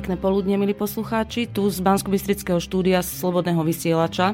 Pekné 0.00 0.16
poludne, 0.16 0.56
milí 0.56 0.72
poslucháči. 0.72 1.44
Tu 1.44 1.60
z 1.68 1.84
bansko 1.84 2.08
štúdia 2.56 3.04
Slobodného 3.04 3.60
vysielača 3.60 4.32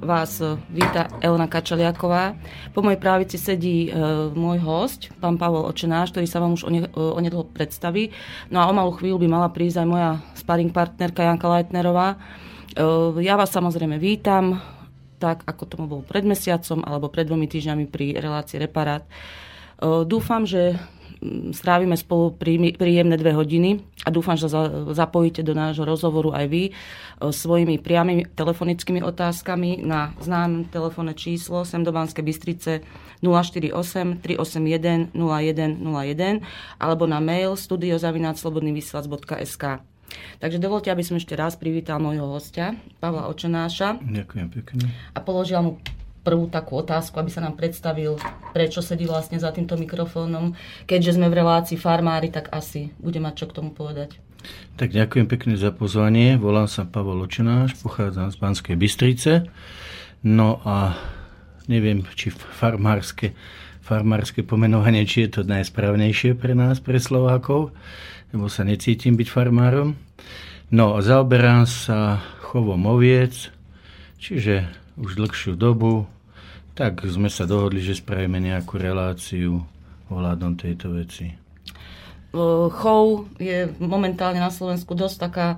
vás 0.00 0.40
e, 0.40 0.56
víta 0.72 1.12
Elena 1.20 1.52
Kačaliaková. 1.52 2.32
Po 2.72 2.80
mojej 2.80 2.96
právici 2.96 3.36
sedí 3.36 3.92
e, 3.92 4.00
môj 4.32 4.64
host, 4.64 5.12
pán 5.20 5.36
Pavol 5.36 5.68
Očenáš, 5.68 6.16
ktorý 6.16 6.24
sa 6.24 6.40
vám 6.40 6.56
už 6.56 6.64
e, 6.64 6.88
onedlho 6.96 7.44
predstaví. 7.44 8.08
No 8.48 8.64
a 8.64 8.72
o 8.72 8.72
malú 8.72 8.96
chvíľu 8.96 9.20
by 9.20 9.28
mala 9.28 9.52
prísť 9.52 9.84
aj 9.84 9.88
moja 9.92 10.16
sparring 10.32 10.72
partnerka 10.72 11.28
Janka 11.28 11.44
Leitnerová. 11.44 12.16
E, 12.72 13.20
ja 13.20 13.36
vás 13.36 13.52
samozrejme 13.52 14.00
vítam, 14.00 14.64
tak 15.20 15.44
ako 15.44 15.62
tomu 15.68 15.84
bolo 15.92 16.08
pred 16.08 16.24
mesiacom 16.24 16.80
alebo 16.88 17.12
pred 17.12 17.28
dvomi 17.28 17.52
týždňami 17.52 17.84
pri 17.84 18.16
relácii 18.16 18.64
Reparát. 18.64 19.04
E, 19.04 20.08
dúfam, 20.08 20.48
že 20.48 20.80
strávime 21.54 21.96
spolu 21.96 22.34
príjemné 22.74 23.16
dve 23.16 23.32
hodiny 23.32 23.80
a 24.02 24.10
dúfam, 24.10 24.34
že 24.34 24.50
zapojíte 24.92 25.46
do 25.46 25.54
nášho 25.54 25.86
rozhovoru 25.86 26.34
aj 26.34 26.46
vy 26.50 26.62
e, 26.68 26.72
svojimi 27.30 27.78
priamými 27.78 28.26
telefonickými 28.34 28.98
otázkami 29.02 29.86
na 29.86 30.10
známe 30.18 30.64
telefónne 30.68 31.14
číslo 31.14 31.62
sem 31.62 31.86
do 31.86 31.94
Banskej 31.94 32.26
Bystrice 32.26 32.82
048 33.22 34.18
381 34.20 35.14
0101 35.14 36.42
alebo 36.82 37.06
na 37.06 37.22
mail 37.22 37.54
studiozavináčslobodnyvysielac.sk 37.54 39.64
Takže 40.12 40.60
dovolte, 40.60 40.92
aby 40.92 41.00
som 41.00 41.16
ešte 41.16 41.32
raz 41.32 41.56
privítal 41.56 41.96
môjho 41.96 42.28
hostia, 42.28 42.76
Pavla 43.00 43.32
Očenáša. 43.32 43.96
Ďakujem 44.02 44.48
pekne. 44.52 44.92
A 45.16 45.24
položila 45.24 45.64
mu 45.64 45.80
prvú 46.22 46.46
takú 46.46 46.78
otázku, 46.78 47.18
aby 47.18 47.30
sa 47.30 47.42
nám 47.42 47.58
predstavil, 47.58 48.16
prečo 48.54 48.78
sedí 48.78 49.04
vlastne 49.06 49.42
za 49.42 49.50
týmto 49.50 49.74
mikrofónom. 49.74 50.54
Keďže 50.86 51.18
sme 51.18 51.26
v 51.28 51.38
relácii 51.42 51.76
farmári, 51.76 52.30
tak 52.30 52.48
asi 52.54 52.94
bude 53.02 53.18
mať 53.18 53.34
čo 53.42 53.46
k 53.50 53.56
tomu 53.58 53.70
povedať. 53.74 54.18
Tak 54.74 54.90
ďakujem 54.90 55.26
pekne 55.30 55.54
za 55.54 55.70
pozvanie. 55.70 56.34
Volám 56.34 56.66
sa 56.66 56.82
Pavol 56.82 57.22
Očenáš, 57.22 57.78
pochádzam 57.78 58.30
z 58.30 58.36
Banskej 58.38 58.76
Bystrice. 58.78 59.46
No 60.22 60.62
a 60.66 60.98
neviem, 61.70 62.02
či 62.14 62.30
farmárske, 62.30 63.34
farmárske 63.82 64.42
pomenovanie, 64.42 65.06
či 65.06 65.26
je 65.26 65.38
to 65.38 65.40
najsprávnejšie 65.46 66.34
pre 66.34 66.54
nás, 66.54 66.82
pre 66.82 66.98
Slovákov, 66.98 67.74
lebo 68.34 68.46
sa 68.50 68.66
necítim 68.66 69.14
byť 69.14 69.28
farmárom. 69.30 69.94
No, 70.72 70.98
zaoberám 70.98 71.68
sa 71.68 72.22
chovom 72.42 72.88
oviec, 72.88 73.52
čiže 74.18 74.81
už 75.00 75.16
dlhšiu 75.16 75.56
dobu, 75.56 76.04
tak 76.72 77.04
sme 77.04 77.28
sa 77.28 77.44
dohodli, 77.44 77.84
že 77.84 78.00
spravíme 78.00 78.40
nejakú 78.40 78.80
reláciu 78.80 79.64
ohľadom 80.08 80.56
tejto 80.56 80.92
veci. 80.96 81.36
Chov 82.72 83.28
je 83.36 83.68
momentálne 83.76 84.40
na 84.40 84.48
Slovensku 84.48 84.96
dosť 84.96 85.16
taká 85.20 85.48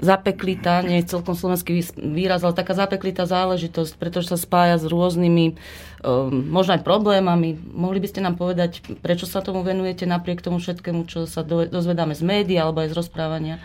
zapeklitá, 0.00 0.80
nie 0.80 1.00
je 1.00 1.12
celkom 1.12 1.36
slovenský 1.36 1.84
výraz, 1.96 2.40
ale 2.40 2.56
taká 2.56 2.72
zapeklitá 2.72 3.28
záležitosť, 3.28 4.00
pretože 4.00 4.32
sa 4.32 4.40
spája 4.40 4.80
s 4.80 4.88
rôznymi, 4.88 5.60
možno 6.48 6.76
aj 6.76 6.84
problémami. 6.84 7.56
Mohli 7.56 8.00
by 8.00 8.08
ste 8.08 8.24
nám 8.24 8.40
povedať, 8.40 8.80
prečo 9.04 9.28
sa 9.28 9.44
tomu 9.44 9.60
venujete 9.60 10.08
napriek 10.08 10.40
tomu 10.40 10.56
všetkému, 10.56 11.04
čo 11.04 11.28
sa 11.28 11.44
dozvedáme 11.44 12.16
z 12.16 12.24
médií 12.24 12.56
alebo 12.56 12.80
aj 12.80 12.92
z 12.92 12.98
rozprávania? 13.00 13.60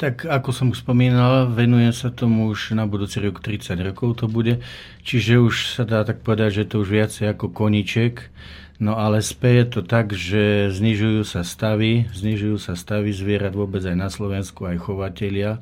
Tak 0.00 0.24
ako 0.24 0.48
som 0.48 0.72
už 0.72 0.80
spomínal, 0.80 1.52
venujem 1.52 1.92
sa 1.92 2.08
tomu 2.08 2.48
už 2.48 2.72
na 2.72 2.88
budúci 2.88 3.20
rok 3.20 3.44
30 3.44 3.76
rokov 3.84 4.24
to 4.24 4.32
bude, 4.32 4.64
čiže 5.04 5.36
už 5.36 5.76
sa 5.76 5.84
dá 5.84 6.08
tak 6.08 6.24
povedať, 6.24 6.64
že 6.64 6.72
to 6.72 6.80
už 6.80 6.88
viacej 6.88 7.36
ako 7.36 7.52
koniček. 7.52 8.32
No 8.80 8.96
ale 8.96 9.20
speje 9.20 9.68
to 9.68 9.84
tak, 9.84 10.16
že 10.16 10.72
znižujú 10.72 11.20
sa 11.28 11.44
stavy, 11.44 12.08
znižujú 12.16 12.56
sa 12.56 12.80
stavy 12.80 13.12
zvierat 13.12 13.52
vôbec 13.52 13.84
aj 13.84 13.92
na 13.92 14.08
Slovensku, 14.08 14.64
aj 14.64 14.80
chovatelia. 14.80 15.60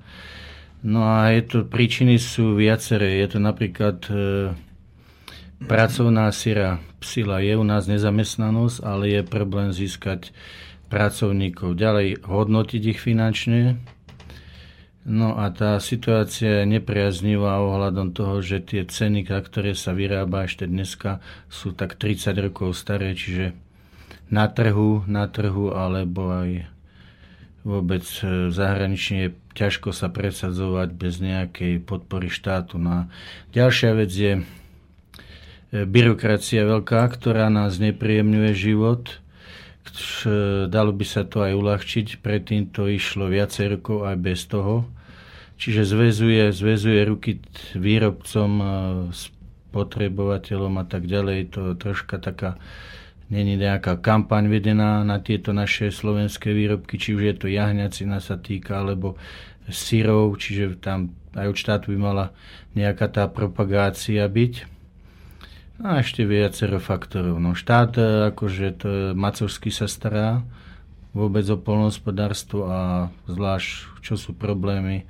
No 0.87 1.03
a 1.03 1.35
je 1.35 1.43
to, 1.43 1.59
príčiny 1.67 2.23
sú 2.23 2.55
viaceré. 2.55 3.19
Je 3.19 3.35
to 3.35 3.39
napríklad 3.43 4.07
e, 4.07 4.15
pracovná 5.67 6.31
sira 6.31 6.79
psila. 7.03 7.43
Je 7.43 7.59
u 7.59 7.67
nás 7.67 7.91
nezamestnanosť, 7.91 8.87
ale 8.87 9.19
je 9.19 9.23
problém 9.27 9.75
získať 9.75 10.31
pracovníkov. 10.87 11.75
Ďalej 11.75 12.23
hodnotiť 12.23 12.83
ich 12.87 13.03
finančne, 13.03 13.83
No 15.09 15.41
a 15.41 15.49
tá 15.49 15.81
situácia 15.81 16.63
je 16.63 16.69
nepriaznivá 16.69 17.65
ohľadom 17.65 18.13
toho, 18.13 18.45
že 18.45 18.61
tie 18.61 18.85
ceny, 18.85 19.25
ktoré 19.25 19.73
sa 19.73 19.97
vyrába 19.97 20.45
ešte 20.45 20.69
dneska, 20.69 21.25
sú 21.49 21.73
tak 21.73 21.97
30 21.97 22.37
rokov 22.37 22.77
staré, 22.77 23.17
čiže 23.17 23.57
na 24.29 24.45
trhu, 24.53 25.09
na 25.09 25.25
trhu 25.25 25.73
alebo 25.73 26.29
aj 26.29 26.69
vôbec 27.65 28.05
e, 28.21 28.53
zahranične 28.53 29.17
je 29.25 29.31
ťažko 29.57 29.97
sa 29.97 30.13
presadzovať 30.13 30.89
bez 30.93 31.25
nejakej 31.25 31.81
podpory 31.89 32.29
štátu. 32.29 32.77
No 32.77 32.91
a 32.93 33.01
ďalšia 33.57 33.91
vec 33.97 34.13
je 34.13 34.33
e, 34.37 34.43
byrokracia 35.73 36.69
veľká, 36.69 37.01
ktorá 37.17 37.49
nás 37.49 37.81
nepríjemňuje 37.81 38.53
život. 38.53 39.09
E, 39.09 40.69
dalo 40.69 40.93
by 40.93 41.05
sa 41.09 41.25
to 41.25 41.41
aj 41.41 41.53
uľahčiť, 41.57 42.21
predtým 42.21 42.69
to 42.69 42.93
išlo 42.93 43.33
viacej 43.33 43.81
rokov 43.81 44.05
aj 44.05 44.17
bez 44.21 44.45
toho. 44.45 44.98
Čiže 45.59 45.83
zväzuje, 45.83 46.55
zväzuje 46.55 47.01
ruky 47.03 47.43
výrobcom, 47.75 48.51
spotrebovateľom 49.11 50.75
a 50.79 50.85
tak 50.87 51.11
ďalej. 51.11 51.59
To 51.59 51.75
troška 51.75 52.23
taká 52.23 52.63
není 53.29 53.59
nejaká 53.61 54.01
kampaň 54.01 54.49
vedená 54.49 55.05
na 55.05 55.21
tieto 55.21 55.53
naše 55.53 55.93
slovenské 55.93 56.55
výrobky, 56.55 56.97
či 56.97 57.13
už 57.19 57.23
je 57.27 57.35
to 57.37 57.47
jahňacina 57.51 58.23
sa 58.23 58.41
týka, 58.41 58.81
alebo 58.81 59.21
syrov, 59.69 60.41
čiže 60.41 60.81
tam 60.81 61.13
aj 61.37 61.47
od 61.53 61.57
štátu 61.61 61.87
by 61.93 61.99
mala 62.01 62.27
nejaká 62.73 63.07
tá 63.13 63.29
propagácia 63.29 64.25
byť. 64.25 64.79
No 65.79 65.95
a 65.95 66.03
ešte 66.03 66.27
viacero 66.27 66.83
faktorov. 66.83 67.39
No 67.39 67.55
štát, 67.55 67.93
e, 68.01 68.35
akože 68.35 68.67
to 68.83 68.89
macovsky 69.15 69.71
sa 69.71 69.87
stará 69.87 70.43
vôbec 71.15 71.47
o 71.53 71.61
polnohospodárstvo 71.61 72.67
a 72.67 72.81
zvlášť, 73.31 74.03
čo 74.03 74.19
sú 74.19 74.35
problémy 74.35 75.07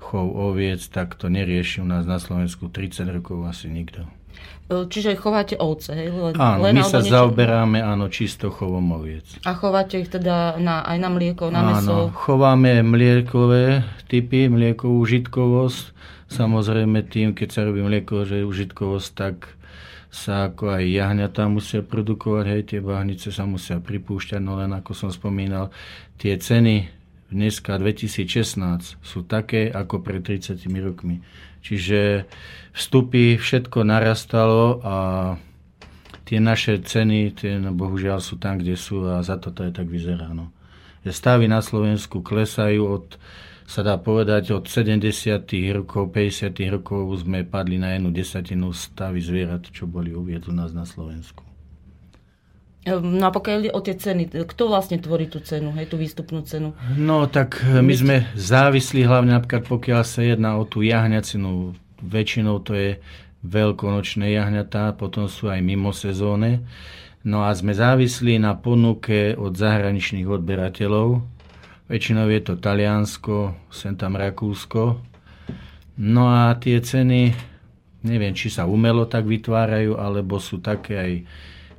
chov 0.00 0.32
oviec, 0.32 0.80
tak 0.88 1.14
to 1.14 1.28
nerieši 1.28 1.84
u 1.84 1.86
nás 1.86 2.08
na 2.08 2.16
Slovensku 2.16 2.72
30 2.72 3.06
rokov 3.12 3.44
asi 3.44 3.68
nikto. 3.68 4.08
E, 4.70 4.88
čiže 4.88 5.18
chováte 5.18 5.58
ovce, 5.60 5.92
hej? 5.92 6.08
Len, 6.08 6.34
áno, 6.40 6.64
len 6.64 6.80
my 6.80 6.84
sa 6.86 7.04
niečo... 7.04 7.12
zaoberáme 7.12 7.78
áno, 7.84 8.08
čisto 8.08 8.48
chovom 8.48 8.96
oviec. 8.96 9.26
A 9.44 9.52
chováte 9.52 10.00
ich 10.00 10.08
teda 10.08 10.56
na, 10.56 10.80
aj 10.86 10.98
na 10.98 11.08
mlieko, 11.12 11.52
na 11.52 11.60
meso? 11.62 12.08
Áno, 12.08 12.14
chováme 12.14 12.80
mliekové 12.80 13.84
typy, 14.08 14.48
mliekovú 14.48 15.04
užitkovosť. 15.04 15.98
Samozrejme 16.30 17.02
tým, 17.10 17.34
keď 17.34 17.48
sa 17.50 17.60
robí 17.66 17.82
mlieko, 17.82 18.22
že 18.22 18.42
je 18.42 18.48
užitkovosť, 18.48 19.08
tak 19.18 19.58
sa 20.10 20.50
ako 20.50 20.74
aj 20.78 20.84
jahňatá 20.90 21.46
musia 21.46 21.86
produkovať, 21.86 22.44
hej, 22.50 22.62
tie 22.66 22.80
bahnice 22.82 23.30
sa 23.30 23.46
musia 23.46 23.78
pripúšťať, 23.78 24.42
no 24.42 24.58
len 24.58 24.74
ako 24.74 24.90
som 24.90 25.10
spomínal, 25.10 25.70
tie 26.18 26.34
ceny 26.34 26.99
dneska 27.30 27.78
2016 27.78 28.98
sú 29.00 29.22
také 29.24 29.70
ako 29.70 30.02
pred 30.02 30.20
30 30.22 30.58
rokmi. 30.82 31.22
Čiže 31.60 32.26
vstupy, 32.74 33.38
všetko 33.38 33.86
narastalo 33.86 34.80
a 34.82 34.96
tie 36.26 36.38
naše 36.42 36.82
ceny, 36.82 37.34
tie 37.34 37.58
no, 37.58 37.74
bohužiaľ 37.74 38.18
sú 38.22 38.38
tam, 38.38 38.58
kde 38.58 38.74
sú 38.74 39.06
a 39.06 39.22
za 39.22 39.38
to 39.38 39.54
to 39.54 39.66
je 39.66 39.72
tak 39.74 39.86
vyzerá. 39.86 40.30
No. 40.34 40.50
Stavy 41.06 41.48
na 41.48 41.64
Slovensku 41.64 42.20
klesajú 42.20 42.82
od 42.86 43.06
sa 43.70 43.86
dá 43.86 43.94
povedať, 44.02 44.50
od 44.50 44.66
70. 44.66 45.46
rokov, 45.70 46.10
50. 46.10 46.58
rokov 46.74 47.22
sme 47.22 47.46
padli 47.46 47.78
na 47.78 47.94
jednu 47.94 48.10
desatinu 48.10 48.74
stavy 48.74 49.22
zvierat, 49.22 49.70
čo 49.70 49.86
boli 49.86 50.10
u 50.10 50.26
nás 50.50 50.74
na 50.74 50.82
Slovensku. 50.82 51.49
Ehm, 52.88 53.20
no 53.20 53.28
a 53.28 53.34
pokiaľ 53.34 53.56
ide 53.60 53.72
o 53.76 53.80
tie 53.84 53.92
ceny, 53.92 54.32
kto 54.32 54.72
vlastne 54.72 54.96
tvorí 54.96 55.28
tú 55.28 55.44
cenu, 55.44 55.68
hej, 55.76 55.92
tú 55.92 56.00
výstupnú 56.00 56.40
cenu? 56.48 56.72
No 56.96 57.28
tak 57.28 57.60
eh, 57.60 57.84
my 57.84 57.94
sme 57.94 58.16
závislí 58.32 59.04
hlavne 59.04 59.36
napríklad 59.36 59.68
pokiaľ 59.68 60.00
sa 60.00 60.24
jedná 60.24 60.56
o 60.56 60.64
tú 60.64 60.80
jahňacinu. 60.80 61.76
Väčšinou 62.00 62.64
to 62.64 62.72
je 62.72 62.90
veľkonočné 63.44 64.32
jahňatá, 64.32 64.96
potom 64.96 65.28
sú 65.28 65.52
aj 65.52 65.60
mimo 65.60 65.92
sezóne. 65.92 66.64
No 67.20 67.44
a 67.44 67.52
sme 67.52 67.76
závislí 67.76 68.40
na 68.40 68.56
ponuke 68.56 69.36
od 69.36 69.52
zahraničných 69.52 70.24
odberateľov. 70.24 71.20
Väčšinou 71.92 72.32
je 72.32 72.40
to 72.40 72.56
Taliansko, 72.56 73.68
sem 73.68 73.92
tam 73.92 74.16
Rakúsko. 74.16 74.96
No 76.00 76.32
a 76.32 76.56
tie 76.56 76.80
ceny, 76.80 77.36
neviem, 78.08 78.32
či 78.32 78.48
sa 78.48 78.64
umelo 78.64 79.04
tak 79.04 79.28
vytvárajú, 79.28 80.00
alebo 80.00 80.40
sú 80.40 80.64
také 80.64 80.94
aj 80.96 81.12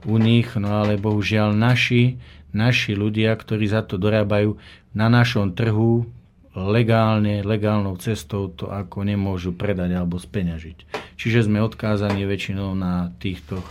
u 0.06 0.16
nich, 0.18 0.54
no 0.58 0.86
ale 0.86 0.98
bohužiaľ 0.98 1.54
naši, 1.54 2.18
naši 2.52 2.98
ľudia, 2.98 3.34
ktorí 3.36 3.68
za 3.70 3.86
to 3.86 4.02
dorábajú 4.02 4.58
na 4.92 5.08
našom 5.08 5.56
trhu 5.56 6.10
legálne, 6.56 7.44
legálnou 7.48 7.96
cestou 7.96 8.52
to 8.52 8.68
ako 8.68 9.08
nemôžu 9.08 9.56
predať 9.56 9.96
alebo 9.96 10.20
speňažiť. 10.20 10.78
Čiže 11.16 11.48
sme 11.48 11.64
odkázaní 11.64 12.28
väčšinou 12.28 12.76
na 12.76 13.14
týchto 13.24 13.64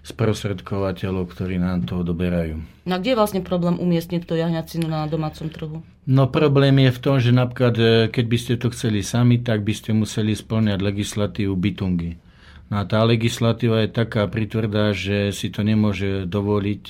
sprostredkovateľov, 0.00 1.28
ktorí 1.30 1.60
nám 1.60 1.86
to 1.86 2.00
odoberajú. 2.00 2.58
No 2.88 2.92
a 2.96 2.98
kde 2.98 3.14
je 3.14 3.20
vlastne 3.20 3.42
problém 3.44 3.76
umiestniť 3.76 4.24
to 4.24 4.34
jahňacinu 4.34 4.88
na 4.88 5.04
domácom 5.06 5.52
trhu? 5.52 5.84
No 6.08 6.26
problém 6.26 6.74
je 6.88 6.90
v 6.90 7.02
tom, 7.04 7.16
že 7.20 7.30
napríklad, 7.30 7.74
e, 7.76 7.84
keď 8.08 8.24
by 8.26 8.36
ste 8.40 8.54
to 8.56 8.72
chceli 8.72 9.04
sami, 9.04 9.38
tak 9.38 9.62
by 9.62 9.70
ste 9.76 9.92
museli 9.92 10.32
splňať 10.32 10.80
legislatívu 10.80 11.52
bytungy. 11.54 12.16
No 12.70 12.80
a 12.80 12.86
tá 12.86 13.02
legislatíva 13.02 13.82
je 13.82 13.90
taká 13.90 14.30
pritvrdá, 14.30 14.94
že 14.94 15.34
si 15.34 15.50
to 15.50 15.66
nemôže 15.66 16.30
dovoliť 16.30 16.82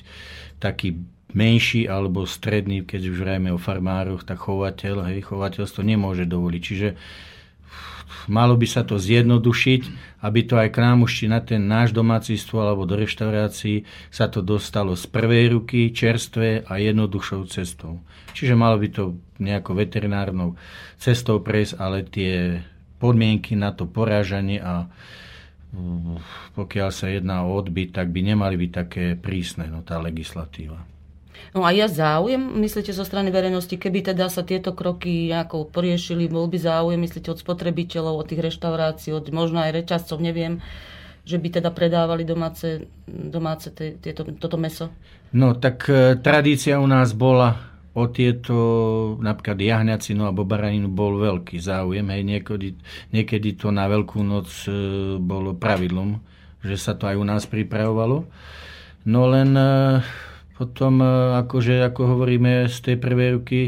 taký 0.61 1.01
menší 1.33 1.89
alebo 1.89 2.29
stredný, 2.29 2.85
keď 2.85 3.01
už 3.09 3.19
vrajme 3.25 3.49
o 3.55 3.59
farmároch, 3.59 4.27
tak 4.29 4.45
chovateľ, 4.45 5.09
hej, 5.09 5.25
chovateľstvo 5.25 5.81
nemôže 5.81 6.29
dovoliť. 6.29 6.61
Čiže 6.61 6.89
malo 8.29 8.59
by 8.61 8.67
sa 8.69 8.83
to 8.85 9.01
zjednodušiť, 9.01 9.83
aby 10.21 10.41
to 10.45 10.61
aj 10.61 10.69
k 10.69 10.79
nám 10.85 11.07
už 11.07 11.11
či 11.11 11.25
na 11.31 11.41
ten 11.41 11.65
náš 11.65 11.97
domáctvo 11.97 12.61
alebo 12.61 12.85
do 12.85 12.99
reštaurácií 12.99 13.89
sa 14.13 14.29
to 14.29 14.45
dostalo 14.45 14.99
z 14.99 15.07
prvej 15.09 15.57
ruky, 15.57 15.95
čerstvé 15.95 16.67
a 16.67 16.77
jednoduchšou 16.77 17.47
cestou. 17.49 18.03
Čiže 18.37 18.59
malo 18.59 18.77
by 18.77 18.89
to 18.93 19.17
nejakou 19.41 19.73
veterinárnou 19.79 20.61
cestou 21.01 21.41
prejsť, 21.41 21.75
ale 21.81 22.05
tie 22.05 22.61
podmienky 23.01 23.57
na 23.57 23.73
to 23.73 23.89
porážanie 23.89 24.61
a 24.61 24.91
pokiaľ 26.59 26.89
sa 26.91 27.07
jedná 27.07 27.47
o 27.47 27.55
odbyt, 27.55 27.95
tak 27.95 28.11
by 28.11 28.21
nemali 28.35 28.59
byť 28.59 28.71
také 28.75 29.05
prísne, 29.15 29.71
no 29.71 29.87
tá 29.87 30.03
legislatíva. 30.03 30.83
No 31.51 31.67
a 31.67 31.73
ja 31.75 31.91
záujem, 31.91 32.39
myslíte, 32.63 32.95
zo 32.95 33.03
strany 33.03 33.33
verejnosti, 33.33 33.75
keby 33.75 34.13
teda 34.13 34.31
sa 34.31 34.47
tieto 34.47 34.77
kroky 34.77 35.35
nejako 35.35 35.67
poriešili, 35.67 36.31
bol 36.31 36.47
by 36.47 36.59
záujem, 36.61 37.01
myslíte, 37.01 37.33
od 37.33 37.43
spotrebiteľov, 37.43 38.23
od 38.23 38.27
tých 38.29 38.45
reštaurácií, 38.45 39.11
od 39.15 39.31
možno 39.35 39.59
aj 39.63 39.83
reťazcov, 39.83 40.23
neviem, 40.23 40.63
že 41.27 41.39
by 41.39 41.49
teda 41.63 41.71
predávali 41.75 42.23
domáce, 42.23 42.87
domáce 43.09 43.73
tieto, 43.75 44.27
toto 44.37 44.59
meso? 44.59 44.91
No 45.31 45.55
tak 45.55 45.87
e, 45.87 46.19
tradícia 46.19 46.83
u 46.83 46.87
nás 46.91 47.15
bola 47.15 47.70
o 47.91 48.07
tieto, 48.07 48.57
napríklad 49.19 49.59
jahňacinu 49.59 50.23
alebo 50.23 50.47
baraninu 50.47 50.87
bol 50.87 51.19
veľký 51.19 51.59
záujem. 51.59 52.07
Hej, 52.07 52.23
niekedy, 52.23 52.69
niekedy 53.11 53.59
to 53.59 53.75
na 53.75 53.91
Veľkú 53.91 54.23
noc 54.23 54.47
e, 54.71 54.73
bolo 55.19 55.59
pravidlom, 55.59 56.23
že 56.63 56.79
sa 56.79 56.95
to 56.95 57.11
aj 57.11 57.19
u 57.19 57.25
nás 57.27 57.51
pripravovalo. 57.51 58.31
No 59.11 59.21
len 59.27 59.51
e, 59.59 59.99
potom, 60.55 61.03
e, 61.03 61.11
akože, 61.43 61.83
ako 61.91 62.15
hovoríme, 62.15 62.71
z 62.71 62.79
tej 62.79 62.97
prvej 63.03 63.31
ruky 63.43 63.61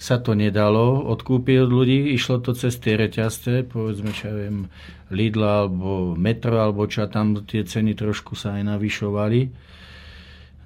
sa 0.00 0.24
to 0.24 0.32
nedalo 0.32 1.04
odkúpiť 1.12 1.68
od 1.68 1.68
ľudí. 1.68 2.16
Išlo 2.16 2.40
to 2.40 2.56
cez 2.56 2.80
tie 2.80 2.96
reťazce, 2.96 3.68
povedzme, 3.68 4.16
čo 4.16 4.32
ja 4.32 4.34
viem, 4.40 4.72
Lidl 5.12 5.44
alebo 5.44 6.16
Metro, 6.16 6.64
alebo 6.64 6.88
čo 6.88 7.04
tam 7.12 7.44
tie 7.44 7.60
ceny 7.60 7.92
trošku 7.92 8.32
sa 8.40 8.56
aj 8.56 8.72
navyšovali. 8.72 9.68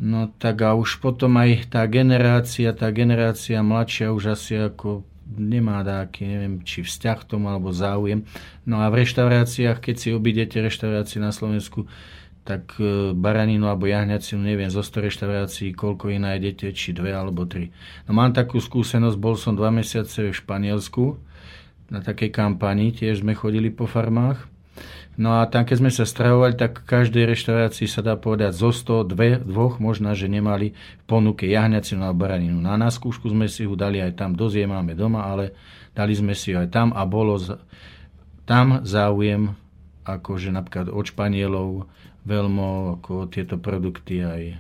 No 0.01 0.33
tak 0.41 0.65
a 0.65 0.73
už 0.73 1.05
potom 1.05 1.37
aj 1.37 1.69
tá 1.69 1.85
generácia, 1.85 2.73
tá 2.73 2.89
generácia 2.89 3.61
mladšia 3.61 4.17
už 4.17 4.33
asi 4.33 4.57
ako 4.57 5.05
nemá 5.29 5.85
taký, 5.85 6.27
neviem, 6.27 6.65
či 6.65 6.83
vzťah 6.83 7.19
k 7.23 7.29
tomu 7.29 7.53
alebo 7.53 7.71
záujem. 7.71 8.25
No 8.67 8.81
a 8.81 8.89
v 8.89 9.05
reštauráciách, 9.05 9.79
keď 9.79 9.95
si 10.01 10.09
obídete 10.11 10.59
reštaurácie 10.59 11.23
na 11.23 11.31
Slovensku, 11.31 11.87
tak 12.43 12.75
e, 12.81 13.13
baraninu 13.13 13.69
alebo 13.69 13.87
jahňacinu, 13.87 14.41
neviem, 14.41 14.73
zo 14.73 14.81
100 14.81 15.07
reštaurácií, 15.07 15.69
koľko 15.77 16.11
ich 16.11 16.19
nájdete, 16.19 16.73
či 16.73 16.97
dve 16.97 17.13
alebo 17.13 17.47
tri. 17.47 17.71
No 18.09 18.17
mám 18.17 18.33
takú 18.33 18.59
skúsenosť, 18.59 19.17
bol 19.21 19.37
som 19.37 19.55
dva 19.55 19.71
mesiace 19.71 20.33
v 20.33 20.35
Španielsku 20.35 21.21
na 21.93 22.01
takej 22.01 22.33
kampani, 22.33 22.91
tiež 22.91 23.23
sme 23.23 23.37
chodili 23.37 23.69
po 23.69 23.85
farmách. 23.85 24.49
No 25.21 25.37
a 25.37 25.45
tam, 25.45 25.69
keď 25.69 25.77
sme 25.85 25.93
sa 25.93 26.09
stravovali, 26.09 26.57
tak 26.57 26.81
v 26.81 26.89
každej 26.97 27.29
reštaurácii 27.29 27.85
sa 27.85 28.01
dá 28.01 28.17
povedať 28.17 28.57
zo 28.57 28.73
100, 28.73 29.13
dve, 29.13 29.37
dvoch 29.37 29.77
možná, 29.77 30.17
že 30.17 30.33
nemali 30.33 30.73
ponuke 31.05 31.45
jahňacinu 31.45 32.01
alebo 32.01 32.25
baraninu. 32.25 32.65
A 32.65 32.81
na 32.81 32.89
skúšku 32.89 33.29
sme 33.29 33.45
si 33.45 33.69
ho 33.69 33.77
dali 33.77 34.01
aj 34.01 34.17
tam, 34.17 34.33
dosť 34.33 34.65
je 34.65 34.67
máme 34.67 34.97
doma, 34.97 35.29
ale 35.29 35.53
dali 35.93 36.17
sme 36.17 36.33
si 36.33 36.57
ho 36.57 36.65
aj 36.65 36.73
tam 36.73 36.97
a 36.97 37.05
bolo 37.05 37.37
tam 38.49 38.81
záujem 38.81 39.53
akože 40.09 40.57
napríklad 40.57 40.89
od 40.89 41.05
Španielov, 41.05 41.69
veľmi 42.25 42.97
ako 42.97 43.29
tieto 43.29 43.61
produkty 43.61 44.25
aj 44.25 44.57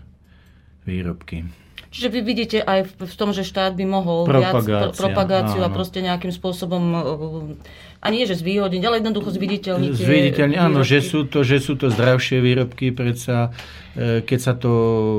výrobky. 0.85 1.49
Čiže 1.91 2.09
vy 2.09 2.21
vidíte 2.23 2.59
aj 2.63 2.95
v 3.03 3.15
tom, 3.19 3.35
že 3.35 3.43
štát 3.43 3.75
by 3.75 3.83
mohol 3.83 4.23
Propagácia, 4.23 4.63
viac 4.63 4.95
pro, 4.95 5.11
propagáciu 5.11 5.61
áno. 5.67 5.67
a 5.67 5.75
proste 5.75 5.99
nejakým 5.99 6.31
spôsobom 6.31 6.83
a 8.01 8.07
nie, 8.09 8.25
že 8.25 8.41
zviditeľniť, 8.41 8.83
ale 8.87 9.05
jednoducho 9.05 9.29
zviditeľniť. 9.35 9.93
Zviditeľniť, 9.93 10.57
áno, 10.57 10.81
že 10.81 11.05
sú, 11.05 11.29
to, 11.29 11.45
že 11.45 11.61
sú 11.61 11.77
to 11.77 11.93
zdravšie 11.93 12.41
výrobky, 12.41 12.97
predsa 12.97 13.53
e, 13.93 14.25
keď 14.25 14.39
sa 14.41 14.55
to 14.57 14.73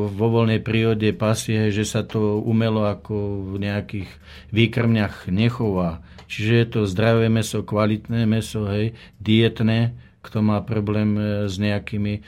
vo 0.10 0.28
voľnej 0.34 0.64
prírode 0.66 1.14
pasie, 1.14 1.70
že 1.70 1.86
sa 1.86 2.02
to 2.02 2.42
umelo 2.42 2.90
ako 2.90 3.54
v 3.54 3.56
nejakých 3.70 4.10
výkrmňach 4.50 5.30
nechová. 5.30 6.02
Čiže 6.26 6.54
je 6.58 6.68
to 6.72 6.80
zdravé 6.90 7.30
meso, 7.30 7.62
kvalitné 7.62 8.26
meso, 8.26 8.66
hej, 8.66 8.98
dietné, 9.22 9.94
kto 10.26 10.42
má 10.42 10.64
problém 10.66 11.20
e, 11.20 11.22
s 11.46 11.62
nejakými... 11.62 12.26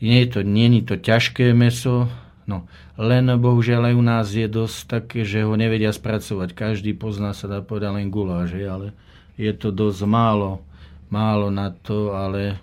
Nie 0.00 0.24
je 0.24 0.28
to, 0.32 0.40
nie 0.46 0.80
je 0.80 0.84
to 0.88 0.96
ťažké 0.96 1.52
meso, 1.52 2.08
no, 2.48 2.64
len 2.94 3.26
bohužiaľ 3.26 3.90
aj 3.90 3.94
u 3.98 4.04
nás 4.04 4.26
je 4.30 4.46
dosť 4.46 4.78
také, 4.86 5.20
že 5.26 5.42
ho 5.42 5.54
nevedia 5.58 5.90
spracovať. 5.90 6.54
Každý 6.54 6.94
pozná 6.94 7.34
sa 7.34 7.50
dá 7.50 7.58
povedať 7.58 7.90
len 7.90 8.06
guláš, 8.06 8.54
ale 8.54 8.94
je 9.34 9.50
to 9.50 9.74
dosť 9.74 10.06
málo, 10.06 10.62
málo 11.10 11.50
na 11.50 11.74
to, 11.74 12.14
ale 12.14 12.62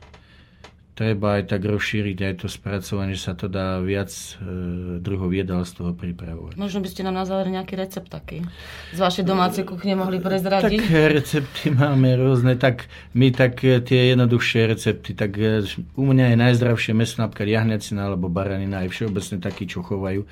treba 0.92 1.40
aj 1.40 1.56
tak 1.56 1.64
rozšíriť 1.64 2.18
aj 2.20 2.34
to 2.44 2.48
spracovanie, 2.52 3.16
že 3.16 3.32
sa 3.32 3.34
to 3.34 3.48
dá 3.48 3.80
viac 3.80 4.12
e, 4.12 5.00
druhov 5.00 5.32
jedál 5.32 5.64
z 5.64 5.72
toho 5.80 5.92
pripravovať. 5.96 6.60
Možno 6.60 6.84
by 6.84 6.90
ste 6.92 7.02
nám 7.08 7.16
na 7.16 7.26
záver 7.26 7.48
nejaký 7.48 7.80
recept 7.80 8.12
taký 8.12 8.44
z 8.92 9.00
vašej 9.00 9.24
domácej 9.24 9.64
kuchne 9.64 9.96
mohli 9.96 10.20
prezradiť? 10.20 10.80
Tak 10.84 11.16
recepty 11.16 11.72
máme 11.72 12.20
rôzne, 12.20 12.60
tak 12.60 12.92
my 13.16 13.32
tak 13.32 13.64
e, 13.64 13.80
tie 13.80 14.12
jednoduchšie 14.12 14.68
recepty, 14.68 15.16
tak 15.16 15.40
e, 15.40 15.64
u 15.96 16.04
mňa 16.04 16.36
je 16.36 16.38
najzdravšie 16.38 16.92
meso, 16.92 17.24
napríklad 17.24 17.48
jahňacina 17.48 18.12
alebo 18.12 18.28
baranina, 18.28 18.84
aj 18.84 18.92
všeobecne 18.92 19.40
takí, 19.40 19.72
čo 19.72 19.80
chovajú 19.82 20.28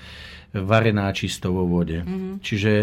varená 0.54 1.10
čisto 1.14 1.54
vo 1.54 1.70
vode. 1.70 2.02
Mm-hmm. 2.02 2.34
Čiže 2.42 2.74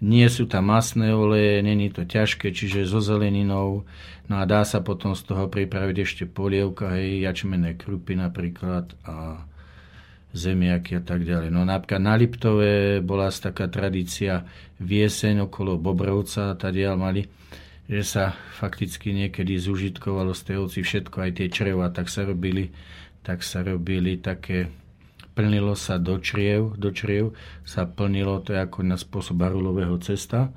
nie 0.00 0.24
sú 0.32 0.48
tam 0.48 0.72
masné 0.72 1.12
oleje, 1.12 1.60
není 1.60 1.92
to 1.92 2.08
ťažké, 2.08 2.52
čiže 2.56 2.88
so 2.88 3.04
zeleninou, 3.04 3.84
No 4.30 4.38
a 4.38 4.46
dá 4.46 4.62
sa 4.62 4.78
potom 4.78 5.18
z 5.18 5.26
toho 5.26 5.50
pripraviť 5.50 5.96
ešte 6.06 6.22
polievka, 6.22 6.94
hej, 6.94 7.26
jačmené 7.26 7.74
krupy 7.74 8.14
napríklad 8.14 8.94
a 9.02 9.42
zemiaky 10.30 10.94
a 10.94 11.02
tak 11.02 11.26
ďalej. 11.26 11.50
No 11.50 11.66
napríklad 11.66 11.98
na 11.98 12.14
Liptove 12.14 13.02
bola 13.02 13.26
taká 13.34 13.66
tradícia 13.66 14.46
v 14.78 15.02
jeseň 15.02 15.50
okolo 15.50 15.82
Bobrovca, 15.82 16.54
tadiaľ 16.54 16.94
mali, 16.94 17.26
že 17.90 18.06
sa 18.06 18.24
fakticky 18.62 19.10
niekedy 19.10 19.58
zužitkovalo 19.58 20.30
z 20.30 20.42
tej 20.46 20.56
oci 20.62 20.80
všetko, 20.86 21.26
aj 21.26 21.30
tie 21.34 21.46
čreva, 21.50 21.90
tak 21.90 22.06
sa 22.06 22.22
robili, 22.22 22.70
tak 23.26 23.42
sa 23.42 23.66
robili 23.66 24.14
také 24.22 24.70
plnilo 25.40 25.72
sa 25.72 25.96
do 25.96 26.20
čriev, 26.20 26.76
do 26.76 26.92
čriev 26.92 27.32
sa 27.64 27.88
plnilo, 27.88 28.44
to 28.44 28.52
ako 28.52 28.84
na 28.84 29.00
spôsob 29.00 29.40
barulového 29.40 29.96
cesta, 30.04 30.52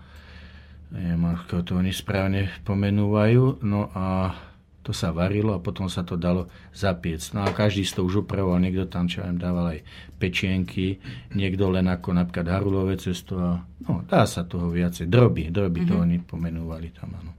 neviem, 0.91 1.23
ako 1.31 1.63
to 1.63 1.71
oni 1.79 1.95
správne 1.95 2.51
pomenúvajú. 2.67 3.63
No 3.63 3.87
a 3.95 4.35
to 4.83 4.91
sa 4.91 5.15
varilo 5.15 5.55
a 5.55 5.63
potom 5.63 5.87
sa 5.87 6.03
to 6.03 6.19
dalo 6.19 6.51
zapiec. 6.75 7.23
No 7.31 7.47
a 7.47 7.55
každý 7.55 7.87
si 7.87 7.95
to 7.95 8.03
už 8.03 8.27
upravoval, 8.27 8.59
niekto 8.59 8.91
tam 8.91 9.07
čo 9.07 9.23
im 9.23 9.39
dával 9.39 9.79
aj 9.79 9.79
pečienky, 10.19 10.99
niekto 11.31 11.71
len 11.71 11.87
ako 11.87 12.11
napríklad 12.11 12.51
harulové 12.51 12.99
cesto 12.99 13.39
a 13.39 13.63
no, 13.63 14.03
dá 14.03 14.27
sa 14.27 14.43
toho 14.43 14.67
viacej. 14.67 15.07
Droby, 15.07 15.55
droby 15.55 15.87
mm-hmm. 15.87 15.89
to 15.89 15.95
mhm. 15.95 16.03
oni 16.03 16.17
pomenúvali 16.19 16.91
tam, 16.91 17.15
áno. 17.15 17.31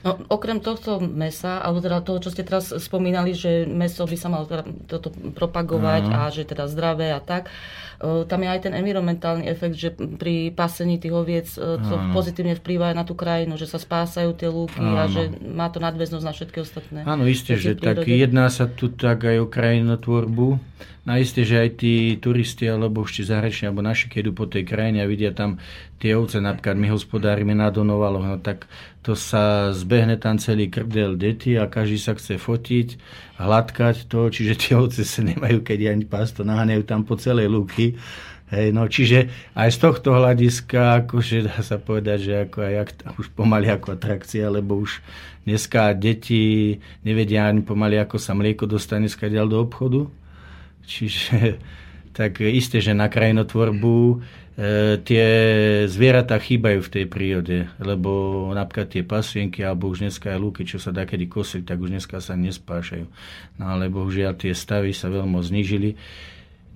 No, 0.00 0.16
okrem 0.32 0.62
tohto 0.62 1.02
mesa, 1.02 1.60
alebo 1.60 1.84
teda 1.84 2.00
toho, 2.00 2.18
čo 2.22 2.30
ste 2.32 2.46
teraz 2.46 2.72
spomínali, 2.72 3.36
že 3.36 3.68
meso 3.68 4.06
by 4.06 4.16
sa 4.16 4.28
malo 4.32 4.48
teda 4.48 4.64
toto 4.88 5.12
propagovať 5.12 6.02
uh-huh. 6.08 6.24
a 6.24 6.32
že 6.32 6.48
teda 6.48 6.70
zdravé 6.70 7.12
a 7.12 7.20
tak, 7.20 7.52
tam 8.00 8.40
je 8.40 8.48
aj 8.48 8.64
ten 8.64 8.72
environmentálny 8.72 9.44
efekt, 9.44 9.76
že 9.76 9.92
pri 9.92 10.56
pasení 10.56 10.96
tých 10.96 11.12
oviec 11.12 11.52
to 11.52 11.94
ano. 12.00 12.16
pozitívne 12.16 12.56
vplýva 12.56 12.92
aj 12.92 12.96
na 12.96 13.04
tú 13.04 13.12
krajinu, 13.12 13.60
že 13.60 13.68
sa 13.68 13.76
spásajú 13.76 14.32
tie 14.40 14.48
lúky 14.48 14.80
ano. 14.80 14.96
a 14.96 15.04
že 15.04 15.28
má 15.44 15.68
to 15.68 15.84
nadväznosť 15.84 16.24
na 16.24 16.32
všetky 16.32 16.58
ostatné. 16.64 16.98
Áno, 17.04 17.28
isté, 17.28 17.60
že 17.60 17.76
tak 17.76 18.08
jedná 18.08 18.48
sa 18.48 18.64
tu 18.72 18.88
tak 18.88 19.28
aj 19.28 19.44
o 19.44 19.46
krajinotvorbu. 19.52 20.48
No 21.00 21.16
isté, 21.16 21.44
že 21.48 21.60
aj 21.60 21.80
tí 21.80 22.16
turisti, 22.20 22.68
alebo 22.68 23.04
ešte 23.04 23.24
zahraniční, 23.24 23.72
alebo 23.72 23.84
naši, 23.84 24.08
keď 24.12 24.20
idú 24.20 24.32
po 24.32 24.44
tej 24.48 24.68
krajine 24.68 25.00
a 25.00 25.08
vidia 25.08 25.32
tam 25.32 25.60
tie 25.96 26.12
ovce, 26.16 26.40
napríklad 26.40 26.76
my 26.76 26.88
hospodárime 26.92 27.56
na 27.56 27.72
Donovaloch, 27.72 28.24
no 28.24 28.36
tak 28.40 28.68
to 29.00 29.16
sa 29.16 29.72
zbehne 29.72 30.20
tam 30.20 30.36
celý 30.36 30.68
krdel 30.68 31.16
deti 31.16 31.56
a 31.56 31.64
každý 31.64 31.96
sa 31.96 32.12
chce 32.12 32.36
fotiť, 32.36 32.88
hladkať 33.40 34.04
to, 34.12 34.28
čiže 34.28 34.54
tie 34.60 34.72
ovce 34.76 35.08
sa 35.08 35.24
nemajú 35.24 35.64
keď 35.64 35.96
ani 35.96 36.04
pás, 36.04 36.36
to 36.36 36.44
naháňajú 36.44 36.82
tam 36.84 37.08
po 37.08 37.16
celej 37.16 37.48
lúky. 37.48 37.96
Hej, 38.50 38.74
no, 38.74 38.90
čiže 38.90 39.30
aj 39.54 39.70
z 39.70 39.78
tohto 39.78 40.10
hľadiska, 40.10 41.06
akože 41.06 41.46
dá 41.46 41.62
sa 41.62 41.78
povedať, 41.78 42.18
že 42.18 42.34
ako 42.50 42.58
aj 42.66 42.74
už 43.14 43.30
pomaly 43.30 43.70
ako 43.70 43.94
atrakcia, 43.94 44.50
lebo 44.50 44.74
už 44.74 44.98
dneska 45.46 45.94
deti 45.94 46.76
nevedia 47.06 47.46
ani 47.46 47.62
pomaly, 47.62 48.02
ako 48.02 48.18
sa 48.18 48.34
mlieko 48.34 48.66
dostane 48.66 49.06
skadiaľ 49.06 49.46
do 49.46 49.58
obchodu. 49.62 50.10
Čiže 50.82 51.62
tak 52.18 52.42
isté, 52.42 52.82
že 52.82 52.90
na 52.90 53.06
krajinotvorbu 53.06 54.18
tie 55.06 55.26
zvieratá 55.86 56.36
chýbajú 56.36 56.84
v 56.84 56.92
tej 56.92 57.04
prírode, 57.06 57.58
lebo 57.80 58.44
napríklad 58.52 58.92
tie 58.92 59.02
pasienky 59.06 59.64
alebo 59.64 59.88
už 59.88 60.04
dneska 60.04 60.34
aj 60.34 60.38
lúky, 60.42 60.62
čo 60.66 60.76
sa 60.82 60.90
dá 60.90 61.06
kedy 61.06 61.30
kosiť, 61.30 61.62
tak 61.64 61.78
už 61.80 61.90
dneska 61.94 62.18
sa 62.18 62.34
nespášajú. 62.36 63.06
No 63.56 63.64
ale 63.64 63.88
bohužiaľ 63.88 64.36
tie 64.36 64.52
stavy 64.52 64.92
sa 64.92 65.08
veľmi 65.08 65.38
znížili. 65.40 65.96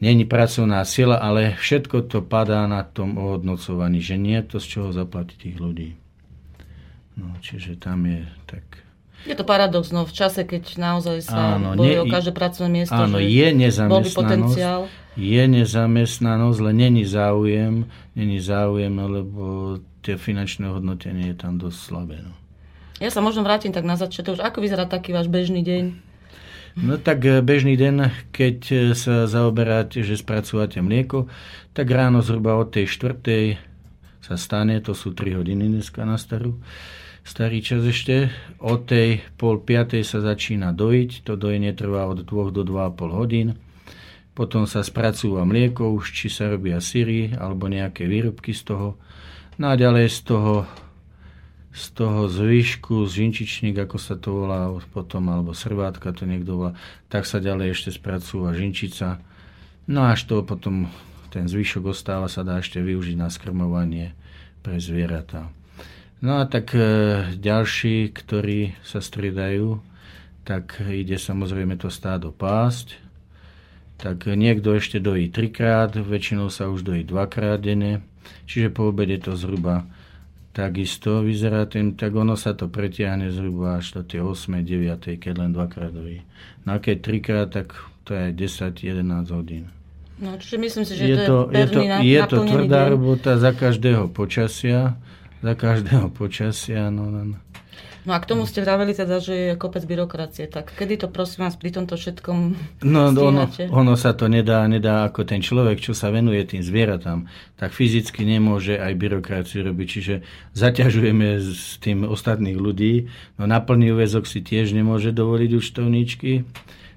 Není 0.00 0.26
pracovná 0.26 0.82
sila, 0.82 1.22
ale 1.22 1.54
všetko 1.54 2.10
to 2.10 2.18
padá 2.24 2.66
na 2.66 2.82
tom 2.82 3.14
ohodnocovaní, 3.14 4.02
že 4.02 4.18
nie 4.18 4.38
je 4.42 4.56
to 4.56 4.58
z 4.58 4.66
čoho 4.66 4.88
zaplatiť 4.90 5.36
tých 5.38 5.56
ľudí. 5.58 5.90
No, 7.14 7.30
čiže 7.38 7.78
tam 7.78 8.02
je 8.10 8.26
tak 8.50 8.84
je 9.24 9.32
to 9.32 9.44
paradox, 9.48 9.88
no 9.88 10.04
v 10.04 10.12
čase, 10.12 10.44
keď 10.44 10.76
naozaj 10.76 11.24
sa 11.24 11.56
áno, 11.56 11.80
bojí 11.80 11.96
o 11.96 12.04
každé 12.04 12.36
pracovné 12.36 12.84
miesto, 12.84 12.92
áno, 12.92 13.16
že 13.16 13.24
je 13.24 13.48
nezamestnanosť, 13.56 14.12
potenciál. 14.12 14.80
Je 15.14 15.42
nezamestnanosť, 15.46 16.58
len 16.58 16.76
není 16.76 17.04
záujem, 17.06 17.86
není 18.18 18.42
záujem, 18.42 18.90
lebo 18.98 19.78
tie 20.02 20.18
finančné 20.18 20.66
hodnotenie 20.68 21.32
je 21.32 21.36
tam 21.38 21.56
dosť 21.56 21.78
slabé. 21.78 22.18
No. 22.20 22.34
Ja 22.98 23.10
sa 23.10 23.22
možno 23.22 23.42
vrátim 23.46 23.74
tak 23.74 23.86
na 23.86 23.94
začiatok. 23.98 24.42
Ako 24.42 24.62
vyzerá 24.62 24.86
taký 24.86 25.14
váš 25.14 25.26
bežný 25.30 25.62
deň? 25.62 25.84
No 26.74 26.98
tak 26.98 27.22
e, 27.22 27.38
bežný 27.38 27.78
deň, 27.78 27.94
keď 28.34 28.58
e, 28.70 28.76
sa 28.98 29.30
zaoberáte, 29.30 30.02
že 30.02 30.18
spracúvate 30.18 30.82
mlieko, 30.82 31.30
tak 31.70 31.86
ráno 31.86 32.18
zhruba 32.18 32.58
od 32.58 32.74
tej 32.74 32.90
štvrtej 32.90 33.58
sa 34.18 34.34
stane, 34.34 34.82
to 34.82 34.90
sú 34.96 35.14
3 35.14 35.38
hodiny 35.38 35.70
dneska 35.70 36.02
na 36.02 36.18
starú, 36.18 36.58
starý 37.22 37.62
čas 37.62 37.86
ešte. 37.86 38.34
O 38.58 38.74
tej 38.74 39.22
pol 39.38 39.62
piatej 39.62 40.02
sa 40.02 40.18
začína 40.18 40.74
dojiť, 40.74 41.22
to 41.22 41.38
dojenie 41.38 41.70
trvá 41.70 42.10
od 42.10 42.26
2 42.26 42.50
do 42.50 42.62
2,5 42.66 43.20
hodín. 43.22 43.48
Potom 44.34 44.66
sa 44.66 44.82
spracúva 44.82 45.46
mlieko, 45.46 45.94
už 45.94 46.10
či 46.10 46.26
sa 46.26 46.50
robia 46.50 46.82
syry 46.82 47.30
alebo 47.38 47.70
nejaké 47.70 48.10
výrobky 48.10 48.50
z 48.50 48.74
toho. 48.74 48.88
No 49.62 49.70
a 49.70 49.78
ďalej 49.78 50.10
z 50.10 50.20
toho, 50.26 50.54
z 51.70 51.84
toho 51.94 52.26
zvyšku, 52.26 53.06
z 53.06 53.10
žinčičník, 53.22 53.78
ako 53.78 53.96
sa 54.02 54.18
to 54.18 54.42
volá 54.42 54.74
potom, 54.90 55.30
alebo 55.30 55.54
srvátka 55.54 56.10
to 56.10 56.26
niekto 56.26 56.58
volá, 56.58 56.72
tak 57.06 57.30
sa 57.30 57.38
ďalej 57.38 57.78
ešte 57.78 57.94
spracúva 57.94 58.50
žinčica. 58.58 59.22
No 59.86 60.10
až 60.10 60.26
to 60.26 60.42
potom 60.42 60.90
ten 61.30 61.46
zvyšok 61.46 61.94
ostáva, 61.94 62.26
sa 62.26 62.42
dá 62.42 62.58
ešte 62.58 62.82
využiť 62.82 63.14
na 63.18 63.30
skrmovanie 63.30 64.14
pre 64.62 64.82
zvieratá. 64.82 65.50
No 66.24 66.40
a 66.40 66.48
tak 66.48 66.72
e, 66.72 66.82
ďalší, 67.36 68.14
ktorí 68.14 68.78
sa 68.80 69.02
striedajú, 69.02 69.82
tak 70.46 70.80
ide 70.80 71.20
samozrejme 71.20 71.76
to 71.76 71.92
stádo 71.92 72.32
pásť. 72.32 73.03
Tak 74.04 74.28
niekto 74.28 74.76
ešte 74.76 75.00
dojí 75.00 75.32
trikrát, 75.32 75.96
väčšinou 75.96 76.52
sa 76.52 76.68
už 76.68 76.84
dojí 76.84 77.08
dvakrát 77.08 77.56
denne, 77.56 78.04
čiže 78.44 78.68
po 78.68 78.92
obede 78.92 79.16
to 79.16 79.32
zhruba 79.32 79.88
takisto 80.52 81.24
vyzerá 81.24 81.64
tým, 81.64 81.96
tak 81.96 82.12
ono 82.12 82.36
sa 82.36 82.52
to 82.52 82.68
pretiahne 82.68 83.32
zhruba 83.32 83.80
až 83.80 83.96
do 83.98 84.02
tej 84.06 84.20
8. 84.22 84.60
9. 84.60 85.18
keď 85.18 85.34
len 85.40 85.50
dvakrát 85.56 85.90
dojí. 85.90 86.20
No 86.68 86.76
a 86.76 86.84
keď 86.84 86.96
trikrát, 87.00 87.48
tak 87.48 87.72
to 88.04 88.12
je 88.12 88.30
10-11 88.30 89.02
hodín. 89.32 89.72
No, 90.20 90.38
čiže 90.38 90.56
myslím 90.62 90.84
si, 90.86 90.94
že 90.94 91.04
je 91.10 91.16
to, 91.26 91.36
je, 91.50 91.58
je 91.58 91.66
to, 91.66 91.80
je 92.04 92.20
to 92.30 92.36
tvrdá 92.46 92.80
deň. 92.86 92.92
robota 92.92 93.34
za 93.34 93.50
každého 93.50 94.12
počasia, 94.14 94.94
za 95.42 95.52
každého 95.58 96.12
počasia. 96.14 96.86
No, 96.92 97.10
no, 97.10 97.34
no. 97.34 97.36
No 98.04 98.12
a 98.12 98.20
k 98.20 98.28
tomu 98.28 98.44
ste 98.44 98.60
vraveli 98.60 98.92
teda, 98.92 99.16
že 99.16 99.34
je 99.34 99.52
kopec 99.56 99.80
byrokracie. 99.88 100.44
Tak 100.44 100.76
kedy 100.76 101.00
to 101.00 101.08
prosím 101.08 101.48
vás 101.48 101.56
pri 101.56 101.72
tomto 101.72 101.96
všetkom 101.96 102.36
No 102.84 103.08
ono, 103.08 103.48
ono 103.72 103.94
sa 103.96 104.12
to 104.12 104.28
nedá, 104.28 104.68
nedá 104.68 105.08
ako 105.08 105.24
ten 105.24 105.40
človek, 105.40 105.80
čo 105.80 105.96
sa 105.96 106.12
venuje 106.12 106.44
tým 106.44 106.60
zvieratám, 106.60 107.24
tak 107.56 107.72
fyzicky 107.72 108.28
nemôže 108.28 108.76
aj 108.76 108.92
byrokraciu 109.00 109.64
robiť. 109.64 109.86
Čiže 109.88 110.14
zaťažujeme 110.52 111.40
s 111.40 111.80
tým 111.80 112.04
ostatných 112.04 112.60
ľudí. 112.60 113.08
No 113.40 113.48
na 113.48 113.64
plný 113.64 113.96
úvezok 113.96 114.28
si 114.28 114.44
tiež 114.44 114.76
nemôže 114.76 115.08
dovoliť 115.08 115.50
účtovníčky 115.56 116.44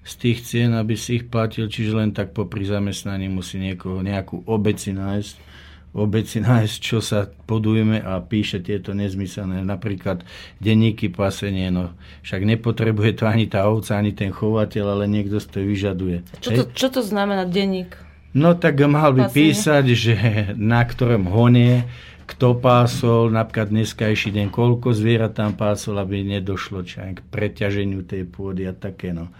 z 0.07 0.13
tých 0.19 0.43
cien, 0.43 0.75
aby 0.75 0.99
si 0.99 1.23
ich 1.23 1.31
platil, 1.31 1.71
čiže 1.71 1.91
len 1.95 2.11
tak 2.11 2.35
popri 2.35 2.63
zamestnaní 2.63 3.31
musí 3.31 3.59
niekoho, 3.59 4.03
nejakú 4.03 4.43
obeci 4.47 4.91
nájsť 4.91 5.46
vôbec 5.96 6.27
si 6.29 6.44
nájsť, 6.44 6.75
čo 6.77 7.00
sa 7.01 7.25
podujeme 7.25 7.98
a 7.98 8.22
píše 8.22 8.62
tieto 8.62 8.94
nezmyselné, 8.94 9.65
napríklad 9.65 10.22
denníky 10.62 11.10
pasenie, 11.10 11.74
no 11.74 11.98
však 12.22 12.44
nepotrebuje 12.44 13.12
to 13.17 13.24
ani 13.25 13.46
tá 13.50 13.65
ovca, 13.65 13.98
ani 13.98 14.13
ten 14.13 14.29
chovateľ, 14.29 14.86
ale 14.94 15.06
niekto 15.10 15.41
si 15.41 15.48
to 15.50 15.60
vyžaduje. 15.63 16.22
Čo 16.44 16.50
to, 16.53 16.63
čo 16.75 16.88
to 16.94 17.01
znamená 17.01 17.48
denník? 17.50 17.98
No 18.38 18.53
tak 18.53 18.77
mal 18.86 19.15
by 19.15 19.32
pasenie? 19.32 19.36
písať, 19.36 19.86
že 19.98 20.15
na 20.53 20.86
ktorom 20.86 21.25
honie, 21.32 21.89
kto 22.27 22.60
pásol, 22.60 23.32
napríklad 23.32 23.72
dneskajší 23.72 24.36
deň, 24.36 24.48
koľko 24.51 24.91
zvierat 24.91 25.39
tam 25.39 25.56
pásol, 25.56 25.96
aby 25.96 26.27
nedošlo 26.27 26.84
čo, 26.84 27.00
k 27.00 27.24
preťaženiu 27.24 28.03
tej 28.03 28.27
pôdy 28.27 28.67
a 28.67 28.75
také, 28.75 29.15
no. 29.15 29.32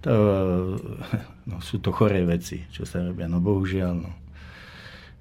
To, 0.00 0.12
no, 1.44 1.60
sú 1.60 1.84
to 1.84 1.92
choré 1.92 2.24
veci, 2.24 2.64
čo 2.72 2.88
sa 2.88 3.04
robia, 3.04 3.28
no 3.28 3.44
bohužiaľ, 3.44 3.92
no. 3.92 4.10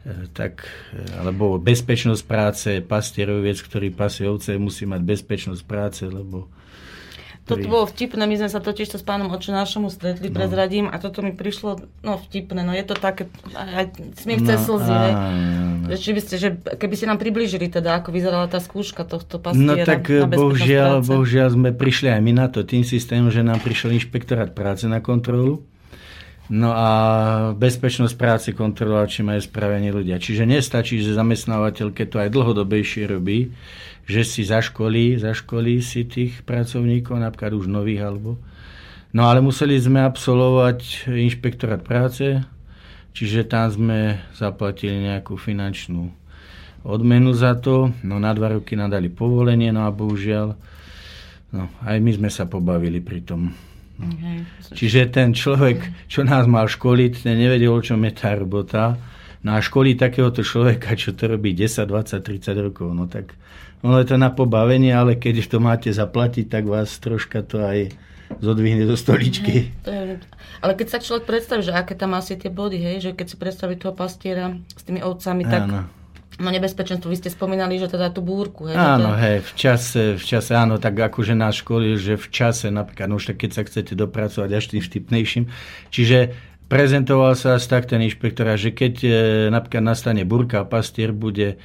E, 0.07 0.31
tak, 0.31 0.63
e, 0.95 1.19
alebo 1.19 1.59
bezpečnosť 1.59 2.23
práce, 2.23 2.69
pastieroviec, 2.79 3.59
ktorý 3.59 3.91
pasie 3.91 4.31
ovce, 4.31 4.55
musí 4.55 4.87
mať 4.87 5.01
bezpečnosť 5.03 5.61
práce, 5.67 6.07
lebo 6.07 6.47
toto 7.49 7.65
bolo 7.65 7.85
vtipné, 7.89 8.29
my 8.29 8.35
sme 8.37 8.49
sa 8.53 8.61
totiž 8.61 8.93
to 8.93 8.97
s 9.01 9.05
pánom 9.05 9.33
Očenášom 9.33 9.89
stretli, 9.89 10.29
no. 10.29 10.37
prezradím, 10.37 10.85
a 10.85 11.01
toto 11.01 11.25
mi 11.25 11.33
prišlo, 11.33 11.81
no 12.05 12.21
vtipné, 12.21 12.61
no 12.61 12.77
je 12.77 12.85
to 12.85 12.93
také, 12.93 13.25
aj 13.57 13.89
smiech 14.21 14.45
cez 14.45 14.61
no, 14.61 14.77
slzy, 14.77 14.93
no, 14.93 15.09
no. 15.89 15.97
Že, 15.97 16.11
by 16.13 16.21
ste, 16.21 16.35
že 16.37 16.49
keby 16.77 16.93
ste 16.93 17.09
nám 17.09 17.17
priblížili 17.17 17.65
teda, 17.73 17.97
ako 17.97 18.13
vyzerala 18.13 18.45
tá 18.45 18.61
skúška 18.61 19.01
tohto 19.01 19.41
pastiera. 19.41 19.81
No 19.81 19.89
tak 19.89 20.05
bohužiaľ, 20.05 21.01
bohužiaľ 21.01 21.47
sme 21.57 21.73
prišli 21.73 22.13
aj 22.13 22.21
my 22.21 22.33
na 22.37 22.47
to 22.53 22.61
tým 22.61 22.85
systémom, 22.85 23.33
že 23.33 23.41
nám 23.41 23.65
prišiel 23.65 23.97
inšpektorát 23.97 24.53
práce 24.53 24.85
na 24.85 25.01
kontrolu 25.01 25.65
No 26.49 26.73
a 26.73 26.89
bezpečnosť 27.53 28.15
práce 28.17 28.49
kontrolovať, 28.57 29.07
či 29.09 29.21
majú 29.21 29.37
spravení 29.37 29.93
ľudia. 29.93 30.17
Čiže 30.17 30.49
nestačí, 30.49 30.97
že 30.97 31.13
zamestnávateľ, 31.13 31.93
keď 31.93 32.07
to 32.09 32.17
aj 32.25 32.29
dlhodobejšie 32.33 33.05
robí, 33.05 33.53
že 34.09 34.25
si 34.25 34.41
zaškolí, 34.41 35.21
zaškolí 35.21 35.77
si 35.85 36.09
tých 36.09 36.41
pracovníkov, 36.41 37.21
napríklad 37.21 37.53
už 37.53 37.69
nových 37.69 38.01
alebo... 38.01 38.41
No 39.09 39.25
ale 39.25 39.41
museli 39.41 39.73
sme 39.73 40.05
absolvovať 40.05 41.09
inšpektorát 41.09 41.81
práce, 41.81 42.45
čiže 43.13 43.45
tam 43.45 43.69
sme 43.69 44.21
zaplatili 44.37 45.01
nejakú 45.01 45.33
finančnú 45.33 46.13
odmenu 46.85 47.33
za 47.33 47.57
to, 47.57 47.89
no 48.05 48.21
na 48.21 48.33
dva 48.37 48.53
roky 48.57 48.77
nadali 48.77 49.09
povolenie, 49.09 49.73
no 49.73 49.85
a 49.85 49.89
bohužiaľ, 49.89 50.53
no 51.53 51.63
aj 51.85 51.97
my 51.97 52.11
sme 52.21 52.29
sa 52.29 52.45
pobavili 52.45 53.01
pri 53.01 53.25
tom. 53.25 53.49
Okay. 53.99 54.47
Čiže 54.79 55.11
ten 55.11 55.35
človek, 55.35 56.07
čo 56.07 56.23
nás 56.23 56.47
mal 56.47 56.71
školiť, 56.71 57.27
ten 57.27 57.35
nevedel, 57.35 57.75
o 57.75 57.83
čom 57.83 57.99
je 58.07 58.13
tá 58.15 58.31
robota. 58.31 58.95
No 59.43 59.55
a 59.55 59.63
školí 59.63 59.99
takéhoto 59.99 60.43
človeka, 60.43 60.95
čo 60.95 61.11
to 61.15 61.27
robí 61.27 61.51
10, 61.51 61.83
20, 61.87 62.23
30 62.23 62.65
rokov, 62.71 62.91
no 62.91 63.07
tak 63.07 63.35
ono 63.79 63.99
je 64.03 64.07
to 64.11 64.17
na 64.19 64.31
pobavenie, 64.31 64.91
ale 64.91 65.15
keď 65.15 65.47
to 65.47 65.63
máte 65.63 65.87
zaplatiť, 65.91 66.51
tak 66.51 66.67
vás 66.67 66.91
troška 66.99 67.43
to 67.47 67.63
aj 67.63 67.95
zodvihne 68.43 68.83
do 68.83 68.99
stoličky. 68.99 69.71
to 69.87 69.91
je, 69.91 70.19
ale 70.59 70.71
keď 70.75 70.87
sa 70.91 70.99
človek 70.99 71.23
predstaví, 71.23 71.63
že 71.63 71.71
aké 71.71 71.95
tam 71.95 72.15
asi 72.19 72.35
tie 72.35 72.51
body, 72.51 72.77
hej, 72.77 72.95
že 72.99 73.11
keď 73.15 73.25
si 73.31 73.35
predstaví 73.39 73.79
toho 73.79 73.95
pastiera 73.95 74.59
s 74.75 74.83
tými 74.83 74.99
ovcami, 74.99 75.43
tak 75.47 75.63
Áno 75.67 75.98
No 76.39 76.55
nebezpečenstvo, 76.55 77.11
vy 77.11 77.19
ste 77.19 77.27
spomínali, 77.27 77.75
že 77.75 77.91
teda 77.91 78.15
tú 78.15 78.23
búrku. 78.23 78.71
Hej, 78.71 78.79
áno, 78.79 79.11
teda... 79.11 79.21
hej, 79.27 79.37
v 79.43 79.51
čase, 79.59 80.03
v 80.15 80.23
čase, 80.23 80.51
áno, 80.55 80.79
tak 80.79 80.95
akože 80.95 81.35
nás 81.35 81.59
školil, 81.59 81.99
že 81.99 82.15
v 82.15 82.27
čase, 82.31 82.71
napríklad, 82.71 83.11
no 83.11 83.19
už 83.19 83.35
tak 83.35 83.43
keď 83.43 83.51
sa 83.51 83.61
chcete 83.67 83.91
dopracovať 83.99 84.49
až 84.55 84.65
tým 84.71 84.79
vtipnejším, 84.79 85.43
čiže 85.91 86.31
prezentoval 86.71 87.35
sa 87.35 87.59
asi 87.59 87.67
tak 87.67 87.91
ten 87.91 87.99
inšpektora, 87.99 88.55
že 88.55 88.71
keď 88.71 88.93
e, 89.03 89.09
napríklad 89.51 89.83
nastane 89.83 90.23
burka 90.23 90.63
a 90.63 90.69
pastier 90.69 91.11
bude 91.11 91.59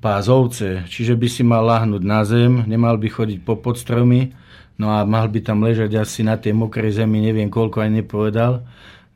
pás 0.00 0.32
ovce, 0.32 0.88
čiže 0.88 1.12
by 1.12 1.28
si 1.28 1.44
mal 1.44 1.68
lahnúť 1.68 2.02
na 2.02 2.24
zem, 2.24 2.64
nemal 2.64 2.96
by 2.96 3.12
chodiť 3.12 3.44
po 3.44 3.60
podstromy, 3.60 4.32
no 4.80 4.96
a 4.96 5.04
mal 5.04 5.28
by 5.28 5.44
tam 5.44 5.60
ležať 5.60 5.92
asi 6.00 6.24
na 6.24 6.40
tej 6.40 6.56
mokrej 6.56 7.04
zemi, 7.04 7.20
neviem 7.20 7.52
koľko 7.52 7.84
aj 7.84 7.90
nepovedal, 8.00 8.64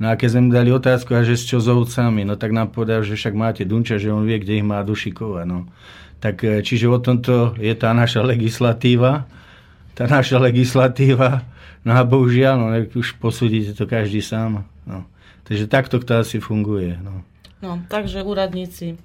No 0.00 0.08
a 0.08 0.16
keď 0.16 0.28
sme 0.32 0.48
dali 0.48 0.72
otázku, 0.72 1.12
a 1.12 1.20
že 1.20 1.36
s 1.36 1.44
čo 1.44 1.60
s 1.60 1.68
ovcami, 1.68 2.24
no 2.24 2.40
tak 2.40 2.56
nám 2.56 2.72
povedal, 2.72 3.04
že 3.04 3.20
však 3.20 3.36
máte 3.36 3.68
Dunča, 3.68 4.00
že 4.00 4.08
on 4.08 4.24
vie, 4.24 4.40
kde 4.40 4.64
ich 4.64 4.66
má 4.66 4.80
dušikovať. 4.80 5.44
No. 5.44 5.68
Tak 6.24 6.40
e, 6.40 6.64
čiže 6.64 6.88
o 6.88 6.96
tomto 6.96 7.52
je 7.60 7.72
tá 7.76 7.92
naša 7.92 8.24
legislatíva, 8.24 9.28
tá 9.92 10.08
naša 10.08 10.40
legislatíva, 10.40 11.44
no 11.84 11.92
a 11.92 12.00
bohužiaľ, 12.00 12.54
no 12.56 12.66
už 12.96 13.20
posúdite 13.20 13.76
to 13.76 13.84
každý 13.84 14.24
sám. 14.24 14.64
No. 14.88 15.04
Takže 15.44 15.68
takto 15.68 16.00
to 16.00 16.24
asi 16.24 16.40
funguje. 16.40 16.96
No. 17.04 17.20
no, 17.60 17.84
takže 17.92 18.24
úradníci 18.24 18.96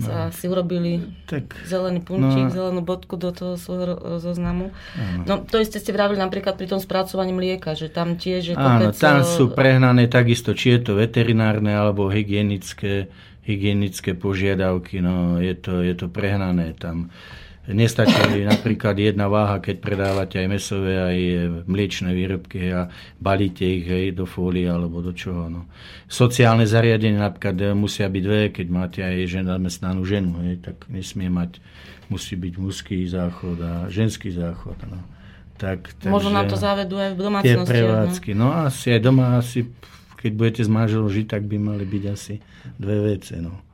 sa 0.00 0.32
si 0.32 0.48
urobili 0.48 1.04
tak, 1.28 1.52
zelený 1.68 2.00
punčík, 2.00 2.48
no, 2.48 2.54
zelenú 2.54 2.80
bodku 2.80 3.20
do 3.20 3.34
toho 3.34 3.60
svojho 3.60 4.20
zoznamu. 4.22 4.72
Áno. 4.96 5.22
No 5.28 5.34
to 5.44 5.60
isté 5.60 5.82
ste 5.82 5.92
vravili 5.92 6.20
napríklad 6.20 6.56
pri 6.56 6.70
tom 6.70 6.80
spracovaní 6.80 7.34
mlieka, 7.34 7.76
že 7.76 7.92
tam 7.92 8.16
tiež 8.16 8.52
je 8.52 8.54
Áno, 8.56 8.92
tam 8.94 9.26
sú 9.26 9.52
prehnané 9.52 10.08
takisto, 10.08 10.56
či 10.56 10.78
je 10.78 10.80
to 10.80 10.92
veterinárne 10.96 11.74
alebo 11.74 12.08
hygienické, 12.08 13.12
hygienické 13.44 14.16
požiadavky, 14.16 15.02
no 15.02 15.42
je 15.42 15.52
to, 15.58 15.82
je 15.84 15.94
to 15.98 16.06
prehnané 16.08 16.72
tam 16.78 17.12
Nestačí 17.62 18.42
napríklad 18.42 18.98
jedna 18.98 19.30
váha, 19.30 19.62
keď 19.62 19.76
predávate 19.78 20.42
aj 20.42 20.48
mesové, 20.50 20.98
aj 20.98 21.18
mliečne 21.70 22.10
výrobky 22.10 22.74
a 22.74 22.90
balíte 23.22 23.62
ich 23.62 23.86
hej, 23.86 24.10
do 24.10 24.26
fólie 24.26 24.66
alebo 24.66 24.98
do 24.98 25.14
čoho. 25.14 25.46
No. 25.46 25.70
Sociálne 26.10 26.66
zariadenie 26.66 27.22
napríklad 27.22 27.54
musia 27.78 28.10
byť 28.10 28.22
dve, 28.26 28.50
keď 28.50 28.66
máte 28.66 29.00
aj 29.06 29.46
zamestnanú 29.46 30.02
ženu, 30.02 30.42
hej, 30.42 30.58
tak 30.58 30.90
nesmie 30.90 31.30
mať, 31.30 31.62
musí 32.10 32.34
byť 32.34 32.54
mužský 32.58 32.98
záchod 33.06 33.58
a 33.62 33.72
ženský 33.86 34.34
záchod. 34.34 34.82
No. 34.90 34.98
Tak, 35.54 35.94
takže, 36.02 36.10
Možno 36.10 36.34
na 36.34 36.42
to 36.42 36.58
závedu 36.58 36.98
aj 36.98 37.14
v 37.14 37.20
domácnosti. 37.22 37.62
Tie 37.62 37.78
prevádzky. 37.78 38.30
No. 38.34 38.50
no 38.50 38.66
asi 38.66 38.90
aj 38.90 39.00
doma, 39.06 39.38
asi, 39.38 39.70
keď 40.18 40.32
budete 40.34 40.62
s 40.66 40.70
manželom 40.70 41.06
žiť, 41.06 41.38
tak 41.38 41.46
by 41.46 41.62
mali 41.62 41.86
byť 41.86 42.04
asi 42.10 42.42
dve 42.74 43.14
vece. 43.14 43.38
No 43.38 43.70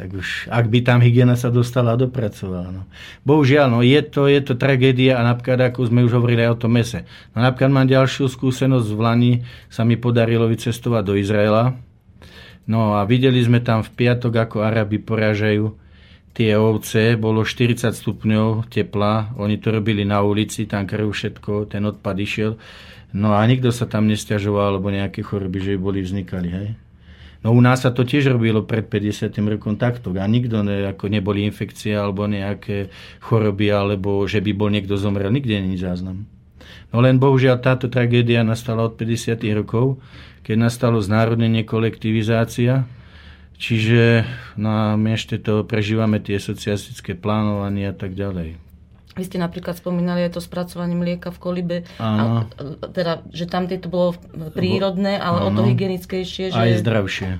tak 0.00 0.16
už, 0.16 0.48
ak 0.48 0.72
by 0.72 0.80
tam 0.80 1.04
hygiena 1.04 1.36
sa 1.36 1.52
dostala 1.52 1.92
a 1.92 2.00
dopracovala. 2.00 2.72
No. 2.72 2.82
Bohužiaľ, 3.28 3.68
no, 3.68 3.84
je, 3.84 4.00
to, 4.00 4.32
je 4.32 4.40
to 4.40 4.56
tragédia 4.56 5.20
a 5.20 5.22
napríklad, 5.28 5.60
ako 5.60 5.92
sme 5.92 6.08
už 6.08 6.16
hovorili 6.16 6.48
aj 6.48 6.56
o 6.56 6.60
tom 6.64 6.72
mese. 6.72 7.04
No, 7.36 7.44
napríklad 7.44 7.68
mám 7.68 7.84
ďalšiu 7.84 8.32
skúsenosť 8.32 8.88
v 8.96 9.00
Lani, 9.04 9.32
sa 9.68 9.84
mi 9.84 10.00
podarilo 10.00 10.48
vycestovať 10.48 11.02
do 11.04 11.20
Izraela. 11.20 11.76
No 12.64 12.96
a 12.96 13.04
videli 13.04 13.44
sme 13.44 13.60
tam 13.60 13.84
v 13.84 13.92
piatok, 13.92 14.40
ako 14.40 14.64
Arabi 14.64 14.96
poražajú 14.96 15.76
tie 16.32 16.56
ovce, 16.56 17.20
bolo 17.20 17.44
40 17.44 17.92
stupňov 17.92 18.72
tepla, 18.72 19.36
oni 19.36 19.60
to 19.60 19.68
robili 19.68 20.08
na 20.08 20.24
ulici, 20.24 20.64
tam 20.64 20.88
krv 20.88 21.12
všetko, 21.12 21.68
ten 21.68 21.84
odpad 21.84 22.16
išiel. 22.16 22.56
No 23.12 23.36
a 23.36 23.44
nikto 23.44 23.68
sa 23.68 23.84
tam 23.84 24.08
nestiažoval, 24.08 24.80
alebo 24.80 24.88
nejaké 24.88 25.20
choroby, 25.20 25.60
že 25.60 25.70
by 25.76 25.80
boli 25.84 26.00
vznikali, 26.00 26.48
hej. 26.48 26.68
No 27.40 27.56
u 27.56 27.60
nás 27.64 27.80
sa 27.80 27.90
to 27.90 28.04
tiež 28.04 28.36
robilo 28.36 28.60
pred 28.68 28.84
50. 28.84 29.32
rokom 29.48 29.80
takto 29.80 30.12
a 30.12 30.28
nikto 30.28 30.60
ne, 30.60 30.92
ako 30.92 31.08
neboli 31.08 31.48
infekcie 31.48 31.96
alebo 31.96 32.28
nejaké 32.28 32.92
choroby, 33.24 33.72
alebo 33.72 34.28
že 34.28 34.44
by 34.44 34.52
bol 34.52 34.68
niekto 34.68 35.00
zomrel. 35.00 35.32
Nikde 35.32 35.64
není 35.64 35.80
záznam. 35.80 36.28
No 36.92 37.00
len 37.00 37.16
bohužiaľ 37.16 37.64
táto 37.64 37.88
tragédia 37.88 38.44
nastala 38.44 38.84
od 38.84 39.00
50. 39.00 39.40
rokov, 39.56 40.04
keď 40.44 40.56
nastalo 40.68 41.00
znárodnenie 41.00 41.64
kolektivizácia, 41.64 42.84
čiže 43.56 44.28
no, 44.60 45.00
my 45.00 45.16
ešte 45.16 45.40
to 45.40 45.64
prežívame 45.64 46.20
tie 46.20 46.36
socialistické 46.36 47.16
plánovanie 47.16 47.88
a 47.88 47.96
tak 47.96 48.12
ďalej. 48.12 48.69
Vy 49.18 49.26
ste 49.26 49.42
napríklad 49.42 49.74
spomínali 49.74 50.22
aj 50.30 50.38
to 50.38 50.40
spracovanie 50.42 50.94
mlieka 50.94 51.34
v 51.34 51.38
kolibe, 51.42 51.76
a, 51.98 52.46
teda, 52.94 53.26
že 53.34 53.50
tam 53.50 53.66
to 53.66 53.90
bolo 53.90 54.14
prírodné, 54.54 55.18
ale 55.18 55.42
Áno. 55.42 55.46
o 55.50 55.56
to 55.58 55.62
hygienickejšie. 55.66 56.54
Že... 56.54 56.58
Aj 56.58 56.70
zdravšie. 56.78 57.30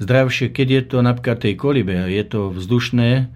Zdravšie, 0.00 0.46
keď 0.48 0.68
je 0.72 0.82
to 0.88 0.98
napríklad 1.04 1.38
tej 1.44 1.54
kolibe, 1.58 2.08
je 2.08 2.24
to 2.24 2.48
vzdušné, 2.48 3.28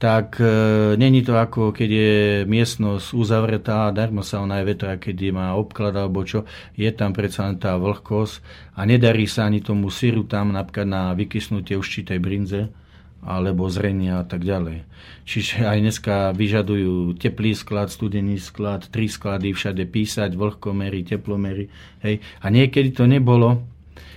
tak 0.00 0.40
e, 0.40 0.96
není 0.96 1.20
to 1.20 1.36
ako 1.36 1.76
keď 1.76 1.90
je 1.92 2.14
miestnosť 2.48 3.12
uzavretá, 3.12 3.92
darmo 3.92 4.24
sa 4.24 4.40
ona 4.40 4.64
aj 4.64 4.66
vetra, 4.66 4.96
keď 4.96 5.16
je 5.28 5.32
má 5.36 5.52
obklad 5.52 5.92
alebo 5.92 6.24
čo, 6.24 6.48
je 6.72 6.88
tam 6.88 7.12
predsa 7.12 7.44
len 7.52 7.60
tá 7.60 7.76
vlhkosť 7.76 8.40
a 8.80 8.88
nedarí 8.88 9.28
sa 9.28 9.44
ani 9.44 9.60
tomu 9.60 9.92
syru 9.92 10.24
tam 10.24 10.56
napríklad 10.56 10.88
na 10.88 11.02
vykysnutie 11.12 11.76
určitej 11.76 12.16
brinze 12.16 12.72
alebo 13.20 13.68
zrenia 13.68 14.20
a 14.20 14.24
tak 14.24 14.44
ďalej. 14.44 14.88
Čiže 15.28 15.68
aj 15.68 15.78
dneska 15.78 16.14
vyžadujú 16.32 17.14
teplý 17.20 17.52
sklad, 17.52 17.92
studený 17.92 18.40
sklad, 18.40 18.88
tri 18.88 19.06
sklady 19.06 19.52
všade 19.52 19.84
písať, 19.86 20.34
vlhkomery, 20.34 21.04
teplomery. 21.04 21.68
Hej. 22.00 22.24
A 22.40 22.48
niekedy 22.48 22.90
to 22.96 23.04
nebolo 23.04 23.60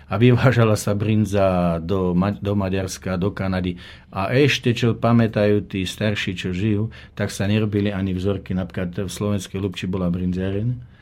a 0.08 0.20
vyvážala 0.20 0.78
sa 0.78 0.94
brinza 0.94 1.80
do, 1.82 2.14
do 2.40 2.54
Maďarska, 2.54 3.18
do 3.18 3.34
Kanady. 3.34 3.80
A 4.14 4.30
ešte, 4.30 4.72
čo 4.76 4.94
pamätajú 4.94 5.66
tí 5.66 5.84
starší, 5.84 6.38
čo 6.38 6.50
žijú, 6.54 6.94
tak 7.18 7.34
sa 7.34 7.50
nerobili 7.50 7.90
ani 7.90 8.14
vzorky. 8.14 8.54
Napríklad 8.54 9.08
v 9.08 9.12
Slovenskej 9.12 9.58
Lubči 9.58 9.86
bola 9.90 10.14
brinziareň 10.14 10.94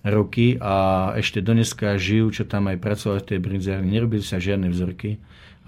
roky 0.00 0.56
a 0.56 1.12
ešte 1.18 1.44
dneska 1.44 2.00
žijú, 2.00 2.32
čo 2.32 2.48
tam 2.48 2.72
aj 2.72 2.80
pracovali 2.80 3.20
v 3.20 3.28
tej 3.28 3.38
brinziarni, 3.42 3.88
nerobili 3.92 4.24
sa 4.24 4.40
žiadne 4.40 4.72
vzorky 4.72 5.20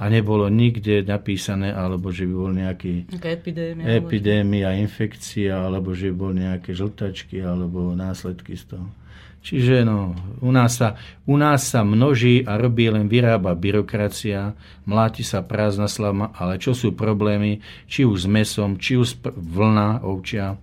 a 0.03 0.11
nebolo 0.11 0.51
nikde 0.51 1.07
napísané, 1.07 1.71
alebo 1.71 2.11
že 2.11 2.27
by 2.27 2.35
bol 2.35 2.51
nejaký 2.51 3.07
epidémia, 3.23 3.87
epidémia 3.87 4.69
infekcia, 4.75 5.55
alebo 5.55 5.95
že 5.95 6.11
by 6.11 6.15
bol 6.19 6.33
nejaké 6.35 6.75
žltačky, 6.75 7.39
alebo 7.39 7.95
následky 7.95 8.59
z 8.59 8.75
toho. 8.75 8.91
Čiže 9.43 9.83
no, 9.83 10.15
u 10.39 10.51
nás, 10.55 10.79
sa, 10.79 10.95
u 11.27 11.35
nás 11.35 11.67
sa 11.67 11.83
množí 11.83 12.47
a 12.47 12.55
robí 12.59 12.87
len 12.87 13.11
vyrába 13.11 13.59
byrokracia, 13.59 14.55
mláti 14.87 15.27
sa 15.27 15.43
prázdna 15.43 15.91
slama, 15.91 16.31
ale 16.35 16.63
čo 16.63 16.75
sú 16.75 16.95
problémy, 16.95 17.59
či 17.91 18.07
už 18.07 18.27
s 18.27 18.29
mesom, 18.31 18.79
či 18.79 18.99
už 18.99 19.23
vlna 19.35 20.07
ovčia, 20.07 20.59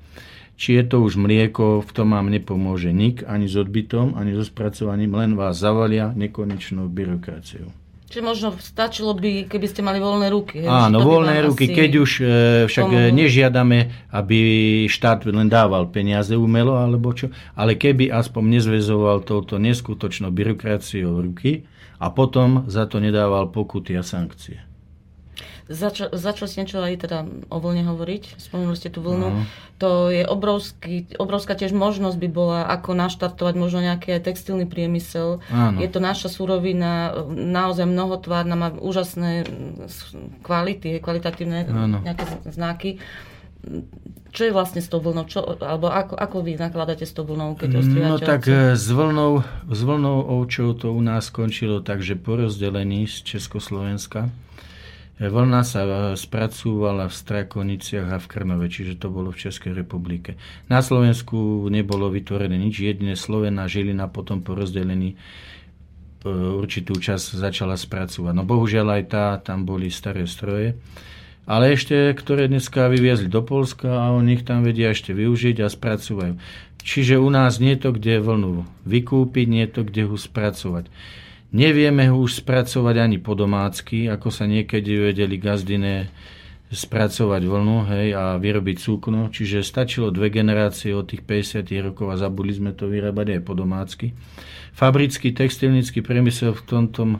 či 0.59 0.79
je 0.79 0.83
to 0.83 1.03
už 1.03 1.15
mlieko, 1.15 1.79
v 1.83 1.91
tom 1.91 2.15
vám 2.15 2.27
nepomôže 2.31 2.91
nik, 2.91 3.23
ani 3.23 3.47
s 3.47 3.55
odbytom, 3.55 4.15
ani 4.15 4.35
so 4.35 4.43
spracovaním, 4.43 5.15
len 5.15 5.35
vás 5.35 5.59
zavalia 5.59 6.11
nekonečnou 6.15 6.87
byrokraciou. 6.91 7.78
Čiže 8.09 8.25
možno 8.25 8.57
stačilo 8.57 9.13
by, 9.13 9.45
keby 9.45 9.67
ste 9.69 9.85
mali 9.85 10.01
voľné 10.01 10.33
ruky. 10.33 10.65
Áno, 10.65 11.05
voľné 11.05 11.45
ruky, 11.45 11.69
keď 11.69 11.91
už 12.01 12.11
e, 12.17 12.23
však 12.65 12.87
e, 12.89 12.93
pomohlo. 12.97 13.13
nežiadame, 13.13 13.79
aby 14.09 14.37
štát 14.89 15.29
len 15.29 15.45
dával 15.45 15.85
peniaze 15.93 16.33
umelo 16.33 16.73
alebo 16.73 17.13
čo, 17.13 17.29
ale 17.53 17.77
keby 17.77 18.09
aspoň 18.09 18.57
nezvezoval 18.57 19.21
touto 19.21 19.61
neskutočnou 19.61 20.33
byrokraciou 20.33 21.21
ruky 21.21 21.69
a 22.01 22.09
potom 22.09 22.65
za 22.65 22.89
to 22.89 22.97
nedával 22.97 23.45
pokuty 23.53 23.93
a 23.93 24.01
sankcie. 24.01 24.68
Začal, 25.69 26.09
začal 26.17 26.49
ste 26.49 26.65
niečo 26.65 26.81
aj 26.81 27.05
teda 27.05 27.29
o 27.53 27.57
vlne 27.61 27.85
hovoriť, 27.85 28.41
spomenuli 28.41 28.73
ste 28.73 28.89
tú 28.89 29.05
vlnu. 29.05 29.29
Uh-huh. 29.29 29.45
To 29.77 30.09
je 30.09 30.25
obrovský, 30.25 31.05
obrovská 31.21 31.53
tiež 31.53 31.77
možnosť 31.77 32.17
by 32.17 32.29
bola, 32.33 32.65
ako 32.73 32.97
naštartovať 32.97 33.53
možno 33.53 33.85
nejaký 33.85 34.17
textilný 34.17 34.65
priemysel. 34.65 35.45
Áno. 35.53 35.77
Je 35.77 35.85
to 35.85 36.01
naša 36.01 36.33
surovina, 36.33 37.13
naozaj 37.29 37.85
mnohotvárna, 37.85 38.57
má 38.57 38.73
úžasné 38.73 39.45
kvality, 40.41 40.97
kvalitatívne 41.05 41.69
Áno. 41.69 42.01
nejaké 42.01 42.25
znaky. 42.49 42.97
Čo 44.33 44.49
je 44.49 44.55
vlastne 44.55 44.81
s 44.81 44.89
tou 44.89 45.05
vlnou? 45.05 45.29
Čo, 45.29 45.61
alebo 45.61 45.93
ako, 45.93 46.17
ako 46.17 46.37
vy 46.49 46.57
nakladáte 46.57 47.05
s 47.05 47.13
tou 47.13 47.29
vlnou, 47.29 47.53
keď 47.53 47.77
No 48.09 48.17
tak 48.17 48.49
e, 48.49 48.73
s 48.73 48.89
vlnou, 48.89 49.45
s 49.69 49.81
vlnou 49.85 50.17
ovčou 50.41 50.73
to 50.73 50.89
u 50.89 51.01
nás 51.05 51.29
skončilo 51.29 51.85
tak, 51.85 52.01
že 52.01 52.17
po 52.17 52.41
rozdelení 52.41 53.05
z 53.05 53.21
Československa 53.37 54.33
Vlna 55.19 55.67
sa 55.67 55.83
e, 55.83 55.91
spracúvala 56.15 57.11
v 57.11 57.13
Strakoniciach 57.13 58.07
a 58.07 58.17
v 58.23 58.29
Krnove, 58.31 58.71
čiže 58.71 58.95
to 58.95 59.11
bolo 59.11 59.35
v 59.35 59.41
Českej 59.43 59.75
republike. 59.75 60.39
Na 60.71 60.79
Slovensku 60.79 61.67
nebolo 61.67 62.07
vytvorené 62.07 62.55
nič, 62.55 62.79
jedine 62.79 63.19
Slovena 63.19 63.67
Žilina 63.67 64.07
potom 64.07 64.39
po 64.39 64.55
rozdelení 64.55 65.13
e, 65.13 65.17
určitú 66.31 66.95
časť 66.95 67.35
začala 67.35 67.75
spracovať. 67.75 68.31
No 68.31 68.47
bohužiaľ 68.47 68.87
aj 68.95 69.03
tá, 69.11 69.25
tam 69.43 69.67
boli 69.67 69.91
staré 69.91 70.23
stroje, 70.23 70.79
ale 71.43 71.75
ešte, 71.75 72.15
ktoré 72.15 72.47
dneska 72.47 72.87
vyviezli 72.87 73.27
do 73.27 73.43
Polska 73.43 73.91
a 73.91 74.15
oni 74.15 74.39
ich 74.39 74.47
tam 74.47 74.63
vedia 74.63 74.95
ešte 74.95 75.11
využiť 75.11 75.59
a 75.59 75.67
spracovajú. 75.67 76.39
Čiže 76.79 77.19
u 77.19 77.27
nás 77.27 77.59
nie 77.59 77.75
je 77.75 77.83
to, 77.83 77.89
kde 77.91 78.23
vlnu 78.23 78.63
vykúpiť, 78.87 79.45
nie 79.51 79.67
je 79.67 79.71
to, 79.75 79.81
kde 79.83 80.07
ho 80.07 80.15
spracovať. 80.15 80.87
Nevieme 81.49 82.05
ho 82.13 82.21
už 82.21 82.45
spracovať 82.45 82.95
ani 83.01 83.17
po 83.17 83.33
domácky, 83.33 84.05
ako 84.05 84.29
sa 84.29 84.45
niekedy 84.45 85.09
vedeli 85.09 85.41
gazdine 85.41 86.13
spracovať 86.69 87.41
vlnu 87.41 87.77
hej, 87.89 88.07
a 88.13 88.37
vyrobiť 88.37 88.77
súkno. 88.77 89.33
Čiže 89.33 89.65
stačilo 89.65 90.13
dve 90.13 90.29
generácie 90.29 90.93
od 90.93 91.09
tých 91.09 91.25
50 91.25 91.65
rokov 91.81 92.13
a 92.13 92.21
zabudli 92.21 92.53
sme 92.53 92.77
to 92.77 92.85
vyrábať 92.85 93.33
aj 93.33 93.41
po 93.41 93.57
domácky. 93.57 94.13
Fabrický 94.77 95.33
textilnický 95.33 96.05
priemysel 96.05 96.53
v 96.53 96.61
tomto, 96.69 97.17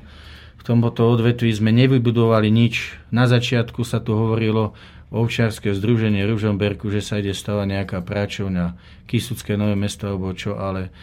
v 0.62 0.64
tomto 0.64 1.02
odvetví 1.02 1.50
sme 1.50 1.74
nevybudovali 1.74 2.54
nič. 2.54 3.02
Na 3.10 3.26
začiatku 3.26 3.82
sa 3.82 3.98
tu 3.98 4.14
hovorilo 4.14 4.78
ovčiarske 5.10 5.74
združenie 5.74 6.22
Ružomberku, 6.30 6.94
že 6.94 7.02
sa 7.02 7.18
ide 7.18 7.34
stavať 7.34 7.66
nejaká 7.66 8.06
práčovňa, 8.06 8.78
Kisucké 9.10 9.58
nové 9.58 9.74
mesto 9.74 10.06
alebo 10.06 10.30
čo, 10.38 10.54
ale 10.62 10.94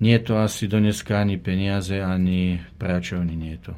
nie 0.00 0.16
je 0.16 0.22
to 0.24 0.34
asi 0.40 0.64
do 0.64 0.80
dneska 0.80 1.20
ani 1.20 1.36
peniaze, 1.36 2.00
ani 2.00 2.64
práčovny 2.80 3.36
nie 3.36 3.60
je 3.60 3.70
to. 3.70 3.74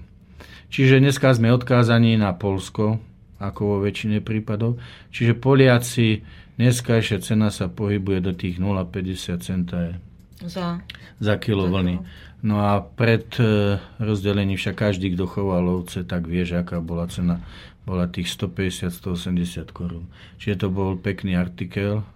Čiže 0.72 1.02
dneska 1.02 1.34
sme 1.34 1.52
odkázaní 1.52 2.16
na 2.16 2.32
Polsko, 2.32 3.02
ako 3.42 3.60
vo 3.60 3.76
väčšine 3.82 4.22
prípadov. 4.22 4.78
Čiže 5.10 5.36
Poliaci, 5.36 6.22
dneska 6.56 6.96
ešte 7.02 7.34
cena 7.34 7.50
sa 7.50 7.66
pohybuje 7.68 8.18
do 8.22 8.32
tých 8.32 8.56
0,50 8.56 9.42
centa 9.42 9.98
za, 10.46 10.80
za 11.18 11.34
kilo 11.42 11.66
vlny. 11.66 11.98
No 12.42 12.58
a 12.58 12.82
pred 12.82 13.26
e, 13.38 13.78
rozdelením 14.02 14.58
však 14.58 14.74
každý, 14.74 15.14
kto 15.14 15.30
choval 15.30 15.62
ovce, 15.70 16.02
tak 16.02 16.26
vie, 16.26 16.42
že 16.42 16.58
aká 16.62 16.82
bola 16.82 17.06
cena. 17.06 17.38
Bola 17.82 18.06
tých 18.06 18.30
150-180 18.30 19.70
korún. 19.74 20.10
Čiže 20.38 20.66
to 20.66 20.68
bol 20.70 20.94
pekný 20.98 21.34
artikel. 21.34 22.06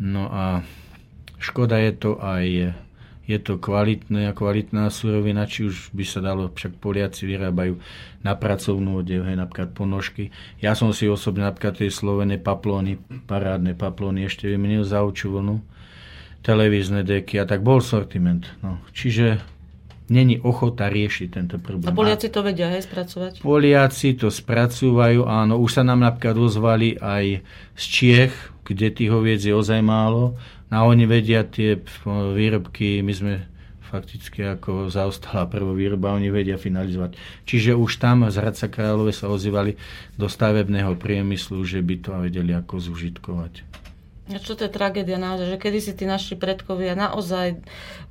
No 0.00 0.28
a 0.32 0.64
škoda 1.36 1.76
je 1.80 1.92
to 1.96 2.16
aj 2.20 2.72
je 3.30 3.38
to 3.38 3.62
kvalitné 3.62 4.26
a 4.26 4.34
kvalitná 4.34 4.90
surovina, 4.90 5.46
či 5.46 5.70
už 5.70 5.94
by 5.94 6.02
sa 6.02 6.18
dalo, 6.18 6.50
však 6.50 6.82
Poliaci 6.82 7.30
vyrábajú 7.30 7.78
na 8.26 8.34
pracovnú 8.34 8.98
odev, 9.06 9.22
hej, 9.30 9.38
napríklad 9.38 9.70
ponožky. 9.70 10.34
Ja 10.58 10.74
som 10.74 10.90
si 10.90 11.06
osobne 11.06 11.46
napríklad 11.46 11.78
tie 11.78 11.94
slovené 11.94 12.42
paplóny, 12.42 12.98
parádne 13.30 13.78
paplóny 13.78 14.26
ešte 14.26 14.50
vymenil 14.50 14.82
za 14.82 15.06
vlnu, 15.06 15.62
televízne 16.42 17.06
deky 17.06 17.38
a 17.38 17.46
tak 17.46 17.62
bol 17.62 17.78
sortiment. 17.78 18.50
No. 18.66 18.82
Čiže 18.90 19.38
není 20.10 20.42
ochota 20.42 20.90
riešiť 20.90 21.28
tento 21.30 21.56
problém. 21.62 21.86
A 21.86 21.94
Poliaci 21.94 22.34
to 22.34 22.42
vedia, 22.42 22.66
hej, 22.66 22.82
spracovať? 22.82 23.46
Poliaci 23.46 24.18
to 24.18 24.26
spracúvajú, 24.26 25.22
áno. 25.22 25.62
Už 25.62 25.78
sa 25.78 25.82
nám 25.86 26.02
napríklad 26.02 26.34
ozvali 26.34 26.98
aj 26.98 27.46
z 27.78 27.84
Čiech, 27.86 28.34
kde 28.66 28.90
tých 28.90 29.10
hoviec 29.14 29.38
je 29.38 29.54
ozaj 29.54 29.78
málo. 29.86 30.34
A 30.70 30.86
oni 30.86 31.04
vedia 31.04 31.42
tie 31.42 31.78
výrobky, 32.06 33.02
my 33.02 33.12
sme 33.12 33.34
fakticky 33.90 34.46
ako 34.46 34.86
zaostala 34.86 35.50
prvá 35.50 35.74
výroba, 35.74 36.14
oni 36.14 36.30
vedia 36.30 36.54
finalizovať. 36.54 37.18
Čiže 37.42 37.74
už 37.74 37.98
tam 37.98 38.22
z 38.30 38.38
Hradca 38.38 38.70
Kráľové 38.70 39.10
sa 39.10 39.26
ozývali 39.26 39.74
do 40.14 40.30
stavebného 40.30 40.94
priemyslu, 40.94 41.66
že 41.66 41.82
by 41.82 41.94
to 41.98 42.10
vedeli 42.22 42.54
ako 42.54 42.78
zužitkovať. 42.78 43.79
A 44.30 44.38
čo 44.38 44.54
to 44.54 44.62
je 44.62 44.70
tragédia 44.70 45.18
naozaj, 45.18 45.54
že 45.54 45.58
kedy 45.58 45.78
si 45.82 45.92
tí 45.94 46.06
naši 46.06 46.38
predkovia 46.38 46.94
naozaj 46.94 47.58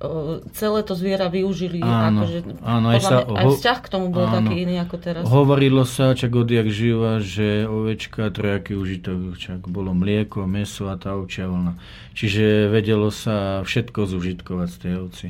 o, 0.04 0.44
celé 0.52 0.84
to 0.84 0.92
zviera 0.92 1.32
využili. 1.32 1.80
Áno, 1.80 2.28
akože, 2.28 2.40
áno 2.60 2.88
aj, 2.92 3.00
sa, 3.00 3.18
aj 3.24 3.46
vzťah 3.56 3.80
k 3.80 3.88
tomu 3.88 4.12
bol 4.12 4.28
áno, 4.28 4.36
taký 4.44 4.68
iný 4.68 4.84
ako 4.84 4.96
teraz. 5.00 5.24
Hovorilo 5.24 5.88
sa, 5.88 6.12
čak 6.12 6.36
odjak 6.36 6.68
živa, 6.68 7.24
že 7.24 7.64
ovečka, 7.64 8.28
trojaký 8.36 8.76
užitok, 8.76 9.40
čak 9.40 9.64
bolo 9.72 9.96
mlieko, 9.96 10.44
meso 10.44 10.92
a 10.92 11.00
tá 11.00 11.16
ovčia 11.16 11.48
vlna. 11.48 11.80
Čiže 12.20 12.68
vedelo 12.68 13.08
sa 13.16 13.64
všetko 13.64 14.04
zužitkovať 14.04 14.68
z 14.68 14.78
tej 14.78 14.94
ovci. 15.00 15.28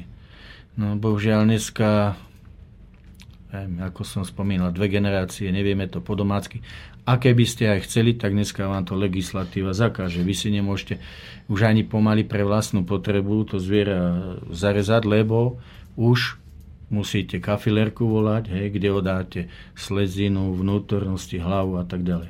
No 0.80 0.98
bohužiaľ 0.98 1.46
dneska 1.46 2.18
ako 3.58 4.06
som 4.06 4.22
spomínal, 4.22 4.70
dve 4.70 4.94
generácie, 4.94 5.50
nevieme 5.50 5.90
to 5.90 6.06
po 6.06 6.14
domácky. 6.14 6.62
A 7.10 7.18
keby 7.18 7.42
ste 7.50 7.66
aj 7.66 7.90
chceli, 7.90 8.14
tak 8.14 8.38
dneska 8.38 8.70
vám 8.70 8.86
to 8.86 8.94
legislatíva 8.94 9.74
zakáže. 9.74 10.22
Vy 10.22 10.34
si 10.38 10.54
nemôžete 10.54 11.02
už 11.50 11.66
ani 11.66 11.82
pomaly 11.82 12.22
pre 12.22 12.46
vlastnú 12.46 12.86
potrebu 12.86 13.50
to 13.50 13.58
zviera 13.58 14.38
zarezať, 14.54 15.10
lebo 15.10 15.58
už 15.98 16.38
musíte 16.94 17.42
kafilerku 17.42 18.06
volať, 18.06 18.54
hej, 18.54 18.66
kde 18.78 18.90
odáte 18.94 19.40
slezinu, 19.74 20.54
vnútornosti, 20.54 21.42
hlavu 21.42 21.82
a 21.82 21.86
tak 21.90 22.06
ďalej. 22.06 22.30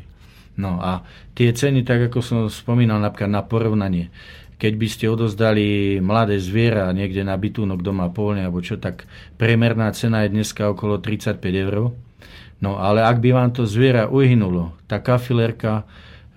No 0.55 0.79
a 0.79 1.03
tie 1.35 1.51
ceny, 1.51 1.83
tak 1.83 2.07
ako 2.07 2.23
som 2.23 2.39
spomínal 2.47 3.03
napríklad 3.03 3.35
na 3.35 3.43
porovnanie, 3.43 4.15
keď 4.59 4.73
by 4.79 4.87
ste 4.87 5.05
odozdali 5.11 5.99
mladé 5.99 6.39
zviera 6.39 6.87
niekde 6.95 7.27
na 7.27 7.35
bytúnok 7.35 7.83
doma 7.83 8.07
polne 8.11 8.47
alebo 8.47 8.63
čo, 8.63 8.79
tak 8.79 9.07
priemerná 9.35 9.91
cena 9.91 10.23
je 10.23 10.35
dneska 10.35 10.71
okolo 10.71 11.03
35 11.03 11.39
eur 11.67 11.91
No 12.59 12.75
ale 12.75 13.03
ak 13.07 13.23
by 13.23 13.29
vám 13.31 13.49
to 13.55 13.63
zviera 13.63 14.11
uhynulo, 14.11 14.75
tá 14.85 14.99
kafilerka 14.99 15.87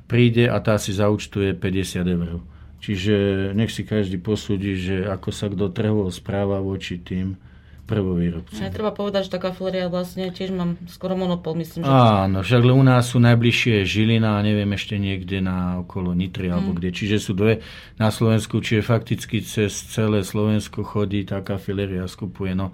príde 0.06 0.46
a 0.46 0.62
tá 0.62 0.78
si 0.78 0.94
zaučtuje 0.94 1.58
50 1.58 2.06
eur. 2.06 2.42
Čiže 2.82 3.14
nech 3.54 3.70
si 3.70 3.86
každý 3.86 4.18
posúdi, 4.18 4.74
že 4.74 5.06
ako 5.06 5.30
sa 5.30 5.46
kto 5.46 5.70
trhovo 5.70 6.10
správa 6.10 6.58
voči 6.58 6.98
tým 6.98 7.38
prvovýrobcom. 7.86 8.58
Ja, 8.58 8.70
treba 8.70 8.94
povedať, 8.94 9.28
že 9.28 9.34
tá 9.34 9.38
kafileria 9.42 9.90
vlastne 9.90 10.30
tiež 10.30 10.54
mám 10.54 10.78
skoro 10.86 11.18
monopol, 11.18 11.58
myslím. 11.58 11.82
Že 11.82 11.90
Áno, 11.90 12.38
však 12.40 12.62
u 12.62 12.84
nás 12.86 13.10
sú 13.10 13.18
najbližšie 13.18 13.82
Žilina 13.82 14.38
a 14.38 14.44
neviem 14.46 14.70
ešte 14.72 14.96
niekde 14.96 15.42
na 15.42 15.82
okolo 15.82 16.14
Nitry 16.14 16.48
mm. 16.48 16.54
alebo 16.54 16.70
kde. 16.78 16.94
Čiže 16.94 17.16
sú 17.18 17.32
dve 17.34 17.60
na 17.98 18.08
Slovensku, 18.14 18.62
čiže 18.62 18.86
fakticky 18.86 19.42
cez 19.42 19.74
celé 19.90 20.22
Slovensko 20.22 20.86
chodí 20.86 21.26
tá 21.26 21.42
kafileria 21.42 22.06
skupuje. 22.06 22.54
No, 22.54 22.70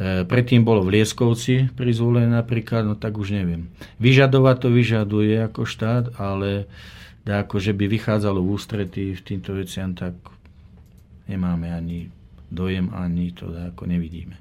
predtým 0.00 0.60
bolo 0.60 0.84
v 0.84 1.00
Lieskovci 1.00 1.72
prizvolené 1.72 2.28
napríklad, 2.28 2.84
no 2.84 2.94
tak 2.96 3.16
už 3.16 3.32
neviem. 3.32 3.72
Vyžadovať 3.96 4.56
to 4.60 4.68
vyžaduje 4.68 5.34
ako 5.40 5.64
štát, 5.64 6.20
ale 6.20 6.68
ako, 7.26 7.58
že 7.58 7.72
by 7.74 7.90
vychádzalo 7.90 8.38
v 8.38 8.50
ústretí 8.54 9.04
v 9.16 9.22
týmto 9.24 9.56
veciam, 9.56 9.96
tak 9.96 10.14
nemáme 11.26 11.72
ani 11.74 12.12
dojem, 12.52 12.92
ani 12.94 13.34
to 13.34 13.50
ako 13.50 13.88
nevidíme. 13.90 14.38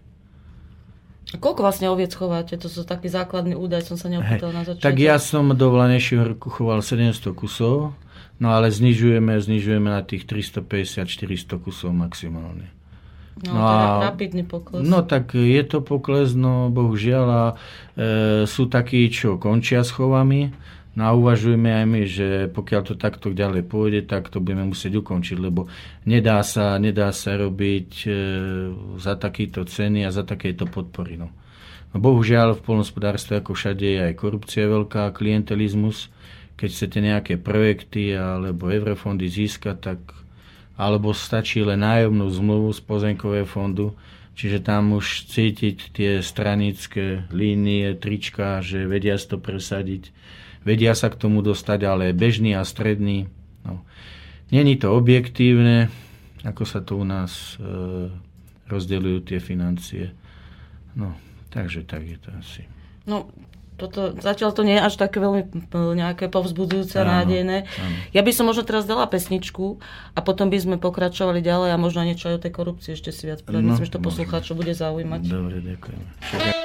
A 1.33 1.41
koľko 1.41 1.65
vlastne 1.65 1.89
oviec 1.89 2.13
chováte? 2.13 2.53
To 2.53 2.69
sú 2.69 2.85
taký 2.85 3.09
základný 3.09 3.57
údaj, 3.57 3.89
som 3.89 3.97
sa 3.97 4.13
neopýtal 4.13 4.53
na 4.53 4.61
začiatku. 4.61 4.85
Tak 4.85 4.97
ja 5.01 5.17
som 5.17 5.49
do 5.57 5.67
Vlanejšieho 5.73 6.37
roku 6.37 6.53
choval 6.53 6.85
700 6.85 7.33
kusov, 7.33 7.97
no 8.37 8.53
ale 8.53 8.69
znižujeme, 8.69 9.33
znižujeme 9.33 9.89
na 9.89 10.05
tých 10.05 10.29
350-400 10.29 11.57
kusov 11.57 11.97
maximálne. 11.97 12.69
No, 13.43 13.51
no 13.51 13.61
a, 13.67 14.07
rapidný 14.07 14.47
pokles. 14.47 14.79
No 14.79 15.03
tak 15.03 15.35
je 15.35 15.63
to 15.67 15.83
pokles, 15.83 16.31
no 16.39 16.71
bohužiaľ 16.71 17.27
a 17.27 17.43
e, 17.51 17.55
sú 18.47 18.71
takí, 18.71 19.11
čo 19.11 19.35
končia 19.35 19.83
s 19.83 19.91
chovami, 19.91 20.55
no 20.95 21.01
a 21.03 21.11
uvažujeme 21.11 21.67
aj 21.67 21.85
my, 21.85 22.01
že 22.07 22.27
pokiaľ 22.55 22.81
to 22.87 22.95
takto 22.95 23.35
ďalej 23.35 23.67
pôjde, 23.67 24.07
tak 24.07 24.31
to 24.31 24.39
budeme 24.39 24.71
musieť 24.71 25.03
ukončiť, 25.03 25.35
lebo 25.35 25.67
nedá 26.07 26.39
sa, 26.47 26.79
nedá 26.79 27.11
sa 27.11 27.35
robiť 27.35 27.91
e, 28.07 28.09
za 29.03 29.19
takýto 29.19 29.67
ceny 29.67 30.07
a 30.07 30.15
za 30.15 30.23
takéto 30.23 30.63
podpory. 30.63 31.19
No. 31.19 31.27
No 31.91 31.99
bohužiaľ 31.99 32.55
v 32.55 32.63
polnospodárstve 32.63 33.43
ako 33.43 33.51
všade 33.51 33.83
je 33.83 33.99
aj 34.11 34.13
korupcia 34.15 34.63
veľká, 34.63 35.11
klientelizmus. 35.11 36.07
Keď 36.55 36.69
chcete 36.71 36.99
nejaké 37.03 37.33
projekty 37.35 38.15
alebo 38.15 38.71
eurofondy 38.71 39.27
získať, 39.27 39.75
tak 39.79 39.99
alebo 40.75 41.15
stačí 41.15 41.63
len 41.63 41.83
nájomnú 41.83 42.27
zmluvu 42.27 42.75
z 42.75 42.81
pozemkového 42.83 43.47
fondu, 43.47 43.95
čiže 44.35 44.59
tam 44.59 44.95
už 44.95 45.31
cítiť 45.31 45.95
tie 45.95 46.11
stranické 46.19 47.23
línie, 47.31 47.95
trička, 47.95 48.59
že 48.59 48.83
vedia 48.83 49.15
si 49.15 49.31
to 49.31 49.39
presadiť, 49.39 50.11
vedia 50.67 50.91
sa 50.91 51.07
k 51.07 51.19
tomu 51.19 51.39
dostať, 51.39 51.79
ale 51.87 52.11
bežný 52.11 52.59
a 52.59 52.67
stredný. 52.67 53.31
No. 53.63 53.87
Není 54.51 54.75
to 54.77 54.93
objektívne, 54.93 55.87
ako 56.43 56.63
sa 56.67 56.83
to 56.83 56.99
u 56.99 57.05
nás 57.07 57.57
e, 57.57 58.11
rozdeľujú 58.67 59.19
tie 59.25 59.39
financie. 59.39 60.11
No, 60.93 61.15
takže 61.49 61.87
tak 61.87 62.03
je 62.03 62.17
to 62.19 62.29
asi. 62.35 62.63
No, 63.07 63.31
toto, 63.75 64.15
zatiaľ 64.15 64.55
to 64.55 64.63
nie 64.63 64.79
je 64.79 64.83
až 64.87 64.95
také 64.95 65.19
veľmi 65.19 65.51
nejaké 65.75 66.31
povzbudzujúce, 66.31 66.95
áno, 66.99 67.11
nádejné. 67.21 67.67
Áno. 67.67 67.95
Ja 68.15 68.23
by 68.23 68.31
som 68.31 68.47
možno 68.47 68.63
teraz 68.63 68.87
dala 68.87 69.03
pesničku 69.05 69.83
a 70.15 70.19
potom 70.23 70.47
by 70.47 70.57
sme 70.57 70.75
pokračovali 70.79 71.43
ďalej 71.43 71.75
a 71.75 71.77
možno 71.77 72.07
niečo 72.07 72.31
aj 72.31 72.35
o 72.39 72.43
tej 72.43 72.51
korupcii 72.55 72.91
ešte 72.95 73.11
si 73.11 73.27
viac 73.27 73.43
povedať. 73.43 73.61
No, 73.61 73.69
Myslím, 73.75 73.87
že 73.87 73.95
to 73.95 74.01
poslucháčov 74.01 74.55
bude 74.55 74.71
zaujímať. 74.71 75.21
Dobre, 75.27 75.59
ďakujem. 75.59 76.64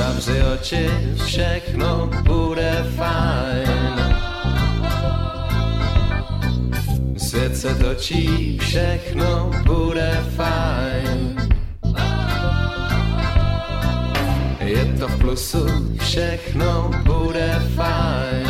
zavři 0.00 0.42
oči, 0.54 0.90
všechno 1.24 2.10
bude 2.22 2.84
fajn. 2.96 4.16
Svět 7.16 7.56
se 7.56 7.74
točí, 7.74 8.58
všechno 8.58 9.50
bude 9.66 10.24
fajn. 10.36 11.36
Je 14.60 14.84
to 14.98 15.08
v 15.08 15.18
plusu, 15.18 15.66
všechno 16.00 16.90
bude 17.04 17.62
fajn. 17.74 18.46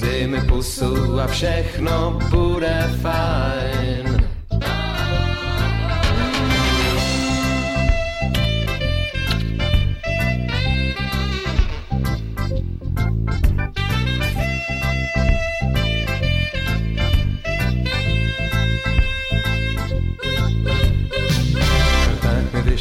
Dej 0.00 0.26
mi 0.26 0.40
pusu 0.40 1.20
a 1.20 1.26
všechno 1.26 2.18
bude 2.30 2.90
fajn. 3.02 4.07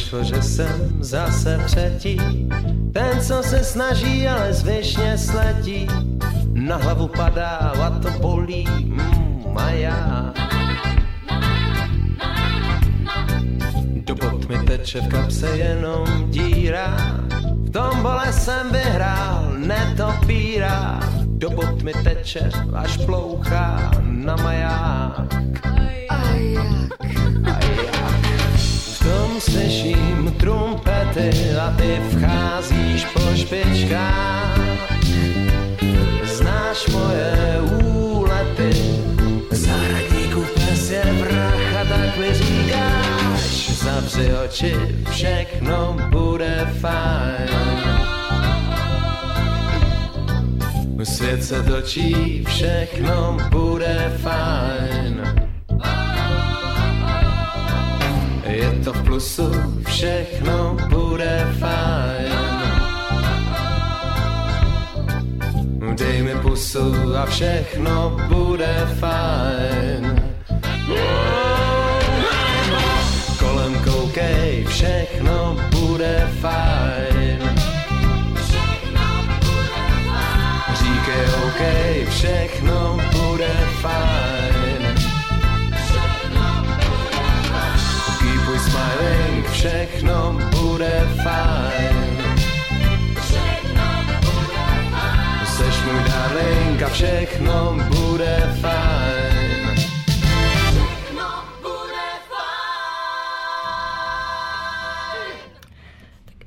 Vyšlo, 0.07 0.23
že 0.23 0.41
jsem 0.41 0.97
zase 0.99 1.59
třetí. 1.65 2.17
Ten, 2.93 3.21
co 3.21 3.43
se 3.43 3.63
snaží, 3.63 4.27
ale 4.27 4.53
zvyšně 4.53 5.17
sletí. 5.17 5.87
Na 6.53 6.77
hlavu 6.77 7.07
padá 7.07 7.75
a 7.75 7.89
to 7.89 8.09
bolí, 8.19 8.65
mm, 8.67 9.57
a 9.57 9.69
já. 9.69 10.33
Do 14.05 14.15
bot 14.15 14.49
mi 14.49 14.57
teče 14.59 15.01
v 15.01 15.07
kapse 15.07 15.47
jenom 15.57 16.31
díra. 16.31 16.97
V 17.63 17.69
tom 17.69 18.01
bole 18.01 18.33
jsem 18.33 18.71
vyhrál, 18.71 19.53
netopíra. 19.57 20.99
Do 21.25 21.49
bot 21.49 21.81
mi 21.81 21.93
teče, 21.93 22.49
až 22.73 22.97
plouchá 22.97 23.91
na 24.03 24.35
maják. 24.35 24.96
Slyším 29.39 30.33
trumpety 30.37 31.29
a 31.61 31.73
ty 31.77 32.01
vcházíš 32.09 33.05
po 33.05 33.21
špičkách. 33.35 34.59
Znáš 36.23 36.87
moje 36.87 37.61
úlety, 37.83 38.71
zahradníku 39.51 40.45
pes 40.55 40.89
je 40.89 41.03
vrach 41.03 41.75
a 41.81 41.85
tak 41.85 42.17
mi 42.17 42.33
říkáš, 42.33 43.69
zavři 43.69 44.33
oči, 44.45 44.75
všechno 45.09 45.97
bude 46.11 46.73
fajn. 46.81 47.77
Svět 51.03 51.43
se 51.43 51.63
točí, 51.63 52.43
všechno 52.47 53.37
bude 53.51 54.11
fajn. 54.17 55.06
Plusu, 59.17 59.51
všechno 59.87 60.77
bude 60.89 61.49
fajn. 61.59 62.37
Dej 65.97 66.21
mi 66.21 66.35
pusu 66.41 66.93
a 67.17 67.25
všechno 67.25 68.17
bude 68.29 68.87
fajn. 68.99 70.21
Kolem 73.39 73.73
koukej, 73.83 74.65
všechno 74.69 75.57
bude 75.73 76.29
fajn. 76.41 77.39
Říkej 80.73 81.25
OK, 81.47 81.61
všechno 82.09 82.99
bude 83.13 83.53
fajn. 83.81 84.36
Smiling, 89.57 89.77
všechno 89.87 90.37
bude 90.53 91.07
fajn. 91.23 91.97
Seš 95.45 95.75
můj 95.85 95.99
darling 96.09 96.81
a 96.83 96.89
všechno 96.89 97.77
bude 97.89 98.53
fajn. 98.61 99.57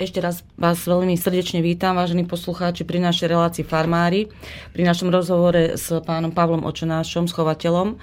Ešte 0.01 0.16
raz 0.25 0.40
vás 0.57 0.81
veľmi 0.88 1.12
srdečne 1.12 1.61
vítam, 1.61 1.92
vážení 1.92 2.25
poslucháči, 2.25 2.88
pri 2.88 3.05
našej 3.05 3.37
relácii 3.37 3.68
Farmári, 3.68 4.33
pri 4.73 4.88
našom 4.88 5.12
rozhovore 5.12 5.77
s 5.77 5.92
pánom 6.09 6.33
Pavlom 6.33 6.64
Očenášom, 6.64 7.29
schovateľom 7.29 8.01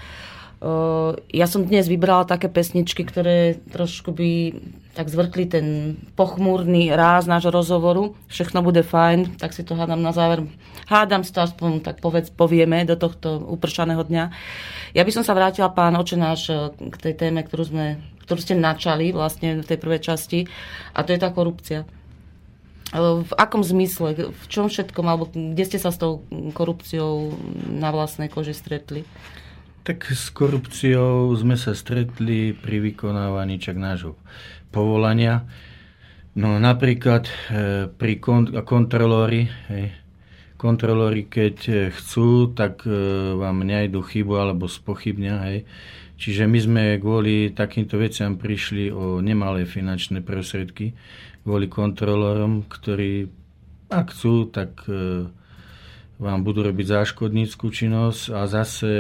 ja 1.30 1.46
som 1.46 1.70
dnes 1.70 1.86
vybrala 1.86 2.26
také 2.26 2.50
pesničky, 2.50 3.06
ktoré 3.06 3.62
trošku 3.70 4.10
by 4.10 4.58
tak 4.98 5.14
zvrkli 5.14 5.46
ten 5.46 5.68
pochmúrny 6.18 6.90
ráz 6.90 7.30
nášho 7.30 7.54
rozhovoru. 7.54 8.18
Všechno 8.26 8.66
bude 8.66 8.82
fajn, 8.82 9.38
tak 9.38 9.54
si 9.54 9.62
to 9.62 9.78
hádam 9.78 10.02
na 10.02 10.10
záver. 10.10 10.50
Hádam 10.90 11.22
si 11.22 11.30
to 11.30 11.46
aspoň 11.46 11.86
tak 11.86 12.02
povedz, 12.02 12.34
povieme 12.34 12.82
do 12.90 12.98
tohto 12.98 13.38
upršaného 13.38 14.02
dňa. 14.02 14.24
Ja 14.98 15.06
by 15.06 15.12
som 15.14 15.22
sa 15.22 15.38
vrátila, 15.38 15.70
pán 15.70 15.94
Očenáš, 15.94 16.74
k 16.74 16.96
tej 16.98 17.14
téme, 17.14 17.46
ktorú, 17.46 17.70
sme, 17.70 18.02
ktorú 18.26 18.40
ste 18.42 18.58
načali 18.58 19.14
vlastne 19.14 19.62
v 19.62 19.68
tej 19.70 19.78
prvej 19.78 20.02
časti, 20.02 20.50
a 20.98 21.06
to 21.06 21.14
je 21.14 21.22
tá 21.22 21.30
korupcia. 21.30 21.86
V 22.98 23.32
akom 23.38 23.62
zmysle, 23.62 24.34
v 24.34 24.46
čom 24.50 24.72
všetkom, 24.72 25.06
alebo 25.06 25.30
kde 25.30 25.64
ste 25.68 25.78
sa 25.78 25.94
s 25.94 26.02
tou 26.02 26.26
korupciou 26.58 27.38
na 27.70 27.94
vlastnej 27.94 28.32
koži 28.32 28.58
stretli? 28.58 29.06
Tak 29.88 30.12
s 30.12 30.36
korupciou 30.36 31.32
sme 31.40 31.56
sa 31.56 31.72
stretli 31.72 32.52
pri 32.52 32.92
vykonávaní 32.92 33.56
čak 33.56 33.80
nášho 33.80 34.20
povolania. 34.68 35.48
No 36.36 36.60
napríklad 36.60 37.24
e, 37.24 37.32
pri 37.88 38.20
kont- 38.20 38.52
kontrolóri, 38.68 39.48
hej, 39.72 39.96
kontrolóri 40.60 41.32
keď 41.32 41.56
e, 41.72 41.74
chcú, 41.96 42.52
tak 42.52 42.84
e, 42.84 42.92
vám 43.40 43.64
nejdu 43.64 44.04
chybu 44.04 44.36
alebo 44.36 44.68
spochybňa. 44.68 45.36
Hej. 45.48 45.64
Čiže 46.20 46.52
my 46.52 46.60
sme 46.60 46.84
kvôli 47.00 47.56
takýmto 47.56 47.96
veciam 47.96 48.36
prišli 48.36 48.92
o 48.92 49.24
nemalé 49.24 49.64
finančné 49.64 50.20
prostriedky, 50.20 51.00
kvôli 51.48 51.72
kontrolórom, 51.72 52.68
ktorí 52.68 53.32
ak 53.88 54.12
chcú, 54.12 54.52
tak 54.52 54.84
vám 56.20 56.40
budú 56.44 56.68
robiť 56.68 56.86
záškodníckú 56.92 57.72
činnosť 57.72 58.36
a 58.36 58.42
zase 58.52 58.92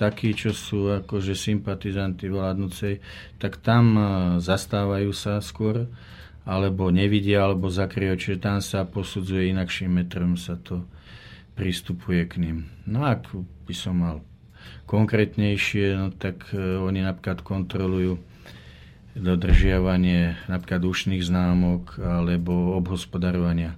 takí, 0.00 0.32
čo 0.32 0.56
sú 0.56 0.88
akože 1.04 1.36
sympatizanti 1.36 2.32
vládnucej, 2.32 3.04
tak 3.36 3.60
tam 3.60 3.84
e, 3.92 4.02
zastávajú 4.40 5.12
sa 5.12 5.44
skôr, 5.44 5.84
alebo 6.48 6.88
nevidia, 6.88 7.44
alebo 7.44 7.68
zakryjú, 7.68 8.16
čiže 8.16 8.38
tam 8.40 8.64
sa 8.64 8.88
posudzuje 8.88 9.52
inakším 9.52 10.00
metrom, 10.00 10.40
sa 10.40 10.56
to 10.56 10.88
pristupuje 11.52 12.24
k 12.24 12.40
ním. 12.40 12.58
No 12.88 13.04
ak 13.04 13.28
by 13.68 13.74
som 13.76 14.00
mal 14.00 14.24
konkrétnejšie, 14.88 16.00
no 16.00 16.08
tak 16.16 16.48
e, 16.56 16.80
oni 16.80 17.04
napríklad 17.04 17.44
kontrolujú 17.44 18.16
dodržiavanie 19.10 20.48
napríklad 20.48 20.86
ušných 20.86 21.20
známok 21.20 21.98
alebo 22.00 22.78
obhospodarovania. 22.78 23.76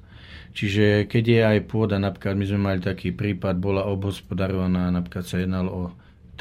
Čiže 0.52 1.08
keď 1.08 1.24
je 1.24 1.40
aj 1.40 1.58
pôda, 1.72 1.96
napríklad 1.96 2.36
my 2.36 2.44
sme 2.44 2.60
mali 2.60 2.78
taký 2.84 3.16
prípad, 3.16 3.56
bola 3.56 3.88
obhospodarovaná, 3.88 4.92
napríklad 4.92 5.24
sa 5.24 5.40
jednalo 5.40 5.70
o 5.72 5.82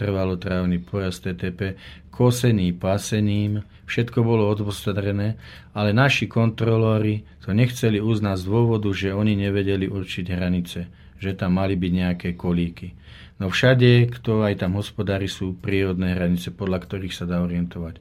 trvalotrávny 0.01 0.81
porast 0.81 1.29
TTP, 1.29 1.77
kosený 2.09 2.73
pasením, 2.73 3.61
všetko 3.85 4.25
bolo 4.25 4.49
odpostarené, 4.49 5.37
ale 5.77 5.93
naši 5.93 6.25
kontrolóri 6.25 7.21
to 7.45 7.53
nechceli 7.53 8.01
uznať 8.01 8.41
z 8.41 8.45
dôvodu, 8.49 8.89
že 8.89 9.13
oni 9.13 9.37
nevedeli 9.37 9.85
určiť 9.85 10.25
hranice, 10.33 10.79
že 11.21 11.31
tam 11.37 11.61
mali 11.61 11.77
byť 11.77 11.91
nejaké 11.93 12.29
kolíky. 12.33 12.97
No 13.37 13.49
všade, 13.49 14.09
kto 14.21 14.45
aj 14.45 14.61
tam 14.61 14.77
hospodári, 14.77 15.25
sú 15.25 15.57
prírodné 15.57 16.13
hranice, 16.13 16.53
podľa 16.53 16.85
ktorých 16.85 17.13
sa 17.13 17.25
dá 17.25 17.41
orientovať. 17.41 17.97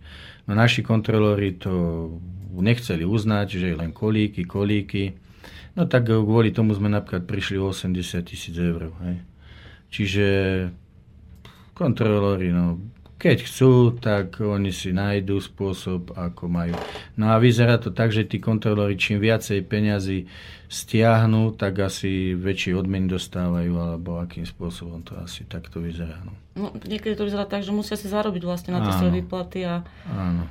No 0.49 0.53
naši 0.53 0.85
kontrolóri 0.85 1.57
to 1.57 1.73
nechceli 2.57 3.05
uznať, 3.05 3.49
že 3.57 3.69
len 3.77 3.93
kolíky, 3.93 4.45
kolíky. 4.45 5.17
No 5.77 5.89
tak 5.89 6.13
kvôli 6.13 6.53
tomu 6.53 6.77
sme 6.77 6.93
napríklad 6.93 7.25
prišli 7.25 7.57
o 7.57 7.73
80 7.73 8.21
tisíc 8.21 8.53
eur. 8.53 8.93
Hej. 9.01 9.17
Čiže 9.91 10.27
kontrolóri, 11.81 12.53
no, 12.53 12.77
Keď 13.21 13.39
chcú, 13.45 14.01
tak 14.01 14.41
oni 14.41 14.73
si 14.73 14.97
nájdú 14.97 15.45
spôsob, 15.45 16.17
ako 16.17 16.49
majú. 16.49 16.73
No 17.21 17.29
a 17.29 17.37
vyzerá 17.37 17.77
to 17.77 17.93
tak, 17.93 18.17
že 18.17 18.25
tí 18.25 18.41
kontrolóri 18.41 18.97
čím 18.97 19.21
viacej 19.21 19.61
peňazí 19.69 20.25
stiahnu, 20.73 21.53
tak 21.53 21.85
asi 21.85 22.33
väčší 22.33 22.73
odmen 22.73 23.05
dostávajú, 23.13 23.77
alebo 23.77 24.25
akým 24.25 24.49
spôsobom 24.49 25.05
to 25.05 25.21
asi 25.21 25.45
takto 25.45 25.85
vyzerá. 25.85 26.17
No. 26.25 26.33
No, 26.57 26.67
niekedy 26.81 27.13
to 27.13 27.29
vyzerá 27.29 27.45
tak, 27.45 27.61
že 27.61 27.77
musia 27.77 28.01
si 28.01 28.09
zarobiť 28.09 28.41
vlastne 28.41 28.73
na 28.73 28.81
tie 28.89 28.93
svoje 28.97 29.21
výplaty 29.21 29.69
a 29.69 29.85
Áno. 30.09 30.49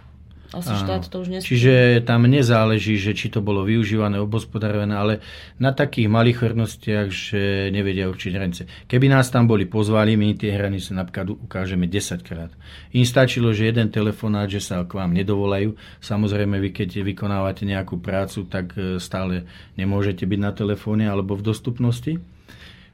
Asi 0.50 0.74
Áno. 0.74 0.82
štát 0.82 1.04
to 1.14 1.22
už 1.22 1.28
nesmie. 1.30 1.46
Čiže 1.46 1.74
tam 2.10 2.26
nezáleží, 2.26 2.98
že 2.98 3.14
či 3.14 3.30
to 3.30 3.38
bolo 3.46 3.62
využívané, 3.62 4.18
obospodarované, 4.18 4.98
ale 4.98 5.14
na 5.62 5.70
takých 5.70 6.10
malých 6.10 6.50
hrnostiach, 6.50 7.08
že 7.14 7.70
nevedia 7.70 8.10
určiť 8.10 8.32
hranice. 8.34 8.62
Keby 8.90 9.14
nás 9.14 9.30
tam 9.30 9.46
boli 9.46 9.70
pozvali, 9.70 10.18
my 10.18 10.34
tie 10.34 10.50
hranice 10.50 10.98
napríklad 10.98 11.38
ukážeme 11.38 11.86
10 11.86 12.26
krát. 12.26 12.50
Im 12.98 13.06
stačilo, 13.06 13.54
že 13.54 13.70
jeden 13.70 13.94
telefonát, 13.94 14.50
že 14.50 14.58
sa 14.58 14.82
k 14.82 14.98
vám 14.98 15.14
nedovolajú. 15.14 15.78
Samozrejme, 16.02 16.58
vy 16.58 16.70
keď 16.74 17.06
vykonávate 17.06 17.70
nejakú 17.70 18.02
prácu, 18.02 18.50
tak 18.50 18.74
e, 18.74 18.98
stále 18.98 19.46
nemôžete 19.78 20.26
byť 20.26 20.40
na 20.42 20.50
telefóne 20.50 21.06
alebo 21.06 21.38
v 21.38 21.46
dostupnosti. 21.46 22.18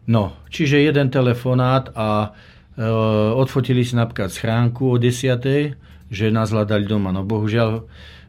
No, 0.06 0.36
čiže 0.52 0.84
jeden 0.84 1.08
telefonát 1.08 1.90
a 1.96 2.36
e, 2.76 2.84
odfotili 3.32 3.88
si 3.88 3.96
napríklad 3.96 4.30
schránku 4.30 4.92
o 4.92 5.00
10 5.00 5.95
že 6.10 6.34
nás 6.34 6.54
hľadali 6.54 6.86
doma. 6.86 7.10
No 7.10 7.26
bohužiaľ, 7.26 7.72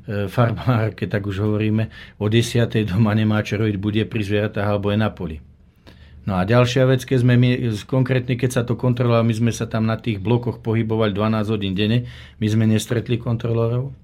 e, 0.07 0.27
farmár, 0.33 0.97
keď 0.97 1.21
tak 1.21 1.25
už 1.29 1.45
hovoríme, 1.45 1.89
o 2.21 2.27
10. 2.29 2.87
doma 2.89 3.13
nemá 3.13 3.43
čo 3.45 3.61
robiť, 3.61 3.77
bude 3.77 4.03
pri 4.09 4.23
zvieratách 4.23 4.67
alebo 4.67 4.93
je 4.93 4.99
na 4.99 5.11
poli. 5.13 5.39
No 6.27 6.35
a 6.35 6.43
ďalšia 6.43 6.91
vec, 6.91 7.07
keď 7.07 7.19
sme 7.23 7.39
my, 7.39 7.51
konkrétne 7.87 8.35
keď 8.35 8.51
sa 8.51 8.63
to 8.67 8.75
kontrolovalo, 8.75 9.23
my 9.23 9.31
sme 9.31 9.53
sa 9.55 9.71
tam 9.71 9.87
na 9.87 9.95
tých 9.95 10.19
blokoch 10.19 10.59
pohybovali 10.59 11.15
12 11.15 11.55
hodín 11.55 11.79
denne, 11.79 12.11
my 12.43 12.47
sme 12.51 12.67
nestretli 12.67 13.15
kontrolórov, 13.15 13.95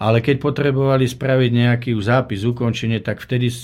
ale 0.00 0.24
keď 0.24 0.40
potrebovali 0.40 1.04
spraviť 1.04 1.50
nejaký 1.52 1.92
zápis, 2.00 2.48
ukončenie, 2.48 3.04
tak 3.04 3.20
vtedy 3.20 3.52
e, 3.52 3.56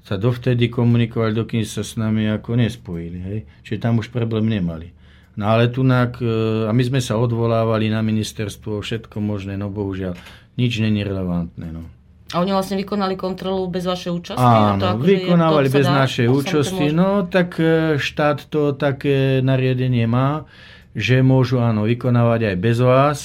sa 0.00 0.14
dovtedy 0.16 0.72
komunikovali, 0.72 1.36
dokým 1.36 1.68
sa 1.68 1.84
s 1.84 2.00
nami 2.00 2.32
ako 2.32 2.56
nespojili. 2.56 3.18
Hej? 3.20 3.38
Čiže 3.60 3.84
tam 3.84 4.00
už 4.00 4.08
problém 4.08 4.48
nemali. 4.48 4.96
No 5.32 5.44
ale 5.48 5.72
tunak, 5.72 6.20
e, 6.20 6.68
a 6.68 6.72
my 6.76 6.82
sme 6.84 7.00
sa 7.00 7.16
odvolávali 7.16 7.88
na 7.88 8.04
ministerstvo, 8.04 8.84
všetko 8.84 9.16
možné, 9.24 9.56
no 9.56 9.72
bohužiaľ, 9.72 10.12
nič 10.60 10.76
není 10.84 11.00
relevantné. 11.00 11.72
No. 11.72 11.88
A 12.32 12.40
oni 12.40 12.52
vlastne 12.52 12.80
vykonali 12.80 13.16
kontrolu 13.16 13.68
bez 13.68 13.84
vašej 13.84 14.12
účasti? 14.12 14.40
Áno, 14.40 14.80
to 14.80 14.88
vykonávali 15.04 15.68
to 15.68 15.76
bez 15.80 15.86
dá- 15.88 15.96
našej 16.04 16.26
účasti. 16.32 16.86
No 16.92 17.28
tak 17.28 17.60
e, 17.60 18.00
štát 18.00 18.48
to 18.48 18.72
také 18.72 19.44
nariadenie 19.44 20.08
má, 20.08 20.48
že 20.96 21.20
môžu 21.20 21.60
áno 21.60 21.84
vykonávať 21.84 22.52
aj 22.52 22.56
bez 22.56 22.76
vás. 22.80 23.18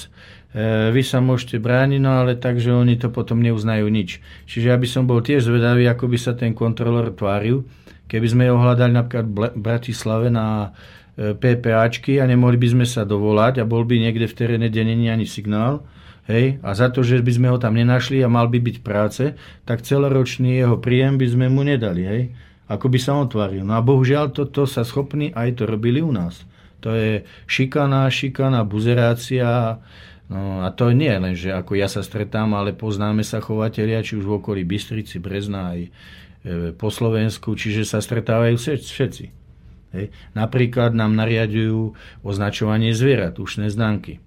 E, 0.51 0.91
vy 0.91 1.03
sa 1.07 1.23
môžete 1.23 1.55
brániť, 1.59 1.99
no 2.03 2.19
ale 2.23 2.35
takže 2.35 2.75
oni 2.75 2.99
to 2.99 3.07
potom 3.07 3.39
neuznajú 3.39 3.87
nič. 3.87 4.19
Čiže 4.47 4.75
ja 4.75 4.77
by 4.79 4.87
som 4.87 5.03
bol 5.07 5.23
tiež 5.23 5.43
zvedavý, 5.43 5.87
ako 5.87 6.11
by 6.11 6.17
sa 6.19 6.35
ten 6.35 6.51
kontrolor 6.51 7.11
tváril, 7.15 7.63
keby 8.11 8.27
sme 8.27 8.43
ho 8.51 8.59
hľadali 8.59 8.91
napríklad 8.91 9.55
v 9.55 9.59
Bratislave 9.59 10.27
na 10.27 10.75
PPAčky 11.17 12.21
a 12.21 12.29
nemohli 12.29 12.61
by 12.61 12.77
sme 12.77 12.85
sa 12.85 13.01
dovolať 13.01 13.59
a 13.59 13.65
bol 13.65 13.81
by 13.81 13.97
niekde 13.97 14.29
v 14.29 14.37
teréne, 14.37 14.69
kde 14.69 14.85
není 14.85 15.09
ani 15.09 15.25
signál, 15.25 15.81
Hej, 16.27 16.59
a 16.59 16.75
za 16.75 16.91
to, 16.91 17.07
že 17.07 17.23
by 17.23 17.31
sme 17.31 17.47
ho 17.47 17.55
tam 17.55 17.71
nenašli 17.71 18.19
a 18.19 18.27
mal 18.27 18.51
by 18.51 18.59
byť 18.59 18.77
práce, 18.83 19.31
tak 19.63 19.79
celoročný 19.79 20.59
jeho 20.59 20.75
príjem 20.75 21.15
by 21.15 21.23
sme 21.23 21.47
mu 21.47 21.63
nedali. 21.63 22.03
Hej. 22.03 22.23
Ako 22.67 22.91
by 22.91 22.99
sa 22.99 23.15
on 23.15 23.31
tváril. 23.31 23.63
No 23.63 23.79
a 23.79 23.81
bohužiaľ 23.81 24.35
toto 24.35 24.67
sa 24.67 24.83
schopní 24.83 25.31
aj 25.31 25.55
to 25.55 25.63
robili 25.63 26.03
u 26.03 26.11
nás. 26.11 26.43
To 26.83 26.91
je 26.91 27.23
šikana, 27.47 28.11
šikana, 28.11 28.67
buzerácia. 28.67 29.79
No 30.27 30.67
a 30.67 30.75
to 30.75 30.91
nie 30.91 31.15
len, 31.15 31.31
že 31.31 31.55
ako 31.55 31.79
ja 31.79 31.87
sa 31.87 32.03
stretám, 32.03 32.51
ale 32.51 32.75
poznáme 32.75 33.23
sa 33.23 33.39
chovatelia, 33.39 34.03
či 34.03 34.19
už 34.19 34.27
v 34.27 34.35
okolí 34.43 34.61
Bystrici, 34.67 35.23
Brezna 35.23 35.71
aj 35.71 35.79
e, 35.79 35.89
po 36.75 36.91
Slovensku, 36.91 37.55
čiže 37.55 37.87
sa 37.87 38.03
stretávajú 38.03 38.59
vše- 38.59 38.83
všetci. 38.83 39.36
Hej. 39.95 40.11
Napríklad 40.35 40.91
nám 40.91 41.15
nariadujú 41.15 41.95
označovanie 42.23 42.91
zvierat, 42.91 43.39
ušné 43.39 43.71
známky. 43.71 44.19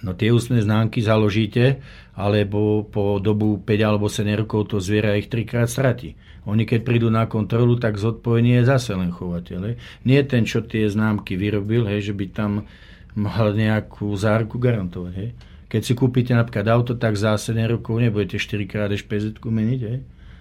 No 0.00 0.16
tie 0.16 0.32
ústne 0.32 0.64
známky 0.64 1.04
založíte, 1.04 1.84
alebo 2.16 2.88
po 2.88 3.20
dobu 3.20 3.60
5 3.60 3.68
alebo 3.84 4.08
7 4.08 4.24
rokov 4.44 4.72
to 4.72 4.76
zviera 4.80 5.16
ich 5.20 5.28
trikrát 5.28 5.68
stratí. 5.68 6.16
Oni 6.48 6.64
keď 6.64 6.80
prídu 6.88 7.12
na 7.12 7.28
kontrolu, 7.28 7.76
tak 7.76 8.00
zodpovedný 8.00 8.64
je 8.64 8.64
zase 8.64 8.96
len 8.96 9.12
chovateľ. 9.12 9.58
hej. 9.68 9.76
Nie 10.08 10.24
ten, 10.24 10.48
čo 10.48 10.64
tie 10.64 10.88
známky 10.88 11.36
vyrobil, 11.36 11.84
hej, 11.84 12.12
že 12.12 12.14
by 12.16 12.26
tam 12.32 12.64
mal 13.12 13.52
nejakú 13.52 14.08
záruku 14.16 14.56
garantovať. 14.56 15.12
Hej. 15.12 15.30
Keď 15.70 15.82
si 15.84 15.92
kúpite 15.94 16.32
napríklad 16.32 16.66
auto, 16.72 16.96
tak 16.96 17.20
za 17.20 17.36
7 17.36 17.60
rokov 17.68 18.00
nebudete 18.00 18.40
4 18.40 18.64
krát 18.64 18.88
špz 18.88 19.36
meniť. 19.36 19.80
Hej. 19.84 19.98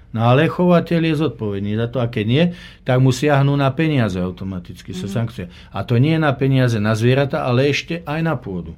No 0.09 0.25
ale 0.25 0.49
chovateľ 0.49 1.01
je 1.05 1.21
zodpovedný 1.21 1.77
za 1.77 1.85
to 1.85 2.01
a 2.01 2.09
keď 2.09 2.25
nie, 2.25 2.45
tak 2.81 2.97
mu 2.97 3.13
siahnu 3.13 3.53
na 3.53 3.69
peniaze 3.69 4.17
automaticky, 4.17 4.89
sa 4.97 5.05
sankcia. 5.05 5.53
A 5.69 5.85
to 5.85 6.01
nie 6.01 6.17
je 6.17 6.21
na 6.21 6.33
peniaze 6.33 6.81
na 6.81 6.97
zvieratá, 6.97 7.45
ale 7.45 7.69
ešte 7.69 8.01
aj 8.09 8.19
na 8.25 8.33
pôdu. 8.33 8.73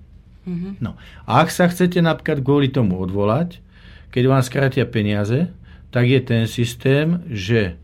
No. 0.82 0.98
A 1.24 1.46
ak 1.46 1.54
sa 1.54 1.70
chcete 1.70 2.02
napríklad 2.02 2.42
kvôli 2.44 2.68
tomu 2.68 3.00
odvolať, 3.00 3.64
keď 4.12 4.24
vám 4.28 4.44
skratia 4.44 4.84
peniaze, 4.84 5.48
tak 5.94 6.08
je 6.08 6.20
ten 6.20 6.44
systém, 6.50 7.24
že 7.32 7.80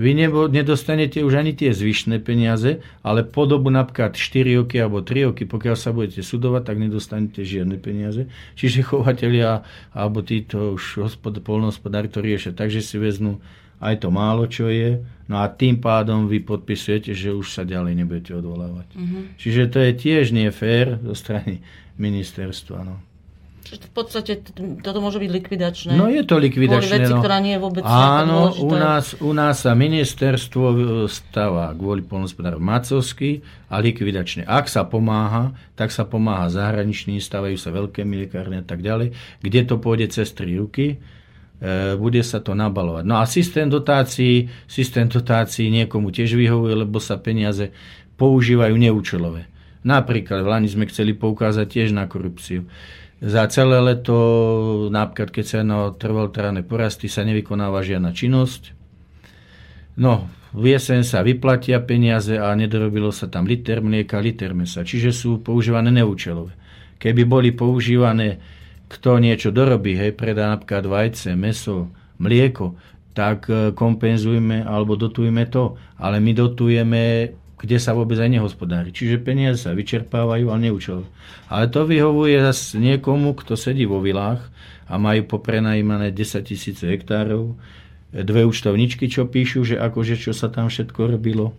vy 0.00 0.16
nedostanete 0.48 1.20
už 1.20 1.44
ani 1.44 1.52
tie 1.52 1.76
zvyšné 1.76 2.24
peniaze, 2.24 2.80
ale 3.04 3.20
po 3.20 3.44
dobu 3.44 3.68
napríklad 3.68 4.16
4 4.16 4.64
roky 4.64 4.80
alebo 4.80 5.04
3 5.04 5.28
roky, 5.28 5.44
pokiaľ 5.44 5.76
sa 5.76 5.92
budete 5.92 6.24
sudovať, 6.24 6.72
tak 6.72 6.80
nedostanete 6.80 7.44
žiadne 7.44 7.76
peniaze. 7.76 8.24
Čiže 8.56 8.80
chovateľia 8.88 9.60
alebo 9.92 10.24
títo 10.24 10.80
už 10.80 11.04
hospod, 11.04 11.36
polnohospodári 11.44 12.08
to 12.08 12.24
riešia. 12.24 12.56
Takže 12.56 12.80
si 12.80 12.96
vezmú 12.96 13.44
aj 13.80 14.04
to 14.04 14.08
málo, 14.12 14.48
čo 14.48 14.68
je, 14.68 15.00
no 15.28 15.40
a 15.40 15.48
tým 15.48 15.80
pádom 15.80 16.28
vy 16.28 16.44
podpisujete, 16.44 17.16
že 17.16 17.32
už 17.32 17.48
sa 17.48 17.64
ďalej 17.64 17.96
nebudete 17.96 18.36
odvolávať. 18.36 18.92
Čiže 19.40 19.72
to 19.72 19.78
je 19.80 19.92
tiež 19.96 20.36
nie 20.36 20.48
fér 20.52 21.00
zo 21.00 21.16
strany 21.16 21.64
ministerstva. 21.96 22.84
No. 22.84 23.00
Čiže 23.60 23.86
v 23.86 23.92
podstate 23.92 24.32
toto 24.80 24.98
môže 25.04 25.20
byť 25.20 25.30
likvidačné. 25.30 25.92
No 25.92 26.08
je 26.08 26.24
to 26.24 26.40
likvidačné. 26.40 26.80
Kvôli 26.80 26.96
veci, 27.04 27.12
no. 27.12 27.20
ktorá 27.20 27.38
nie 27.44 27.54
je 27.54 27.60
vôbec 27.60 27.82
Áno, 27.84 28.56
u 28.56 28.72
nás, 28.72 29.14
u 29.20 29.32
nás 29.36 29.62
sa 29.62 29.76
ministerstvo 29.76 30.64
e, 30.64 30.76
stáva 31.06 31.70
kvôli 31.76 32.00
polnospodárov 32.00 32.58
macovský 32.58 33.44
a 33.68 33.78
likvidačne. 33.78 34.48
Ak 34.48 34.66
sa 34.72 34.88
pomáha, 34.88 35.52
tak 35.76 35.92
sa 35.92 36.08
pomáha 36.08 36.48
zahraničným, 36.48 37.20
stávajú 37.20 37.60
sa 37.60 37.68
veľké 37.70 38.02
lekárne 38.08 38.60
a 38.60 38.66
tak 38.66 38.80
ďalej, 38.80 39.12
kde 39.44 39.60
to 39.68 39.76
pôjde 39.76 40.16
cez 40.16 40.32
tri 40.32 40.56
ruky, 40.56 40.96
e, 40.96 40.96
bude 42.00 42.24
sa 42.24 42.40
to 42.40 42.56
nabalovať. 42.56 43.04
No 43.04 43.20
a 43.20 43.28
systém 43.28 43.68
dotácií, 43.68 44.48
systém 44.64 45.04
dotácií 45.04 45.68
niekomu 45.68 46.08
tiež 46.08 46.32
vyhovuje, 46.32 46.74
lebo 46.74 46.96
sa 46.96 47.20
peniaze 47.20 47.70
používajú 48.16 48.72
neúčelové. 48.72 49.48
Napríklad 49.80 50.44
v 50.44 50.48
Lani 50.48 50.68
sme 50.68 50.84
chceli 50.92 51.16
poukázať 51.16 51.64
tiež 51.64 51.88
na 51.96 52.04
korupciu. 52.04 52.68
Za 53.20 53.52
celé 53.52 53.84
leto, 53.84 54.16
napríklad 54.88 55.28
keď 55.28 55.44
sa 55.44 55.56
jedná 55.60 55.76
o 55.84 55.92
trvaltrávne 55.92 56.64
porasty, 56.64 57.04
sa 57.04 57.20
nevykonáva 57.20 57.84
žiadna 57.84 58.16
činnosť. 58.16 58.72
No, 60.00 60.32
v 60.56 60.72
jeseň 60.72 61.04
sa 61.04 61.20
vyplatia 61.20 61.84
peniaze 61.84 62.40
a 62.40 62.48
nedorobilo 62.56 63.12
sa 63.12 63.28
tam 63.28 63.44
liter 63.44 63.84
mlieka, 63.84 64.18
liter 64.24 64.56
mesa. 64.56 64.82
Čiže 64.82 65.12
sú 65.12 65.30
používané 65.44 65.92
neúčelové. 65.92 66.56
Keby 66.96 67.22
boli 67.28 67.52
používané, 67.52 68.40
kto 68.88 69.20
niečo 69.20 69.52
dorobí, 69.52 69.94
hej, 70.00 70.16
predá 70.16 70.48
napríklad 70.48 70.88
vajce, 70.88 71.36
meso, 71.36 71.92
mlieko, 72.16 72.74
tak 73.12 73.46
e, 73.52 73.76
kompenzujme 73.76 74.64
alebo 74.64 74.96
dotujme 74.96 75.44
to. 75.52 75.76
Ale 76.00 76.24
my 76.24 76.32
dotujeme 76.32 77.02
kde 77.60 77.76
sa 77.76 77.92
vôbec 77.92 78.16
aj 78.16 78.32
nehospodári. 78.32 78.88
Čiže 78.88 79.20
peniaze 79.20 79.68
sa 79.68 79.76
vyčerpávajú, 79.76 80.48
ale 80.48 80.72
neúčel. 80.72 81.04
Ale 81.52 81.68
to 81.68 81.84
vyhovuje 81.84 82.40
zase 82.40 82.80
niekomu, 82.80 83.36
kto 83.36 83.52
sedí 83.52 83.84
vo 83.84 84.00
vilách 84.00 84.40
a 84.88 84.96
majú 84.96 85.28
poprenajímané 85.28 86.08
10 86.08 86.40
tisíc 86.48 86.80
hektárov, 86.80 87.54
dve 88.10 88.42
účtovničky, 88.48 89.06
čo 89.06 89.28
píšu, 89.28 89.62
že 89.62 89.76
akože 89.76 90.16
čo 90.18 90.32
sa 90.32 90.48
tam 90.48 90.72
všetko 90.72 91.20
robilo. 91.20 91.52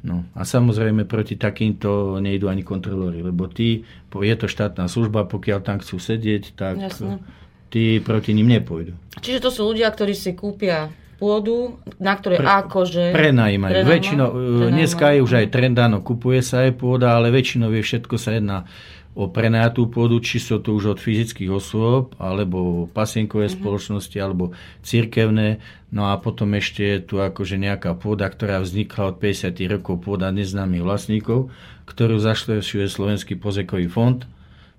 No 0.00 0.24
a 0.32 0.48
samozrejme 0.48 1.04
proti 1.04 1.36
takýmto 1.36 2.22
nejdu 2.24 2.48
ani 2.48 2.64
kontrolóri, 2.64 3.20
lebo 3.20 3.44
tí, 3.52 3.84
je 4.08 4.36
to 4.38 4.48
štátna 4.48 4.88
služba, 4.88 5.28
pokiaľ 5.28 5.58
tam 5.60 5.76
chcú 5.84 6.00
sedieť, 6.00 6.56
tak 6.56 6.80
Jasné. 6.80 7.20
tí 7.68 8.00
proti 8.00 8.32
ním 8.32 8.48
nepôjdu. 8.48 8.96
Čiže 9.20 9.44
to 9.44 9.50
sú 9.52 9.68
ľudia, 9.68 9.92
ktorí 9.92 10.16
si 10.16 10.32
kúpia 10.32 10.88
pôdu, 11.20 11.76
na 12.00 12.16
ktorej 12.16 12.40
Pre, 12.40 12.48
akože... 12.64 13.02
Prenajímajú. 13.12 13.84
Väčšinou, 13.84 14.28
prenajímajú. 14.32 14.72
dneska 14.72 15.04
je 15.12 15.20
už 15.20 15.32
aj 15.44 15.46
trend, 15.52 15.76
áno, 15.76 16.00
kupuje 16.00 16.40
sa 16.40 16.64
aj 16.64 16.80
pôda, 16.80 17.12
ale 17.12 17.28
väčšinou 17.28 17.68
je 17.76 17.84
všetko 17.84 18.16
sa 18.16 18.40
jedná 18.40 18.64
o 19.12 19.26
prenajatú 19.26 19.90
pôdu, 19.90 20.22
či 20.22 20.38
sú 20.38 20.62
to 20.62 20.72
už 20.72 20.96
od 20.96 20.98
fyzických 21.02 21.50
osôb, 21.50 22.14
alebo 22.16 22.88
pasienkové 22.94 23.50
mm-hmm. 23.50 23.60
spoločnosti, 23.60 24.16
alebo 24.16 24.54
cirkevné. 24.86 25.60
No 25.90 26.08
a 26.08 26.16
potom 26.16 26.54
ešte 26.54 26.82
je 26.86 26.98
tu 27.02 27.14
akože 27.18 27.58
nejaká 27.58 27.98
pôda, 27.98 28.30
ktorá 28.30 28.62
vznikla 28.62 29.12
od 29.12 29.16
50 29.18 29.60
rokov, 29.66 30.06
pôda 30.06 30.30
neznámych 30.30 30.86
vlastníkov, 30.86 31.50
ktorú 31.90 32.22
zašlešuje 32.22 32.86
Slovenský 32.86 33.34
pozekový 33.34 33.90
fond. 33.90 34.22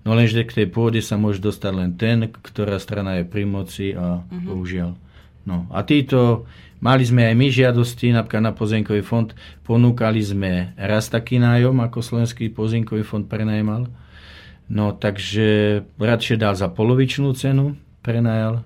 No 0.02 0.16
lenže 0.16 0.42
k 0.42 0.64
tej 0.64 0.66
pôde 0.72 0.98
sa 1.04 1.20
môže 1.20 1.38
dostať 1.44 1.72
len 1.76 1.90
ten, 1.94 2.26
ktorá 2.26 2.80
strana 2.80 3.20
je 3.20 3.24
pri 3.28 3.44
moci 3.44 3.92
a 3.92 4.24
mm-hmm. 4.24 4.48
bohužiaľ. 4.48 4.90
No 5.42 5.66
a 5.74 5.82
títo, 5.82 6.46
mali 6.78 7.02
sme 7.02 7.26
aj 7.26 7.34
my 7.34 7.46
žiadosti, 7.50 8.14
napríklad 8.14 8.42
na 8.46 8.54
pozemkový 8.54 9.02
fond, 9.02 9.30
ponúkali 9.66 10.22
sme 10.22 10.72
raz 10.78 11.10
taký 11.10 11.42
nájom, 11.42 11.82
ako 11.82 11.98
Slovenský 11.98 12.50
pozemkový 12.54 13.02
fond 13.02 13.26
prenajímal 13.26 13.90
No 14.72 14.96
takže 14.96 15.82
radšej 16.00 16.36
dal 16.40 16.56
za 16.56 16.72
polovičnú 16.72 17.36
cenu, 17.36 17.76
prenajal 18.00 18.64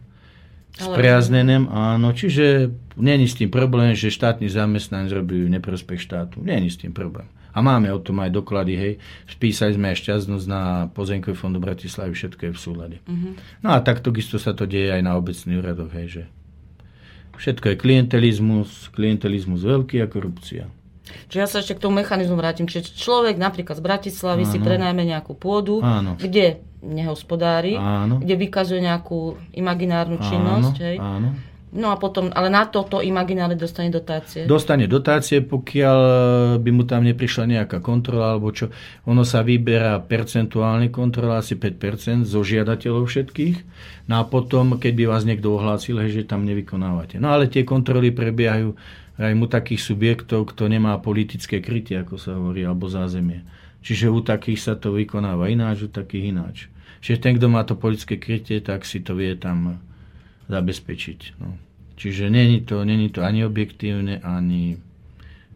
s 0.76 0.86
priaznenem, 0.92 1.66
áno, 1.66 2.14
čiže 2.14 2.70
není 2.94 3.26
s 3.26 3.34
tým 3.34 3.50
problém, 3.50 3.96
že 3.96 4.14
štátny 4.14 4.46
zamestnanec 4.46 5.10
robí 5.10 5.42
neprospech 5.50 6.04
štátu. 6.04 6.44
Není 6.44 6.70
s 6.70 6.78
tým 6.78 6.94
problém. 6.94 7.26
A 7.56 7.64
máme 7.64 7.88
o 7.88 7.96
tom 7.96 8.20
aj 8.20 8.36
doklady, 8.36 8.76
hej. 8.76 8.92
Spísali 9.24 9.72
sme 9.74 9.88
aj 9.90 10.04
šťastnosť 10.04 10.46
na 10.46 10.92
pozemkový 10.92 11.32
fondu 11.32 11.56
Bratislavy, 11.56 12.12
všetko 12.12 12.42
je 12.44 12.52
v 12.52 12.60
súlade. 12.60 12.96
Uh-huh. 13.08 13.32
No 13.64 13.72
a 13.72 13.80
takto 13.80 14.12
isto 14.12 14.36
sa 14.36 14.52
to 14.52 14.68
deje 14.68 14.92
aj 14.92 15.00
na 15.00 15.16
obecných 15.16 15.64
úradoch, 15.64 15.88
hej, 15.96 16.06
že 16.06 16.22
všetko 17.36 17.72
je 17.72 17.76
klientelizmus, 17.76 18.90
klientelizmus 18.92 19.62
veľký 19.62 20.00
a 20.02 20.06
korupcia. 20.08 20.66
Čiže 21.30 21.38
ja 21.38 21.46
sa 21.46 21.62
ešte 21.62 21.78
k 21.78 21.82
tomu 21.86 22.02
mechanizmu 22.02 22.34
vrátim. 22.34 22.66
Čiže 22.66 22.92
človek 22.98 23.38
napríklad 23.38 23.78
z 23.78 23.84
Bratislavy 23.84 24.42
Áno. 24.42 24.52
si 24.52 24.58
prenajme 24.58 25.02
nejakú 25.06 25.38
pôdu, 25.38 25.78
Áno. 25.80 26.18
kde 26.18 26.60
nehospodári, 26.82 27.78
Áno. 27.78 28.18
kde 28.22 28.34
vykazuje 28.34 28.82
nejakú 28.82 29.38
imaginárnu 29.54 30.18
činnosť. 30.18 30.74
Áno. 30.76 30.86
Hej? 30.86 30.96
Áno. 30.98 31.28
No 31.74 31.90
a 31.90 31.98
potom, 31.98 32.30
ale 32.30 32.46
na 32.46 32.62
toto 32.70 33.02
imaginárne 33.02 33.58
dostane 33.58 33.90
dotácie. 33.90 34.46
Dostane 34.46 34.86
dotácie, 34.86 35.42
pokiaľ 35.42 35.98
by 36.62 36.70
mu 36.70 36.86
tam 36.86 37.02
neprišla 37.02 37.44
nejaká 37.58 37.82
kontrola, 37.82 38.32
alebo 38.32 38.54
čo. 38.54 38.70
Ono 39.10 39.26
sa 39.26 39.42
vyberá 39.42 39.98
percentuálne 39.98 40.94
kontrola, 40.94 41.42
asi 41.42 41.58
5% 41.58 42.22
zo 42.22 42.40
žiadateľov 42.46 43.10
všetkých. 43.10 43.56
No 44.06 44.22
a 44.22 44.22
potom, 44.24 44.78
keď 44.78 44.92
by 44.94 45.04
vás 45.10 45.26
niekto 45.26 45.58
ohlásil, 45.58 45.98
že 46.06 46.22
tam 46.22 46.46
nevykonávate. 46.46 47.18
No 47.18 47.34
ale 47.34 47.50
tie 47.50 47.66
kontroly 47.66 48.14
prebiehajú 48.14 48.72
aj 49.18 49.32
mu 49.34 49.50
takých 49.50 49.82
subjektov, 49.82 50.54
kto 50.54 50.70
nemá 50.70 50.94
politické 51.02 51.58
krytie, 51.58 51.98
ako 51.98 52.14
sa 52.14 52.38
hovorí, 52.38 52.62
alebo 52.62 52.86
zázemie. 52.86 53.42
Čiže 53.82 54.12
u 54.12 54.22
takých 54.22 54.60
sa 54.62 54.74
to 54.78 54.94
vykonáva 54.94 55.50
ináč, 55.50 55.86
u 55.86 55.90
takých 55.90 56.24
ináč. 56.30 56.56
Čiže 57.02 57.18
ten, 57.22 57.32
kto 57.38 57.46
má 57.50 57.66
to 57.66 57.74
politické 57.74 58.20
krytie, 58.20 58.62
tak 58.62 58.86
si 58.86 59.02
to 59.02 59.18
vie 59.18 59.34
tam 59.34 59.82
zabezpečiť. 60.48 61.20
No. 61.42 61.58
Čiže 61.96 62.28
není 62.28 62.60
to, 62.60 62.84
není 62.84 63.08
to 63.08 63.24
ani 63.24 63.44
objektívne, 63.48 64.20
ani 64.20 64.76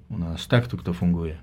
u 0.09 0.16
nás. 0.16 0.47
Takto 0.49 0.80
to 0.80 0.97
funguje. 0.97 1.36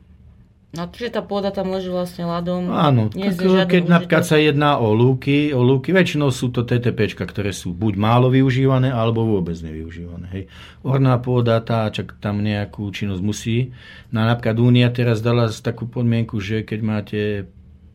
No, 0.76 0.84
čiže 0.91 1.16
tá 1.16 1.22
pôda 1.24 1.50
tam 1.50 1.72
leží 1.72 1.88
vlastne 1.88 2.28
ľadom. 2.28 2.68
Áno, 2.70 3.08
tak, 3.08 3.39
keď 3.72 3.84
napríklad 3.88 4.28
sa 4.28 4.36
jedná 4.36 4.76
o 4.76 4.91
lúky, 4.91 5.56
o 5.56 5.64
lúky, 5.64 5.95
väčšinou 5.95 6.28
sú 6.28 6.52
to 6.52 6.68
TTP, 6.68 7.08
ktoré 7.18 7.56
sú 7.56 7.72
buď 7.72 7.95
málo 7.95 8.28
využívané, 8.28 8.91
alebo 8.91 9.24
vôbec 9.24 9.56
nevyužívané. 9.64 10.28
Hej. 10.36 10.43
Orná 10.84 11.18
pôda, 11.24 11.64
tá 11.64 11.88
čak 11.88 12.20
tam 12.20 12.43
nejakú 12.43 12.84
činnosť 12.91 13.24
musí. 13.24 13.72
No 14.12 14.28
napríklad 14.28 14.60
Únia 14.60 14.91
teraz 14.91 15.24
dala 15.24 15.48
takú 15.50 15.88
podmienku, 15.88 16.36
že 16.43 16.68
keď 16.68 16.80
máte 16.84 17.20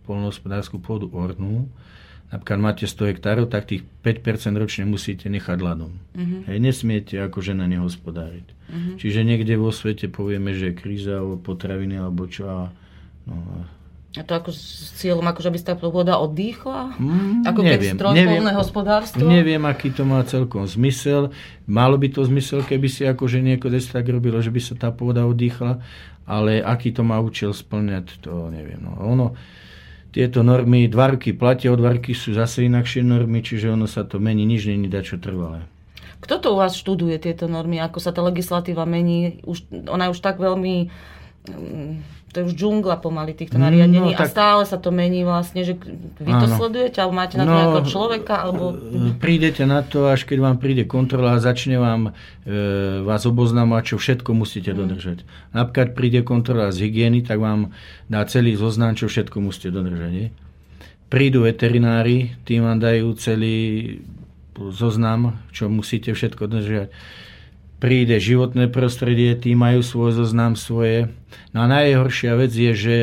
polnohospodárskú 0.09 0.81
pôdu 0.81 1.13
ornú, 1.13 1.69
napríklad 2.33 2.59
máte 2.59 2.89
100 2.89 3.13
hektárov, 3.13 3.47
tak 3.53 3.69
tých 3.69 3.85
5% 4.01 4.57
ročne 4.57 4.89
musíte 4.89 5.29
nechať 5.29 5.59
ľadom. 5.61 5.93
Uh-huh. 5.93 6.41
Hej, 6.49 6.59
nesmiete 6.59 7.21
akože 7.21 7.53
na 7.53 7.69
neho 7.69 7.85
hospodáriť. 7.85 8.47
Uh-huh. 8.49 8.97
Čiže 8.97 9.21
niekde 9.23 9.61
vo 9.61 9.69
svete 9.69 10.09
povieme, 10.09 10.57
že 10.57 10.73
je 10.73 10.79
kríza 10.81 11.21
o 11.21 11.37
potraviny 11.37 12.01
alebo 12.01 12.25
čo 12.25 12.49
a 12.49 12.61
no, 13.29 13.37
a 14.13 14.21
to 14.29 14.37
ako 14.37 14.53
s 14.53 14.93
cieľom, 15.01 15.25
akože 15.25 15.49
by 15.49 15.59
tá 15.65 15.73
pôda 15.73 16.21
oddychla? 16.21 17.01
Mm, 17.01 17.49
ako 17.49 17.61
neviem, 17.65 17.97
keď 17.97 18.13
neviem, 18.13 18.45
hospodárstvo? 18.53 19.25
Neviem, 19.25 19.65
aký 19.65 19.89
to 19.89 20.05
má 20.05 20.21
celkom 20.29 20.69
zmysel. 20.69 21.33
Malo 21.65 21.97
by 21.97 22.13
to 22.13 22.21
zmysel, 22.29 22.61
keby 22.61 22.93
si 22.93 23.09
akože 23.09 23.41
nieko 23.41 23.73
tak 23.73 24.05
robilo, 24.13 24.37
že 24.45 24.53
by 24.53 24.61
sa 24.61 24.77
tá 24.77 24.93
pôda 24.93 25.25
oddychla, 25.25 25.81
ale 26.29 26.61
aký 26.61 26.93
to 26.93 27.01
má 27.01 27.17
účel 27.25 27.57
splňať, 27.57 28.21
to 28.21 28.53
neviem. 28.53 28.85
No, 28.85 29.01
ono, 29.01 29.33
tieto 30.13 30.45
normy, 30.45 30.87
dva 30.93 31.17
roky 31.17 31.33
platia, 31.33 31.73
od 31.73 31.81
dva 31.81 31.97
roky 31.97 32.13
sú 32.13 32.37
zase 32.37 32.69
inakšie 32.69 33.01
normy, 33.01 33.41
čiže 33.41 33.73
ono 33.73 33.89
sa 33.89 34.05
to 34.05 34.21
mení, 34.21 34.45
nič 34.45 34.69
není 34.69 34.87
dačo 34.87 35.17
trvalé. 35.17 35.65
Kto 36.23 36.39
to 36.39 36.49
u 36.55 36.61
vás 36.61 36.79
študuje 36.79 37.19
tieto 37.19 37.51
normy? 37.51 37.83
Ako 37.83 37.99
sa 37.99 38.15
tá 38.15 38.23
legislatíva 38.23 38.87
mení? 38.87 39.43
Už, 39.43 39.67
ona 39.91 40.07
je 40.07 40.13
už 40.15 40.21
tak 40.23 40.39
veľmi 40.39 40.87
mm, 41.51 41.93
to 42.33 42.41
je 42.41 42.45
už 42.49 42.55
džungla 42.57 42.97
pomaly 42.97 43.37
týchto 43.37 43.61
nariadení 43.61 44.17
no, 44.17 44.17
tak... 44.17 44.25
a 44.25 44.33
stále 44.33 44.63
sa 44.65 44.81
to 44.81 44.89
mení 44.89 45.21
vlastne, 45.21 45.69
že 45.69 45.77
vy 46.17 46.33
to 46.33 46.49
sledujete, 46.49 46.97
alebo 47.05 47.13
máte 47.13 47.37
na 47.37 47.45
to 47.45 47.53
no, 47.53 47.59
nejakého 47.61 47.85
človeka, 47.93 48.35
alebo... 48.41 48.73
E, 48.73 49.13
prídete 49.21 49.69
na 49.69 49.85
to, 49.85 50.09
až 50.09 50.25
keď 50.25 50.41
vám 50.41 50.57
príde 50.57 50.89
kontrola 50.89 51.37
a 51.37 51.45
začne 51.45 51.77
vám 51.77 52.17
e, 52.49 53.05
vás 53.05 53.29
oboznamovať, 53.29 53.85
čo 53.93 53.97
všetko 54.01 54.33
musíte 54.33 54.73
mm. 54.73 54.79
dodržať. 54.81 55.19
Napríklad 55.53 55.89
príde 55.93 56.21
kontrola 56.25 56.73
z 56.73 56.89
hygieny, 56.89 57.21
tak 57.21 57.37
vám 57.37 57.77
dá 58.09 58.25
celý 58.25 58.57
zoznam, 58.57 58.97
čo 58.97 59.13
všetko 59.13 59.37
musíte 59.37 59.69
dodržať. 59.69 60.11
Nie? 60.11 60.29
Prídu 61.13 61.45
veterinári, 61.45 62.33
tým 62.49 62.65
vám 62.65 62.81
dajú 62.81 63.13
celý 63.21 63.57
zoznam, 64.57 65.37
čo 65.53 65.69
musíte 65.69 66.17
všetko 66.17 66.49
dodržať 66.49 66.89
príde 67.83 68.15
životné 68.23 68.71
prostredie, 68.71 69.35
tí 69.35 69.59
majú 69.59 69.83
svoj 69.83 70.23
zoznam 70.23 70.55
svoje. 70.55 71.11
No 71.51 71.67
a 71.67 71.67
najhoršia 71.67 72.39
vec 72.39 72.55
je, 72.55 72.71
že 72.71 72.97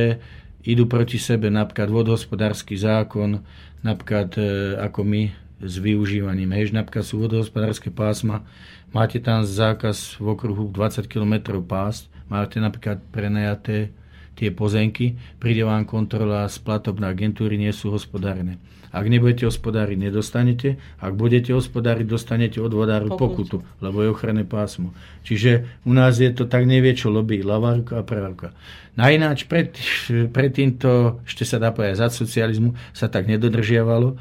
idú 0.64 0.88
proti 0.88 1.20
sebe 1.20 1.52
napríklad 1.52 1.92
vodohospodársky 1.92 2.80
zákon, 2.80 3.44
napríklad 3.84 4.40
e, 4.40 4.44
ako 4.80 5.04
my 5.04 5.22
s 5.60 5.74
využívaním. 5.84 6.56
Hej, 6.56 6.72
napríklad 6.72 7.04
sú 7.04 7.20
vodohospodárske 7.20 7.92
pásma, 7.92 8.48
máte 8.96 9.20
tam 9.20 9.44
zákaz 9.44 10.16
v 10.16 10.32
okruhu 10.32 10.72
20 10.72 11.12
km 11.12 11.60
pásť, 11.60 12.08
máte 12.32 12.64
napríklad 12.64 13.04
prenajaté 13.12 13.92
tie 14.40 14.48
pozemky, 14.48 15.20
príde 15.44 15.68
vám 15.68 15.84
kontrola 15.84 16.48
z 16.48 16.56
platobnej 16.64 17.12
agentúry, 17.12 17.60
nie 17.60 17.76
sú 17.76 17.92
hospodárne. 17.92 18.56
Ak 18.90 19.06
nebudete 19.06 19.46
hospodáriť, 19.46 19.98
nedostanete. 20.10 20.82
Ak 20.98 21.14
budete 21.14 21.54
hospodáriť, 21.54 22.10
dostanete 22.10 22.58
od 22.58 22.74
vodáru 22.74 23.14
pokutu, 23.14 23.62
lebo 23.86 24.02
je 24.02 24.10
ochranné 24.10 24.44
pásmo. 24.50 24.98
Čiže 25.22 25.70
u 25.86 25.94
nás 25.94 26.18
je 26.18 26.34
to 26.34 26.50
tak 26.50 26.66
nevie, 26.66 26.98
čo 26.98 27.14
lobí 27.14 27.46
lavárka 27.46 28.02
a 28.02 28.04
pravárka. 28.04 28.58
Najnáč 28.98 29.46
pred, 29.46 29.78
pred 30.34 30.52
týmto, 30.52 31.22
ešte 31.24 31.46
sa 31.46 31.62
dá 31.62 31.70
povedať, 31.70 32.02
za 32.02 32.10
socializmu 32.10 32.74
sa 32.92 33.08
tak 33.08 33.30
nedodržiavalo. 33.30 34.18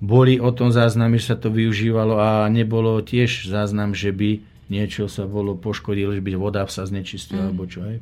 Boli 0.00 0.40
o 0.40 0.48
tom 0.52 0.72
záznamy, 0.72 1.20
že 1.20 1.32
sa 1.32 1.36
to 1.36 1.52
využívalo 1.52 2.20
a 2.20 2.28
nebolo 2.48 3.00
tiež 3.04 3.48
záznam, 3.48 3.92
že 3.92 4.12
by 4.12 4.40
niečo 4.70 5.10
sa 5.10 5.26
bolo 5.26 5.58
poškodilo, 5.58 6.14
že 6.14 6.22
by 6.22 6.38
voda 6.38 6.62
sa 6.70 6.86
znečistila, 6.86 7.42
mm. 7.42 7.48
alebo 7.50 7.64
čo, 7.66 7.82
hej. 7.84 7.98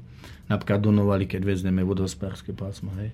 Napríklad 0.52 0.84
donovali, 0.84 1.24
keď 1.24 1.48
vezmeme 1.48 1.80
vodohospodárske 1.80 2.52
pásmo, 2.52 2.92
hej. 3.00 3.10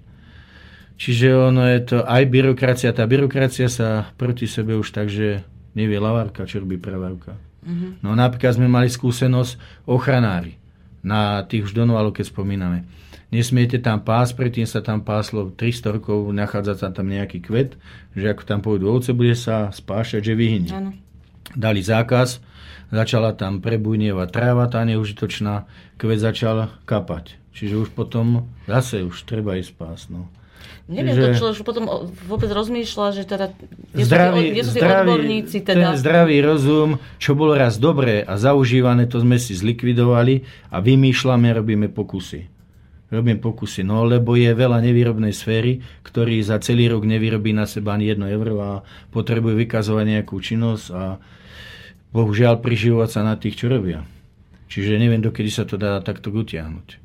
Čiže 0.95 1.51
ono 1.51 1.66
je 1.66 1.80
to 1.82 1.99
aj 2.07 2.22
byrokracia. 2.30 2.95
Tá 2.95 3.05
byrokracia 3.05 3.66
sa 3.66 4.14
proti 4.14 4.47
sebe 4.47 4.78
už 4.78 4.95
tak, 4.95 5.11
že 5.11 5.42
nevie 5.74 5.99
lavárka, 5.99 6.47
čo 6.47 6.62
robí 6.62 6.78
pravárka. 6.78 7.34
Mm-hmm. 7.66 8.05
No 8.05 8.14
napríklad 8.14 8.55
sme 8.55 8.68
mali 8.70 8.86
skúsenosť 8.86 9.86
ochranári 9.90 10.61
na 11.05 11.45
tých 11.45 11.68
už 11.68 11.72
donovalo, 11.76 12.14
keď 12.14 12.32
spomíname. 12.32 12.88
Nesmiete 13.34 13.82
tam 13.82 13.99
pás, 14.01 14.30
predtým 14.30 14.64
sa 14.64 14.78
tam 14.78 15.03
páslo 15.03 15.51
300 15.51 15.99
rokov, 15.99 16.30
nachádza 16.30 16.78
sa 16.78 16.88
tam 16.95 17.11
nejaký 17.11 17.42
kvet, 17.42 17.74
že 18.14 18.30
ako 18.30 18.42
tam 18.47 18.61
pôjdu 18.62 18.86
ovce, 18.86 19.11
bude 19.11 19.34
sa 19.34 19.74
spášať, 19.74 20.22
že 20.22 20.38
vyhynie. 20.38 20.70
Ano. 20.70 20.95
Dali 21.53 21.82
zákaz, 21.82 22.38
začala 22.95 23.34
tam 23.34 23.59
prebujnievať 23.59 24.28
tráva, 24.30 24.70
tá 24.70 24.86
neužitočná, 24.86 25.66
kvet 25.99 26.22
začal 26.22 26.70
kapať. 26.86 27.36
Čiže 27.55 27.74
už 27.74 27.88
potom 27.90 28.47
zase 28.70 29.03
už 29.03 29.26
treba 29.26 29.59
ísť 29.59 29.70
spás. 29.74 30.01
No. 30.11 30.30
Neviem, 30.85 31.16
že... 31.16 31.41
to 31.41 31.41
človek 31.41 31.64
potom 31.64 31.85
vôbec 32.28 32.53
rozmýšľa, 32.53 33.07
že 33.16 33.22
teda, 33.24 33.57
kde 33.97 34.05
zdravý, 34.05 34.41
sú, 34.45 34.53
kde 34.53 34.62
sú 34.68 34.72
zdravý, 34.76 35.09
odborníci 35.09 35.59
teda. 35.64 35.80
Ten 35.80 35.97
zdravý 35.97 36.37
rozum, 36.45 37.01
čo 37.16 37.32
bolo 37.32 37.57
raz 37.57 37.80
dobré 37.80 38.20
a 38.20 38.37
zaužívané, 38.37 39.09
to 39.09 39.16
sme 39.24 39.41
si 39.41 39.57
zlikvidovali 39.57 40.45
a 40.68 40.85
vymýšľame, 40.85 41.49
robíme 41.57 41.89
pokusy. 41.89 42.53
Robím 43.09 43.41
pokusy, 43.41 43.80
no 43.80 44.05
lebo 44.05 44.37
je 44.37 44.53
veľa 44.53 44.85
nevýrobnej 44.85 45.32
sféry, 45.32 45.80
ktorý 46.05 46.45
za 46.45 46.61
celý 46.61 46.93
rok 46.93 47.09
nevyrobí 47.09 47.57
na 47.57 47.64
seba 47.64 47.97
ani 47.97 48.12
jedno 48.12 48.28
euro 48.28 48.61
a 48.61 48.70
potrebuje 49.09 49.57
vykazovať 49.64 50.05
nejakú 50.05 50.37
činnosť 50.37 50.87
a 50.93 51.16
bohužiaľ 52.12 52.61
priživovať 52.61 53.09
sa 53.09 53.20
na 53.24 53.41
tých, 53.41 53.57
čo 53.57 53.72
robia. 53.72 54.05
Čiže 54.68 55.01
neviem, 55.01 55.24
dokedy 55.24 55.49
sa 55.49 55.64
to 55.64 55.80
dá 55.80 55.97
takto 56.05 56.28
utiahnuť. 56.28 57.03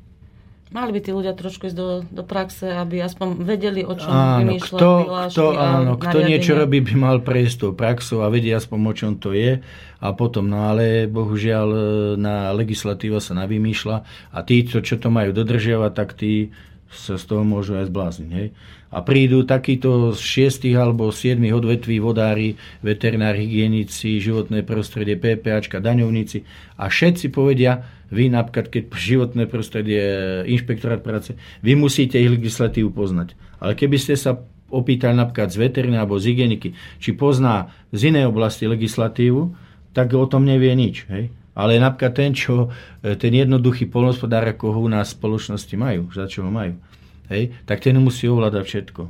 Mali 0.70 0.94
by 0.94 1.00
tí 1.02 1.10
ľudia 1.10 1.34
trošku 1.34 1.66
ísť 1.66 1.74
do, 1.74 2.06
do 2.14 2.22
praxe, 2.22 2.70
aby 2.70 3.02
aspoň 3.02 3.42
vedeli, 3.42 3.82
o 3.82 3.90
čom 3.98 4.06
áno, 4.06 4.54
vymýšľať 4.54 4.78
kto, 4.78 4.90
kto, 5.34 5.44
áno, 5.58 5.92
kto 5.98 6.18
niečo 6.22 6.54
robí, 6.54 6.78
by 6.78 6.94
mal 6.94 7.16
prejsť 7.26 7.56
tou 7.58 7.72
praxou 7.74 8.22
a 8.22 8.30
vedieť 8.30 8.62
aspoň, 8.62 8.78
o 8.78 8.94
čom 8.94 9.12
to 9.18 9.34
je. 9.34 9.58
A 9.98 10.06
potom, 10.14 10.46
no 10.46 10.70
ale 10.70 11.10
bohužiaľ 11.10 11.68
e, 11.74 11.80
na 12.22 12.54
legislatíva 12.54 13.18
sa 13.18 13.34
navymýšľa 13.34 13.96
a 14.30 14.38
tí, 14.46 14.62
čo, 14.62 14.78
čo 14.78 14.94
to 15.02 15.10
majú 15.10 15.34
dodržiavať, 15.34 15.90
tak 15.90 16.14
tí 16.14 16.54
sa 16.90 17.18
z 17.18 17.24
toho 17.26 17.42
môžu 17.42 17.74
aj 17.74 17.90
zblázniť. 17.90 18.30
Hej? 18.30 18.48
A 18.90 18.98
prídu 19.06 19.46
takíto 19.46 20.10
z 20.14 20.22
šiestich 20.22 20.74
alebo 20.74 21.14
siedmých 21.14 21.54
odvetví 21.62 22.02
vodári, 22.02 22.58
veterinári, 22.82 23.46
hygienici, 23.46 24.18
životné 24.18 24.66
prostredie, 24.66 25.14
PPAčka, 25.14 25.78
daňovníci 25.78 26.42
a 26.78 26.90
všetci 26.90 27.30
povedia, 27.30 27.86
vy 28.10 28.28
napríklad, 28.28 28.68
keď 28.68 28.84
životné 28.90 29.46
prostredie, 29.46 30.02
inšpektorát 30.50 31.00
práce, 31.00 31.38
vy 31.62 31.78
musíte 31.78 32.18
ich 32.18 32.30
legislatívu 32.30 32.90
poznať. 32.90 33.38
Ale 33.62 33.78
keby 33.78 33.96
ste 33.96 34.18
sa 34.18 34.42
opýtali 34.70 35.14
napríklad 35.14 35.50
z 35.50 35.58
veteriny 35.58 35.98
alebo 35.98 36.18
z 36.18 36.34
hygieniky, 36.34 36.74
či 37.02 37.10
pozná 37.14 37.74
z 37.90 38.14
inej 38.14 38.30
oblasti 38.30 38.66
legislatívu, 38.70 39.54
tak 39.90 40.14
o 40.14 40.26
tom 40.26 40.46
nevie 40.46 40.70
nič. 40.74 41.06
Hej? 41.10 41.34
Ale 41.54 41.82
napríklad 41.82 42.14
ten, 42.14 42.30
čo, 42.30 42.70
ten 43.02 43.32
jednoduchý 43.34 43.90
polnospodár, 43.90 44.46
ako 44.46 44.74
ho 44.74 44.80
u 44.86 44.90
nás 44.90 45.10
v 45.10 45.18
spoločnosti 45.18 45.74
majú, 45.74 46.06
za 46.14 46.30
čo 46.30 46.46
ho 46.46 46.50
majú, 46.50 46.78
hej, 47.26 47.50
tak 47.66 47.82
ten 47.82 47.98
musí 47.98 48.30
ovládať 48.30 48.64
všetko. 48.64 49.02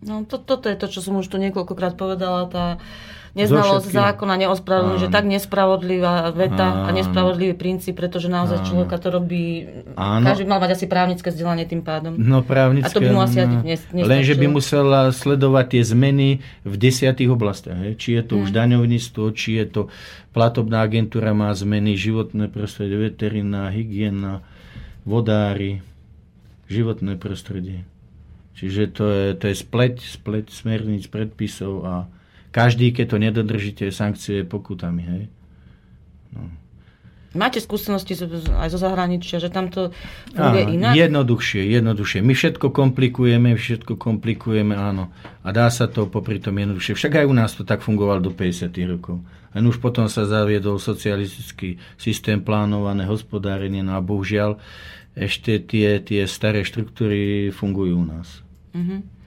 No 0.00 0.24
to, 0.24 0.40
toto 0.40 0.72
je 0.72 0.80
to, 0.80 0.86
čo 0.88 1.04
som 1.04 1.20
už 1.20 1.28
tu 1.28 1.36
niekoľkokrát 1.36 1.98
povedala, 1.98 2.48
tá 2.48 2.80
neznalosť 3.34 3.94
zákona 3.94 4.34
neospravedlňuje, 4.46 4.98
že 5.06 5.08
tak 5.10 5.24
nespravodlivá 5.30 6.34
veta 6.34 6.66
Áno. 6.66 6.86
a 6.86 6.88
nespravodlivý 6.90 7.54
princíp, 7.54 7.98
pretože 7.98 8.26
naozaj 8.26 8.62
Áno. 8.62 8.66
človeka 8.66 8.96
to 8.98 9.08
robí, 9.14 9.70
Áno. 9.94 10.26
každý 10.26 10.50
mal 10.50 10.58
mať 10.58 10.74
asi 10.74 10.86
právnické 10.90 11.30
vzdelanie 11.30 11.66
tým 11.66 11.86
pádom. 11.86 12.18
No 12.18 12.42
právnické, 12.42 12.90
a 12.90 12.94
to 12.94 13.02
by 13.02 13.10
mu 13.14 13.22
asi 13.22 13.38
no, 13.46 13.62
nes, 13.62 13.80
Lenže 13.94 14.34
by 14.34 14.46
musela 14.50 15.14
sledovať 15.14 15.78
tie 15.78 15.82
zmeny 15.86 16.28
v 16.66 16.74
desiatých 16.74 17.30
oblastiach. 17.30 17.78
Hej. 17.78 17.94
Či 18.02 18.08
je 18.18 18.22
to 18.26 18.34
hmm. 18.38 18.42
už 18.44 18.48
daňovníctvo, 18.50 19.24
či 19.34 19.50
je 19.62 19.66
to 19.70 19.82
platobná 20.34 20.82
agentúra 20.82 21.30
má 21.30 21.50
zmeny, 21.54 21.94
životné 21.94 22.50
prostredie, 22.50 22.98
veterina, 22.98 23.70
hygiena, 23.70 24.42
vodári, 25.06 25.82
životné 26.70 27.18
prostredie. 27.18 27.86
Čiže 28.58 28.82
to 28.92 29.04
je, 29.08 29.26
to 29.40 29.44
je 29.48 29.56
spleť, 29.56 29.94
spleť 30.04 30.52
smerníc, 30.52 31.08
predpisov 31.08 31.74
a 31.82 31.94
každý, 32.50 32.90
keď 32.94 33.06
to 33.14 33.16
nedodržíte, 33.18 33.84
sankcie 33.94 34.42
pokutami. 34.46 35.02
Hej? 35.02 35.22
No. 36.34 36.50
Máte 37.30 37.62
skúsenosti 37.62 38.18
aj 38.58 38.74
zo 38.74 38.78
zahraničia, 38.82 39.38
že 39.38 39.54
tam 39.54 39.70
to 39.70 39.94
funguje 40.34 40.66
áno, 40.66 40.74
inak? 40.74 40.92
Jednoduchšie, 40.98 41.62
jednoduchšie. 41.62 42.26
My 42.26 42.34
všetko 42.34 42.74
komplikujeme, 42.74 43.54
všetko 43.54 43.94
komplikujeme, 43.94 44.74
áno. 44.74 45.14
A 45.46 45.54
dá 45.54 45.70
sa 45.70 45.86
to 45.86 46.10
popri 46.10 46.42
tom 46.42 46.58
jednoduchšie. 46.58 46.98
Však 46.98 47.22
aj 47.22 47.26
u 47.30 47.34
nás 47.38 47.54
to 47.54 47.62
tak 47.62 47.86
fungovalo 47.86 48.18
do 48.18 48.34
50 48.34 48.74
rokov. 48.90 49.22
Len 49.54 49.62
už 49.62 49.78
potom 49.78 50.10
sa 50.10 50.26
zaviedol 50.26 50.82
socialistický 50.82 51.78
systém 51.94 52.42
plánované 52.42 53.06
hospodárenie, 53.06 53.86
no 53.86 53.94
a 53.94 54.02
bohužiaľ 54.02 54.58
ešte 55.14 55.62
tie, 55.62 56.02
tie 56.02 56.26
staré 56.26 56.66
štruktúry 56.66 57.54
fungujú 57.54 57.94
u 57.94 58.06
nás. 58.10 58.42
Mm-hmm. 58.74 59.19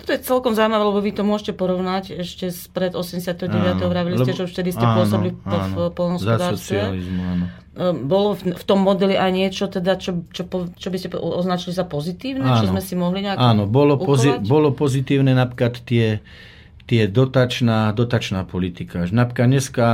Toto 0.00 0.16
je 0.16 0.20
celkom 0.24 0.52
zaujímavé, 0.56 0.82
lebo 0.88 1.00
vy 1.04 1.12
to 1.12 1.22
môžete 1.28 1.52
porovnať 1.52 2.24
ešte 2.24 2.48
spred 2.48 2.96
89. 2.96 3.52
Áno, 3.52 3.84
vravili 3.92 4.16
ste, 4.16 4.32
že 4.32 4.48
vtedy 4.48 4.72
ste 4.72 4.80
pôsobili 4.80 5.36
v 5.36 5.92
polnospodárstve. 5.92 6.96
Ehm, 7.76 8.08
bolo 8.08 8.32
v, 8.34 8.56
v 8.56 8.64
tom 8.64 8.80
modeli 8.80 9.14
aj 9.14 9.30
niečo, 9.30 9.64
teda, 9.68 10.00
čo, 10.00 10.24
čo, 10.32 10.48
čo 10.74 10.88
by 10.88 10.96
ste 10.96 11.08
označili 11.16 11.76
za 11.76 11.84
pozitívne? 11.84 12.48
Áno. 12.48 12.58
Čo 12.64 12.66
sme 12.72 12.80
si 12.80 12.96
mohli 12.96 13.22
nejak 13.22 13.36
Áno, 13.36 13.68
bolo, 13.68 14.00
pozi- 14.00 14.40
bolo 14.40 14.72
pozitívne 14.72 15.36
napríklad 15.36 15.84
tie, 15.84 16.24
tie 16.88 17.02
dotačná, 17.06 17.92
dotačná 17.92 18.48
politika. 18.48 19.04
Napríklad 19.04 19.48
dneska, 19.52 19.86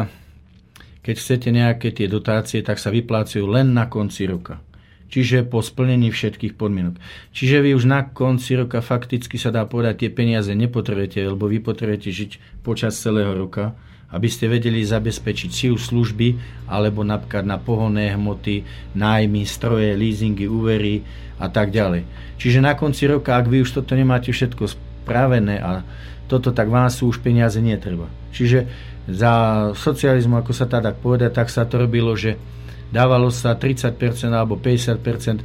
keď 1.03 1.15
chcete 1.19 1.49
nejaké 1.51 1.91
tie 1.91 2.07
dotácie, 2.07 2.63
tak 2.63 2.79
sa 2.79 2.95
vyplácajú 2.95 3.45
len 3.45 3.75
na 3.75 3.91
konci 3.91 4.25
roka 4.27 4.63
čiže 5.09 5.47
po 5.47 5.63
splnení 5.63 6.11
všetkých 6.11 6.59
podmienok. 6.59 6.99
Čiže 7.31 7.63
vy 7.63 7.71
už 7.79 7.85
na 7.87 8.07
konci 8.07 8.59
roka 8.59 8.83
fakticky 8.83 9.39
sa 9.39 9.55
dá 9.55 9.63
povedať, 9.65 10.07
tie 10.07 10.11
peniaze 10.11 10.51
nepotrebujete, 10.53 11.23
lebo 11.27 11.47
vy 11.47 11.63
potrebujete 11.63 12.11
žiť 12.11 12.31
počas 12.67 12.99
celého 12.99 13.33
roka, 13.35 13.75
aby 14.11 14.29
ste 14.31 14.47
vedeli 14.47 14.87
zabezpečiť 14.87 15.51
si 15.51 15.67
služby, 15.71 16.29
alebo 16.71 17.03
napríklad 17.03 17.43
na 17.43 17.59
pohonné 17.59 18.15
hmoty, 18.15 18.63
nájmy, 18.95 19.43
stroje, 19.43 19.99
leasingy, 19.99 20.47
úvery 20.47 21.03
a 21.43 21.51
tak 21.51 21.75
ďalej. 21.75 22.07
Čiže 22.39 22.63
na 22.63 22.79
konci 22.79 23.11
roka, 23.11 23.35
ak 23.35 23.51
vy 23.51 23.67
už 23.67 23.83
toto 23.83 23.99
nemáte 23.99 24.31
všetko 24.31 24.71
spravené 25.07 25.59
a 25.59 25.83
toto, 26.27 26.51
tak 26.51 26.71
vám 26.71 26.91
sú 26.91 27.11
už 27.11 27.23
peniaze 27.23 27.59
netreba. 27.63 28.11
Čiže 28.35 28.67
za 29.07 29.33
socializmu, 29.75 30.43
ako 30.43 30.51
sa 30.51 30.67
tá 30.67 30.83
tak 30.83 30.99
povedať, 30.99 31.31
tak 31.31 31.47
sa 31.51 31.63
to 31.63 31.79
robilo, 31.79 32.15
že 32.19 32.35
dávalo 32.91 33.33
sa 33.33 33.55
30% 33.55 33.97
alebo 34.31 34.59
50% 34.59 35.43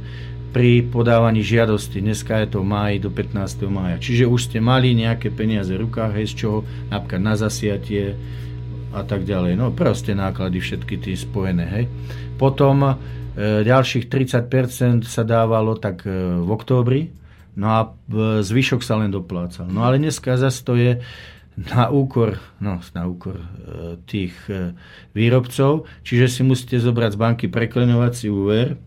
pri 0.52 0.84
podávaní 0.84 1.40
žiadosti. 1.40 2.04
Dneska 2.04 2.44
je 2.44 2.48
to 2.52 2.58
v 2.60 2.68
máji 2.68 2.96
do 3.00 3.08
15. 3.08 3.64
mája. 3.72 3.96
Čiže 3.96 4.28
už 4.28 4.52
ste 4.52 4.60
mali 4.60 4.92
nejaké 4.92 5.32
peniaze 5.32 5.72
v 5.72 5.88
rukách, 5.88 6.12
hej, 6.20 6.26
z 6.28 6.34
čoho 6.44 6.58
napríklad 6.92 7.22
na 7.24 7.34
zasiatie 7.40 8.14
a 8.92 9.00
tak 9.00 9.24
ďalej. 9.24 9.56
No 9.56 9.72
proste 9.72 10.12
náklady 10.12 10.60
všetky 10.60 11.00
tie 11.00 11.16
spojené. 11.16 11.64
Hej. 11.64 11.84
Potom 12.36 12.84
e, 12.84 12.94
ďalších 13.64 14.12
30% 14.12 15.08
sa 15.08 15.24
dávalo 15.24 15.80
tak 15.80 16.04
e, 16.04 16.12
v 16.44 16.48
októbri, 16.52 17.08
no 17.56 17.66
a 17.72 17.80
e, 17.88 18.44
zvyšok 18.44 18.84
sa 18.84 19.00
len 19.00 19.08
doplácal. 19.08 19.64
No 19.72 19.88
ale 19.88 19.96
dneska 19.96 20.36
zase 20.36 20.60
to 20.60 20.76
je 20.76 21.00
na 21.56 21.92
úkor, 21.92 22.40
no, 22.64 22.80
na 22.96 23.02
úkor 23.04 23.36
e, 23.36 23.46
tých 24.08 24.32
e, 24.48 24.72
výrobcov, 25.12 25.84
čiže 26.00 26.26
si 26.28 26.40
musíte 26.40 26.80
zobrať 26.80 27.12
z 27.12 27.20
banky 27.20 27.46
preklenovací 27.52 28.32
úver, 28.32 28.80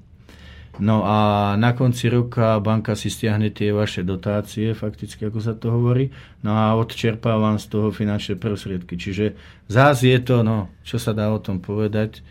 no 0.82 1.06
a 1.06 1.54
na 1.62 1.78
konci 1.78 2.10
roka 2.10 2.58
banka 2.58 2.98
si 2.98 3.14
stiahne 3.14 3.54
tie 3.54 3.70
vaše 3.70 4.02
dotácie, 4.02 4.74
fakticky 4.74 5.30
ako 5.30 5.40
sa 5.40 5.54
to 5.54 5.70
hovorí, 5.70 6.10
no 6.42 6.58
a 6.58 6.74
odčerpá 6.74 7.38
vám 7.38 7.62
z 7.62 7.70
toho 7.70 7.94
finančné 7.94 8.42
prostriedky. 8.42 8.98
Čiže 8.98 9.38
zás 9.70 10.02
je 10.02 10.18
to, 10.18 10.42
no, 10.42 10.74
čo 10.82 10.98
sa 10.98 11.14
dá 11.14 11.30
o 11.30 11.38
tom 11.38 11.62
povedať, 11.62 12.26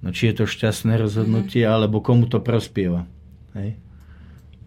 no, 0.00 0.16
či 0.16 0.32
je 0.32 0.42
to 0.42 0.44
šťastné 0.48 0.96
rozhodnutie, 0.96 1.68
mm-hmm. 1.68 1.76
alebo 1.76 2.00
komu 2.00 2.24
to 2.24 2.40
prospieva. 2.40 3.04
Hej? 3.52 3.76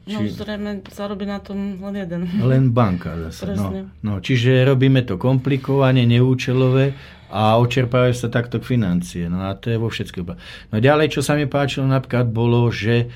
No 0.02 0.18
Či... 0.26 0.34
zrejme 0.34 0.82
zarobí 0.90 1.30
na 1.30 1.38
tom 1.38 1.78
len 1.78 1.96
jeden. 2.02 2.26
Len 2.42 2.74
banka 2.74 3.14
zase. 3.30 3.54
No, 3.54 3.70
no, 4.02 4.14
čiže 4.18 4.66
robíme 4.66 5.06
to 5.06 5.22
komplikovane, 5.22 6.10
neúčelové 6.10 6.98
a 7.30 7.62
očerpávajú 7.62 8.14
sa 8.18 8.28
takto 8.34 8.58
financie. 8.58 9.30
No 9.30 9.46
a 9.46 9.54
to 9.54 9.70
je 9.70 9.78
vo 9.78 9.94
všetkých. 9.94 10.26
No 10.74 10.76
ďalej, 10.82 11.14
čo 11.14 11.22
sa 11.22 11.38
mi 11.38 11.46
páčilo 11.46 11.86
napríklad, 11.86 12.34
bolo, 12.34 12.66
že 12.74 13.14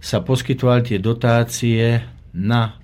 sa 0.00 0.24
poskytovali 0.24 0.82
tie 0.82 0.98
dotácie 0.98 2.00
na 2.32 2.80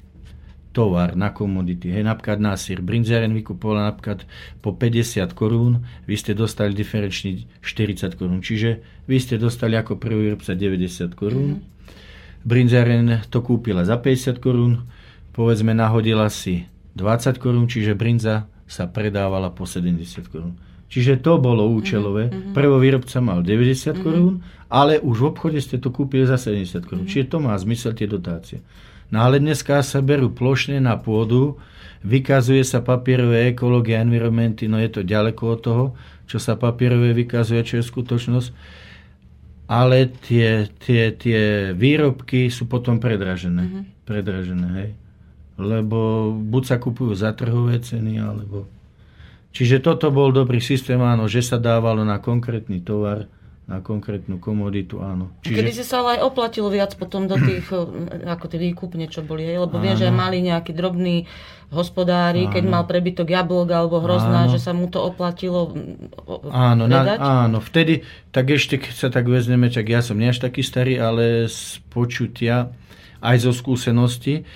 tovar, 0.76 1.16
na 1.16 1.32
komodity. 1.32 1.90
Hej, 1.90 2.04
napríklad 2.04 2.38
na 2.38 2.54
sír. 2.54 2.84
Brinzeren 2.84 3.32
vykupovala 3.32 3.90
napríklad 3.90 4.28
po 4.60 4.76
50 4.76 5.32
korún, 5.32 5.82
vy 6.04 6.14
ste 6.14 6.36
dostali 6.36 6.76
diferenčný 6.76 7.48
40 7.64 8.12
korún. 8.14 8.44
Čiže 8.44 9.02
vy 9.08 9.16
ste 9.18 9.40
dostali 9.40 9.74
ako 9.74 9.96
prvý 9.96 10.30
výrobca 10.30 10.52
90 10.52 11.16
korún. 11.16 11.50
Mm-hmm 11.56 11.77
Brinzaren 12.46 13.24
to 13.28 13.42
kúpila 13.42 13.82
za 13.82 13.98
50 13.98 14.38
korún, 14.38 14.86
povedzme 15.34 15.74
nahodila 15.74 16.30
si 16.30 16.66
20 16.98 17.38
korún, 17.38 17.70
čiže 17.70 17.94
brinza 17.94 18.50
sa 18.68 18.90
predávala 18.90 19.54
po 19.54 19.64
70 19.64 20.28
korún. 20.28 20.58
Čiže 20.88 21.20
to 21.20 21.36
bolo 21.36 21.68
účelové. 21.68 22.32
Mm-hmm. 22.32 22.52
Prvovýrobca 22.56 23.20
mal 23.20 23.44
90 23.44 23.52
mm-hmm. 23.52 24.00
korún, 24.00 24.40
ale 24.72 24.96
už 25.00 25.16
v 25.20 25.26
obchode 25.28 25.60
ste 25.60 25.76
to 25.76 25.92
kúpili 25.92 26.24
za 26.24 26.40
70 26.40 26.84
korún. 26.88 27.04
Mm-hmm. 27.04 27.12
Čiže 27.12 27.26
to 27.28 27.38
má 27.44 27.52
zmysel 27.60 27.92
tie 27.92 28.08
dotácie. 28.08 28.64
No 29.08 29.24
ale 29.24 29.40
dneska 29.40 29.80
sa 29.80 30.00
berú 30.04 30.32
plošne 30.32 30.80
na 30.80 30.96
pôdu, 30.96 31.56
vykazuje 32.04 32.60
sa 32.64 32.84
papierové 32.84 33.52
ekológia, 33.52 34.04
environmenty, 34.04 34.68
no 34.68 34.76
je 34.76 34.88
to 34.88 35.00
ďaleko 35.04 35.42
od 35.56 35.60
toho, 35.64 35.84
čo 36.28 36.36
sa 36.36 36.60
papierové 36.60 37.16
vykazuje, 37.16 37.60
čo 37.64 37.74
je 37.80 37.84
skutočnosť 37.88 38.48
ale 39.68 40.08
tie, 40.24 40.64
tie, 40.80 41.12
tie 41.12 41.70
výrobky 41.76 42.48
sú 42.48 42.64
potom 42.64 42.96
predražené. 42.96 43.64
Mm-hmm. 43.68 43.84
Predražené, 44.08 44.68
hej. 44.80 44.90
Lebo 45.60 46.32
buď 46.32 46.62
sa 46.64 46.76
kupujú 46.80 47.12
za 47.12 47.36
trhové 47.36 47.76
ceny, 47.78 48.16
alebo... 48.16 48.64
Čiže 49.52 49.84
toto 49.84 50.08
bol 50.08 50.32
dobrý 50.32 50.64
systém, 50.64 50.96
áno, 51.04 51.28
že 51.28 51.44
sa 51.44 51.60
dávalo 51.60 52.00
na 52.02 52.16
konkrétny 52.16 52.80
tovar 52.80 53.28
na 53.68 53.84
konkrétnu 53.84 54.40
komoditu, 54.40 55.04
áno. 55.04 55.28
Čiže... 55.44 55.60
Kedy 55.60 55.70
si 55.76 55.84
sa 55.84 56.00
ale 56.00 56.16
aj 56.16 56.32
oplatilo 56.32 56.72
viac 56.72 56.96
potom 56.96 57.28
do 57.28 57.36
tých, 57.36 57.68
eh, 57.68 58.24
ako 58.24 58.48
tie 58.48 58.56
výkupne, 58.56 59.04
čo 59.12 59.20
boli, 59.20 59.44
hej? 59.44 59.60
lebo 59.60 59.76
viem, 59.76 59.92
že 59.92 60.08
mali 60.08 60.40
nejaký 60.40 60.72
drobný 60.72 61.28
hospodári, 61.68 62.48
áno. 62.48 62.52
keď 62.56 62.64
mal 62.64 62.88
prebytok 62.88 63.28
jablok 63.28 63.68
alebo 63.68 64.00
hrozná, 64.00 64.48
áno. 64.48 64.52
že 64.56 64.58
sa 64.58 64.72
mu 64.72 64.88
to 64.88 65.04
oplatilo 65.04 65.76
mm, 65.76 66.48
áno, 66.48 66.88
na, 66.88 67.20
áno, 67.20 67.60
vtedy, 67.60 68.08
tak 68.32 68.48
ešte 68.56 68.80
keď 68.80 68.94
sa 68.96 69.08
tak 69.12 69.28
vezmeme, 69.28 69.68
čak 69.68 69.84
ja 69.92 70.00
som 70.00 70.16
nie 70.16 70.32
až 70.32 70.40
taký 70.40 70.64
starý, 70.64 70.96
ale 70.96 71.44
z 71.52 71.84
počutia, 71.92 72.72
aj 73.20 73.36
zo 73.44 73.52
skúsenosti, 73.52 74.48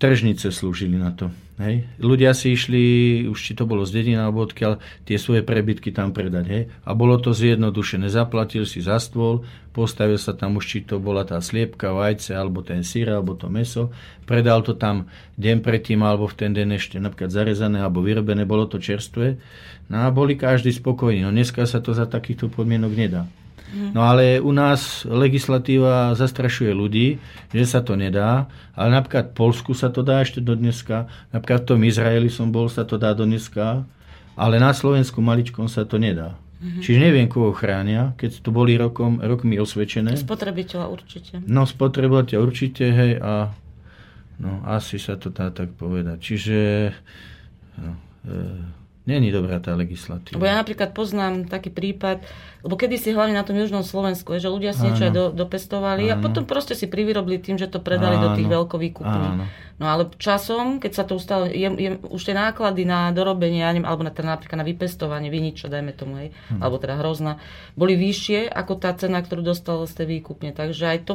tržnice 0.00 0.48
slúžili 0.48 0.96
na 0.96 1.12
to. 1.12 1.28
Hej. 1.54 1.86
Ľudia 2.02 2.34
si 2.34 2.50
išli, 2.50 2.82
už 3.30 3.38
či 3.38 3.54
to 3.54 3.62
bolo 3.62 3.86
z 3.86 4.02
dedina 4.02 4.26
alebo 4.26 4.42
odkiaľ, 4.42 4.82
tie 5.06 5.14
svoje 5.22 5.46
prebytky 5.46 5.94
tam 5.94 6.10
predať. 6.10 6.44
Hej. 6.50 6.62
A 6.82 6.98
bolo 6.98 7.14
to 7.22 7.30
zjednodušené. 7.30 8.10
Zaplatil 8.10 8.66
si 8.66 8.82
za 8.82 8.98
stôl, 8.98 9.46
postavil 9.70 10.18
sa 10.18 10.34
tam 10.34 10.58
už, 10.58 10.66
či 10.66 10.78
to 10.82 10.98
bola 10.98 11.22
tá 11.22 11.38
sliepka, 11.38 11.94
vajce, 11.94 12.34
alebo 12.34 12.66
ten 12.66 12.82
sír, 12.82 13.06
alebo 13.06 13.38
to 13.38 13.46
meso. 13.46 13.94
Predal 14.26 14.66
to 14.66 14.74
tam 14.74 15.06
deň 15.38 15.62
predtým, 15.62 16.02
alebo 16.02 16.26
v 16.26 16.34
ten 16.34 16.50
deň 16.50 16.74
ešte 16.74 16.98
napríklad 16.98 17.30
zarezané, 17.30 17.86
alebo 17.86 18.02
vyrobené, 18.02 18.42
bolo 18.42 18.66
to 18.66 18.82
čerstvé. 18.82 19.38
No 19.86 20.02
a 20.02 20.10
boli 20.10 20.34
každý 20.34 20.74
spokojní. 20.74 21.22
No 21.22 21.30
dneska 21.30 21.70
sa 21.70 21.78
to 21.78 21.94
za 21.94 22.10
takýchto 22.10 22.50
podmienok 22.50 22.92
nedá. 22.98 23.30
No 23.72 24.06
ale 24.06 24.38
u 24.38 24.52
nás 24.52 25.02
legislatíva 25.08 26.14
zastrašuje 26.14 26.70
ľudí, 26.70 27.18
že 27.50 27.64
sa 27.64 27.80
to 27.80 27.98
nedá, 27.98 28.46
ale 28.76 28.94
napríklad 28.94 29.32
v 29.32 29.36
Polsku 29.36 29.72
sa 29.74 29.90
to 29.90 30.04
dá 30.04 30.22
ešte 30.22 30.38
do 30.38 30.54
dneska, 30.54 31.10
napríklad 31.34 31.64
v 31.64 31.68
tom 31.74 31.80
Izraeli 31.82 32.30
som 32.30 32.52
bol, 32.54 32.70
sa 32.70 32.86
to 32.86 33.00
dá 33.00 33.16
do 33.16 33.26
dneska, 33.26 33.82
ale 34.38 34.62
na 34.62 34.70
Slovensku 34.70 35.18
maličkom 35.18 35.66
sa 35.66 35.82
to 35.82 35.98
nedá. 35.98 36.38
Mm-hmm. 36.64 36.80
Čiže 36.80 36.98
neviem, 37.02 37.26
koho 37.28 37.52
chránia, 37.52 38.16
keď 38.16 38.40
to 38.40 38.50
boli 38.54 38.78
rokom, 38.78 39.20
rokmi 39.20 39.60
osvedčené. 39.60 40.16
Spotrebiteľa 40.16 40.86
určite. 40.88 41.32
No, 41.44 41.68
spotrebiteľa 41.68 42.40
určite, 42.40 42.84
hej, 42.88 43.12
a 43.20 43.52
no, 44.40 44.64
asi 44.64 44.96
sa 44.96 45.18
to 45.20 45.28
dá 45.28 45.52
tak 45.52 45.76
povedať. 45.76 46.16
Čiže 46.24 46.58
no, 47.84 47.92
e, 48.24 48.38
Není 49.04 49.28
dobrá 49.28 49.60
tá 49.60 49.76
legislatíva. 49.76 50.40
Lebo 50.40 50.48
ja 50.48 50.56
napríklad 50.56 50.96
poznám 50.96 51.44
taký 51.44 51.68
prípad, 51.68 52.24
lebo 52.64 52.72
kedy 52.72 52.96
si 52.96 53.12
hlavne 53.12 53.36
na 53.36 53.44
tom 53.44 53.52
južnom 53.52 53.84
Slovensku, 53.84 54.32
že 54.40 54.48
ľudia 54.48 54.72
si 54.72 54.80
niečo 54.80 55.04
aj 55.04 55.12
do, 55.12 55.24
dopestovali 55.28 56.08
Áno. 56.08 56.12
a 56.16 56.22
potom 56.24 56.48
proste 56.48 56.72
si 56.72 56.88
privyrobili 56.88 57.36
tým, 57.36 57.60
že 57.60 57.68
to 57.68 57.84
predali 57.84 58.16
Áno. 58.16 58.24
do 58.24 58.28
tých 58.32 58.48
veľkovýkupní. 58.48 59.28
No 59.76 59.84
ale 59.92 60.08
časom, 60.16 60.80
keď 60.80 60.92
sa 60.96 61.04
to 61.04 61.20
ustalo, 61.20 61.44
je, 61.44 61.68
je, 61.68 61.90
už 62.00 62.22
tie 62.24 62.32
náklady 62.32 62.88
na 62.88 63.12
dorobenie, 63.12 63.60
alebo 63.60 64.06
na, 64.06 64.14
teda 64.14 64.40
napríklad 64.40 64.64
na 64.64 64.66
vypestovanie 64.72 65.28
viniča, 65.28 65.68
dajme 65.68 65.92
tomu, 65.92 66.24
hej, 66.24 66.28
hm. 66.48 66.64
alebo 66.64 66.80
teda 66.80 66.96
hrozná, 66.96 67.36
boli 67.76 68.00
vyššie 68.00 68.48
ako 68.48 68.80
tá 68.80 68.96
cena, 68.96 69.20
ktorú 69.20 69.44
dostal 69.44 69.84
z 69.84 70.00
tej 70.00 70.06
výkupne. 70.16 70.56
Takže 70.56 70.84
aj 70.96 70.98
to 71.04 71.14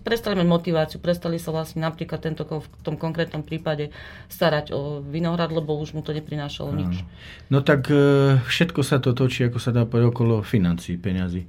prestali 0.00 0.38
mať 0.38 0.48
motiváciu, 0.48 0.98
prestali 1.02 1.36
sa 1.36 1.52
vlastne 1.52 1.84
napríklad 1.84 2.22
tento, 2.22 2.46
v 2.46 2.66
tom 2.80 2.96
konkrétnom 2.96 3.44
prípade 3.44 3.92
starať 4.32 4.72
o 4.72 5.04
vinohrad, 5.04 5.52
lebo 5.52 5.76
už 5.76 5.92
mu 5.92 6.00
to 6.00 6.16
neprinášalo 6.16 6.72
nič. 6.72 7.04
No 7.52 7.60
tak 7.60 7.90
e, 7.92 8.40
všetko 8.40 8.80
sa 8.80 9.02
to 9.02 9.12
točí, 9.12 9.44
ako 9.44 9.58
sa 9.60 9.74
dá 9.74 9.84
povedať, 9.84 10.08
okolo 10.14 10.34
financí, 10.40 10.96
peňazí. 10.96 11.44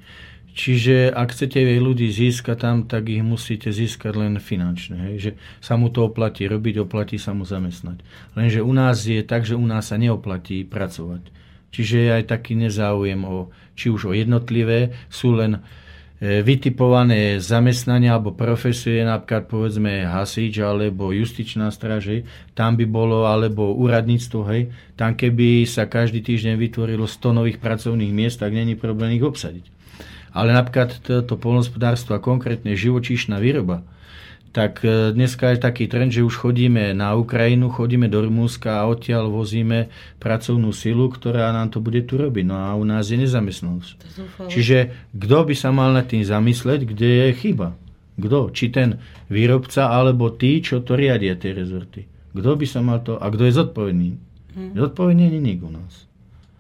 Čiže 0.56 1.12
ak 1.12 1.36
chcete 1.36 1.60
ľudí 1.84 2.08
získať 2.08 2.58
tam, 2.64 2.78
tak 2.88 3.12
ich 3.12 3.20
musíte 3.20 3.76
získať 3.76 4.16
len 4.16 4.39
finančne. 4.39 5.12
Hej? 5.12 5.16
Že 5.20 5.32
sa 5.60 5.76
mu 5.76 5.91
to 5.91 6.08
oplatí 6.08 6.48
robiť, 6.48 6.80
oplatí 6.88 7.20
sa 7.20 7.36
mu 7.36 7.43
zamestnať. 7.43 8.00
Lenže 8.39 8.64
u 8.64 8.72
nás 8.72 9.04
je 9.04 9.20
tak, 9.20 9.43
že 9.43 9.60
u 9.60 9.68
nás 9.68 9.91
sa 9.91 10.00
neoplatí 10.00 10.64
pracovať. 10.64 11.28
Čiže 11.76 11.96
je 12.00 12.10
aj 12.24 12.24
taký 12.32 12.56
nezáujem 12.56 13.28
o, 13.28 13.52
či 13.76 13.91
už 13.91 14.08
o 14.08 14.14
jednotlivé, 14.16 14.96
sú 15.12 15.36
len 15.36 15.60
vytipované 16.24 17.43
zamestnania 17.43 18.16
alebo 18.16 18.32
profesie, 18.32 19.03
napríklad 19.03 19.51
povedzme 19.51 20.07
hasič 20.07 20.63
alebo 20.63 21.11
justičná 21.11 21.68
straž, 21.76 22.24
tam 22.55 22.80
by 22.80 22.88
bolo, 22.88 23.28
alebo 23.28 23.76
úradníctvo, 23.76 24.39
hej, 24.47 24.72
tam 24.95 25.20
keby 25.20 25.68
sa 25.68 25.91
každý 25.91 26.24
týždeň 26.24 26.55
vytvorilo 26.55 27.03
100 27.03 27.36
nových 27.36 27.59
pracovných 27.59 28.16
miest, 28.16 28.39
tak 28.39 28.55
není 28.55 28.80
problém 28.80 29.20
ich 29.20 29.26
obsadiť. 29.28 29.68
Ale 30.32 30.55
napríklad 30.55 30.99
to, 31.03 31.24
to 31.24 31.36
polnospodárstvo 31.36 32.16
a 32.16 32.24
konkrétne 32.24 32.76
živočíšna 32.76 33.39
výroba, 33.39 33.84
tak 34.56 34.88
e, 34.88 35.12
dneska 35.12 35.51
je 35.51 35.60
taký 35.60 35.91
trend, 35.91 36.16
že 36.16 36.24
už 36.24 36.39
chodíme 36.39 36.95
na 36.95 37.12
Ukrajinu, 37.20 37.68
chodíme 37.68 38.08
do 38.08 38.24
Rumúnska 38.24 38.80
a 38.80 38.88
odtiaľ 38.88 39.28
vozíme 39.28 39.91
pracovnú 40.16 40.72
silu, 40.72 41.12
ktorá 41.12 41.51
nám 41.51 41.76
to 41.76 41.84
bude 41.84 42.08
tu 42.08 42.16
robiť. 42.16 42.47
No 42.47 42.56
a 42.56 42.72
u 42.80 42.88
nás 42.88 43.12
je 43.12 43.20
nezamestnanosť. 43.20 44.16
Čiže 44.47 45.12
kto 45.12 45.51
by 45.51 45.56
sa 45.60 45.76
mal 45.76 45.91
nad 45.91 46.08
tým 46.08 46.24
zamysleť, 46.24 46.88
kde 46.88 47.10
je 47.28 47.30
chyba? 47.36 47.76
Kto? 48.16 48.47
Či 48.56 48.72
ten 48.72 49.03
výrobca, 49.28 49.91
alebo 49.91 50.32
tí, 50.32 50.64
čo 50.64 50.80
to 50.80 50.95
riadia, 50.95 51.36
tie 51.36 51.51
rezorty. 51.51 52.08
Kto 52.32 52.56
by 52.56 52.64
sa 52.64 52.80
mal 52.80 53.03
to... 53.03 53.20
A 53.20 53.28
kto 53.28 53.43
je 53.51 53.60
zodpovedný? 53.60 54.10
Hmm. 54.56 54.72
Zodpovedný 54.72 55.36
nie 55.36 55.51
nik 55.51 55.60
u 55.68 55.72
nás. 55.76 56.08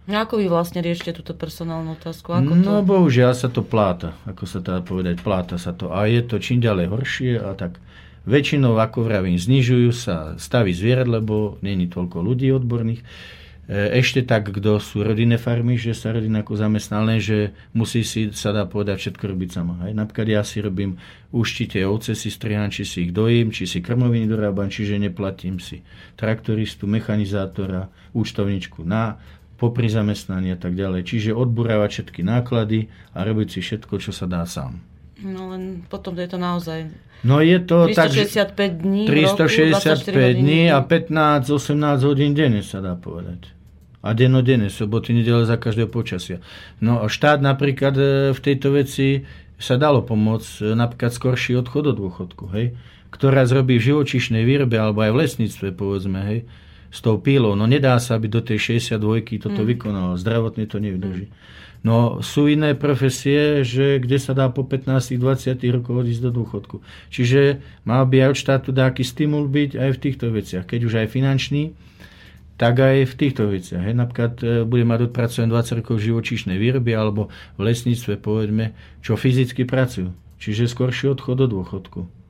No 0.05 0.21
ako 0.21 0.37
vy 0.37 0.45
vlastne 0.49 0.85
riešite 0.85 1.17
túto 1.17 1.33
personálnu 1.33 1.97
otázku? 1.97 2.29
Ako 2.29 2.53
to... 2.53 2.61
No 2.61 2.85
bohužiaľ 2.85 3.33
sa 3.33 3.49
to 3.49 3.65
pláta, 3.65 4.13
ako 4.29 4.45
sa 4.45 4.61
dá 4.61 4.77
povedať, 4.85 5.25
pláta 5.25 5.57
sa 5.57 5.73
to. 5.73 5.89
A 5.89 6.05
je 6.05 6.21
to 6.21 6.37
čím 6.37 6.61
ďalej 6.61 6.85
horšie 6.93 7.31
a 7.41 7.57
tak 7.57 7.81
Väčšinou, 8.25 8.81
ako 8.81 9.05
vravím, 9.05 9.37
znižujú 9.37 9.89
sa 9.93 10.33
stavy 10.41 10.73
zvierat, 10.73 11.05
lebo 11.05 11.61
není 11.61 11.85
toľko 11.85 12.25
ľudí 12.25 12.49
odborných. 12.49 13.05
E, 13.69 14.01
ešte 14.01 14.25
tak, 14.25 14.49
kto 14.49 14.81
sú 14.81 15.05
rodinné 15.05 15.37
farmy, 15.37 15.77
že 15.77 15.93
sa 15.93 16.09
rodina 16.09 16.41
ako 16.41 16.57
zamestná, 16.57 17.05
len 17.05 17.21
že 17.21 17.53
musí 17.77 18.01
si, 18.01 18.33
sa 18.33 18.49
dá 18.49 18.65
povedať, 18.65 18.97
všetko 18.97 19.29
robiť 19.29 19.49
sama. 19.53 19.85
Hej. 19.85 19.93
Napríklad 19.93 20.25
ja 20.25 20.41
si 20.41 20.57
robím 20.57 20.97
určite 21.29 21.85
ovce, 21.85 22.17
si 22.17 22.33
striham, 22.33 22.73
či 22.73 22.81
si 22.81 23.05
ich 23.05 23.13
dojím, 23.13 23.53
či 23.53 23.69
si 23.69 23.77
krmoviny 23.85 24.25
dorábam, 24.25 24.73
čiže 24.73 24.97
neplatím 24.97 25.61
si 25.61 25.85
traktoristu, 26.17 26.89
mechanizátora, 26.89 27.93
účtovničku 28.17 28.81
na 28.81 29.21
popri 29.55 29.87
zamestnaní 29.87 30.51
a 30.53 30.59
tak 30.59 30.75
ďalej. 30.75 31.07
Čiže 31.07 31.31
odburávať 31.31 31.89
všetky 31.99 32.21
náklady 32.23 32.91
a 33.15 33.23
robiť 33.23 33.47
si 33.55 33.59
všetko, 33.63 33.99
čo 33.99 34.11
sa 34.11 34.27
dá 34.27 34.43
sám. 34.43 34.83
No 35.23 35.55
len 35.55 35.87
potom 35.87 36.11
je 36.19 36.27
to 36.27 36.35
naozaj 36.35 36.91
No 37.25 37.41
je 37.41 37.57
to 37.57 37.89
365 37.89 38.53
tak, 38.53 38.71
dní 38.85 39.09
365 39.09 40.13
roku, 40.13 40.39
dní 40.45 40.69
a 40.69 40.83
15-18 40.85 42.05
hodín 42.05 42.37
denne 42.37 42.61
sa 42.61 42.85
dá 42.85 42.93
povedať. 42.93 43.49
A 44.05 44.13
dennodenne, 44.13 44.69
soboty, 44.69 45.17
nedele 45.17 45.49
za 45.49 45.57
každého 45.57 45.89
počasia. 45.89 46.37
No 46.77 47.01
a 47.01 47.09
štát 47.09 47.41
napríklad 47.41 47.95
e, 47.97 48.03
v 48.29 48.39
tejto 48.45 48.77
veci 48.77 49.25
sa 49.57 49.81
dalo 49.81 50.05
pomôcť 50.05 50.61
e, 50.61 50.77
napríklad 50.77 51.09
skorší 51.09 51.57
odchod 51.57 51.89
do 51.89 51.93
dôchodku, 52.05 52.45
hej, 52.53 52.77
ktorá 53.09 53.49
zrobí 53.49 53.81
v 53.81 53.89
živočišnej 53.89 54.45
výrobe 54.45 54.77
alebo 54.77 55.01
aj 55.01 55.09
v 55.09 55.19
lesníctve, 55.25 55.67
povedzme, 55.73 56.21
hej, 56.21 56.39
s 56.95 57.03
tou 57.03 57.19
pílou. 57.19 57.59
No 57.59 57.67
nedá 57.67 57.99
sa, 57.99 58.15
aby 58.15 58.31
do 58.31 58.39
tej 58.39 58.79
62 58.79 59.43
toto 59.43 59.61
mm. 59.61 59.67
vykonalo. 59.75 60.15
Zdravotne 60.15 60.63
to 60.63 60.79
nevydrží. 60.79 61.27
Mm. 61.27 61.35
No 61.85 62.23
sú 62.25 62.49
iné 62.49 62.73
profesie, 62.73 63.61
že 63.61 64.01
kde 64.01 64.17
sa 64.17 64.33
dá 64.33 64.49
po 64.49 64.65
15-20 64.65 65.61
rokov 65.69 65.93
odísť 66.01 66.23
do 66.25 66.31
dôchodku. 66.41 66.81
Čiže 67.13 67.61
mal 67.85 68.09
by 68.09 68.25
aj 68.25 68.29
od 68.33 68.37
štátu 68.41 68.69
nejaký 68.73 69.05
stimul 69.05 69.45
byť 69.45 69.77
aj 69.77 69.89
v 69.93 70.01
týchto 70.01 70.25
veciach. 70.33 70.65
Keď 70.65 70.79
už 70.81 70.93
aj 71.05 71.07
finančný, 71.13 71.77
tak 72.57 72.81
aj 72.81 73.05
v 73.05 73.13
týchto 73.13 73.53
veciach. 73.53 73.85
Hej. 73.85 73.93
Napríklad 74.01 74.33
e, 74.41 74.45
bude 74.65 74.81
mať 74.81 75.13
odpracované 75.13 75.53
20 75.53 75.79
rokov 75.83 75.95
v 76.01 76.05
živočíšnej 76.09 76.57
výrobe 76.57 76.95
alebo 76.95 77.29
v 77.59 77.61
lesníctve, 77.69 78.17
povedme, 78.17 78.73
čo 79.05 79.13
fyzicky 79.13 79.67
pracujú. 79.69 80.09
Čiže 80.41 80.71
skorší 80.71 81.13
odchod 81.13 81.45
do 81.45 81.47
dôchodku. 81.51 82.24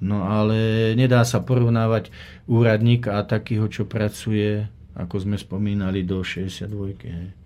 No 0.00 0.24
ale 0.24 0.92
nedá 0.96 1.22
sa 1.28 1.44
porovnávať 1.44 2.08
úradníka 2.48 3.20
a 3.20 3.26
takého, 3.28 3.68
čo 3.68 3.84
pracuje 3.84 4.64
ako 4.90 5.16
sme 5.22 5.36
spomínali, 5.38 6.02
do 6.02 6.20
62. 6.20 6.66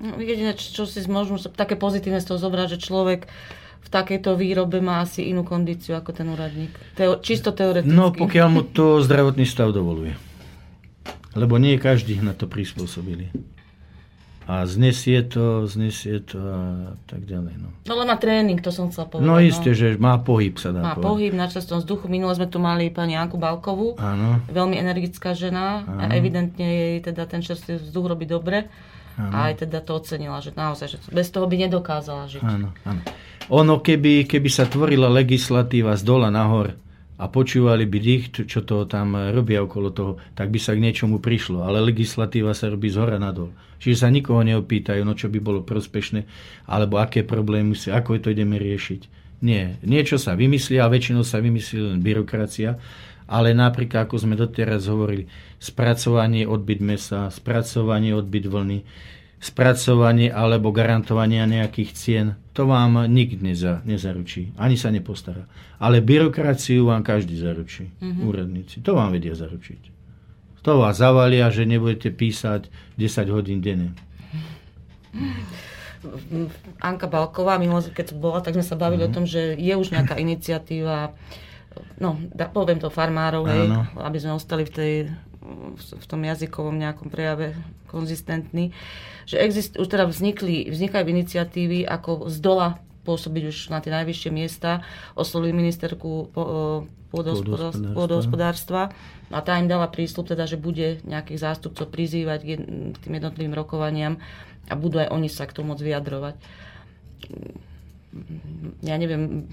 No, 0.00 0.16
jediné, 0.18 0.56
čo, 0.56 0.88
si 0.88 0.98
môžem 1.06 1.38
také 1.54 1.76
pozitívne 1.76 2.18
z 2.18 2.34
toho 2.34 2.38
zobrať, 2.40 2.76
že 2.76 2.78
človek 2.82 3.30
v 3.84 3.88
takejto 3.92 4.34
výrobe 4.34 4.80
má 4.80 5.04
asi 5.04 5.28
inú 5.28 5.44
kondíciu 5.44 5.94
ako 5.94 6.10
ten 6.16 6.26
úradník. 6.32 6.72
Teo, 6.96 7.20
čisto 7.20 7.52
teoreticky. 7.52 7.92
No, 7.92 8.10
pokiaľ 8.10 8.48
mu 8.48 8.62
to 8.64 9.04
zdravotný 9.04 9.44
stav 9.44 9.76
dovoluje. 9.76 10.16
Lebo 11.36 11.60
nie 11.60 11.76
každý 11.76 12.18
na 12.24 12.32
to 12.32 12.48
prispôsobili 12.48 13.28
a 14.44 14.68
znesie 14.68 15.24
to, 15.24 15.64
znesie 15.64 16.20
to 16.20 16.36
a 16.36 16.60
tak 17.08 17.24
ďalej. 17.24 17.56
No, 17.56 17.68
no 17.72 17.92
len 17.96 18.06
má 18.12 18.20
tréning, 18.20 18.60
to 18.60 18.68
som 18.68 18.92
chcel 18.92 19.08
povedať. 19.08 19.24
No 19.24 19.40
isté, 19.40 19.72
no. 19.72 19.78
že 19.80 19.86
má 19.96 20.20
pohyb 20.20 20.52
sa 20.60 20.68
dá 20.68 20.84
Má 20.84 20.92
povedať. 21.00 21.08
pohyb 21.08 21.32
na 21.32 21.46
častom 21.48 21.80
vzduchu. 21.80 22.12
Minule 22.12 22.36
sme 22.36 22.44
tu 22.52 22.60
mali 22.60 22.92
pani 22.92 23.16
Janku 23.16 23.40
Balkovú, 23.40 23.96
Áno. 23.96 24.44
veľmi 24.52 24.76
energická 24.76 25.32
žena 25.32 25.88
Áno. 25.88 26.00
a 26.04 26.04
evidentne 26.12 26.60
jej 26.68 26.94
teda 27.00 27.24
ten 27.24 27.40
čerstvý 27.40 27.80
vzduch 27.80 28.04
robí 28.04 28.28
dobre. 28.28 28.68
Áno. 29.16 29.32
A 29.32 29.48
aj 29.48 29.64
teda 29.64 29.80
to 29.80 29.96
ocenila, 29.96 30.42
že 30.44 30.52
naozaj, 30.52 30.86
že 30.92 30.98
bez 31.08 31.32
toho 31.32 31.48
by 31.48 31.56
nedokázala 31.64 32.28
žiť. 32.28 32.42
Áno, 32.44 32.74
áno. 32.84 33.00
Ono, 33.48 33.80
keby, 33.80 34.28
keby 34.28 34.48
sa 34.52 34.68
tvorila 34.68 35.08
legislatíva 35.08 35.96
z 35.96 36.02
dola 36.04 36.28
nahor, 36.28 36.76
a 37.14 37.30
počúvali 37.30 37.86
by 37.86 37.98
ich, 38.02 38.24
čo 38.34 38.60
to 38.66 38.90
tam 38.90 39.14
robia 39.14 39.62
okolo 39.62 39.94
toho, 39.94 40.12
tak 40.34 40.50
by 40.50 40.58
sa 40.58 40.74
k 40.74 40.82
niečomu 40.82 41.22
prišlo. 41.22 41.62
Ale 41.62 41.78
legislatíva 41.78 42.50
sa 42.58 42.66
robí 42.66 42.90
z 42.90 42.98
hora 42.98 43.22
nadol. 43.22 43.54
Čiže 43.78 43.96
sa 44.02 44.08
nikoho 44.10 44.42
neopýtajú, 44.42 45.06
no 45.06 45.14
čo 45.14 45.30
by 45.30 45.38
bolo 45.38 45.60
prospešné, 45.62 46.26
alebo 46.66 46.98
aké 46.98 47.22
problémy 47.22 47.78
si, 47.78 47.94
ako 47.94 48.18
to 48.18 48.34
ideme 48.34 48.58
riešiť. 48.58 49.22
Nie, 49.44 49.76
niečo 49.84 50.16
sa 50.16 50.34
vymyslí 50.34 50.80
a 50.80 50.90
väčšinou 50.90 51.22
sa 51.22 51.38
vymyslí 51.38 51.78
len 51.78 52.00
byrokracia, 52.00 52.80
ale 53.28 53.52
napríklad, 53.52 54.08
ako 54.08 54.24
sme 54.24 54.34
doteraz 54.34 54.88
hovorili, 54.88 55.28
spracovanie 55.60 56.48
odbyt 56.48 56.80
mesa, 56.80 57.28
spracovanie 57.28 58.16
odbyt 58.16 58.48
vlny, 58.48 58.78
spracovanie 59.38 60.32
alebo 60.32 60.72
garantovania 60.72 61.44
nejakých 61.44 61.90
cien, 61.92 62.26
to 62.54 62.70
vám 62.70 63.10
nikto 63.10 63.42
neza, 63.42 63.82
nezaručí. 63.82 64.54
Ani 64.54 64.78
sa 64.78 64.94
nepostará. 64.94 65.50
Ale 65.82 65.98
byrokraciu 65.98 66.86
vám 66.86 67.02
každý 67.02 67.34
zaručí. 67.34 67.90
Mm-hmm. 67.98 68.22
Úradníci. 68.22 68.76
To 68.86 68.94
vám 68.94 69.10
vedia 69.10 69.34
zaručiť. 69.34 69.90
To 70.62 70.80
vás 70.80 70.96
zavalia, 70.96 71.50
že 71.50 71.66
nebudete 71.66 72.14
písať 72.14 72.70
10 72.96 73.34
hodín 73.34 73.58
denne. 73.58 73.92
Anka 76.78 77.10
Balková, 77.10 77.58
mimo, 77.58 77.82
keď 77.82 78.14
bola, 78.14 78.38
tak 78.38 78.54
sme 78.54 78.64
sa 78.64 78.78
bavili 78.78 79.02
mm-hmm. 79.02 79.10
o 79.10 79.12
mhm. 79.12 79.16
tom, 79.18 79.26
že 79.26 79.58
je 79.58 79.74
už 79.74 79.90
nejaká 79.90 80.14
iniciatíva, 80.14 81.10
no, 81.98 82.22
da, 82.30 82.46
poviem 82.46 82.78
to 82.78 82.86
farmárov, 82.86 83.50
hej, 83.50 83.66
aby 83.98 84.18
sme 84.22 84.38
ostali 84.38 84.62
v 84.62 84.72
tej 84.72 84.92
v 85.78 86.06
tom 86.08 86.24
jazykovom 86.24 86.80
nejakom 86.80 87.12
prejave 87.12 87.52
konzistentný, 87.86 88.72
že 89.28 89.38
exist, 89.38 89.76
už 89.76 89.86
teda 89.86 90.08
vznikli, 90.08 90.72
vznikajú 90.72 91.04
iniciatívy, 91.04 91.84
ako 91.84 92.32
z 92.32 92.36
dola 92.40 92.80
pôsobiť 93.04 93.52
už 93.52 93.68
na 93.68 93.84
tie 93.84 93.92
najvyššie 93.92 94.30
miesta, 94.32 94.80
oslovili 95.12 95.52
ministerku 95.52 96.32
pôdohospodárstva. 97.12 98.96
A 99.28 99.38
tá 99.44 99.60
im 99.60 99.68
dala 99.68 99.92
prísľub, 99.92 100.32
teda, 100.32 100.48
že 100.48 100.56
bude 100.56 101.04
nejakých 101.04 101.38
zástupcov 101.44 101.92
prizývať 101.92 102.40
k 102.44 102.96
tým 102.96 103.14
jednotlivým 103.20 103.52
rokovaniam 103.52 104.16
a 104.68 104.74
budú 104.74 105.04
aj 105.04 105.12
oni 105.12 105.28
sa 105.28 105.44
k 105.44 105.52
tomu 105.52 105.76
môcť 105.76 105.84
vyjadrovať 105.84 106.34
ja 108.82 108.94
neviem, 108.96 109.48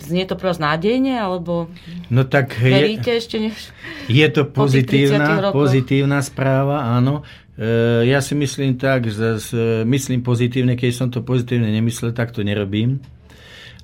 znie 0.00 0.24
to 0.24 0.38
vás 0.38 0.56
nádejne, 0.56 1.18
alebo 1.20 1.68
no 2.08 2.24
tak 2.24 2.56
veríte 2.56 3.12
je, 3.12 3.18
ešte 3.20 3.36
než 3.36 3.54
Je 4.08 4.26
to 4.32 4.48
pozitívna, 4.48 5.52
pozitívna 5.52 6.24
správa, 6.24 6.88
áno. 6.88 7.26
E, 7.58 8.08
ja 8.08 8.24
si 8.24 8.32
myslím 8.32 8.80
tak, 8.80 9.12
že 9.12 9.36
myslím 9.84 10.24
pozitívne, 10.24 10.78
keď 10.78 10.90
som 10.94 11.08
to 11.12 11.20
pozitívne 11.20 11.68
nemyslel, 11.68 12.16
tak 12.16 12.32
to 12.32 12.40
nerobím. 12.40 13.04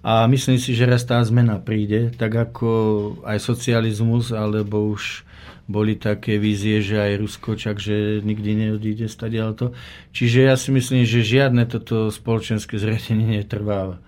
A 0.00 0.24
myslím 0.30 0.56
si, 0.56 0.72
že 0.72 0.88
raz 0.88 1.04
tá 1.04 1.20
zmena 1.20 1.58
príde, 1.58 2.14
tak 2.14 2.32
ako 2.32 2.70
aj 3.26 3.38
socializmus, 3.42 4.30
alebo 4.32 4.94
už 4.94 5.27
boli 5.68 6.00
také 6.00 6.40
vízie, 6.40 6.80
že 6.80 6.96
aj 6.96 7.20
Rusko 7.20 7.52
čak, 7.60 7.76
že 7.76 8.24
nikdy 8.24 8.66
neodíde 8.66 9.04
to. 9.52 9.76
Čiže 10.16 10.48
ja 10.48 10.56
si 10.56 10.72
myslím, 10.72 11.04
že 11.04 11.20
žiadne 11.20 11.68
toto 11.68 12.08
spoločenské 12.08 12.80
zriadenie 12.80 13.44
netrvá, 13.44 14.00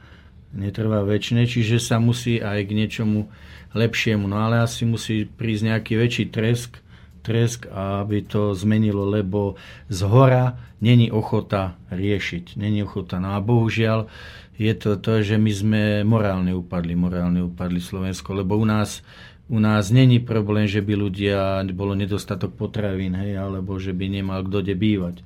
netrvá 0.57 1.05
väčšine, 1.05 1.45
čiže 1.45 1.77
sa 1.77 2.01
musí 2.01 2.41
aj 2.41 2.65
k 2.65 2.71
niečomu 2.73 3.29
lepšiemu. 3.77 4.25
No 4.25 4.41
ale 4.41 4.65
asi 4.65 4.89
musí 4.89 5.29
prísť 5.29 5.63
nejaký 5.69 5.93
väčší 6.01 6.25
tresk, 6.33 6.81
tresk, 7.21 7.69
aby 7.69 8.25
to 8.25 8.57
zmenilo, 8.57 9.05
lebo 9.05 9.61
z 9.93 10.01
hora 10.09 10.57
není 10.81 11.13
ochota 11.13 11.77
riešiť. 11.93 12.57
Není 12.57 12.89
ochota. 12.89 13.21
No 13.21 13.37
a 13.37 13.39
bohužiaľ 13.45 14.09
je 14.57 14.73
to 14.77 14.97
to, 15.01 15.21
že 15.21 15.37
my 15.37 15.53
sme 15.53 15.83
morálne 16.05 16.53
upadli, 16.57 16.97
morálne 16.97 17.45
upadli 17.45 17.81
Slovensko, 17.81 18.33
lebo 18.33 18.57
u 18.57 18.65
nás 18.65 19.05
u 19.51 19.59
nás 19.59 19.91
není 19.91 20.23
problém, 20.23 20.71
že 20.71 20.79
by 20.79 20.95
ľudia, 20.95 21.67
bolo 21.75 21.99
nedostatok 21.99 22.55
potravín, 22.55 23.19
hej, 23.19 23.35
alebo 23.35 23.83
že 23.83 23.91
by 23.91 24.07
nemal 24.07 24.47
kto 24.47 24.63
kde 24.63 24.75
bývať. 24.79 25.17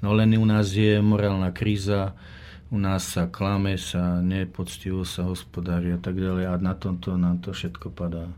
No 0.00 0.16
len 0.16 0.32
u 0.32 0.48
nás 0.48 0.72
je 0.72 0.96
morálna 1.04 1.52
kríza, 1.52 2.16
u 2.72 2.80
nás 2.80 3.04
sa 3.04 3.28
klame, 3.28 3.76
sa 3.76 4.24
nepoctivo 4.24 5.04
sa 5.04 5.28
hospodári 5.28 5.92
a 5.92 6.00
tak 6.00 6.16
ďalej 6.16 6.44
a 6.50 6.54
na 6.56 6.72
tomto 6.72 7.20
nám 7.20 7.44
to 7.44 7.52
všetko 7.52 7.92
padá. 7.92 8.32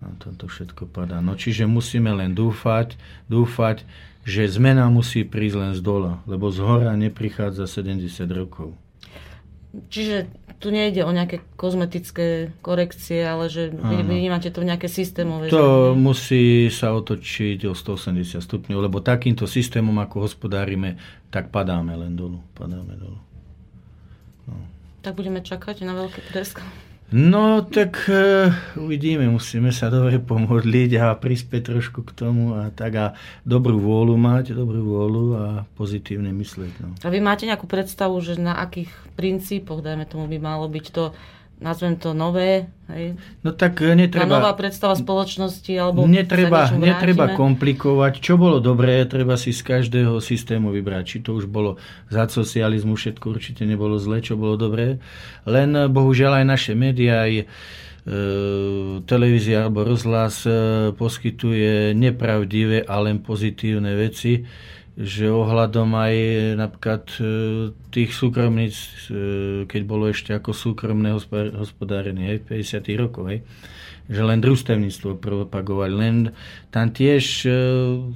Na 0.00 0.16
tomto 0.16 0.48
všetko 0.48 0.88
padá. 0.88 1.20
No 1.20 1.36
čiže 1.36 1.68
musíme 1.68 2.08
len 2.08 2.32
dúfať, 2.32 2.96
dúfať, 3.28 3.84
že 4.24 4.48
zmena 4.48 4.88
musí 4.88 5.28
prísť 5.28 5.56
len 5.60 5.72
z 5.76 5.84
dola, 5.84 6.24
lebo 6.24 6.48
z 6.48 6.64
hora 6.64 6.96
neprichádza 6.96 7.68
70 7.68 8.08
rokov. 8.32 8.72
Čiže 9.92 10.26
tu 10.60 10.68
nejde 10.68 11.00
o 11.08 11.10
nejaké 11.10 11.40
kozmetické 11.56 12.52
korekcie, 12.60 13.24
ale 13.24 13.48
že 13.48 13.72
vy 13.72 14.04
vnímate 14.04 14.52
to 14.52 14.60
nejaké 14.60 14.92
systémové. 14.92 15.48
To 15.48 15.96
zrejme. 15.96 16.04
musí 16.04 16.68
sa 16.68 16.92
otočiť 16.92 17.64
o 17.64 17.72
180 17.72 18.44
stupňov, 18.44 18.78
lebo 18.84 19.00
takýmto 19.00 19.48
systémom, 19.48 19.96
ako 20.04 20.28
hospodárime, 20.28 21.00
tak 21.32 21.48
padáme 21.48 21.96
len 21.96 22.12
dolu. 22.12 22.44
Padáme 22.52 22.92
dolu. 22.92 23.16
No. 24.52 24.60
Tak 25.00 25.16
budeme 25.16 25.40
čakať 25.40 25.80
na 25.80 25.96
veľké 25.96 26.28
tresk. 26.28 26.60
No 27.10 27.66
tak 27.66 28.06
uh, 28.06 28.54
uvidíme, 28.78 29.26
musíme 29.26 29.74
sa 29.74 29.90
dobre 29.90 30.22
pomodliť 30.22 30.90
a 31.02 31.18
prispieť 31.18 31.74
trošku 31.74 32.06
k 32.06 32.14
tomu 32.14 32.54
a 32.54 32.70
tak 32.70 32.92
a 32.94 33.06
dobrú 33.42 33.82
vôľu 33.82 34.14
mať, 34.14 34.54
dobrú 34.54 34.78
vôľu 34.86 35.24
a 35.34 35.46
pozitívne 35.74 36.30
myslieť. 36.30 36.72
No. 36.78 36.94
A 37.02 37.10
vy 37.10 37.18
máte 37.18 37.50
nejakú 37.50 37.66
predstavu, 37.66 38.14
že 38.22 38.38
na 38.38 38.62
akých 38.62 38.94
princípoch, 39.18 39.82
dajme 39.82 40.06
tomu, 40.06 40.30
by 40.30 40.38
malo 40.38 40.70
byť 40.70 40.86
to 40.94 41.10
nazvem 41.60 41.94
to 42.00 42.16
nové. 42.16 42.72
Hej. 42.88 43.20
No 43.44 43.52
tak 43.52 43.78
eh, 43.84 43.92
netreba... 43.94 44.26
Tá 44.26 44.40
nová 44.40 44.52
predstava 44.56 44.96
spoločnosti, 44.96 45.70
alebo 45.76 46.08
netreba, 46.08 46.72
netreba 46.74 47.36
komplikovať. 47.36 48.18
Čo 48.18 48.40
bolo 48.40 48.58
dobré, 48.58 49.04
treba 49.06 49.36
si 49.36 49.52
z 49.52 49.62
každého 49.62 50.18
systému 50.18 50.72
vybrať. 50.72 51.04
Či 51.06 51.18
to 51.22 51.36
už 51.36 51.46
bolo 51.46 51.76
za 52.08 52.26
socializmu, 52.26 52.96
všetko 52.96 53.24
určite 53.30 53.62
nebolo 53.68 54.00
zle, 54.00 54.24
čo 54.24 54.34
bolo 54.40 54.56
dobré. 54.56 54.98
Len 55.44 55.70
eh, 55.76 55.86
bohužiaľ 55.86 56.42
aj 56.42 56.46
naše 56.48 56.72
médiá, 56.72 57.28
aj 57.28 57.34
e, 57.40 57.44
televízia 59.04 59.68
alebo 59.68 59.84
rozhlas 59.84 60.48
e, 60.48 60.52
poskytuje 60.96 61.92
nepravdivé 61.92 62.88
a 62.88 62.96
len 63.04 63.20
pozitívne 63.20 63.92
veci 63.92 64.40
že 65.00 65.32
ohľadom 65.32 65.96
aj 65.96 66.14
napríklad 66.60 67.08
e, 67.16 67.22
tých 67.88 68.12
súkromníc, 68.12 69.08
e, 69.08 69.64
keď 69.64 69.82
bolo 69.88 70.12
ešte 70.12 70.36
ako 70.36 70.52
súkromné 70.52 71.16
hospodárenie 71.56 72.36
hej, 72.36 72.38
v 72.44 72.60
50. 72.60 73.00
rokoch, 73.00 73.32
hej, 73.32 73.40
že 74.12 74.20
len 74.20 74.44
družstevníctvo 74.44 75.16
propagovali. 75.16 75.92
Len 75.96 76.16
tam 76.68 76.92
tiež 76.92 77.24
e, 77.48 77.50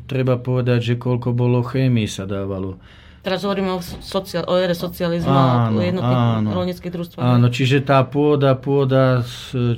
treba 0.04 0.36
povedať, 0.36 0.92
že 0.92 0.94
koľko 1.00 1.32
bolo 1.32 1.64
chémii 1.64 2.04
sa 2.04 2.28
dávalo. 2.28 2.76
Teraz 3.24 3.40
hovoríme 3.48 3.72
o, 3.72 3.80
sociál, 3.80 4.44
o 4.44 4.60
ére 4.60 4.76
socializmu 4.76 5.32
a 5.32 5.72
jednotných 5.72 6.52
rolnických 6.52 6.92
družstvách. 6.92 7.24
Áno, 7.24 7.48
čiže 7.48 7.80
tá 7.80 8.04
pôda, 8.04 8.52
pôda, 8.52 9.24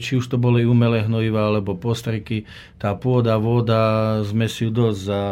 či 0.03 0.19
už 0.19 0.27
to 0.27 0.35
boli 0.35 0.67
umelé 0.67 1.07
hnojiva 1.07 1.55
alebo 1.55 1.79
postriky, 1.79 2.43
tá 2.83 2.99
pôda, 2.99 3.39
voda, 3.39 4.19
sme 4.27 4.51
si 4.51 4.67
ju 4.67 4.75
dosť 4.75 4.99
za 4.99 5.23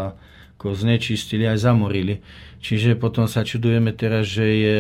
ako 0.65 0.73
znečistili, 0.73 1.45
aj 1.45 1.61
zamorili. 1.61 2.25
Čiže 2.65 2.97
potom 2.97 3.29
sa 3.29 3.45
čudujeme 3.45 3.93
teraz, 3.93 4.33
že 4.33 4.47
je 4.49 4.79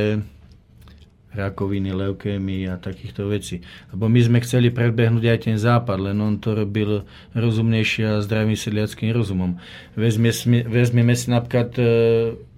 rakoviny, 1.37 1.93
leukémy 1.93 2.72
a 2.72 2.80
takýchto 2.80 3.28
vecí. 3.28 3.61
Lebo 3.93 4.09
my 4.09 4.16
sme 4.24 4.39
chceli 4.41 4.72
predbehnúť 4.72 5.24
aj 5.28 5.39
ten 5.45 5.61
západ, 5.61 6.01
len 6.01 6.16
on 6.24 6.41
to 6.41 6.57
robil 6.57 7.05
rozumnejšie 7.37 8.16
a 8.16 8.24
zdravým 8.24 8.57
sedliackým 8.57 9.12
rozumom. 9.12 9.61
Vezme, 9.93 10.32
vezmeme 10.64 11.12
si 11.12 11.28
napríklad 11.28 11.76
e, 11.76 11.85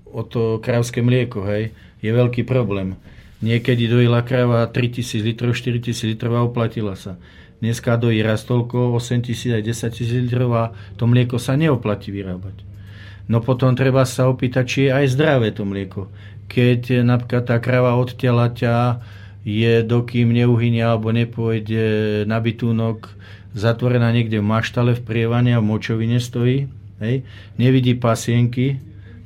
o 0.06 0.22
to 0.22 0.62
krávské 0.62 1.02
mlieko, 1.02 1.42
hej, 1.50 1.74
je 1.98 2.10
veľký 2.14 2.46
problém. 2.46 2.94
Niekedy 3.42 3.90
dojila 3.90 4.22
kráva 4.22 4.70
3000 4.70 5.18
litrov, 5.18 5.50
4000 5.58 6.14
litrov 6.14 6.32
a 6.38 6.46
oplatila 6.46 6.94
sa. 6.94 7.18
Dneska 7.58 7.98
dojí 7.98 8.22
raz 8.22 8.46
toľko, 8.46 8.94
8000 8.94 9.58
aj 9.58 9.62
10 9.66 10.14
000 10.14 10.30
litrov 10.30 10.50
a 10.54 10.64
to 10.94 11.10
mlieko 11.10 11.42
sa 11.42 11.58
neoplatí 11.58 12.14
vyrábať. 12.14 12.75
No 13.26 13.42
potom 13.42 13.74
treba 13.74 14.06
sa 14.06 14.30
opýtať, 14.30 14.64
či 14.66 14.78
je 14.86 14.90
aj 14.94 15.06
zdravé 15.12 15.50
to 15.50 15.66
mlieko. 15.66 16.06
Keď 16.46 17.02
napríklad 17.02 17.42
tá 17.42 17.58
krava 17.58 17.98
od 17.98 18.14
ťa 18.14 19.02
je, 19.46 19.82
dokým 19.86 20.34
neuhynia 20.34 20.94
alebo 20.94 21.14
nepôjde 21.14 22.22
na 22.26 22.38
bytúnok, 22.42 23.10
zatvorená 23.54 24.10
niekde 24.10 24.42
v 24.42 24.46
maštale, 24.46 24.98
v 24.98 25.02
prievane 25.06 25.54
a 25.54 25.62
v 25.62 25.70
močovine 25.70 26.18
stojí, 26.18 26.66
hej, 26.98 27.22
nevidí 27.56 27.94
pasienky, 27.94 28.82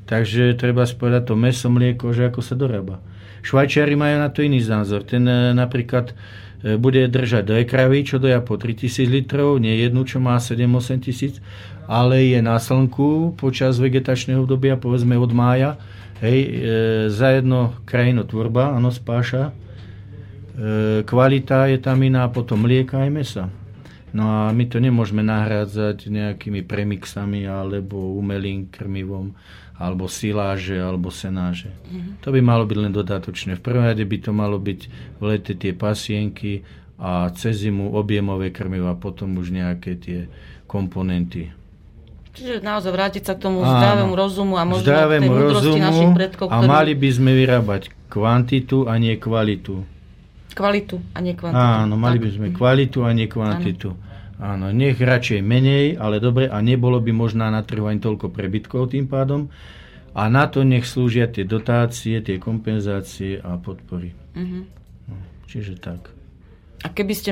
takže 0.07 0.55
treba 0.61 0.85
spovedať 0.85 1.33
to 1.33 1.35
meso, 1.35 1.67
mlieko, 1.73 2.13
že 2.13 2.29
ako 2.29 2.41
sa 2.45 2.55
dorába. 2.55 3.03
Švajčiari 3.41 3.97
majú 3.97 4.17
na 4.21 4.29
to 4.29 4.45
iný 4.45 4.61
názor. 4.61 5.03
Ten 5.09 5.25
e, 5.25 5.57
napríklad 5.57 6.13
e, 6.13 6.77
bude 6.77 7.09
držať 7.09 7.43
dve 7.49 7.63
kravy, 7.65 8.05
čo 8.05 8.21
doja 8.21 8.45
po 8.45 8.61
3000 8.61 9.09
litrov, 9.09 9.57
nie 9.57 9.81
jednu, 9.81 10.05
čo 10.05 10.21
má 10.21 10.37
7-8 10.37 11.01
tisíc 11.01 11.41
ale 11.91 12.31
je 12.31 12.39
na 12.39 12.55
slnku 12.55 13.35
počas 13.35 13.83
vegetačného 13.83 14.47
obdobia, 14.47 14.79
povedzme 14.79 15.19
od 15.19 15.35
mája, 15.35 15.75
hej, 16.23 16.39
e, 16.39 16.51
za 17.11 17.35
jedno 17.35 17.75
krajinotvorba, 17.83 18.79
áno, 18.79 18.95
spáša, 18.95 19.51
e, 19.51 19.53
kvalita 21.03 21.67
je 21.67 21.83
tam 21.83 21.99
iná, 21.99 22.31
potom 22.31 22.63
mlieka 22.63 23.03
aj 23.03 23.11
mesa. 23.11 23.45
No 24.15 24.27
a 24.27 24.55
my 24.55 24.71
to 24.71 24.79
nemôžeme 24.79 25.23
nahrádzať 25.27 26.11
nejakými 26.11 26.63
premixami 26.63 27.47
alebo 27.47 28.15
umelým 28.19 28.71
krmivom 28.71 29.35
alebo 29.81 30.07
siláže, 30.07 30.77
alebo 30.77 31.09
senáže. 31.09 31.73
Mm-hmm. 31.73 32.21
To 32.21 32.29
by 32.29 32.41
malo 32.45 32.69
byť 32.69 32.79
len 32.85 32.93
dodatočné. 32.93 33.57
V 33.57 33.65
prvom 33.65 33.89
rade 33.89 34.05
by 34.05 34.19
to 34.21 34.31
malo 34.37 34.61
byť 34.61 34.81
v 35.17 35.23
lete 35.25 35.57
tie 35.57 35.73
pasienky 35.73 36.69
a 37.01 37.33
cez 37.33 37.65
zimu 37.65 37.97
objemové 37.97 38.53
krmiva, 38.53 38.93
potom 38.93 39.41
už 39.41 39.57
nejaké 39.57 39.97
tie 39.97 40.29
komponenty. 40.69 41.60
Čiže 42.31 42.63
naozaj 42.63 42.91
vrátiť 42.95 43.23
sa 43.27 43.35
k 43.35 43.41
tomu 43.43 43.67
Áno, 43.67 43.75
zdravému 43.75 44.15
rozumu 44.15 44.55
a 44.55 44.63
možno 44.63 44.87
zdravému 44.87 45.31
tej 45.31 45.45
rozumu 45.51 45.83
našich 45.83 46.11
predkov. 46.15 46.47
Ktorý... 46.51 46.67
A 46.67 46.71
mali 46.71 46.93
by 46.95 47.09
sme 47.11 47.31
vyrábať 47.35 47.83
kvantitu 48.07 48.87
a 48.87 48.95
nie 49.03 49.19
kvalitu. 49.19 49.83
Kvalitu 50.55 51.03
a 51.15 51.19
nie 51.23 51.35
kvantitu. 51.35 51.59
Áno, 51.59 51.95
mali 51.99 52.19
tak. 52.19 52.25
by 52.27 52.31
sme 52.31 52.47
kvalitu 52.55 52.99
a 53.03 53.11
nie 53.11 53.27
kvantitu. 53.27 53.95
Áno. 53.95 54.09
Áno, 54.41 54.73
nech 54.73 54.97
radšej 54.97 55.45
menej, 55.45 56.01
ale 56.01 56.17
dobre, 56.17 56.49
a 56.49 56.65
nebolo 56.65 56.97
by 56.97 57.13
možná 57.13 57.53
na 57.53 57.61
trhu 57.61 57.85
ani 57.85 58.01
toľko 58.01 58.33
prebytkov 58.33 58.97
tým 58.97 59.05
pádom. 59.05 59.53
A 60.17 60.33
na 60.33 60.49
to 60.49 60.65
nech 60.65 60.89
slúžia 60.89 61.29
tie 61.29 61.45
dotácie, 61.45 62.25
tie 62.25 62.41
kompenzácie 62.41 63.37
a 63.37 63.61
podpory. 63.61 64.17
Mm-hmm. 64.33 64.63
No, 65.13 65.17
čiže 65.45 65.77
tak. 65.77 66.09
A 66.81 66.89
keby 66.89 67.13
ste, 67.13 67.31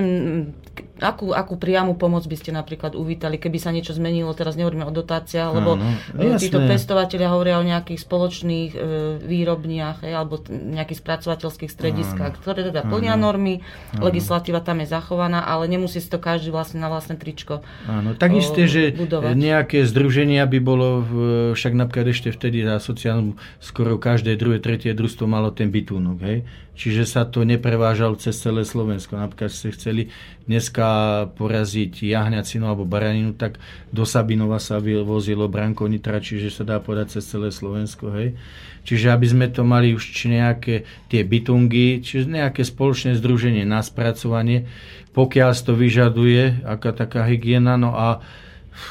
akú, 0.99 1.31
akú 1.33 1.55
priamu 1.55 1.95
pomoc 1.95 2.27
by 2.27 2.37
ste 2.37 2.51
napríklad 2.51 2.95
uvítali, 2.95 3.39
keby 3.39 3.59
sa 3.59 3.71
niečo 3.71 3.95
zmenilo, 3.95 4.35
teraz 4.35 4.55
nehovoríme 4.55 4.87
o 4.87 4.93
dotáciách, 4.93 5.51
lebo 5.55 5.71
Áno, 5.79 6.39
títo 6.39 6.59
pestovateľia 6.59 7.29
hovoria 7.31 7.57
o 7.59 7.65
nejakých 7.67 8.01
spoločných 8.03 8.71
e, 8.75 8.79
výrobniach 9.23 10.03
e, 10.03 10.11
alebo 10.11 10.43
nejakých 10.49 10.99
spracovateľských 10.99 11.71
strediskách, 11.71 12.33
Áno. 12.35 12.41
ktoré 12.43 12.67
teda 12.67 12.87
plnia 12.87 13.15
Áno. 13.15 13.31
normy, 13.31 13.63
Áno. 13.95 14.07
legislatíva 14.07 14.59
tam 14.59 14.83
je 14.83 14.91
zachovaná, 14.91 15.43
ale 15.43 15.67
nemusí 15.67 15.99
si 15.99 16.11
to 16.11 16.19
každý 16.19 16.51
vlastne 16.51 16.83
na 16.83 16.91
vlastné 16.91 17.15
tričko 17.15 17.63
Áno, 17.87 18.19
tak 18.19 18.35
isté, 18.35 18.67
že 18.67 18.83
budovať. 18.95 19.35
nejaké 19.35 19.79
združenia 19.87 20.45
by 20.47 20.59
bolo, 20.59 20.89
v, 21.03 21.13
však 21.55 21.73
napríklad 21.75 22.11
ešte 22.11 22.35
vtedy 22.35 22.67
za 22.67 22.83
sociálnu, 22.83 23.39
skoro 23.63 23.99
každé 23.99 24.35
druhé, 24.35 24.59
tretie 24.59 24.91
družstvo 24.91 25.29
malo 25.31 25.55
ten 25.55 25.71
bytúnok, 25.71 26.19
hej? 26.25 26.39
Čiže 26.79 27.11
sa 27.11 27.27
to 27.27 27.43
neprevážalo 27.43 28.15
cez 28.23 28.39
celé 28.39 28.63
Slovensko. 28.63 29.19
Napríklad 29.19 29.51
ste 29.51 29.75
chceli 29.75 30.15
dneska 30.47 30.88
poraziť 31.35 32.05
jahňacinu 32.05 32.65
alebo 32.67 32.89
baraninu, 32.89 33.35
tak 33.35 33.57
do 33.93 34.05
Sabinova 34.05 34.61
sa 34.63 34.81
vozilo 34.81 35.47
branko 35.47 35.87
nitra, 35.87 36.21
čiže 36.23 36.51
sa 36.51 36.65
dá 36.67 36.77
podať 36.79 37.19
cez 37.19 37.25
celé 37.29 37.49
Slovensko. 37.51 38.13
Hej. 38.15 38.39
Čiže 38.85 39.13
aby 39.13 39.27
sme 39.29 39.47
to 39.53 39.63
mali 39.67 39.93
už 39.93 40.05
nejaké 40.29 40.89
tie 41.13 41.23
bytungy, 41.25 42.01
čiže 42.01 42.29
nejaké 42.29 42.65
spoločné 42.65 43.17
združenie 43.21 43.69
na 43.69 43.85
spracovanie, 43.85 44.69
pokiaľ 45.13 45.51
to 45.55 45.73
vyžaduje, 45.77 46.63
aká 46.65 46.95
taká 46.97 47.27
hygiena, 47.29 47.77
no 47.77 47.93
a 47.97 48.23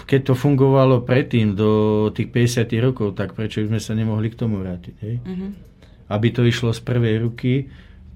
keď 0.04 0.32
to 0.32 0.34
fungovalo 0.36 1.00
predtým 1.08 1.56
do 1.56 1.72
tých 2.12 2.28
50 2.30 2.68
rokov, 2.84 3.16
tak 3.16 3.32
prečo 3.34 3.64
by 3.64 3.72
sme 3.72 3.80
sa 3.80 3.96
nemohli 3.96 4.28
k 4.28 4.40
tomu 4.40 4.60
vrátiť? 4.60 4.96
Hej? 5.00 5.16
Mm-hmm 5.24 5.68
aby 6.08 6.28
to 6.32 6.42
išlo 6.48 6.72
z 6.72 6.82
prvej 6.84 7.16
ruky, 7.20 7.68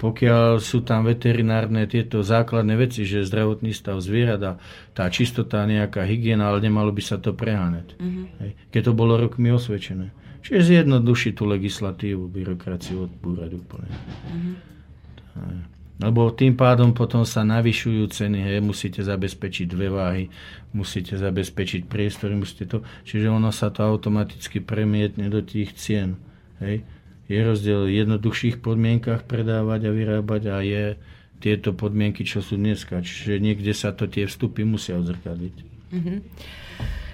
pokiaľ 0.01 0.57
sú 0.57 0.81
tam 0.81 1.05
veterinárne 1.05 1.85
tieto 1.85 2.25
základné 2.25 2.73
veci, 2.73 3.05
že 3.05 3.21
zdravotný 3.21 3.69
stav 3.69 4.01
zvierat 4.01 4.41
a 4.41 4.53
tá 4.97 5.05
čistota, 5.13 5.61
nejaká 5.69 6.01
hygiena, 6.09 6.49
ale 6.49 6.65
nemalo 6.65 6.89
by 6.89 7.05
sa 7.05 7.21
to 7.21 7.37
preháňať. 7.37 8.01
Mm-hmm. 8.01 8.73
Keď 8.73 8.81
to 8.81 8.93
bolo 8.97 9.21
rokmi 9.21 9.53
osvedčené. 9.53 10.09
Čiže 10.41 10.81
zjednodušiť 10.81 11.33
tú 11.37 11.45
legislatívu, 11.45 12.33
byrokraciu 12.33 13.05
odbúrať 13.05 13.61
úplne. 13.61 13.93
Mm-hmm. 13.93 14.55
Lebo 16.01 16.33
tým 16.33 16.57
pádom 16.57 16.97
potom 16.97 17.21
sa 17.21 17.45
navyšujú 17.45 18.09
ceny, 18.09 18.41
hej, 18.41 18.57
musíte 18.57 19.05
zabezpečiť 19.05 19.69
dve 19.69 19.93
váhy, 19.93 20.23
musíte 20.73 21.13
zabezpečiť 21.13 21.85
priestory, 21.85 22.33
musíte 22.33 22.65
to, 22.65 22.81
čiže 23.05 23.29
ono 23.29 23.53
sa 23.53 23.69
to 23.69 23.85
automaticky 23.85 24.65
premietne 24.65 25.29
do 25.29 25.45
tých 25.45 25.77
cien. 25.77 26.17
Hej 26.57 26.81
je 27.31 27.41
rozdiel 27.41 27.87
v 27.87 28.03
jednoduchších 28.03 28.59
podmienkach 28.59 29.23
predávať 29.23 29.87
a 29.87 29.91
vyrábať 29.95 30.41
a 30.51 30.57
je 30.59 30.83
tieto 31.39 31.71
podmienky, 31.71 32.27
čo 32.27 32.43
sú 32.43 32.59
dneska. 32.59 32.99
Čiže 32.99 33.39
niekde 33.39 33.71
sa 33.71 33.95
to 33.95 34.05
tie 34.05 34.27
vstupy 34.27 34.67
musia 34.67 34.99
odzrkadliť. 34.99 35.55
Mm-hmm. 35.95 36.17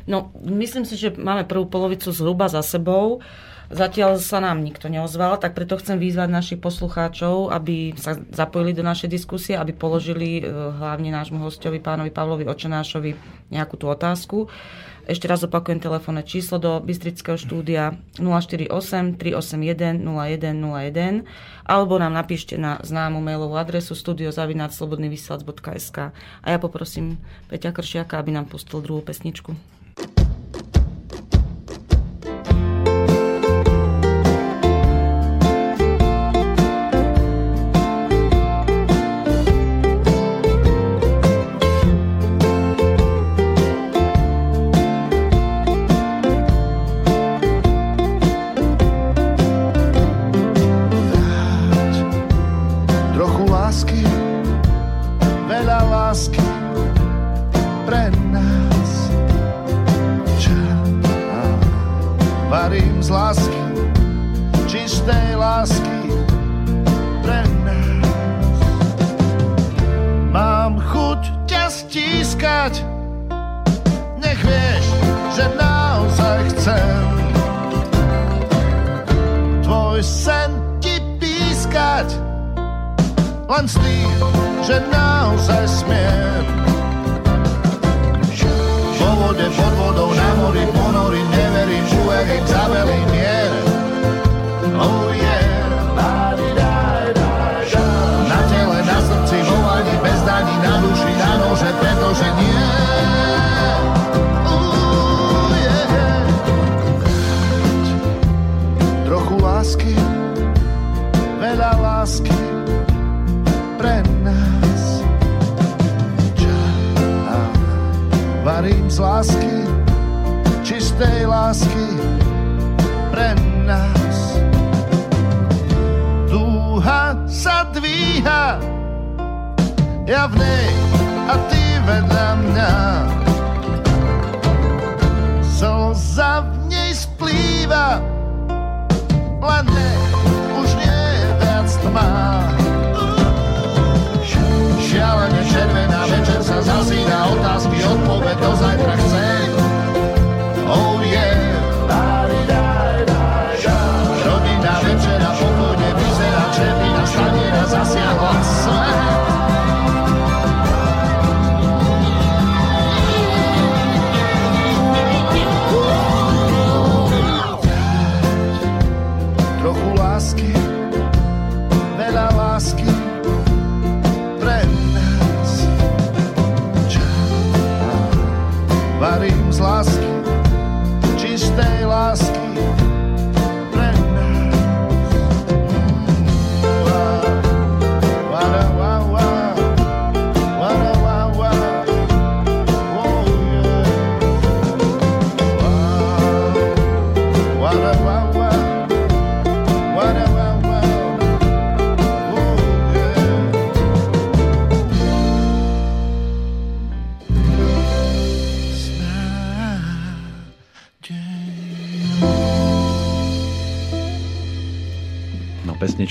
No, 0.08 0.32
myslím 0.40 0.88
si, 0.88 0.96
že 0.98 1.14
máme 1.14 1.46
prvú 1.46 1.68
polovicu 1.68 2.10
zhruba 2.10 2.50
za 2.50 2.64
sebou. 2.66 3.22
Zatiaľ 3.68 4.24
sa 4.24 4.40
nám 4.40 4.64
nikto 4.64 4.88
neozval, 4.88 5.44
tak 5.44 5.52
preto 5.52 5.76
chcem 5.76 6.00
vyzvať 6.00 6.32
našich 6.32 6.60
poslucháčov, 6.64 7.52
aby 7.52 7.92
sa 8.00 8.16
zapojili 8.32 8.72
do 8.72 8.80
našej 8.80 9.12
diskusie, 9.12 9.60
aby 9.60 9.76
položili 9.76 10.40
e, 10.40 10.48
hlavne 10.48 11.12
nášmu 11.12 11.44
hostovi, 11.44 11.84
pánovi 11.84 12.08
Pavlovi 12.16 12.48
Očenášovi, 12.48 13.12
nejakú 13.52 13.76
tú 13.76 13.92
otázku. 13.92 14.48
Ešte 15.08 15.32
raz 15.32 15.40
opakujem 15.40 15.80
telefónne 15.80 16.20
číslo 16.20 16.60
do 16.60 16.84
Bystrického 16.84 17.40
štúdia 17.40 17.96
048 18.20 19.16
381 19.16 20.04
0101 20.04 21.24
alebo 21.64 21.96
nám 21.96 22.12
napíšte 22.12 22.60
na 22.60 22.76
známu 22.84 23.24
mailovú 23.24 23.56
adresu 23.56 23.96
studiozavináčslobodnyvysielac.sk 23.96 26.12
a 26.44 26.48
ja 26.52 26.60
poprosím 26.60 27.24
Peťa 27.48 27.72
Kršiaka, 27.72 28.20
aby 28.20 28.36
nám 28.36 28.52
pustil 28.52 28.84
druhú 28.84 29.00
pesničku. 29.00 29.56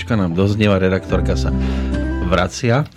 Pesnička 0.07 0.23
nám 0.23 0.39
doznieva, 0.39 0.79
redaktorka 0.79 1.35
sa 1.35 1.51
vracia. 2.31 2.87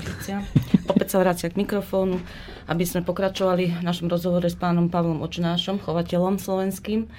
Opäť 0.87 1.11
sa 1.11 1.19
vracia 1.19 1.51
k 1.51 1.59
mikrofónu, 1.59 2.23
aby 2.71 2.87
sme 2.87 3.03
pokračovali 3.03 3.83
v 3.83 3.83
našom 3.83 4.07
rozhovore 4.07 4.47
s 4.47 4.55
pánom 4.55 4.87
Pavlom 4.87 5.19
Očnášom, 5.19 5.83
chovateľom 5.83 6.39
slovenským 6.39 7.11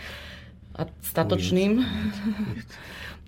a 0.80 0.88
statočným. 1.04 1.84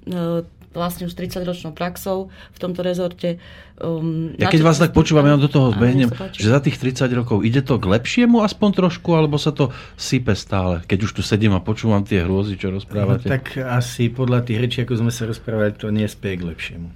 vlastne 0.71 1.03
už 1.05 1.13
30 1.19 1.43
ročnou 1.43 1.75
praxou 1.75 2.31
v 2.31 2.57
tomto 2.63 2.79
rezorte. 2.79 3.43
Um, 3.83 4.31
ja 4.39 4.47
keď 4.47 4.61
vás 4.63 4.79
tak 4.79 4.95
počúvam, 4.95 5.27
ja 5.27 5.35
do 5.35 5.51
toho 5.51 5.75
zbehnem, 5.75 6.07
že 6.31 6.47
za 6.47 6.63
tých 6.63 6.79
30 6.79 7.11
rokov 7.19 7.43
ide 7.43 7.59
to 7.59 7.75
k 7.75 7.91
lepšiemu 7.91 8.39
aspoň 8.39 8.69
trošku, 8.79 9.11
alebo 9.11 9.35
sa 9.35 9.51
to 9.51 9.75
sype 9.99 10.31
stále, 10.39 10.79
keď 10.87 11.11
už 11.11 11.11
tu 11.19 11.21
sedím 11.21 11.51
a 11.51 11.59
počúvam 11.59 12.07
tie 12.07 12.23
hrôzy, 12.23 12.55
čo 12.55 12.71
rozprávate? 12.71 13.27
No, 13.27 13.35
tak 13.35 13.59
asi 13.59 14.07
podľa 14.07 14.47
tých 14.47 14.59
rečí, 14.63 14.77
ako 14.87 15.03
sme 15.03 15.11
sa 15.11 15.27
rozprávali, 15.27 15.75
to 15.75 15.91
nie 15.91 16.07
spie 16.07 16.39
k 16.39 16.47
lepšiemu. 16.47 16.87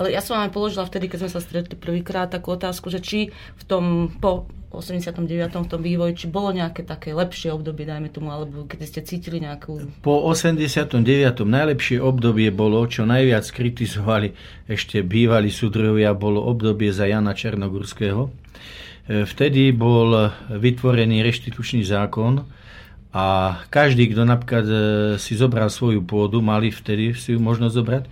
Ale 0.00 0.10
ja 0.10 0.24
som 0.24 0.40
vám 0.40 0.50
položila 0.50 0.88
vtedy, 0.88 1.12
keď 1.12 1.28
sme 1.28 1.30
sa 1.36 1.40
stretli 1.44 1.76
prvýkrát, 1.76 2.32
takú 2.32 2.56
otázku, 2.56 2.88
že 2.88 3.04
či 3.04 3.30
v 3.30 3.62
tom 3.68 4.08
po 4.18 4.48
89. 4.76 5.24
v 5.50 5.68
tom 5.70 5.80
vývoji, 5.80 6.12
či 6.14 6.26
bolo 6.26 6.50
nejaké 6.50 6.82
také 6.82 7.14
lepšie 7.14 7.54
obdobie, 7.54 7.86
dajme 7.86 8.10
tomu, 8.10 8.34
alebo 8.34 8.66
keď 8.66 8.78
ste 8.84 9.00
cítili 9.06 9.38
nejakú... 9.40 9.88
Po 10.02 10.26
89. 10.26 11.00
najlepšie 11.42 12.02
obdobie 12.02 12.50
bolo, 12.50 12.82
čo 12.90 13.06
najviac 13.06 13.46
kritizovali 13.48 14.34
ešte 14.66 15.00
bývalí 15.00 15.48
súdruhovia, 15.48 16.12
bolo 16.12 16.42
obdobie 16.44 16.90
za 16.90 17.06
Jana 17.06 17.32
Černogurského. 17.32 18.28
E, 18.28 19.24
vtedy 19.24 19.70
bol 19.70 20.34
vytvorený 20.50 21.24
reštitučný 21.24 21.86
zákon 21.86 22.44
a 23.14 23.58
každý, 23.70 24.10
kto 24.10 24.26
napríklad 24.26 24.66
e, 24.66 24.76
si 25.22 25.38
zobral 25.38 25.70
svoju 25.70 26.02
pôdu, 26.02 26.42
mali 26.42 26.74
vtedy 26.74 27.14
si 27.14 27.36
ju 27.36 27.38
možnosť 27.38 27.74
zobrať, 27.78 28.04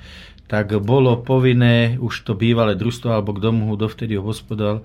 tak 0.52 0.76
bolo 0.84 1.16
povinné 1.16 1.96
už 1.96 2.28
to 2.28 2.36
bývalé 2.36 2.76
družstvo, 2.76 3.08
alebo 3.08 3.32
kto 3.32 3.56
mu 3.56 3.72
dovtedy 3.72 4.20
ho 4.20 4.22
hospodal, 4.22 4.84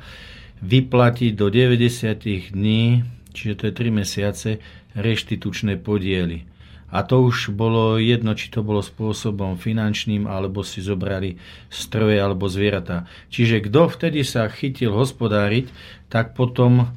vyplatiť 0.61 1.31
do 1.37 1.47
90 1.53 2.53
dní, 2.53 3.03
čiže 3.33 3.53
to 3.57 3.63
je 3.69 3.73
3 3.73 3.99
mesiace, 4.01 4.49
reštitučné 4.97 5.77
podiely. 5.77 6.49
A 6.87 7.03
to 7.03 7.19
už 7.19 7.51
bolo 7.51 7.99
jedno, 7.99 8.31
či 8.31 8.47
to 8.47 8.63
bolo 8.63 8.79
spôsobom 8.79 9.59
finančným, 9.59 10.23
alebo 10.23 10.63
si 10.63 10.79
zobrali 10.79 11.35
stroje 11.67 12.15
alebo 12.15 12.47
zvieratá. 12.47 13.03
Čiže 13.27 13.67
kto 13.67 13.91
vtedy 13.91 14.23
sa 14.23 14.47
chytil 14.47 14.95
hospodáriť, 14.95 15.67
tak 16.07 16.31
potom 16.31 16.95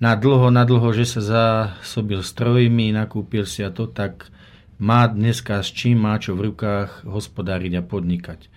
na 0.00 0.12
dlho, 0.16 0.48
na 0.48 0.64
dlho, 0.64 0.88
že 0.96 1.04
sa 1.04 1.20
zásobil 1.20 2.24
strojmi, 2.24 2.96
nakúpil 2.96 3.44
si 3.44 3.60
a 3.60 3.68
to, 3.68 3.84
tak 3.84 4.32
má 4.80 5.08
dneska 5.08 5.60
s 5.60 5.72
čím 5.72 6.04
má 6.04 6.16
čo 6.20 6.36
v 6.36 6.52
rukách 6.52 7.04
hospodáriť 7.04 7.80
a 7.80 7.82
podnikať. 7.84 8.48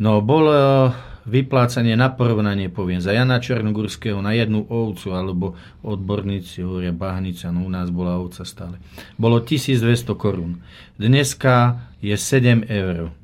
No, 0.00 0.20
bolo 0.24 0.92
vyplácanie 1.22 1.94
na 1.94 2.10
porovnanie, 2.10 2.66
poviem, 2.66 2.98
za 2.98 3.14
Jana 3.14 3.38
Černogurského 3.38 4.18
na 4.18 4.34
jednu 4.34 4.66
ovcu, 4.66 5.14
alebo 5.14 5.54
odborníci 5.86 6.66
hovoria 6.66 6.90
bahnica, 6.90 7.54
no 7.54 7.62
u 7.62 7.70
nás 7.70 7.94
bola 7.94 8.18
ovca 8.18 8.42
stále. 8.42 8.82
Bolo 9.14 9.38
1200 9.38 10.18
korún. 10.18 10.62
Dneska 10.98 11.78
je 12.02 12.14
7 12.18 12.66
eur. 12.66 13.14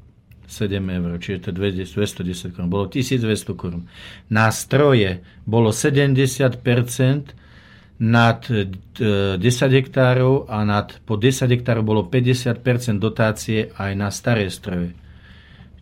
7 0.48 0.80
eur, 0.80 1.10
čiže 1.20 1.38
to 1.44 1.60
je 1.60 1.84
210 1.84 2.56
korún. 2.56 2.70
Bolo 2.70 2.86
1200 2.88 3.52
korún. 3.58 3.90
Na 4.32 4.48
stroje 4.54 5.20
bolo 5.44 5.74
70% 5.74 6.62
nad 7.98 8.46
10 8.46 9.42
e, 9.42 9.68
hektárov 9.74 10.46
a 10.46 10.62
nad, 10.62 10.94
po 11.02 11.18
10 11.18 11.50
hektárov 11.50 11.82
bolo 11.82 12.02
50% 12.06 12.62
dotácie 13.02 13.74
aj 13.74 13.92
na 13.98 14.08
staré 14.14 14.46
stroje. 14.48 14.94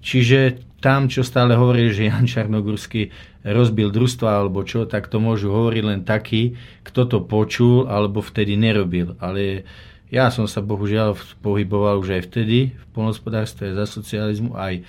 Čiže 0.01 0.66
tam, 0.81 1.09
čo 1.09 1.25
stále 1.25 1.57
hovorí, 1.57 1.89
že 1.91 2.13
Jan 2.13 2.29
Čarnogurský 2.29 3.09
rozbil 3.47 3.89
družstva 3.89 4.45
alebo 4.45 4.61
čo, 4.67 4.85
tak 4.85 5.09
to 5.09 5.23
môžu 5.23 5.49
hovoriť 5.49 5.83
len 5.87 6.01
takí, 6.05 6.59
kto 6.85 7.09
to 7.09 7.19
počul 7.25 7.89
alebo 7.89 8.21
vtedy 8.21 8.59
nerobil. 8.59 9.17
Ale 9.23 9.65
ja 10.13 10.31
som 10.31 10.47
sa 10.47 10.63
bohužiaľ 10.63 11.19
pohyboval 11.43 11.99
už 12.03 12.21
aj 12.21 12.23
vtedy 12.31 12.77
v 12.77 12.85
polnospodárstve 12.95 13.75
za 13.75 13.89
socializmu, 13.89 14.55
aj 14.55 14.87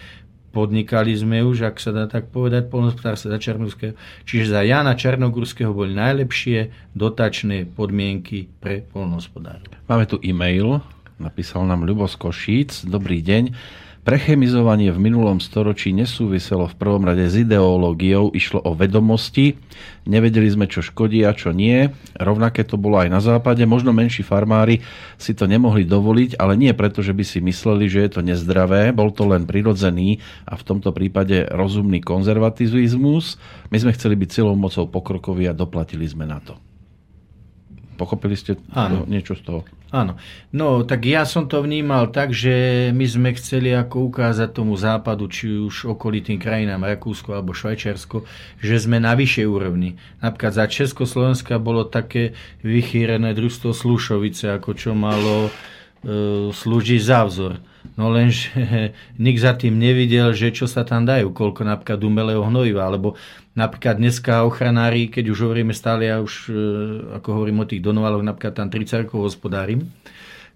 podnikali 0.52 1.14
sme 1.14 1.46
už, 1.46 1.70
ak 1.70 1.78
sa 1.78 1.94
dá 1.94 2.10
tak 2.10 2.34
povedať, 2.34 2.70
polnospodárstve 2.70 3.30
za 3.30 3.40
Čarnogurského. 3.40 3.94
Čiže 4.26 4.58
za 4.58 4.62
Jana 4.66 4.98
Čarnogurského 4.98 5.70
boli 5.70 5.94
najlepšie 5.94 6.74
dotačné 6.98 7.70
podmienky 7.78 8.50
pre 8.58 8.82
polnospodárov. 8.82 9.70
Máme 9.86 10.10
tu 10.10 10.18
e-mail, 10.26 10.82
napísal 11.22 11.64
nám 11.70 11.86
Ľubo 11.86 12.10
Košíc. 12.10 12.90
Dobrý 12.90 13.22
deň. 13.22 13.54
Prechemizovanie 14.08 14.88
v 14.96 15.04
minulom 15.04 15.44
storočí 15.44 15.92
nesúviselo 15.92 16.72
v 16.72 16.80
prvom 16.80 17.04
rade 17.04 17.28
s 17.28 17.36
ideológiou, 17.36 18.32
išlo 18.32 18.64
o 18.64 18.72
vedomosti, 18.72 19.60
nevedeli 20.08 20.48
sme, 20.48 20.64
čo 20.64 20.80
škodí 20.80 21.28
a 21.28 21.36
čo 21.36 21.52
nie. 21.52 21.92
Rovnaké 22.16 22.64
to 22.64 22.80
bolo 22.80 23.04
aj 23.04 23.12
na 23.12 23.20
západe, 23.20 23.60
možno 23.68 23.92
menší 23.92 24.24
farmári 24.24 24.80
si 25.20 25.36
to 25.36 25.44
nemohli 25.44 25.84
dovoliť, 25.84 26.40
ale 26.40 26.56
nie 26.56 26.72
preto, 26.72 27.04
že 27.04 27.12
by 27.12 27.24
si 27.28 27.44
mysleli, 27.44 27.92
že 27.92 28.08
je 28.08 28.12
to 28.16 28.22
nezdravé, 28.24 28.96
bol 28.96 29.12
to 29.12 29.28
len 29.28 29.44
prirodzený 29.44 30.24
a 30.48 30.56
v 30.56 30.64
tomto 30.64 30.96
prípade 30.96 31.44
rozumný 31.52 32.00
konzervativizmus. 32.00 33.36
My 33.76 33.78
sme 33.84 33.92
chceli 33.92 34.16
byť 34.16 34.30
celou 34.32 34.56
mocou 34.56 34.88
pokrokoví 34.88 35.52
a 35.52 35.54
doplatili 35.54 36.08
sme 36.08 36.24
na 36.24 36.40
to. 36.40 36.56
Pochopili 38.00 38.40
ste 38.40 38.56
Áno. 38.72 39.04
niečo 39.04 39.36
z 39.36 39.44
toho? 39.44 39.68
Áno. 39.88 40.20
No, 40.52 40.84
tak 40.84 41.08
ja 41.08 41.24
som 41.24 41.48
to 41.48 41.64
vnímal 41.64 42.12
tak, 42.12 42.36
že 42.36 42.90
my 42.92 43.06
sme 43.08 43.30
chceli 43.40 43.72
ako 43.72 44.12
ukázať 44.12 44.52
tomu 44.52 44.76
západu, 44.76 45.32
či 45.32 45.48
už 45.48 45.88
okolitým 45.96 46.36
krajinám 46.44 46.84
Rakúsko 46.84 47.32
alebo 47.32 47.56
Švajčiarsko, 47.56 48.28
že 48.60 48.76
sme 48.84 49.00
na 49.00 49.16
vyššej 49.16 49.48
úrovni. 49.48 49.96
Napríklad 50.20 50.60
za 50.60 50.68
Československa 50.68 51.56
bolo 51.64 51.88
také 51.88 52.36
vychýrené 52.68 53.32
družstvo 53.32 53.72
Slušovice, 53.72 54.60
ako 54.60 54.76
čo 54.76 54.92
malo 54.92 55.48
e, 56.08 56.50
slúžiť 56.56 57.02
za 57.04 57.28
vzor. 57.28 57.60
No 58.00 58.08
lenže 58.08 58.56
nik 59.24 59.36
za 59.36 59.52
tým 59.60 59.76
nevidel, 59.76 60.32
že 60.32 60.56
čo 60.56 60.64
sa 60.64 60.88
tam 60.88 61.04
dajú, 61.04 61.36
koľko 61.36 61.68
napríklad 61.68 62.00
umelého 62.00 62.48
hnojiva, 62.48 62.88
alebo 62.88 63.20
Napríklad 63.58 63.98
dneska 63.98 64.46
ochranári, 64.46 65.10
keď 65.10 65.34
už 65.34 65.50
hovoríme 65.50 65.74
stále, 65.74 66.06
ja 66.06 66.22
už 66.22 66.34
e, 66.46 66.54
ako 67.18 67.42
hovorím 67.42 67.66
o 67.66 67.70
tých 67.70 67.82
donovaloch, 67.82 68.22
napríklad 68.22 68.54
tam 68.54 68.70
30 68.70 69.10
rokov 69.10 69.34
hospodárim, 69.34 69.90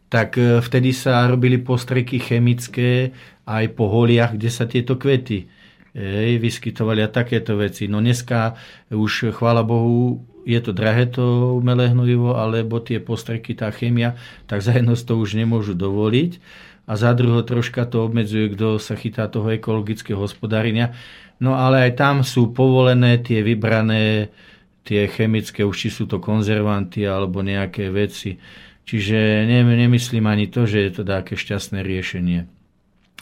tak 0.05 0.37
e, 0.37 0.61
vtedy 0.61 0.93
sa 0.93 1.25
robili 1.25 1.57
postreky 1.57 2.21
chemické 2.21 3.09
aj 3.49 3.73
po 3.73 3.89
holiach, 3.89 4.37
kde 4.37 4.49
sa 4.53 4.69
tieto 4.69 5.01
kvety 5.01 5.49
ej, 5.95 6.39
vyskytovali 6.39 7.03
a 7.03 7.11
takéto 7.11 7.59
veci. 7.59 7.87
No 7.91 7.99
dneska 7.99 8.55
už, 8.91 9.35
chvála 9.35 9.63
Bohu, 9.63 10.23
je 10.45 10.57
to 10.57 10.73
drahé 10.73 11.05
to 11.05 11.57
umelé 11.57 11.93
hnojivo, 11.93 12.33
alebo 12.37 12.81
tie 12.81 12.97
postreky, 12.97 13.53
tá 13.53 13.69
chemia, 13.69 14.17
tak 14.49 14.65
za 14.65 14.73
jedno 14.73 14.97
to 14.97 15.13
už 15.19 15.37
nemôžu 15.37 15.77
dovoliť 15.77 16.41
a 16.89 16.97
za 16.97 17.13
druho 17.13 17.45
troška 17.45 17.85
to 17.85 18.03
obmedzuje, 18.09 18.51
kto 18.57 18.81
sa 18.81 18.97
chytá 18.97 19.29
toho 19.29 19.53
ekologického 19.53 20.17
hospodárenia. 20.17 20.97
No 21.37 21.57
ale 21.57 21.89
aj 21.89 21.91
tam 21.97 22.15
sú 22.25 22.53
povolené 22.53 23.21
tie 23.21 23.45
vybrané, 23.45 24.33
tie 24.81 25.05
chemické, 25.09 25.61
už 25.61 25.77
či 25.77 25.89
sú 25.93 26.09
to 26.09 26.17
konzervanty 26.17 27.05
alebo 27.05 27.45
nejaké 27.45 27.93
veci. 27.93 28.41
Čiže 28.81 29.45
nemyslím 29.47 30.25
ani 30.25 30.49
to, 30.49 30.65
že 30.65 30.89
je 30.89 30.91
to 30.99 31.03
také 31.05 31.37
šťastné 31.37 31.85
riešenie. 31.85 32.60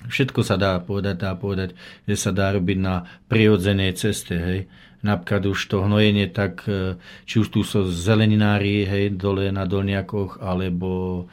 Všetko 0.07 0.39
sa 0.47 0.55
dá 0.55 0.79
povedať, 0.79 1.15
dá 1.19 1.35
povedať, 1.35 1.75
že 2.07 2.15
sa 2.15 2.31
dá 2.31 2.55
robiť 2.55 2.77
na 2.79 3.03
prirodzenej 3.27 3.99
ceste. 3.99 4.35
Hej. 4.39 4.59
Napríklad 5.03 5.51
už 5.51 5.59
to 5.67 5.83
hnojenie, 5.83 6.31
tak 6.31 6.63
e, 6.67 6.95
či 7.27 7.43
už 7.43 7.51
tu 7.51 7.67
sú 7.67 7.87
zeleninári 7.91 8.87
hej, 8.87 9.15
dole 9.19 9.51
na 9.51 9.67
dolniakoch, 9.67 10.39
alebo 10.39 11.27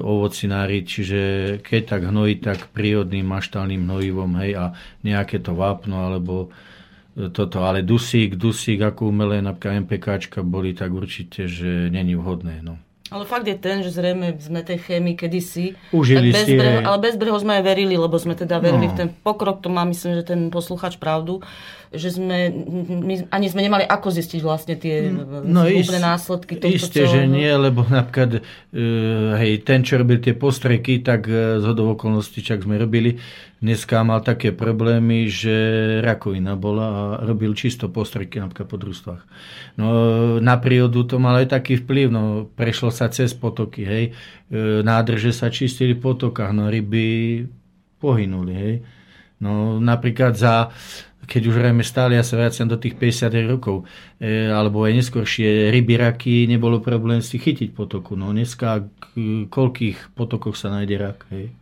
ovocinári, 0.00 0.88
čiže 0.88 1.20
keď 1.60 1.82
tak 1.84 2.02
hnojí, 2.08 2.40
tak 2.40 2.72
prírodným 2.72 3.28
maštálnym 3.28 3.84
hnojivom, 3.84 4.40
hej, 4.40 4.56
a 4.56 4.64
nejaké 5.04 5.36
to 5.44 5.52
vápno, 5.52 6.08
alebo 6.08 6.48
toto, 7.12 7.60
ale 7.68 7.84
dusík, 7.84 8.40
dusík, 8.40 8.80
ako 8.80 9.12
umelé 9.12 9.44
napríklad 9.44 9.84
MPKčka 9.84 10.40
boli, 10.40 10.72
tak 10.72 10.94
určite, 10.94 11.44
že 11.44 11.92
není 11.92 12.16
vhodné, 12.16 12.64
no. 12.64 12.80
Ale 13.10 13.24
fakt 13.24 13.42
je 13.44 13.54
ten, 13.54 13.82
že 13.82 13.90
zrejme 13.90 14.38
sme 14.38 14.62
tej 14.62 14.78
chémii 14.78 15.14
kedysi. 15.14 15.74
Užili 15.90 16.30
bez 16.30 16.46
breho, 16.46 16.78
ale 16.80 16.98
bez 17.00 17.14
breho 17.14 17.34
sme 17.34 17.58
aj 17.58 17.64
verili, 17.64 17.94
lebo 17.94 18.14
sme 18.14 18.32
teda 18.32 18.56
verili 18.56 18.86
No. 18.86 18.92
v 18.92 18.96
ten 18.96 19.08
pokrok, 19.10 19.58
to 19.58 19.66
má 19.66 19.82
myslím, 19.82 20.14
že 20.14 20.24
ten 20.24 20.46
posluchač 20.46 20.94
pravdu, 20.94 21.42
že 21.90 22.06
sme, 22.08 22.54
my 22.86 23.26
ani 23.28 23.46
sme 23.50 23.60
nemali 23.60 23.82
ako 23.82 24.14
zistiť 24.14 24.40
vlastne 24.40 24.78
tie 24.78 25.10
no, 25.10 25.66
ist- 25.66 25.90
následky 25.90 26.54
tohto 26.54 26.70
Isté, 26.70 27.02
že 27.02 27.26
celého. 27.26 27.34
nie, 27.34 27.50
lebo 27.50 27.82
napríklad 27.82 28.38
uh, 28.38 29.34
hej, 29.36 29.58
ten, 29.60 29.82
čo 29.82 29.98
robil 29.98 30.22
tie 30.22 30.32
postreky, 30.32 31.02
tak 31.02 31.26
uh, 31.26 31.58
z 31.58 31.66
okolností, 31.66 32.40
čak 32.40 32.62
sme 32.62 32.78
robili, 32.78 33.18
dneska 33.60 34.00
mal 34.02 34.24
také 34.24 34.56
problémy, 34.56 35.28
že 35.28 35.54
rakovina 36.00 36.56
bola 36.56 36.86
a 36.88 37.02
robil 37.22 37.52
čisto 37.52 37.92
postreky 37.92 38.40
napríklad 38.40 38.66
po 38.66 38.80
družstvách. 38.80 39.22
No 39.76 39.86
na 40.40 40.56
prírodu 40.56 41.04
to 41.04 41.20
mal 41.20 41.36
aj 41.36 41.52
taký 41.52 41.76
vplyv, 41.84 42.08
no 42.08 42.48
prešlo 42.56 42.88
sa 42.88 43.12
cez 43.12 43.36
potoky, 43.36 43.84
hej, 43.84 44.04
e, 44.48 44.80
nádrže 44.80 45.36
sa 45.36 45.52
čistili 45.52 45.92
v 45.92 46.02
potokách, 46.02 46.56
no 46.56 46.72
ryby 46.72 47.44
pohynuli, 48.00 48.54
hej. 48.56 48.74
No 49.40 49.80
napríklad 49.80 50.36
za, 50.36 50.72
keď 51.24 51.42
už 51.48 51.60
hráme 51.60 51.84
stále, 51.84 52.16
ja 52.16 52.24
sa 52.24 52.36
vraciam 52.36 52.68
do 52.68 52.80
tých 52.80 52.96
50 52.96 53.44
rokov, 53.44 53.84
e, 54.20 54.48
alebo 54.48 54.88
aj 54.88 55.04
neskôršie 55.04 55.68
ryby, 55.68 56.00
raky, 56.00 56.48
nebolo 56.48 56.80
problém 56.80 57.20
si 57.20 57.36
chytiť 57.36 57.76
potoku. 57.76 58.16
No 58.16 58.32
dneska 58.32 58.88
k 58.88 59.04
koľkých 59.52 60.16
potokoch 60.16 60.56
sa 60.56 60.72
nájde 60.72 60.96
rak, 60.96 61.28
hej. 61.28 61.59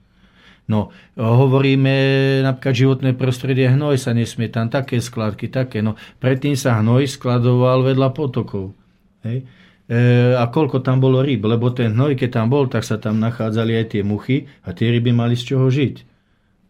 No, 0.68 0.92
hovoríme 1.16 1.96
napríklad 2.44 2.76
životné 2.76 3.10
prostredie, 3.16 3.72
hnoj 3.72 3.96
sa 3.96 4.12
nesmie 4.12 4.52
tam, 4.52 4.68
také 4.68 5.00
skladky, 5.00 5.48
také. 5.48 5.80
No, 5.80 5.96
predtým 6.20 6.60
sa 6.60 6.76
hnoj 6.84 7.08
skladoval 7.08 7.88
vedľa 7.88 8.12
potokov. 8.12 8.76
Hej. 9.24 9.48
E, 9.88 10.36
a 10.36 10.44
koľko 10.52 10.84
tam 10.84 11.00
bolo 11.00 11.24
ryb, 11.24 11.40
lebo 11.48 11.72
ten 11.72 11.96
hnoj, 11.96 12.20
keď 12.20 12.30
tam 12.44 12.52
bol, 12.52 12.68
tak 12.68 12.84
sa 12.84 13.00
tam 13.00 13.16
nachádzali 13.16 13.80
aj 13.80 13.86
tie 13.96 14.02
muchy 14.04 14.44
a 14.68 14.76
tie 14.76 14.92
ryby 14.92 15.08
mali 15.08 15.40
z 15.40 15.56
čoho 15.56 15.72
žiť. 15.72 16.04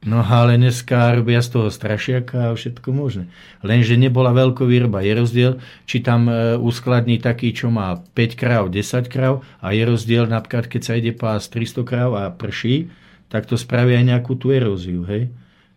No 0.06 0.22
ale 0.22 0.54
dneska 0.54 1.18
robia 1.18 1.42
z 1.42 1.58
toho 1.58 1.68
strašiaka 1.74 2.54
a 2.54 2.54
všetko 2.54 2.94
možné. 2.94 3.26
Lenže 3.66 3.98
nebola 3.98 4.30
veľkovýroba. 4.30 5.02
Je 5.02 5.12
rozdiel, 5.18 5.52
či 5.90 6.06
tam 6.06 6.30
e, 6.30 6.54
uskladní 6.54 7.18
taký, 7.18 7.50
čo 7.50 7.74
má 7.74 7.98
5 8.14 8.38
kráv, 8.38 8.70
10 8.70 9.10
kráv 9.10 9.42
a 9.58 9.74
je 9.74 9.82
rozdiel 9.82 10.30
napríklad, 10.30 10.70
keď 10.70 10.82
sa 10.86 10.94
ide 10.94 11.10
pás 11.10 11.50
300 11.50 11.82
kráv 11.82 12.14
a 12.14 12.30
prší, 12.30 12.94
tak 13.28 13.44
to 13.44 13.60
spraví 13.60 13.96
aj 13.96 14.04
nejakú 14.04 14.36
tú 14.36 14.52
eróziu. 14.52 15.04
Hej? 15.04 15.32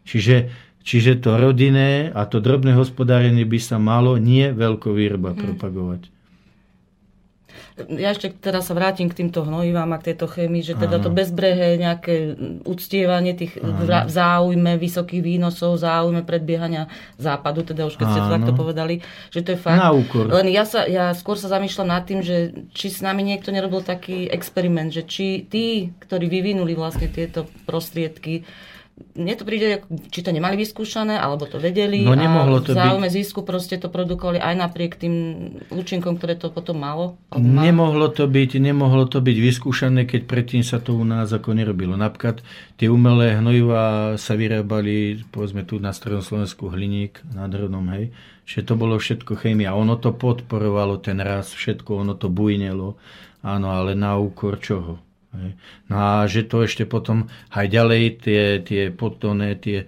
Čiže, 0.08 0.52
čiže 0.82 1.20
to 1.20 1.36
rodinné 1.36 2.10
a 2.12 2.26
to 2.26 2.39
drobné 2.39 2.74
hospodárenie 2.76 3.43
by 3.43 3.60
sa 3.60 3.78
malo 3.78 4.16
nie 4.16 4.49
veľkovýroba 4.52 5.36
propagovať. 5.36 6.20
Ja 7.78 8.11
ešte 8.11 8.36
teraz 8.36 8.67
sa 8.67 8.76
vrátim 8.76 9.07
k 9.07 9.24
týmto 9.24 9.47
hnojivám 9.47 9.95
a 9.95 9.99
k 10.03 10.11
tejto 10.11 10.28
chémii, 10.28 10.59
že 10.59 10.76
teda 10.76 10.99
to 10.99 11.07
bezbrehé 11.07 11.80
nejaké 11.80 12.36
uctievanie 12.67 13.32
tých 13.32 13.55
v 13.63 13.88
záujme 14.11 14.76
vysokých 14.76 15.24
výnosov, 15.24 15.80
záujme 15.80 16.28
predbiehania 16.28 16.91
západu, 17.15 17.63
teda 17.63 17.88
už 17.88 17.95
keď 17.95 18.07
ste 18.11 18.22
to 18.22 18.34
takto 18.36 18.53
povedali, 18.53 18.95
že 19.32 19.39
to 19.41 19.55
je 19.55 19.59
fakt. 19.59 19.80
Na 19.80 19.95
úkor. 19.95 20.28
Len 20.28 20.51
ja, 20.51 20.67
sa, 20.67 20.84
ja 20.84 21.15
skôr 21.15 21.39
sa 21.39 21.47
zamýšľam 21.47 21.88
nad 21.88 22.03
tým, 22.03 22.19
že 22.19 22.67
či 22.76 22.91
s 22.91 22.99
nami 22.99 23.24
niekto 23.24 23.55
nerobil 23.55 23.80
taký 23.82 24.28
experiment, 24.28 24.91
že 24.91 25.07
či 25.07 25.47
tí, 25.47 25.95
ktorí 26.03 26.28
vyvinuli 26.28 26.76
vlastne 26.76 27.07
tieto 27.07 27.47
prostriedky, 27.63 28.43
mne 29.18 29.34
to 29.36 29.43
príde, 29.43 29.86
či 30.10 30.20
to 30.22 30.32
nemali 30.34 30.56
vyskúšané, 30.58 31.18
alebo 31.18 31.45
to 31.45 31.58
vedeli 31.58 32.02
No, 32.02 32.18
nemohlo 32.18 32.60
a 32.60 32.66
to 32.66 32.74
v 32.74 32.80
záujme 32.80 33.08
zisku 33.12 33.45
proste 33.45 33.78
to 33.78 33.91
produkovali 33.91 34.39
aj 34.41 34.56
napriek 34.58 34.97
tým 34.97 35.14
účinkom, 35.70 36.18
ktoré 36.18 36.39
to 36.39 36.49
potom 36.49 36.82
malo. 36.82 37.20
má. 37.34 37.62
Nemohlo 37.68 38.10
to, 38.10 38.26
byť, 38.26 38.58
nemohlo 38.58 39.06
to 39.06 39.22
byť 39.22 39.38
vyskúšané, 39.38 40.08
keď 40.08 40.26
predtým 40.26 40.64
sa 40.66 40.82
to 40.82 40.97
u 40.97 41.06
nás 41.06 41.30
ako 41.30 41.54
nerobilo. 41.54 41.99
Napríklad 41.99 42.41
tie 42.80 42.88
umelé 42.88 43.38
hnojivá 43.38 44.16
sa 44.18 44.34
vyrábali, 44.34 45.22
povedzme 45.30 45.68
tu 45.68 45.78
na 45.78 45.91
strednom 45.91 46.26
Slovensku 46.26 46.72
hliník 46.72 47.22
na 47.36 47.45
Drobnom, 47.52 47.86
hej, 47.93 48.10
že 48.47 48.66
to 48.66 48.74
bolo 48.80 48.97
všetko 48.97 49.38
chémia. 49.38 49.78
Ono 49.78 49.99
to 49.99 50.16
podporovalo 50.16 50.97
ten 51.04 51.22
rast, 51.22 51.54
všetko, 51.54 52.02
ono 52.02 52.18
to 52.18 52.32
bujnelo, 52.32 52.97
áno, 53.45 53.68
ale 53.70 53.93
na 53.93 54.18
úkor 54.18 54.58
čoho? 54.58 55.11
No 55.88 55.95
a 55.95 56.27
že 56.27 56.43
to 56.43 56.67
ešte 56.67 56.84
potom 56.84 57.32
aj 57.55 57.65
ďalej 57.71 58.03
tie, 58.19 58.43
tie 58.59 58.84
podtoné, 58.91 59.55
tie 59.55 59.88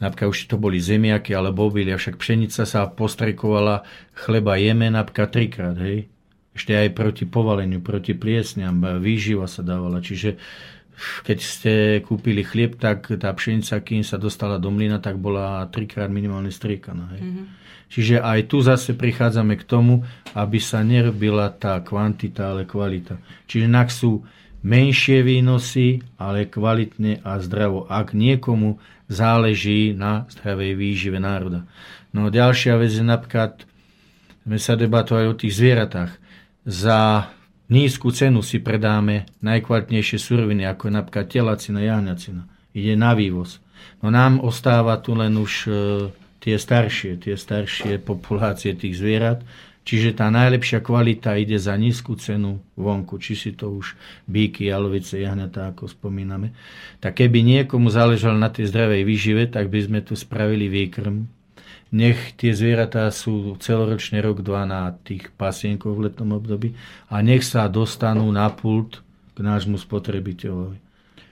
napríklad 0.00 0.32
už 0.32 0.48
to 0.48 0.56
boli 0.56 0.80
zemiaky 0.80 1.36
alebo 1.36 1.68
obilia, 1.68 2.00
však 2.00 2.16
pšenica 2.16 2.62
sa 2.64 2.88
postrekovala, 2.88 3.84
chleba 4.16 4.56
jeme 4.56 4.88
napríklad 4.88 5.28
trikrát, 5.28 5.76
hej. 5.82 6.08
Ešte 6.56 6.74
aj 6.74 6.90
proti 6.96 7.24
povaleniu, 7.28 7.78
proti 7.84 8.16
pliesňam, 8.18 8.98
výživa 8.98 9.46
sa 9.46 9.62
dávala, 9.62 10.02
čiže 10.02 10.40
keď 10.98 11.38
ste 11.38 11.72
kúpili 12.02 12.42
chlieb, 12.42 12.74
tak 12.74 13.06
tá 13.06 13.30
pšenica, 13.30 13.78
kým 13.86 14.02
sa 14.02 14.18
dostala 14.18 14.58
do 14.58 14.66
mlyna, 14.74 14.98
tak 14.98 15.14
bola 15.14 15.62
trikrát 15.70 16.10
minimálne 16.10 16.50
striekaná. 16.50 17.14
Hej. 17.14 17.22
Mm-hmm. 17.22 17.46
Čiže 17.88 18.14
aj 18.20 18.40
tu 18.50 18.58
zase 18.60 18.92
prichádzame 18.98 19.56
k 19.56 19.64
tomu, 19.64 20.04
aby 20.36 20.58
sa 20.60 20.84
nerobila 20.84 21.48
tá 21.54 21.80
kvantita, 21.80 22.52
ale 22.52 22.68
kvalita. 22.68 23.16
Čiže 23.48 23.66
nak 23.70 23.88
sú 23.88 24.26
menšie 24.62 25.22
výnosy, 25.22 26.02
ale 26.18 26.50
kvalitne 26.50 27.22
a 27.22 27.38
zdravo. 27.38 27.86
Ak 27.86 28.12
niekomu 28.12 28.78
záleží 29.08 29.96
na 29.96 30.28
zdravej 30.28 30.76
výžive 30.76 31.18
národa. 31.18 31.64
No 32.12 32.28
ďalšia 32.28 32.76
vec 32.76 32.92
je 32.92 33.04
napríklad, 33.04 33.64
sme 34.44 34.58
sa 34.60 34.76
debatovali 34.76 35.28
o 35.28 35.36
tých 35.36 35.56
zvieratách. 35.56 36.12
Za 36.68 37.32
nízku 37.72 38.12
cenu 38.12 38.44
si 38.44 38.60
predáme 38.60 39.28
najkvalitnejšie 39.40 40.18
suroviny, 40.20 40.68
ako 40.68 40.88
je 40.88 40.92
napríklad 40.92 41.26
telacina, 41.28 41.80
jahňacina. 41.84 42.42
Ide 42.76 42.94
na 42.96 43.12
vývoz. 43.16 43.60
No 44.04 44.12
nám 44.12 44.40
ostáva 44.44 45.00
tu 45.00 45.16
len 45.16 45.36
už 45.36 45.52
e, 45.66 45.70
tie 46.44 46.56
staršie, 46.60 47.18
tie 47.20 47.34
staršie 47.34 48.00
populácie 48.00 48.76
tých 48.76 48.96
zvierat, 49.00 49.42
čiže 49.88 50.20
tá 50.20 50.28
najlepšia 50.28 50.84
kvalita 50.84 51.32
ide 51.40 51.56
za 51.56 51.72
nízku 51.72 52.20
cenu 52.20 52.60
vonku, 52.76 53.16
či 53.16 53.32
si 53.32 53.50
to 53.56 53.72
už 53.72 53.96
bíky, 54.28 54.68
jalovice, 54.68 55.16
jahňatá, 55.16 55.72
ako 55.72 55.88
spomíname. 55.88 56.52
Tak 57.00 57.24
keby 57.24 57.40
niekomu 57.40 57.88
záležalo 57.88 58.36
na 58.36 58.52
tej 58.52 58.68
zdravej 58.68 59.08
výžive, 59.08 59.48
tak 59.48 59.72
by 59.72 59.80
sme 59.80 60.00
tu 60.04 60.12
spravili 60.12 60.68
výkrm, 60.68 61.24
nech 61.88 62.36
tie 62.36 62.52
zvieratá 62.52 63.08
sú 63.08 63.56
celoročne 63.64 64.20
rok, 64.20 64.44
dva 64.44 64.68
na 64.68 64.92
tých 64.92 65.32
pasienkoch 65.40 65.96
v 65.96 66.12
letnom 66.12 66.36
období 66.36 66.76
a 67.08 67.24
nech 67.24 67.40
sa 67.40 67.64
dostanú 67.64 68.28
na 68.28 68.52
pult 68.52 69.00
k 69.32 69.38
nášmu 69.40 69.80
spotrebiteľovi. 69.80 70.87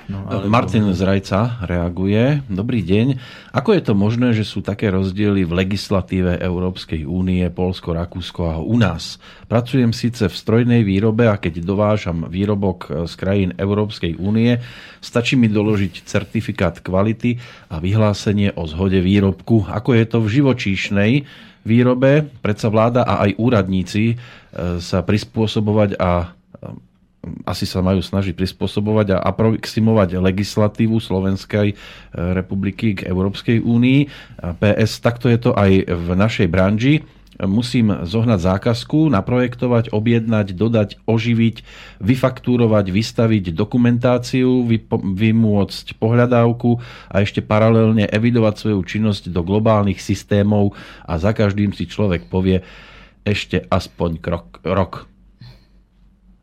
No, 0.07 0.23
ale 0.31 0.47
Martin 0.47 0.87
Zrajca 0.95 1.67
reaguje. 1.67 2.39
Dobrý 2.47 2.79
deň. 2.79 3.19
Ako 3.51 3.75
je 3.75 3.83
to 3.83 3.99
možné, 3.99 4.39
že 4.39 4.47
sú 4.47 4.63
také 4.63 4.87
rozdiely 4.95 5.43
v 5.43 5.67
legislatíve 5.67 6.39
Európskej 6.39 7.03
únie, 7.03 7.43
Polsko, 7.51 7.91
Rakúsko 7.91 8.43
a 8.47 8.57
u 8.63 8.79
nás? 8.79 9.19
Pracujem 9.51 9.91
síce 9.91 10.31
v 10.31 10.39
strojnej 10.39 10.87
výrobe 10.87 11.27
a 11.27 11.35
keď 11.35 11.59
dovážam 11.67 12.23
výrobok 12.31 13.11
z 13.11 13.13
krajín 13.19 13.51
Európskej 13.59 14.15
únie, 14.23 14.63
stačí 15.03 15.35
mi 15.35 15.51
doložiť 15.51 16.07
certifikát 16.07 16.79
kvality 16.79 17.43
a 17.75 17.83
vyhlásenie 17.83 18.55
o 18.55 18.63
zhode 18.71 19.03
výrobku. 19.03 19.67
Ako 19.67 19.91
je 19.99 20.07
to 20.07 20.23
v 20.23 20.33
živočíšnej 20.39 21.13
výrobe? 21.67 22.31
Predsa 22.47 22.71
vláda 22.71 23.03
a 23.03 23.27
aj 23.27 23.43
úradníci 23.43 24.15
e, 24.15 24.17
sa 24.79 25.03
prispôsobovať 25.03 25.99
a 25.99 26.31
asi 27.45 27.67
sa 27.67 27.83
majú 27.83 28.01
snažiť 28.03 28.35
prispôsobovať 28.35 29.17
a 29.17 29.23
aproximovať 29.23 30.19
legislatívu 30.19 30.99
Slovenskej 30.99 31.73
e, 31.73 31.75
republiky 32.15 32.99
k 32.99 33.11
Európskej 33.11 33.63
únii. 33.63 34.01
PS, 34.59 35.03
takto 35.03 35.27
je 35.31 35.39
to 35.39 35.51
aj 35.55 35.87
v 35.87 36.09
našej 36.15 36.49
branži. 36.49 37.03
Musím 37.37 37.93
zohnať 38.09 38.41
zákazku, 38.41 39.13
naprojektovať, 39.13 39.93
objednať, 39.93 40.57
dodať, 40.57 40.97
oživiť, 41.05 41.57
vyfaktúrovať, 42.01 42.89
vystaviť 42.89 43.53
dokumentáciu, 43.53 44.65
vymôcť 45.05 46.01
pohľadávku 46.01 46.81
a 47.13 47.21
ešte 47.21 47.45
paralelne 47.45 48.09
evidovať 48.09 48.55
svoju 48.57 48.81
činnosť 48.81 49.29
do 49.29 49.45
globálnych 49.45 50.01
systémov 50.01 50.73
a 51.05 51.21
za 51.21 51.37
každým 51.37 51.77
si 51.77 51.85
človek 51.85 52.25
povie 52.33 52.65
ešte 53.29 53.69
aspoň 53.69 54.11
krok, 54.17 54.65
rok. 54.65 55.16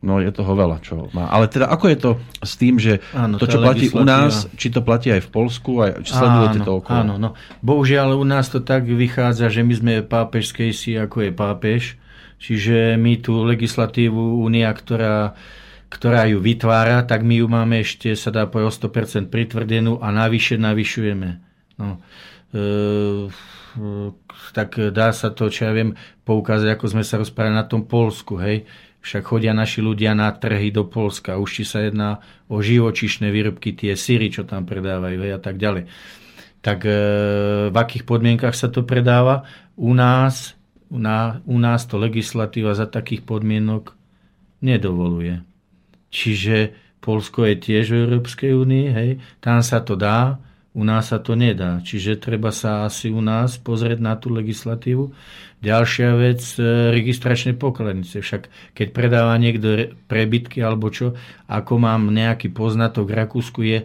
No 0.04 0.20
je 0.20 0.36
toho 0.36 0.52
veľa, 0.52 0.84
čo 0.84 1.08
má. 1.16 1.32
Ale 1.32 1.48
teda 1.48 1.72
ako 1.72 1.86
je 1.88 1.98
to 1.98 2.12
s 2.44 2.60
tým, 2.60 2.76
že 2.76 3.00
Áno, 3.16 3.40
to, 3.40 3.48
čo 3.48 3.64
platí 3.64 3.88
u 3.88 4.04
nás, 4.04 4.52
či 4.60 4.68
to 4.68 4.84
platí 4.84 5.08
aj 5.16 5.24
v 5.24 5.30
Polsku, 5.32 5.80
aj, 5.80 6.04
či 6.04 6.12
sledujete 6.12 6.60
to 6.60 6.84
okolo? 6.84 6.98
Áno, 7.00 7.14
no. 7.16 7.30
Bohužiaľ 7.64 8.20
u 8.20 8.28
nás 8.28 8.52
to 8.52 8.60
tak 8.60 8.84
vychádza, 8.84 9.48
že 9.48 9.64
my 9.64 9.74
sme 9.74 9.94
pápežskej 10.04 10.76
si, 10.76 11.00
ako 11.00 11.24
je 11.24 11.32
pápež. 11.32 11.84
Čiže 12.44 13.00
my 13.00 13.24
tú 13.24 13.48
legislatívu 13.48 14.44
Únia, 14.44 14.68
ktorá 14.76 15.40
ktorá 15.94 16.26
ju 16.26 16.42
vytvára, 16.42 17.06
tak 17.06 17.22
my 17.22 17.46
ju 17.46 17.46
máme 17.46 17.86
ešte, 17.86 18.18
sa 18.18 18.34
dá 18.34 18.50
povedať, 18.50 18.66
o 18.66 18.78
100% 18.90 19.30
pritvrdenú 19.30 20.02
a 20.02 20.10
navyše 20.10 20.58
navyšujeme. 20.58 21.38
No, 21.78 22.02
e, 22.50 23.30
tak 24.58 24.74
dá 24.90 25.14
sa 25.14 25.30
to, 25.30 25.54
čo 25.54 25.70
ja 25.70 25.72
viem, 25.78 25.94
poukázať, 26.26 26.74
ako 26.74 26.86
sme 26.98 27.04
sa 27.06 27.22
rozprávali 27.22 27.54
na 27.54 27.70
tom 27.70 27.86
Polsku, 27.86 28.42
hej. 28.42 28.66
Však 29.04 29.28
chodia 29.28 29.52
naši 29.52 29.84
ľudia 29.84 30.16
na 30.16 30.32
trhy 30.32 30.72
do 30.72 30.88
Polska. 30.88 31.36
Už 31.36 31.60
či 31.60 31.64
sa 31.68 31.84
jedná 31.84 32.24
o 32.48 32.64
živočišné 32.64 33.28
výrobky, 33.28 33.76
tie 33.76 34.00
syry, 34.00 34.32
čo 34.32 34.48
tam 34.48 34.64
predávajú 34.64 35.28
a 35.28 35.40
tak 35.44 35.60
ďalej. 35.60 35.92
Tak 36.64 36.88
e, 36.88 36.96
v 37.68 37.76
akých 37.76 38.08
podmienkach 38.08 38.56
sa 38.56 38.72
to 38.72 38.88
predáva? 38.88 39.44
U 39.76 39.92
nás, 39.92 40.56
na, 40.88 41.44
u 41.44 41.60
nás 41.60 41.84
to 41.84 42.00
legislatíva 42.00 42.72
za 42.72 42.88
takých 42.88 43.28
podmienok 43.28 43.92
nedovoluje. 44.64 45.44
Čiže 46.08 46.72
Polsko 47.04 47.44
je 47.44 47.60
tiež 47.60 47.92
v 47.92 48.08
Európskej 48.08 48.56
únii, 48.56 48.86
hej, 48.96 49.10
tam 49.44 49.60
sa 49.60 49.84
to 49.84 50.00
dá, 50.00 50.40
u 50.74 50.82
nás 50.82 51.14
sa 51.14 51.22
to 51.22 51.38
nedá. 51.38 51.80
Čiže 51.86 52.18
treba 52.18 52.50
sa 52.50 52.90
asi 52.90 53.14
u 53.14 53.22
nás 53.22 53.62
pozrieť 53.62 54.02
na 54.02 54.18
tú 54.18 54.34
legislatívu. 54.34 55.14
Ďalšia 55.62 56.10
vec, 56.18 56.42
e, 56.58 56.90
registračné 56.90 57.54
pokladnice. 57.54 58.26
Však 58.26 58.74
keď 58.74 58.88
predáva 58.90 59.38
niekto 59.38 59.94
prebytky 60.10 60.66
alebo 60.66 60.90
čo, 60.90 61.14
ako 61.46 61.78
mám 61.78 62.10
nejaký 62.10 62.50
poznatok, 62.50 63.06
v 63.06 63.18
Rakúsku 63.22 63.60
je 63.62 63.80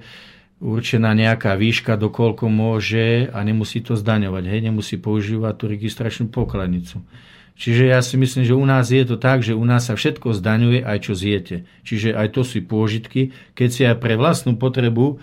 určená 0.59 1.15
nejaká 1.15 1.55
výška, 1.55 2.01
dokoľko 2.01 2.51
môže 2.51 3.31
a 3.31 3.39
nemusí 3.45 3.85
to 3.85 3.95
zdaňovať. 3.95 4.45
Hej, 4.49 4.61
nemusí 4.73 4.97
používať 4.99 5.55
tú 5.55 5.65
registračnú 5.71 6.33
pokladnicu. 6.33 7.05
Čiže 7.59 7.91
ja 7.91 7.99
si 8.07 8.15
myslím, 8.15 8.47
že 8.47 8.55
u 8.55 8.63
nás 8.63 8.87
je 8.95 9.03
to 9.03 9.19
tak, 9.19 9.43
že 9.43 9.51
u 9.51 9.67
nás 9.67 9.91
sa 9.91 9.99
všetko 9.99 10.31
zdaňuje, 10.31 10.87
aj 10.87 10.99
čo 11.11 11.13
zjete. 11.19 11.67
Čiže 11.83 12.15
aj 12.15 12.39
to 12.39 12.47
sú 12.47 12.63
pôžitky. 12.63 13.35
Keď 13.59 13.69
si 13.69 13.83
aj 13.83 13.99
pre 13.99 14.15
vlastnú 14.15 14.55
potrebu 14.55 15.19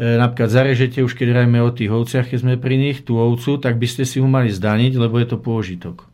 napríklad 0.00 0.48
zarežete 0.48 1.04
už 1.04 1.12
keď 1.12 1.44
rajme 1.44 1.60
o 1.60 1.68
tých 1.68 1.92
ovciach, 1.92 2.32
keď 2.32 2.38
sme 2.40 2.54
pri 2.56 2.80
nich, 2.80 3.04
tú 3.04 3.20
ovcu, 3.20 3.60
tak 3.60 3.76
by 3.76 3.84
ste 3.84 4.08
si 4.08 4.16
ho 4.16 4.24
mali 4.24 4.48
zdaniť, 4.48 4.96
lebo 4.96 5.20
je 5.20 5.28
to 5.28 5.36
pôžitok. 5.36 6.08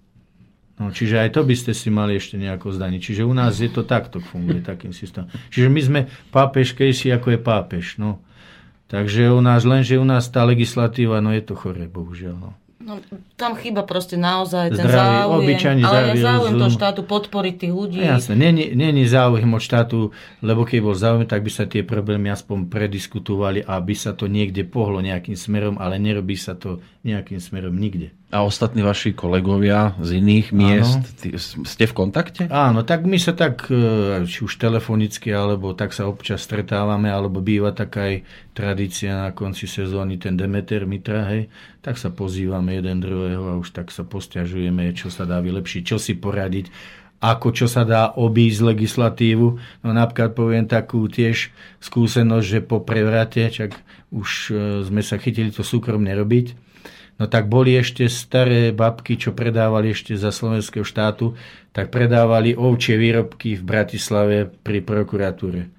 No, 0.77 0.93
čiže 0.93 1.23
aj 1.23 1.39
to 1.39 1.41
by 1.41 1.55
ste 1.57 1.73
si 1.73 1.89
mali 1.89 2.21
ešte 2.21 2.37
nejako 2.37 2.75
zdaniť. 2.75 3.01
Čiže 3.01 3.23
u 3.25 3.33
nás 3.33 3.57
je 3.57 3.71
to 3.73 3.81
takto 3.81 4.21
funguje, 4.21 4.61
takým 4.61 4.93
systémom. 4.93 5.33
Čiže 5.49 5.69
my 5.73 5.81
sme 5.81 6.01
pápežkejší, 6.37 7.17
ako 7.17 7.33
je 7.33 7.39
pápež. 7.41 7.97
No. 7.97 8.21
Takže 8.93 9.33
u 9.33 9.41
nás, 9.41 9.65
lenže 9.65 9.97
u 9.97 10.05
nás 10.05 10.29
tá 10.29 10.45
legislatíva, 10.45 11.25
no 11.25 11.33
je 11.33 11.41
to 11.41 11.57
chore, 11.57 11.89
bohužiaľ. 11.89 12.37
No. 12.37 12.51
No, 12.87 13.03
tam 13.35 13.59
chýba 13.59 13.83
proste 13.83 14.15
naozaj 14.15 14.71
ten 14.71 14.87
zdravý, 14.87 15.27
záujem, 15.27 15.83
ale 15.83 16.15
záujem, 16.15 16.23
záujem 16.23 16.55
toho 16.55 16.71
štátu 16.71 17.01
podporiť 17.03 17.55
tých 17.67 17.75
ľudí. 17.75 17.99
No, 17.99 18.15
jasné, 18.15 18.39
není, 18.39 18.79
není 18.79 19.03
záujem 19.11 19.51
od 19.51 19.59
štátu, 19.59 20.15
lebo 20.39 20.63
keď 20.63 20.79
bol 20.87 20.95
záujem, 20.95 21.27
tak 21.27 21.43
by 21.43 21.51
sa 21.51 21.67
tie 21.67 21.83
problémy 21.83 22.31
aspoň 22.31 22.71
prediskutovali 22.71 23.67
a 23.67 23.83
by 23.83 23.95
sa 23.99 24.15
to 24.15 24.31
niekde 24.31 24.63
pohlo 24.63 25.03
nejakým 25.03 25.35
smerom, 25.35 25.83
ale 25.83 25.99
nerobí 25.99 26.39
sa 26.39 26.55
to 26.55 26.79
nejakým 27.03 27.43
smerom 27.43 27.75
nikde. 27.75 28.15
A 28.27 28.43
ostatní 28.43 28.82
vaši 28.82 29.15
kolegovia 29.15 29.94
z 30.03 30.19
iných 30.19 30.51
miest, 30.51 30.98
Áno. 31.23 31.62
ste 31.62 31.85
v 31.86 31.94
kontakte? 31.94 32.51
Áno, 32.51 32.82
tak 32.82 33.07
my 33.07 33.23
sa 33.23 33.31
tak, 33.31 33.70
e, 33.70 34.27
či 34.27 34.43
už 34.43 34.59
telefonicky, 34.59 35.31
alebo 35.31 35.78
tak 35.78 35.94
sa 35.94 36.11
občas 36.11 36.43
stretávame, 36.43 37.07
alebo 37.07 37.39
býva 37.39 37.70
taká 37.70 38.11
aj 38.11 38.27
tradícia 38.51 39.15
na 39.15 39.31
konci 39.31 39.70
sezóny, 39.70 40.19
ten 40.19 40.35
Demeter 40.35 40.90
Mitra, 40.90 41.23
hej, 41.31 41.47
tak 41.86 42.03
sa 42.03 42.11
pozývame 42.11 42.74
jeden 42.74 42.98
druhého 42.98 43.47
a 43.47 43.59
už 43.62 43.70
tak 43.70 43.94
sa 43.94 44.03
posťažujeme, 44.03 44.90
čo 44.98 45.07
sa 45.07 45.23
dá 45.23 45.39
vylepšiť, 45.39 45.82
čo 45.86 45.94
si 46.03 46.19
poradiť, 46.19 46.66
ako 47.23 47.55
čo 47.55 47.70
sa 47.70 47.86
dá 47.86 48.11
obísť 48.11 48.74
legislatívu. 48.74 49.47
No 49.86 49.89
napríklad 49.94 50.35
poviem 50.35 50.66
takú 50.66 51.07
tiež 51.07 51.55
skúsenosť, 51.78 52.47
že 52.47 52.59
po 52.59 52.82
prevrate, 52.82 53.55
čak 53.55 53.78
už 54.11 54.28
e, 54.51 54.53
sme 54.82 54.98
sa 55.07 55.15
chytili 55.15 55.55
to 55.55 55.62
súkromne 55.62 56.11
robiť, 56.11 56.66
No 57.17 57.25
tak 57.33 57.49
boli 57.49 57.73
ešte 57.73 58.05
staré 58.13 58.77
babky, 58.77 59.17
čo 59.17 59.33
predávali 59.33 59.97
ešte 59.97 60.13
za 60.21 60.29
slovenského 60.29 60.85
štátu, 60.85 61.33
tak 61.73 61.89
predávali 61.89 62.53
ovčie 62.53 63.01
výrobky 63.01 63.57
v 63.57 63.63
Bratislave 63.65 64.37
pri 64.49 64.85
prokuratúre. 64.85 65.73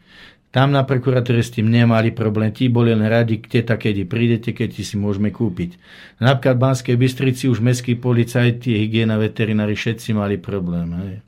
Tam 0.49 0.73
na 0.73 0.81
prokuratúre 0.81 1.45
s 1.45 1.53
tým 1.53 1.69
nemali 1.69 2.09
problém. 2.09 2.49
Tí 2.49 2.65
boli 2.73 2.89
len 2.89 3.05
radi, 3.05 3.37
kde 3.37 3.61
kedy 3.61 4.09
prídete, 4.09 4.57
keď 4.57 4.81
si 4.81 4.97
môžeme 4.97 5.29
kúpiť. 5.29 5.77
Napríklad 6.17 6.57
v 6.57 6.63
Banskej 6.65 6.95
Bystrici 6.97 7.45
už 7.45 7.61
mestskí 7.61 7.93
policajti, 7.93 8.73
hygiena, 8.73 9.21
veterinári, 9.21 9.77
všetci 9.77 10.17
mali 10.17 10.41
problém. 10.41 11.21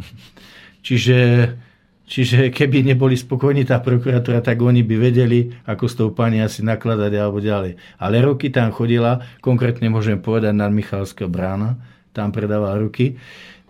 Čiže 0.81 1.17
Čiže 2.09 2.49
keby 2.49 2.81
neboli 2.81 3.13
spokojní 3.13 3.69
tá 3.69 3.77
prokuratúra, 3.85 4.41
tak 4.41 4.57
oni 4.65 4.81
by 4.81 4.95
vedeli, 4.97 5.53
ako 5.69 5.85
s 5.85 5.93
tou 5.93 6.09
pani 6.09 6.41
asi 6.41 6.65
nakladať 6.65 7.13
alebo 7.13 7.37
ďalej. 7.37 7.77
Ale 8.01 8.25
roky 8.25 8.49
tam 8.49 8.73
chodila, 8.73 9.21
konkrétne 9.45 9.93
môžem 9.93 10.17
povedať 10.17 10.57
na 10.57 10.73
Michalského 10.73 11.29
brána, 11.29 11.77
tam 12.09 12.33
predával 12.33 12.81
ruky. 12.81 13.13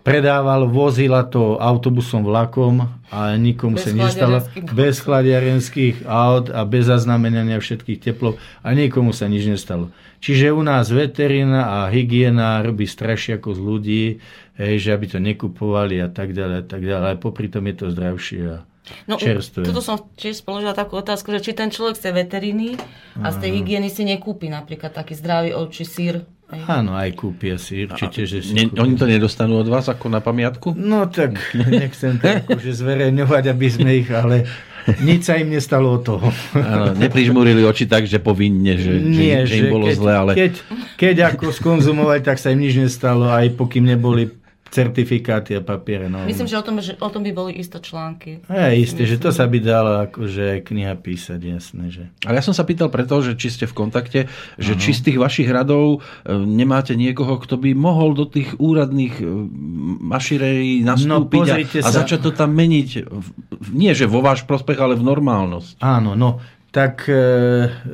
Predával, 0.00 0.64
vozila 0.64 1.28
to 1.28 1.60
autobusom, 1.60 2.24
vlakom 2.24 2.88
a 3.12 3.36
nikomu 3.36 3.76
bez 3.76 3.84
sa 3.84 3.90
nestalo. 3.92 4.40
Bez 4.72 5.04
chladiarenských 5.04 6.08
aut 6.08 6.48
a 6.48 6.64
bez 6.64 6.88
zaznamenania 6.88 7.60
všetkých 7.60 8.00
teplov 8.00 8.40
a 8.64 8.72
nikomu 8.72 9.12
sa 9.12 9.28
nič 9.28 9.44
nestalo. 9.44 9.92
Čiže 10.20 10.52
u 10.52 10.60
nás 10.64 10.88
veterina 10.92 11.84
a 11.84 11.92
hygiena 11.92 12.60
robí 12.60 12.84
strašiako 12.88 13.56
z 13.56 13.60
ľudí 13.60 14.04
hej, 14.60 14.74
že 14.80 14.88
aby 14.92 15.06
to 15.08 15.18
nekupovali 15.20 15.96
a 16.00 16.08
tak 16.12 16.36
ďalej 16.36 16.56
a 16.60 16.64
tak 16.64 16.80
ďalej. 16.84 17.04
Ale 17.04 17.20
popri 17.20 17.48
tom 17.48 17.64
je 17.68 17.74
to 17.76 17.86
zdravšie 17.92 18.40
a 18.44 18.56
no, 19.08 19.16
čerstvé. 19.16 19.64
Toto 19.64 19.80
som 19.80 19.96
tiež 20.16 20.44
položila 20.44 20.76
takú 20.76 21.00
otázku, 21.00 21.32
že 21.32 21.40
či 21.40 21.52
ten 21.56 21.72
človek 21.72 21.96
chce 21.96 22.10
veteriny 22.12 22.76
a 23.20 23.32
z 23.32 23.36
tej 23.40 23.50
hygieny 23.60 23.88
si 23.88 24.04
nekúpi 24.04 24.52
napríklad 24.52 24.92
taký 24.92 25.16
zdravý 25.16 25.56
ovčí 25.56 25.84
sír. 25.88 26.24
Áno, 26.50 26.98
aj 26.98 27.14
kúpia 27.14 27.54
si 27.56 27.86
určite, 27.86 28.26
že 28.26 28.42
si 28.42 28.54
ne, 28.54 28.66
Oni 28.82 28.98
to 28.98 29.06
nedostanú 29.06 29.62
od 29.62 29.70
vás 29.70 29.86
ako 29.86 30.10
na 30.10 30.18
pamiatku? 30.18 30.74
No 30.74 31.06
tak 31.06 31.38
nechcem 31.70 32.18
to 32.18 32.26
akože 32.26 32.74
zverejňovať, 32.74 33.44
aby 33.50 33.66
sme 33.70 33.90
ich, 34.02 34.10
ale 34.10 34.50
nič 35.04 35.28
sa 35.28 35.36
im 35.36 35.52
nestalo 35.52 36.00
od 36.00 36.02
toho. 36.02 36.28
Áno, 36.56 36.96
neprižmúrili 36.96 37.62
oči 37.62 37.86
tak, 37.86 38.08
že 38.08 38.18
povinne, 38.18 38.80
že, 38.80 38.98
Nie, 38.98 39.44
že, 39.44 39.54
že 39.54 39.54
im 39.62 39.66
bolo 39.70 39.86
keď, 39.86 39.96
zle, 39.96 40.12
ale... 40.16 40.32
Keď, 40.34 40.52
keď 40.96 41.16
ako 41.36 41.52
skonzumovali, 41.52 42.24
tak 42.24 42.40
sa 42.40 42.50
im 42.50 42.64
nič 42.64 42.80
nestalo, 42.80 43.28
aj 43.28 43.54
pokým 43.54 43.86
neboli 43.86 44.39
certifikáty 44.70 45.58
a 45.58 45.60
papiere. 45.60 46.06
No. 46.06 46.22
Myslím, 46.22 46.46
že 46.46 46.54
o 46.54 46.64
tom, 46.64 46.78
že 46.78 46.94
o 47.02 47.10
tom 47.10 47.26
by 47.26 47.32
boli 47.34 47.52
isto 47.58 47.82
články. 47.82 48.38
Je 48.46 48.78
isté, 48.78 49.02
že 49.02 49.18
to 49.18 49.34
sa 49.34 49.50
by 49.50 49.58
dalo 49.58 50.06
akože 50.06 50.62
kniha 50.62 50.94
písať, 50.94 51.40
jasné. 51.42 51.90
Že... 51.90 52.02
Ale 52.22 52.38
ja 52.38 52.44
som 52.46 52.54
sa 52.54 52.62
pýtal 52.62 52.86
preto, 52.86 53.18
že 53.18 53.34
či 53.34 53.50
ste 53.50 53.66
v 53.66 53.74
kontakte, 53.74 54.20
že 54.56 54.72
ano. 54.78 54.80
či 54.80 54.94
z 54.94 55.10
tých 55.10 55.18
vašich 55.18 55.50
radov 55.50 55.98
e, 55.98 56.30
nemáte 56.30 56.94
niekoho, 56.94 57.42
kto 57.42 57.58
by 57.58 57.74
mohol 57.74 58.14
do 58.14 58.30
tých 58.30 58.54
úradných 58.62 59.18
e, 59.18 59.26
maširerí 60.06 60.86
nastúpiť 60.86 61.46
no, 61.50 61.54
a, 61.58 61.58
a 61.82 61.88
začať 61.90 62.20
to 62.22 62.30
tam 62.30 62.54
meniť. 62.54 63.10
Nie, 63.74 63.92
že 63.98 64.06
vo 64.06 64.22
váš 64.22 64.46
prospech, 64.46 64.78
ale 64.78 64.94
v 64.94 65.02
normálnosť. 65.02 65.82
Áno, 65.82 66.14
no 66.14 66.38
tak 66.70 67.10
e, 67.10 67.18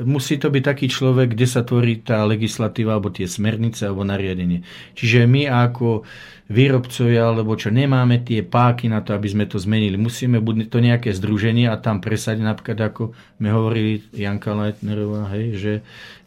musí 0.04 0.36
to 0.36 0.52
byť 0.52 0.62
taký 0.62 0.86
človek, 0.92 1.32
kde 1.32 1.48
sa 1.48 1.64
tvorí 1.64 2.04
tá 2.04 2.28
legislatíva 2.28 3.00
alebo 3.00 3.08
tie 3.08 3.24
smernice 3.24 3.88
alebo 3.88 4.04
nariadenie. 4.04 4.60
Čiže 4.92 5.24
my 5.24 5.48
ako 5.48 6.04
výrobcovia, 6.46 7.26
alebo 7.26 7.58
čo 7.58 7.74
nemáme 7.74 8.22
tie 8.22 8.46
páky 8.46 8.86
na 8.86 9.02
to, 9.02 9.18
aby 9.18 9.26
sme 9.26 9.44
to 9.50 9.58
zmenili. 9.58 9.98
Musíme 9.98 10.38
buď 10.38 10.70
to 10.70 10.78
nejaké 10.78 11.10
združenie 11.10 11.66
a 11.66 11.74
tam 11.74 11.98
presadiť, 11.98 12.42
napríklad 12.46 12.78
ako 12.86 13.02
sme 13.42 13.48
hovorili 13.50 14.06
Janka 14.14 14.54
Leitnerová, 14.54 15.26
hej, 15.34 15.46
že 15.58 15.72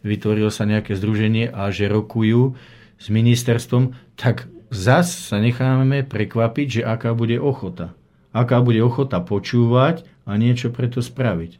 vytvorilo 0.04 0.52
sa 0.52 0.68
nejaké 0.68 0.92
združenie 0.92 1.48
a 1.48 1.72
že 1.72 1.88
rokujú 1.88 2.52
s 3.00 3.06
ministerstvom, 3.08 3.96
tak 4.20 4.44
zas 4.68 5.08
sa 5.08 5.40
necháme 5.40 6.04
prekvapiť, 6.04 6.66
že 6.68 6.82
aká 6.84 7.16
bude 7.16 7.40
ochota. 7.40 7.96
Aká 8.36 8.60
bude 8.60 8.78
ochota 8.84 9.18
počúvať 9.24 10.04
a 10.28 10.36
niečo 10.36 10.68
preto 10.68 11.00
spraviť. 11.00 11.58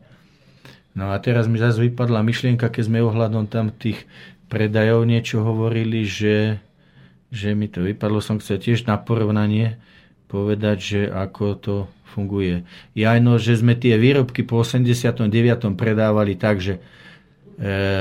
No 0.95 1.11
a 1.11 1.16
teraz 1.19 1.49
mi 1.49 1.57
zase 1.57 1.91
vypadla 1.91 2.20
myšlienka, 2.20 2.69
keď 2.69 2.82
sme 2.93 3.01
ohľadom 3.01 3.49
tam 3.49 3.73
tých 3.73 4.05
predajov 4.53 5.07
niečo 5.07 5.41
hovorili, 5.41 6.03
že 6.05 6.61
že 7.31 7.55
mi 7.55 7.70
to 7.70 7.86
vypadlo, 7.86 8.19
som 8.19 8.43
chcel 8.43 8.59
tiež 8.59 8.85
na 8.90 8.98
porovnanie 8.98 9.78
povedať, 10.31 10.78
že 10.78 11.01
ako 11.11 11.44
to 11.59 11.74
funguje. 12.11 12.66
Jajno, 12.94 13.39
že 13.39 13.59
sme 13.59 13.78
tie 13.78 13.98
výrobky 13.98 14.43
po 14.43 14.62
89. 14.62 15.31
predávali 15.74 16.35
tak, 16.35 16.59
že 16.59 16.78
e, 16.78 16.81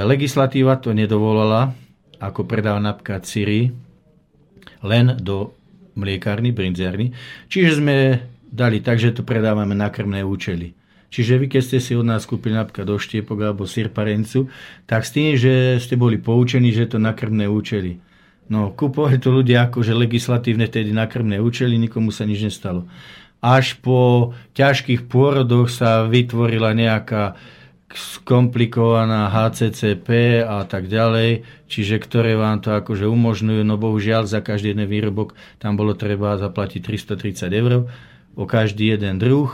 legislatíva 0.05 0.77
to 0.81 0.93
nedovolala, 0.93 1.73
ako 2.17 2.45
predáva 2.45 2.81
napríklad 2.81 3.25
Siri, 3.25 3.69
len 4.81 5.05
do 5.21 5.53
mliekárny, 5.93 6.49
brinzerny. 6.53 7.13
Čiže 7.49 7.71
sme 7.77 7.95
dali 8.49 8.81
tak, 8.81 8.97
že 8.97 9.13
to 9.13 9.21
predávame 9.21 9.77
na 9.77 9.93
krmné 9.93 10.25
účely. 10.25 10.73
Čiže 11.09 11.41
vy, 11.41 11.45
keď 11.49 11.61
ste 11.65 11.79
si 11.81 11.97
od 11.97 12.05
nás 12.05 12.29
kúpili 12.29 12.53
napríklad 12.53 12.85
oštiepok 12.85 13.41
alebo 13.41 13.65
sirparencu, 13.65 14.45
tak 14.85 15.01
s 15.05 15.13
tým, 15.13 15.33
že 15.33 15.81
ste 15.81 15.97
boli 15.97 16.21
poučení, 16.21 16.69
že 16.69 16.85
to 16.85 17.01
na 17.01 17.17
krmné 17.17 17.49
účely. 17.49 17.97
No, 18.49 18.73
kupovali 18.73 19.21
to 19.21 19.29
ľudia 19.29 19.69
akože 19.69 19.93
legislatívne 19.93 20.65
tedy 20.65 20.89
na 20.89 21.05
krmné 21.05 21.37
účely, 21.37 21.77
nikomu 21.77 22.09
sa 22.09 22.25
nič 22.25 22.41
nestalo. 22.41 22.89
až 23.39 23.79
po 23.79 24.31
ťažkých 24.57 25.07
pôrodoch 25.07 25.71
sa 25.71 26.03
vytvorila 26.03 26.75
nejaká 26.75 27.39
skomplikovaná 27.89 29.33
HCCP 29.33 30.41
a 30.45 30.61
tak 30.67 30.85
ďalej, 30.85 31.41
čiže 31.65 31.97
ktoré 31.97 32.37
vám 32.37 32.61
to 32.61 32.75
akože 32.77 33.09
umožňujú, 33.09 33.61
no 33.65 33.81
bohužiaľ 33.81 34.29
za 34.29 34.45
každý 34.45 34.77
jeden 34.77 34.85
výrobok 34.85 35.33
tam 35.57 35.73
bolo 35.73 35.97
treba 35.97 36.37
zaplatiť 36.37 36.81
330 36.85 37.49
eur 37.49 37.89
o 38.37 38.43
každý 38.45 38.93
jeden 38.93 39.17
druh. 39.17 39.49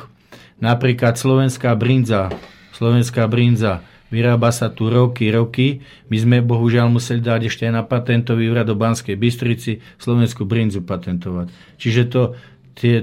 Napríklad 0.59 1.15
slovenská 1.15 1.71
brinza, 1.79 2.27
slovenská 2.75 3.23
brinza, 3.31 3.83
vyrába 4.09 4.49
sa 4.53 4.73
tu 4.73 4.89
roky, 4.89 5.29
roky. 5.31 5.81
My 6.09 6.17
sme 6.19 6.37
bohužiaľ 6.43 6.89
museli 6.89 7.21
dať 7.21 7.49
ešte 7.49 7.65
aj 7.69 7.73
na 7.73 7.83
patentový 7.85 8.49
úrad 8.51 8.69
do 8.69 8.75
Banskej 8.77 9.15
Bystrici 9.17 9.81
slovenskú 9.97 10.45
brinzu 10.45 10.85
patentovať. 10.85 11.49
Čiže 11.81 12.01
to, 12.09 12.21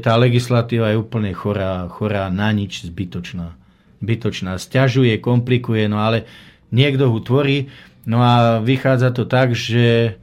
tá 0.05 0.15
legislatíva 0.21 0.93
je 0.93 1.01
úplne 1.01 1.33
chorá, 1.33 1.89
chorá 1.91 2.31
na 2.31 2.53
nič, 2.53 2.87
zbytočná 2.87 3.63
zbytočná. 4.03 4.59
Sťažuje, 4.59 5.23
komplikuje, 5.23 5.87
no 5.87 6.03
ale 6.03 6.27
niekto 6.75 7.07
ho 7.07 7.23
tvorí. 7.23 7.71
No 8.03 8.19
a 8.19 8.59
vychádza 8.59 9.15
to 9.15 9.31
tak, 9.31 9.55
že 9.55 10.19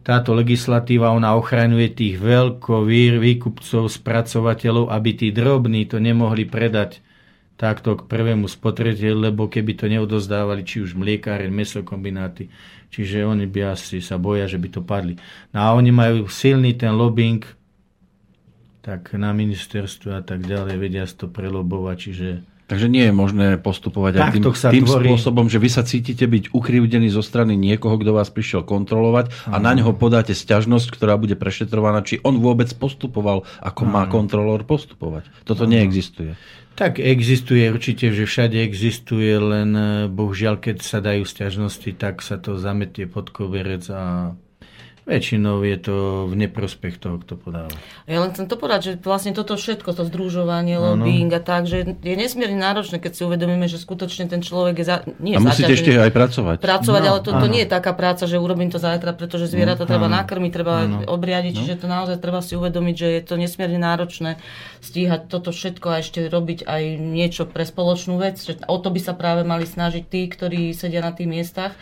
táto 0.00 0.32
legislatíva 0.32 1.12
ona 1.12 1.36
ochraňuje 1.36 1.92
tých 1.92 2.16
veľkovír, 2.16 3.20
výkupcov, 3.20 3.92
spracovateľov, 3.92 4.88
aby 4.88 5.10
tí 5.12 5.28
drobní 5.28 5.84
to 5.84 6.00
nemohli 6.00 6.48
predať 6.48 7.04
takto 7.60 7.92
k 7.92 8.08
prvému 8.08 8.48
spotrebiteľu, 8.48 9.28
lebo 9.28 9.44
keby 9.44 9.76
to 9.76 9.84
neodozdávali 9.92 10.64
či 10.64 10.80
už 10.80 10.96
mliekáre, 10.96 11.52
mesokombináty, 11.52 12.48
čiže 12.88 13.28
oni 13.28 13.44
by 13.44 13.76
asi 13.76 14.00
sa 14.00 14.16
boja, 14.16 14.48
že 14.48 14.56
by 14.56 14.68
to 14.72 14.80
padli. 14.80 15.20
No 15.52 15.60
a 15.60 15.76
oni 15.76 15.92
majú 15.92 16.24
silný 16.32 16.72
ten 16.72 16.96
lobbying, 16.96 17.44
tak 18.80 19.12
na 19.12 19.36
ministerstve 19.36 20.16
a 20.16 20.22
tak 20.24 20.48
ďalej 20.48 20.80
vedia 20.80 21.04
to 21.04 21.28
prelobovať, 21.28 21.96
čiže 22.00 22.28
Takže 22.70 22.86
nie 22.86 23.02
je 23.02 23.10
možné 23.10 23.58
postupovať 23.58 24.12
aj 24.14 24.30
tým, 24.30 24.46
tým 24.46 24.86
spôsobom, 24.86 25.50
že 25.50 25.58
vy 25.58 25.66
sa 25.66 25.82
cítite 25.82 26.22
byť 26.22 26.54
ukrivdený 26.54 27.10
zo 27.10 27.18
strany 27.18 27.58
niekoho, 27.58 27.98
kto 27.98 28.14
vás 28.14 28.30
prišiel 28.30 28.62
kontrolovať 28.62 29.50
a 29.50 29.58
na 29.58 29.74
neho 29.74 29.90
podáte 29.90 30.30
sťažnosť, 30.38 30.86
ktorá 30.94 31.18
bude 31.18 31.34
prešetrovaná, 31.34 32.06
či 32.06 32.22
on 32.22 32.38
vôbec 32.38 32.70
postupoval, 32.78 33.42
ako 33.58 33.82
Aha. 33.90 33.90
má 33.90 34.02
kontrolór 34.06 34.62
postupovať. 34.62 35.26
Toto 35.42 35.66
Aha. 35.66 35.70
neexistuje. 35.74 36.38
Tak 36.74 36.96
existuje 36.96 37.68
určite, 37.68 38.08
že 38.14 38.24
všade 38.24 38.56
existuje, 38.62 39.36
len 39.36 39.70
eh, 39.74 39.88
bohužiaľ, 40.08 40.60
keď 40.62 40.76
sa 40.80 40.98
dajú 41.02 41.26
sťažnosti, 41.26 41.90
tak 41.98 42.24
sa 42.24 42.40
to 42.40 42.56
zametie 42.56 43.04
pod 43.04 43.28
koberec 43.34 43.84
a 43.92 44.34
Väčšinou 45.10 45.66
je 45.66 45.74
to 45.74 45.96
v 46.30 46.46
neprospech 46.46 47.02
toho, 47.02 47.18
kto 47.18 47.34
podáva. 47.34 47.74
Ja 48.06 48.22
len 48.22 48.30
chcem 48.30 48.46
to 48.46 48.54
povedať, 48.54 48.80
že 48.80 48.92
vlastne 49.02 49.34
toto 49.34 49.58
všetko, 49.58 49.90
to 49.90 50.06
združovanie, 50.06 50.78
no, 50.78 50.94
lobbying 50.94 51.26
a 51.34 51.42
tak, 51.42 51.66
že 51.66 51.98
je 51.98 52.14
nesmierne 52.14 52.62
náročné, 52.62 53.02
keď 53.02 53.18
si 53.18 53.22
uvedomíme, 53.26 53.66
že 53.66 53.82
skutočne 53.82 54.30
ten 54.30 54.38
človek 54.38 54.78
je 54.78 54.86
za, 54.86 54.96
nie 55.18 55.34
A 55.34 55.42
musíte 55.42 55.74
ešte 55.74 55.98
aj 55.98 56.14
pracovať. 56.14 56.56
Pracovať, 56.62 57.02
no, 57.02 57.08
ale 57.10 57.18
to, 57.26 57.30
to 57.34 57.46
nie 57.50 57.66
je 57.66 57.70
taká 57.74 57.90
práca, 57.90 58.30
že 58.30 58.38
urobím 58.38 58.70
to 58.70 58.78
zajtra, 58.78 59.10
pretože 59.18 59.50
zvieratá 59.50 59.82
no, 59.82 59.90
treba 59.90 60.06
nakrmiť, 60.06 60.50
treba 60.54 60.74
obriadiť, 61.10 61.52
no. 61.52 61.58
čiže 61.58 61.74
to 61.82 61.86
naozaj 61.90 62.16
treba 62.22 62.38
si 62.38 62.54
uvedomiť, 62.54 62.94
že 62.94 63.08
je 63.10 63.22
to 63.26 63.34
nesmierne 63.34 63.82
náročné 63.82 64.38
stíhať 64.78 65.26
toto 65.26 65.50
všetko 65.50 65.86
a 65.90 66.06
ešte 66.06 66.30
robiť 66.30 66.70
aj 66.70 66.82
niečo 67.02 67.50
pre 67.50 67.66
spoločnú 67.66 68.14
vec. 68.14 68.38
Že 68.38 68.62
o 68.70 68.78
to 68.78 68.94
by 68.94 69.00
sa 69.02 69.18
práve 69.18 69.42
mali 69.42 69.66
snažiť 69.66 70.06
tí, 70.06 70.30
ktorí 70.30 70.70
sedia 70.70 71.02
na 71.02 71.10
tých 71.10 71.26
miestach 71.26 71.74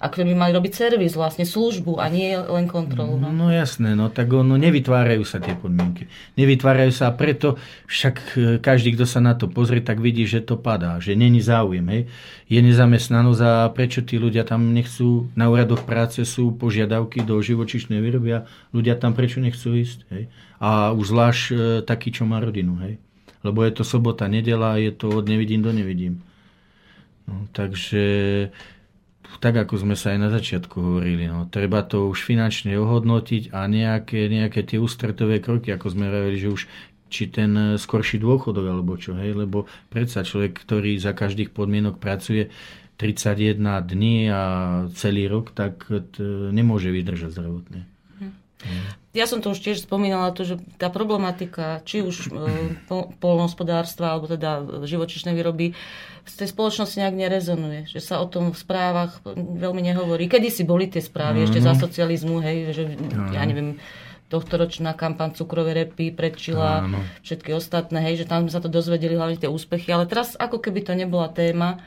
a 0.00 0.08
ktorí 0.08 0.32
by 0.32 0.36
mali 0.48 0.52
robiť 0.56 0.72
servis, 0.72 1.12
vlastne 1.12 1.44
službu 1.44 2.00
a 2.00 2.08
nie 2.08 2.32
len 2.32 2.64
kontrolu. 2.64 3.20
No, 3.20 3.28
no 3.28 3.52
jasné, 3.52 3.92
no 3.92 4.08
tak 4.08 4.32
ono, 4.32 4.56
nevytvárajú 4.56 5.28
sa 5.28 5.44
tie 5.44 5.52
podmienky. 5.52 6.08
Nevytvárajú 6.40 6.88
sa 6.88 7.12
a 7.12 7.16
preto 7.16 7.60
však 7.84 8.14
e, 8.16 8.40
každý, 8.64 8.96
kto 8.96 9.04
sa 9.04 9.20
na 9.20 9.36
to 9.36 9.52
pozrie, 9.52 9.84
tak 9.84 10.00
vidí, 10.00 10.24
že 10.24 10.40
to 10.40 10.56
padá, 10.56 10.96
že 11.04 11.12
není 11.12 11.44
záujem. 11.44 11.84
Hej. 11.92 12.02
Je 12.48 12.64
nezamestnanosť 12.64 13.42
a 13.44 13.68
prečo 13.76 14.00
tí 14.00 14.16
ľudia 14.16 14.48
tam 14.48 14.72
nechcú, 14.72 15.28
na 15.36 15.52
úradoch 15.52 15.84
práce 15.84 16.24
sú 16.24 16.56
požiadavky 16.56 17.20
do 17.20 17.36
živočišnej 17.36 18.00
výroby 18.00 18.40
a 18.40 18.48
ľudia 18.72 18.96
tam 18.96 19.12
prečo 19.12 19.44
nechcú 19.44 19.76
ísť. 19.76 20.08
Hej. 20.16 20.32
A 20.64 20.96
už 20.96 21.12
zvlášť 21.12 21.42
e, 21.52 21.54
taký, 21.84 22.08
čo 22.08 22.24
má 22.24 22.40
rodinu. 22.40 22.80
Hej. 22.80 22.96
Lebo 23.44 23.68
je 23.68 23.72
to 23.76 23.84
sobota, 23.84 24.32
nedela, 24.32 24.80
je 24.80 24.96
to 24.96 25.12
od 25.12 25.28
nevidím 25.28 25.60
do 25.60 25.76
nevidím. 25.76 26.24
No, 27.28 27.44
takže 27.52 28.02
tak 29.38 29.54
ako 29.54 29.86
sme 29.86 29.94
sa 29.94 30.10
aj 30.10 30.18
na 30.18 30.28
začiatku 30.34 30.74
hovorili, 30.74 31.30
no, 31.30 31.46
treba 31.46 31.86
to 31.86 32.10
už 32.10 32.26
finančne 32.26 32.74
ohodnotiť 32.74 33.54
a 33.54 33.70
nejaké, 33.70 34.26
nejaké 34.26 34.66
tie 34.66 34.82
ústretové 34.82 35.38
kroky, 35.38 35.70
ako 35.70 35.86
sme 35.94 36.10
hovorili, 36.10 36.42
že 36.42 36.50
už 36.50 36.62
či 37.10 37.26
ten 37.30 37.78
skorší 37.78 38.18
dôchodok 38.22 38.66
alebo 38.66 38.98
čo, 38.98 39.14
hej, 39.18 39.34
lebo 39.34 39.70
predsa 39.90 40.26
človek, 40.26 40.58
ktorý 40.62 40.98
za 40.98 41.14
každých 41.14 41.50
podmienok 41.54 41.98
pracuje 41.98 42.50
31 42.98 43.58
dní 43.86 44.28
a 44.30 44.42
celý 44.92 45.26
rok, 45.26 45.56
tak 45.56 45.88
nemôže 46.52 46.92
vydržať 46.92 47.32
zdravotne. 47.32 47.88
Ja 49.10 49.26
som 49.26 49.42
to 49.42 49.50
už 49.50 49.58
tiež 49.58 49.82
spomínala, 49.82 50.30
to, 50.30 50.46
že 50.46 50.62
tá 50.78 50.86
problematika, 50.86 51.82
či 51.82 51.98
už 51.98 52.30
e, 52.30 52.78
polnohospodárstva, 53.18 54.14
alebo 54.14 54.30
teda 54.30 54.84
živočišnej 54.86 55.34
výroby, 55.34 55.74
z 56.28 56.34
tej 56.38 56.48
spoločnosti 56.54 57.00
nejak 57.00 57.16
nerezonuje. 57.18 57.90
Že 57.90 58.00
sa 58.04 58.14
o 58.22 58.30
tom 58.30 58.54
v 58.54 58.58
správach 58.60 59.18
veľmi 59.34 59.82
nehovorí. 59.82 60.30
Kedy 60.30 60.48
si 60.52 60.62
boli 60.62 60.86
tie 60.86 61.02
správy, 61.02 61.42
mm-hmm. 61.42 61.48
ešte 61.50 61.64
za 61.64 61.74
socializmu, 61.74 62.38
hej, 62.38 62.56
že 62.70 62.82
mm-hmm. 62.86 63.34
ja 63.34 63.42
neviem, 63.42 63.82
tohtoročná 64.30 64.94
kampaň 64.94 65.34
cukrovej 65.34 65.74
repy 65.74 66.14
predčila 66.14 66.86
Áno. 66.86 67.02
všetky 67.26 67.50
ostatné, 67.50 67.98
hej, 68.06 68.22
že 68.22 68.30
tam 68.30 68.46
sme 68.46 68.54
sa 68.54 68.62
to 68.62 68.70
dozvedeli 68.70 69.18
hlavne 69.18 69.42
tie 69.42 69.50
úspechy, 69.50 69.90
ale 69.90 70.06
teraz 70.06 70.38
ako 70.38 70.62
keby 70.62 70.86
to 70.86 70.94
nebola 70.94 71.26
téma, 71.34 71.82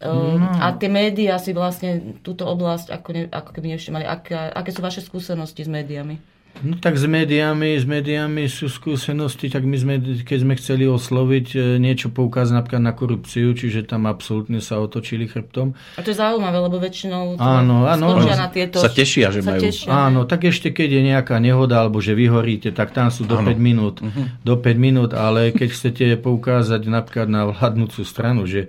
no. 0.00 0.48
A 0.56 0.72
tie 0.80 0.88
médiá 0.88 1.36
si 1.36 1.52
vlastne 1.52 2.16
túto 2.24 2.48
oblasť 2.48 2.88
ako, 2.88 3.08
ne, 3.12 3.22
ako 3.28 3.50
keby 3.52 3.76
nevšimali. 3.76 4.04
Aké, 4.08 4.32
aké 4.32 4.72
sú 4.72 4.80
vaše 4.80 5.04
skúsenosti 5.04 5.60
s 5.60 5.70
médiami? 5.70 6.16
No 6.60 6.76
tak 6.76 7.00
s 7.00 7.08
médiami, 7.08 7.72
s 7.80 7.88
médiami 7.88 8.44
sú 8.44 8.68
skúsenosti, 8.68 9.48
tak 9.48 9.64
my 9.64 9.76
sme, 9.80 9.94
keď 10.28 10.38
sme 10.44 10.54
chceli 10.60 10.84
osloviť 10.84 11.46
e, 11.56 11.58
niečo 11.80 12.12
poukázať 12.12 12.52
napríklad 12.52 12.82
na 12.84 12.92
korupciu, 12.92 13.56
čiže 13.56 13.88
tam 13.88 14.04
absolútne 14.04 14.60
sa 14.60 14.76
otočili 14.76 15.24
chrbtom. 15.24 15.72
A 15.96 16.04
to 16.04 16.12
je 16.12 16.20
zaujímavé, 16.20 16.60
lebo 16.60 16.76
väčšinou 16.76 17.40
áno, 17.40 17.88
áno, 17.88 18.12
na 18.28 18.52
tieto... 18.52 18.76
Sa 18.76 18.92
tešia, 18.92 19.32
že 19.32 19.40
sa 19.40 19.56
majú. 19.56 19.62
Tešia, 19.64 19.88
áno, 19.88 20.28
tak 20.28 20.44
ešte 20.44 20.68
keď 20.68 21.00
je 21.00 21.02
nejaká 21.16 21.40
nehoda, 21.40 21.80
alebo 21.80 21.96
že 22.04 22.12
vyhoríte, 22.12 22.76
tak 22.76 22.92
tam 22.92 23.08
sú 23.08 23.24
do 23.24 23.40
áno. 23.40 23.48
5 23.48 23.56
minút. 23.56 24.04
Uh-huh. 24.04 24.28
Do 24.44 24.60
5 24.60 24.76
minút, 24.76 25.16
ale 25.16 25.56
keď 25.56 25.68
chcete 25.72 26.04
poukázať 26.20 26.82
napríklad 26.92 27.28
na 27.32 27.48
vládnúcu 27.48 28.04
stranu, 28.04 28.44
že 28.44 28.68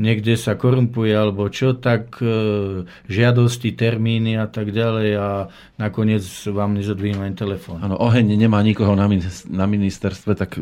niekde 0.00 0.38
sa 0.40 0.56
korumpuje 0.56 1.12
alebo 1.12 1.48
čo, 1.52 1.76
tak 1.76 2.16
e, 2.20 2.84
žiadosti, 3.08 3.72
termíny 3.76 4.40
a 4.40 4.48
tak 4.48 4.72
ďalej 4.72 5.10
a 5.16 5.28
nakoniec 5.76 6.24
vám 6.48 6.78
nezodvínu 6.78 7.20
len 7.20 7.34
telefón. 7.36 7.82
Áno, 7.82 7.98
oheň 8.00 8.36
nemá 8.36 8.62
nikoho 8.64 8.96
na, 8.96 9.04
na 9.50 9.66
ministerstve, 9.68 10.32
tak 10.38 10.56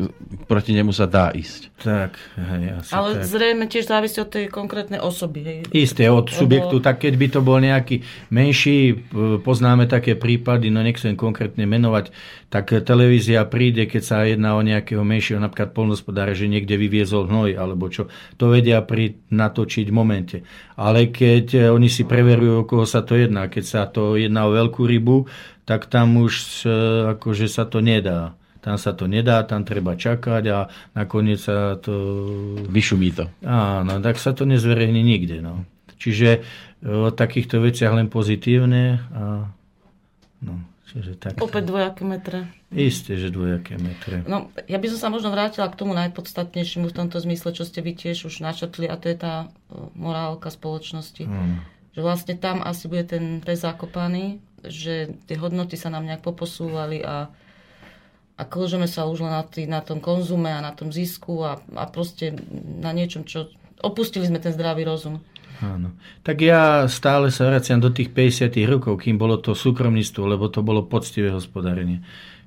proti 0.49 0.75
nemu 0.75 0.91
sa 0.91 1.07
dá 1.07 1.31
ísť. 1.31 1.71
Tak, 1.79 2.17
hej, 2.37 2.63
asi 2.81 2.91
Ale 2.91 3.09
tak. 3.19 3.23
zrejme 3.29 3.65
tiež 3.69 3.85
závisí 3.87 4.17
od 4.19 4.29
tej 4.31 4.45
konkrétnej 4.51 4.99
osoby. 4.99 5.39
Hej. 5.43 5.57
Isté, 5.71 6.11
od 6.11 6.27
subjektu, 6.27 6.83
tak 6.83 7.03
keď 7.03 7.13
by 7.15 7.27
to 7.31 7.39
bol 7.39 7.57
nejaký 7.61 8.03
menší, 8.33 8.97
poznáme 9.41 9.87
také 9.87 10.17
prípady, 10.17 10.73
no 10.73 10.83
nechcem 10.83 11.15
konkrétne 11.15 11.63
menovať, 11.63 12.11
tak 12.51 12.75
televízia 12.83 13.47
príde, 13.47 13.87
keď 13.87 14.03
sa 14.03 14.27
jedná 14.27 14.59
o 14.59 14.61
nejakého 14.61 14.99
menšieho, 15.07 15.39
napríklad 15.39 15.71
polnospodára, 15.71 16.35
že 16.35 16.51
niekde 16.51 16.75
vyviezol 16.75 17.31
hnoj, 17.31 17.55
alebo 17.55 17.87
čo, 17.87 18.11
to 18.35 18.51
vedia 18.51 18.83
pri, 18.83 19.15
natočiť 19.31 19.87
v 19.87 19.95
momente. 19.95 20.37
Ale 20.75 21.07
keď 21.07 21.45
eh, 21.55 21.61
oni 21.71 21.87
si 21.87 22.03
preverujú, 22.03 22.51
o 22.61 22.67
koho 22.67 22.83
sa 22.83 23.07
to 23.07 23.15
jedná, 23.15 23.47
keď 23.47 23.63
sa 23.63 23.81
to 23.87 24.19
jedná 24.19 24.51
o 24.51 24.51
veľkú 24.51 24.83
rybu, 24.83 25.31
tak 25.63 25.87
tam 25.87 26.19
už 26.19 26.67
eh, 26.67 27.15
akože 27.15 27.47
sa 27.47 27.63
to 27.63 27.79
nedá. 27.79 28.35
Tam 28.59 28.75
sa 28.75 28.93
to 28.93 29.07
nedá, 29.07 29.41
tam 29.47 29.65
treba 29.65 29.97
čakať 29.97 30.43
a 30.53 30.69
nakoniec 30.93 31.41
sa 31.41 31.81
to... 31.81 31.95
Vyšumí 32.69 33.09
to. 33.15 33.25
Áno, 33.41 33.97
tak 34.03 34.21
sa 34.21 34.37
to 34.37 34.45
nezverejní 34.45 35.01
nikde. 35.01 35.39
No. 35.39 35.63
Čiže 35.95 36.29
eh, 36.35 36.83
o 36.83 37.15
takýchto 37.15 37.63
veciach 37.63 37.95
len 37.95 38.11
pozitívne 38.11 38.99
a 39.15 39.47
no. 40.43 40.70
Čiže 40.91 41.15
tak. 41.15 41.39
Opäť 41.39 41.71
dvojaké 41.71 42.03
metre. 42.03 42.51
Isté, 42.67 43.15
že 43.15 43.31
dvojaké 43.31 43.79
metre. 43.79 44.27
No, 44.27 44.51
ja 44.67 44.75
by 44.75 44.87
som 44.91 44.99
sa 44.99 45.07
možno 45.07 45.31
vrátila 45.31 45.71
k 45.71 45.79
tomu 45.79 45.95
najpodstatnejšiemu 45.95 46.91
v 46.91 46.97
tomto 46.99 47.23
zmysle, 47.23 47.55
čo 47.55 47.63
ste 47.63 47.79
vy 47.79 47.95
tiež 47.95 48.27
už 48.27 48.43
načetli, 48.43 48.91
a 48.91 48.99
to 48.99 49.07
je 49.07 49.15
tá 49.15 49.47
morálka 49.95 50.51
spoločnosti. 50.51 51.23
Hmm. 51.23 51.63
Že 51.95 52.01
vlastne 52.03 52.35
tam 52.35 52.59
asi 52.59 52.91
bude 52.91 53.07
ten 53.07 53.39
pes 53.39 53.63
zakopaný, 53.63 54.43
že 54.67 55.15
tie 55.31 55.39
hodnoty 55.39 55.79
sa 55.79 55.87
nám 55.87 56.03
nejak 56.03 56.27
poposúvali 56.27 56.99
a, 56.99 57.31
a 58.35 58.41
klžeme 58.43 58.87
sa 58.87 59.07
už 59.07 59.23
len 59.23 59.31
na, 59.31 59.43
tý, 59.47 59.63
na 59.71 59.79
tom 59.79 60.03
konzume 60.03 60.51
a 60.51 60.59
na 60.59 60.75
tom 60.75 60.91
zisku 60.91 61.39
a, 61.39 61.63
a 61.79 61.83
proste 61.87 62.35
na 62.83 62.91
niečom, 62.91 63.23
čo... 63.23 63.47
Opustili 63.81 64.27
sme 64.29 64.37
ten 64.37 64.53
zdravý 64.53 64.85
rozum. 64.85 65.23
Áno. 65.61 65.93
Tak 66.25 66.41
ja 66.41 66.89
stále 66.89 67.29
sa 67.29 67.45
vraciam 67.45 67.77
do 67.77 67.93
tých 67.93 68.09
50 68.09 68.49
rokov, 68.65 68.97
kým 69.05 69.21
bolo 69.21 69.37
to 69.37 69.53
súkromníctvo, 69.53 70.23
lebo 70.25 70.49
to 70.49 70.65
bolo 70.65 70.89
poctivé 70.89 71.29
hospodárenie. 71.29 72.01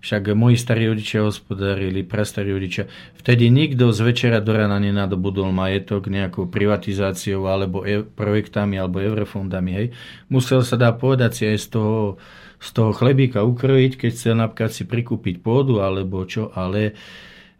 Však 0.05 0.37
moji 0.37 0.61
starí 0.61 0.85
rodičia 0.85 1.25
hospodárili, 1.25 2.05
prastarí 2.05 2.53
rodičia. 2.53 2.85
Vtedy 3.17 3.49
nikto 3.49 3.89
z 3.89 4.05
večera 4.05 4.37
do 4.45 4.53
rana 4.53 4.77
nenadobudol 4.77 5.49
majetok 5.49 6.13
nejakou 6.13 6.45
privatizáciou 6.45 7.49
alebo 7.49 7.89
e- 7.89 8.05
projektami 8.05 8.77
alebo 8.77 9.01
eurofondami. 9.01 9.71
Hej. 9.73 9.87
Musel 10.29 10.61
sa 10.61 10.77
dá 10.77 10.93
povedať 10.93 11.31
si 11.33 11.43
aj 11.49 11.57
z 11.57 11.67
toho, 11.73 12.21
z 12.61 12.69
toho 12.77 12.93
chlebíka 12.93 13.41
ukrojiť, 13.49 13.97
keď 13.97 14.11
chcel 14.13 14.35
napríklad 14.37 14.77
si 14.77 14.85
prikúpiť 14.85 15.41
pôdu 15.41 15.81
alebo 15.81 16.21
čo, 16.29 16.53
ale, 16.53 16.93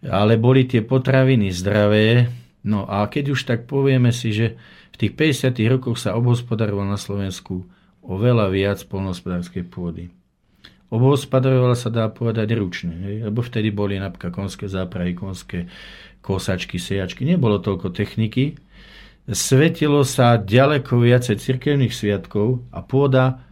ale 0.05 0.37
boli 0.37 0.69
tie 0.69 0.85
potraviny 0.85 1.49
zdravé. 1.49 2.29
No 2.65 2.89
a 2.89 3.05
keď 3.07 3.37
už 3.37 3.45
tak 3.45 3.69
povieme 3.69 4.09
si, 4.11 4.33
že 4.33 4.57
v 4.97 4.97
tých 4.97 5.13
50 5.13 5.53
rokoch 5.69 6.01
sa 6.01 6.17
obhospodarovalo 6.17 6.89
na 6.89 6.97
Slovensku 6.97 7.69
oveľa 8.01 8.49
viac 8.49 8.81
polnohospodárskej 8.89 9.69
pôdy. 9.69 10.09
Obhospodarovala 10.89 11.77
sa 11.77 11.93
dá 11.93 12.09
povedať 12.09 12.55
ručne, 12.57 12.95
hej? 13.05 13.17
lebo 13.27 13.41
vtedy 13.45 13.69
boli 13.75 13.99
napríklad 13.99 14.31
konské 14.31 14.71
zápravy, 14.71 15.17
konské 15.17 15.67
kosačky, 16.25 16.81
sejačky, 16.81 17.29
nebolo 17.29 17.61
toľko 17.61 17.93
techniky. 17.93 18.57
Svetilo 19.25 20.05
sa 20.05 20.37
ďaleko 20.37 21.01
viacej 21.01 21.41
cirkevných 21.41 21.93
sviatkov 21.93 22.65
a 22.73 22.85
pôda 22.85 23.45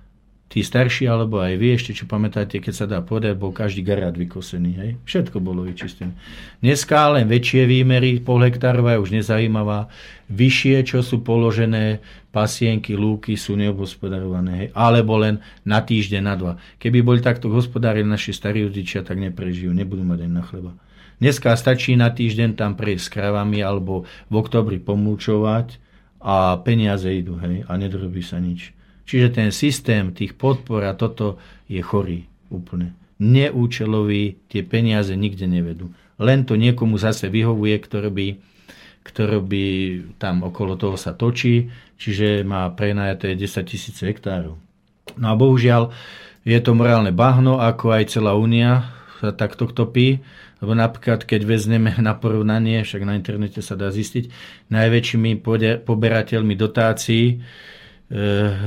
tí 0.53 0.61
starší, 0.61 1.09
alebo 1.09 1.41
aj 1.41 1.57
vy 1.57 1.81
ešte, 1.81 1.97
čo 1.97 2.05
pamätáte, 2.05 2.61
keď 2.61 2.75
sa 2.77 2.85
dá 2.85 3.01
povedať, 3.01 3.41
bol 3.41 3.57
každý 3.57 3.81
garát 3.81 4.13
vykosený. 4.13 4.73
Hej? 4.77 4.91
Všetko 5.09 5.41
bolo 5.41 5.65
vyčistené. 5.65 6.13
Dneska 6.61 7.09
len 7.17 7.25
väčšie 7.25 7.65
výmery, 7.65 8.21
pol 8.21 8.45
hektárová 8.45 9.01
je 9.01 9.01
už 9.01 9.11
nezajímavá. 9.17 9.89
Vyššie, 10.29 10.85
čo 10.85 11.01
sú 11.01 11.25
položené 11.25 12.05
pasienky, 12.37 12.93
lúky 12.93 13.41
sú 13.41 13.57
neobhospodarované. 13.57 14.53
Hej? 14.53 14.69
Alebo 14.77 15.17
len 15.17 15.41
na 15.65 15.81
týždeň, 15.81 16.21
na 16.21 16.35
dva. 16.37 16.53
Keby 16.77 17.01
boli 17.01 17.25
takto 17.25 17.49
hospodárili 17.49 18.05
naši 18.05 18.37
starí 18.37 18.61
rodičia, 18.69 19.01
tak 19.01 19.17
neprežijú, 19.17 19.73
nebudú 19.73 20.05
mať 20.05 20.29
na 20.29 20.45
chleba. 20.45 20.77
Dneska 21.17 21.57
stačí 21.57 21.97
na 21.97 22.13
týždeň 22.13 22.61
tam 22.61 22.77
prejsť 22.77 23.09
s 23.09 23.13
kravami 23.15 23.65
alebo 23.65 24.05
v 24.29 24.35
oktobri 24.37 24.77
pomúčovať 24.83 25.81
a 26.21 26.61
peniaze 26.61 27.09
idú, 27.09 27.39
hej, 27.41 27.63
a 27.65 27.73
nedrobí 27.79 28.21
sa 28.21 28.43
nič. 28.43 28.75
Čiže 29.03 29.29
ten 29.35 29.49
systém 29.51 30.15
tých 30.15 30.39
podpor 30.39 30.87
a 30.87 30.95
toto 30.95 31.39
je 31.67 31.83
chorý 31.83 32.27
úplne. 32.53 32.95
Neúčelový, 33.23 34.39
tie 34.51 34.63
peniaze 34.67 35.15
nikde 35.15 35.47
nevedú. 35.47 35.95
Len 36.19 36.47
to 36.47 36.55
niekomu 36.55 36.99
zase 36.99 37.31
vyhovuje, 37.31 37.75
ktorý 37.79 38.11
by, 38.11 38.29
ktorý 39.03 39.39
by 39.43 39.65
tam 40.19 40.47
okolo 40.47 40.79
toho 40.79 40.95
sa 40.99 41.15
točí, 41.15 41.71
čiže 41.99 42.47
má 42.47 42.67
prenajaté 42.75 43.35
10 43.35 43.63
tisíc 43.67 43.99
hektárov. 44.03 44.59
No 45.19 45.27
a 45.27 45.35
bohužiaľ 45.35 45.91
je 46.43 46.59
to 46.59 46.75
morálne 46.75 47.15
bahno, 47.15 47.63
ako 47.63 47.95
aj 47.95 48.19
celá 48.19 48.35
únia 48.35 48.91
sa 49.23 49.31
takto 49.31 49.71
topí, 49.71 50.19
lebo 50.63 50.79
napríklad, 50.79 51.27
keď 51.27 51.43
vezmeme 51.47 51.95
na 52.07 52.15
porovnanie, 52.15 52.83
však 52.83 53.03
na 53.03 53.19
internete 53.19 53.63
sa 53.63 53.79
dá 53.79 53.91
zistiť, 53.91 54.31
najväčšími 54.71 55.43
poberateľmi 55.83 56.55
dotácií 56.55 57.43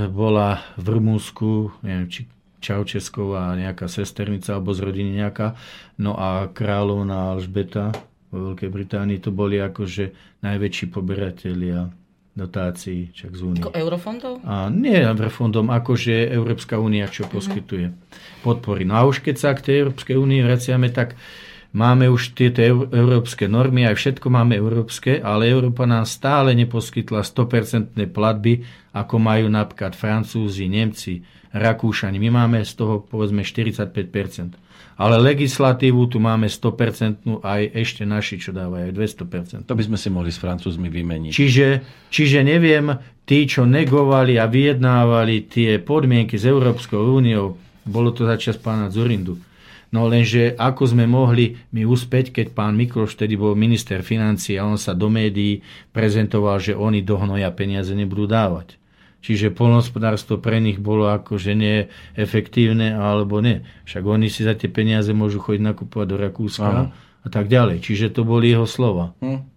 bola 0.09 0.65
v 0.81 0.85
Rumúnsku, 0.89 1.77
neviem, 1.85 2.09
či 2.09 2.21
Čaučesková 2.65 3.53
nejaká 3.53 3.85
sesternica 3.85 4.57
alebo 4.57 4.73
z 4.73 4.81
rodiny 4.81 5.21
nejaká, 5.21 5.53
no 6.01 6.17
a 6.17 6.49
kráľovná 6.49 7.37
Alžbeta 7.37 7.93
vo 8.33 8.51
Veľkej 8.51 8.69
Británii 8.73 9.21
to 9.21 9.29
boli 9.29 9.61
akože 9.61 10.11
najväčší 10.41 10.85
poberatelia 10.89 11.93
dotácií 12.35 13.15
čak 13.15 13.31
z 13.37 13.41
únie. 13.47 13.61
Ako 13.63 13.71
eurofondov? 13.71 14.43
A 14.43 14.67
nie 14.67 14.97
eurofondom, 14.97 15.71
akože 15.71 16.27
Európska 16.27 16.75
únia, 16.81 17.07
čo 17.07 17.23
mm-hmm. 17.23 17.35
poskytuje 17.37 17.87
podpory. 18.43 18.83
No 18.83 18.99
a 18.99 19.07
už 19.07 19.23
keď 19.23 19.35
sa 19.39 19.55
k 19.55 19.71
tej 19.71 19.75
Európskej 19.87 20.19
únii 20.19 20.41
vraciame, 20.43 20.91
tak 20.91 21.15
Máme 21.75 22.07
už 22.07 22.31
tieto 22.31 22.63
európske 22.87 23.51
normy, 23.51 23.83
aj 23.83 23.99
všetko 23.99 24.31
máme 24.31 24.55
európske, 24.55 25.19
ale 25.19 25.51
Európa 25.51 25.83
nám 25.83 26.07
stále 26.07 26.55
neposkytla 26.55 27.19
100% 27.19 27.99
platby, 28.15 28.63
ako 28.95 29.15
majú 29.19 29.51
napríklad 29.51 29.91
Francúzi, 29.91 30.71
Nemci, 30.71 31.19
Rakúšani. 31.51 32.15
My 32.15 32.31
máme 32.31 32.63
z 32.63 32.79
toho 32.79 33.03
povedzme 33.03 33.43
45%. 33.43 33.91
Ale 34.95 35.19
legislatívu 35.19 36.07
tu 36.07 36.23
máme 36.23 36.47
100% 36.47 37.43
aj 37.43 37.61
ešte 37.75 38.07
naši, 38.07 38.39
čo 38.39 38.55
dávajú 38.55 38.91
aj 38.91 38.93
200%. 38.95 39.67
To 39.67 39.75
by 39.75 39.83
sme 39.83 39.99
si 39.99 40.07
mohli 40.07 40.31
s 40.31 40.39
Francúzmi 40.39 40.87
vymeniť. 40.87 41.31
Čiže, 41.35 41.67
čiže 42.07 42.39
neviem, 42.47 42.95
tí, 43.27 43.43
čo 43.43 43.67
negovali 43.67 44.39
a 44.39 44.47
vyjednávali 44.47 45.51
tie 45.51 45.83
podmienky 45.83 46.39
s 46.39 46.47
Európskou 46.47 47.19
úniou, 47.19 47.59
bolo 47.83 48.15
to 48.15 48.23
začas 48.23 48.55
pána 48.55 48.87
Zurindu, 48.87 49.35
No 49.95 50.11
lenže 50.11 50.51
ako 50.59 50.91
sme 50.91 51.07
mohli 51.07 51.55
my 51.71 51.87
uspäť, 51.87 52.35
keď 52.35 52.51
pán 52.51 52.75
Mikloš 52.75 53.15
vtedy 53.15 53.39
bol 53.39 53.55
minister 53.55 54.03
financí 54.03 54.59
a 54.59 54.67
on 54.67 54.75
sa 54.75 54.91
do 54.91 55.07
médií 55.07 55.63
prezentoval, 55.95 56.59
že 56.59 56.75
oni 56.75 56.99
do 56.99 57.15
hnoja 57.15 57.47
peniaze 57.55 57.95
nebudú 57.95 58.27
dávať. 58.27 58.75
Čiže 59.23 59.55
polnospodárstvo 59.55 60.37
pre 60.37 60.59
nich 60.59 60.83
bolo 60.83 61.07
akože 61.07 61.55
neefektívne 61.55 62.91
alebo 62.91 63.39
nie. 63.39 63.63
Však 63.87 64.03
oni 64.03 64.27
si 64.27 64.43
za 64.43 64.53
tie 64.53 64.67
peniaze 64.67 65.15
môžu 65.15 65.39
chodiť 65.39 65.63
nakupovať 65.63 66.07
do 66.11 66.17
Rakúska 66.19 66.67
Aha. 66.67 66.83
a 67.23 67.27
tak 67.31 67.47
ďalej. 67.47 67.79
Čiže 67.79 68.11
to 68.11 68.27
boli 68.27 68.51
jeho 68.51 68.67
slova. 68.67 69.15
Hm. 69.23 69.47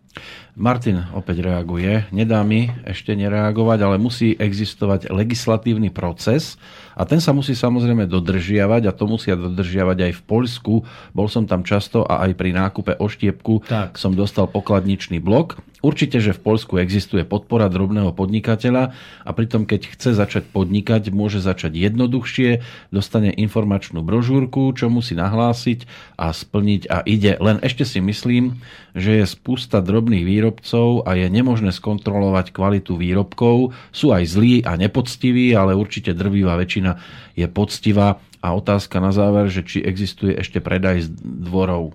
Martin 0.58 1.06
opäť 1.14 1.46
reaguje. 1.46 2.10
Nedá 2.10 2.42
mi 2.42 2.66
ešte 2.82 3.14
nereagovať, 3.14 3.78
ale 3.78 3.96
musí 4.02 4.34
existovať 4.34 5.14
legislatívny 5.14 5.94
proces, 5.94 6.58
a 6.98 7.06
ten 7.06 7.22
sa 7.22 7.30
musí 7.30 7.54
samozrejme 7.54 8.10
dodržiavať 8.10 8.90
a 8.90 8.92
to 8.92 9.06
musia 9.06 9.38
dodržiavať 9.38 10.10
aj 10.10 10.12
v 10.18 10.22
Poľsku. 10.26 10.74
Bol 11.14 11.30
som 11.30 11.46
tam 11.46 11.62
často 11.62 12.02
a 12.02 12.26
aj 12.26 12.34
pri 12.34 12.50
nákupe 12.50 12.98
oštiepku 12.98 13.62
tak. 13.70 13.94
som 13.94 14.18
dostal 14.18 14.50
pokladničný 14.50 15.22
blok. 15.22 15.62
Určite, 15.78 16.18
že 16.18 16.34
v 16.34 16.42
Poľsku 16.42 16.82
existuje 16.82 17.22
podpora 17.22 17.70
drobného 17.70 18.10
podnikateľa 18.10 18.98
a 19.22 19.30
pritom 19.30 19.62
keď 19.62 19.94
chce 19.94 20.18
začať 20.18 20.50
podnikať, 20.50 21.14
môže 21.14 21.38
začať 21.38 21.78
jednoduchšie, 21.78 22.66
dostane 22.90 23.30
informačnú 23.30 24.02
brožúrku, 24.02 24.74
čo 24.74 24.90
musí 24.90 25.14
nahlásiť 25.14 25.86
a 26.18 26.34
splniť 26.34 26.90
a 26.90 27.06
ide. 27.06 27.38
Len 27.38 27.62
ešte 27.62 27.86
si 27.86 28.02
myslím, 28.02 28.58
že 28.98 29.22
je 29.22 29.24
spústa 29.30 29.78
drobných 29.78 30.26
výrobcov 30.48 31.04
a 31.04 31.12
je 31.12 31.28
nemožné 31.28 31.70
skontrolovať 31.76 32.56
kvalitu 32.56 32.96
výrobkov. 32.96 33.76
Sú 33.92 34.16
aj 34.16 34.24
zlí 34.24 34.64
a 34.64 34.80
nepoctiví, 34.80 35.52
ale 35.52 35.76
určite 35.76 36.16
drvivá 36.16 36.56
väčšina 36.56 36.96
je 37.36 37.44
poctivá. 37.52 38.16
A 38.40 38.54
otázka 38.56 39.02
na 39.02 39.12
záver, 39.12 39.52
že 39.52 39.66
či 39.66 39.84
existuje 39.84 40.32
ešte 40.32 40.64
predaj 40.64 41.04
z 41.04 41.08
dvorov. 41.20 41.92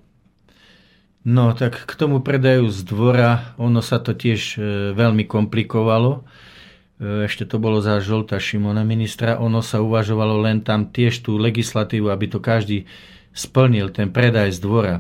No 1.24 1.56
tak 1.56 1.88
k 1.88 1.94
tomu 1.96 2.20
predaju 2.20 2.68
z 2.68 2.84
dvora, 2.84 3.56
ono 3.56 3.80
sa 3.80 4.04
to 4.04 4.12
tiež 4.12 4.60
e, 4.60 4.92
veľmi 4.92 5.24
komplikovalo. 5.24 6.20
E, 6.20 7.24
ešte 7.32 7.48
to 7.48 7.64
bolo 7.64 7.80
za 7.80 8.04
žolta 8.04 8.36
Šimona 8.44 8.84
ministra. 8.84 9.40
Ono 9.40 9.64
sa 9.64 9.80
uvažovalo 9.80 10.44
len 10.44 10.60
tam 10.60 10.92
tiež 10.92 11.24
tú 11.24 11.40
legislatívu, 11.40 12.12
aby 12.12 12.28
to 12.28 12.44
každý 12.44 12.92
splnil, 13.32 13.88
ten 13.96 14.12
predaj 14.12 14.52
z 14.52 14.60
dvora 14.60 14.96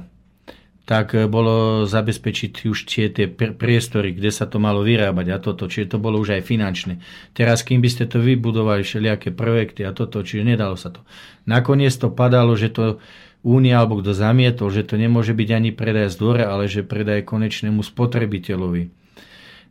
tak 0.83 1.15
e, 1.15 1.27
bolo 1.31 1.87
zabezpečiť 1.87 2.67
už 2.67 2.79
tie, 2.87 3.07
tie 3.07 3.27
priestory, 3.31 4.11
kde 4.11 4.31
sa 4.31 4.43
to 4.47 4.59
malo 4.59 4.83
vyrábať 4.83 5.27
a 5.31 5.37
toto, 5.39 5.71
čiže 5.71 5.95
to 5.95 5.97
bolo 5.99 6.19
už 6.19 6.39
aj 6.39 6.43
finančné. 6.43 6.99
Teraz, 7.31 7.63
kým 7.63 7.79
by 7.79 7.89
ste 7.89 8.05
to 8.07 8.19
vybudovali, 8.19 8.83
všelijaké 8.83 9.31
projekty 9.31 9.87
a 9.87 9.95
toto, 9.95 10.19
čiže 10.23 10.43
nedalo 10.43 10.75
sa 10.75 10.91
to. 10.91 11.01
Nakoniec 11.47 11.95
to 11.95 12.11
padalo, 12.11 12.55
že 12.55 12.71
to 12.71 12.99
Únia 13.43 13.83
alebo 13.83 13.99
kto 13.99 14.15
zamietol, 14.15 14.71
že 14.71 14.87
to 14.87 14.95
nemôže 14.95 15.35
byť 15.35 15.49
ani 15.51 15.75
predaj 15.75 16.15
z 16.15 16.19
dvora, 16.23 16.47
ale 16.47 16.71
že 16.71 16.79
predaj 16.79 17.27
konečnému 17.27 17.83
spotrebiteľovi. 17.83 18.87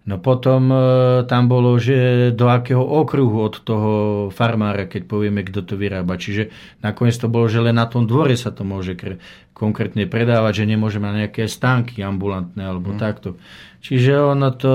No 0.02 0.18
potom 0.18 0.66
e, 0.66 0.76
tam 1.30 1.46
bolo, 1.46 1.78
že 1.78 2.30
do 2.34 2.50
akého 2.50 2.82
okruhu 2.82 3.38
od 3.38 3.62
toho 3.62 3.92
farmára, 4.34 4.90
keď 4.90 5.06
povieme, 5.06 5.46
kto 5.46 5.62
to 5.62 5.78
vyrába. 5.78 6.18
Čiže 6.18 6.50
nakoniec 6.82 7.14
to 7.14 7.30
bolo, 7.30 7.46
že 7.46 7.62
len 7.62 7.78
na 7.78 7.86
tom 7.86 8.10
dvore 8.10 8.34
sa 8.34 8.50
to 8.50 8.66
môže 8.66 8.98
konkrétne 9.54 10.10
predávať, 10.10 10.66
že 10.66 10.74
nemôže 10.74 10.98
mať 10.98 11.12
nejaké 11.22 11.42
stánky 11.46 12.02
ambulantné 12.02 12.66
alebo 12.66 12.90
hmm. 12.90 12.98
takto. 12.98 13.38
Čiže 13.78 14.34
ono 14.34 14.50
to... 14.50 14.70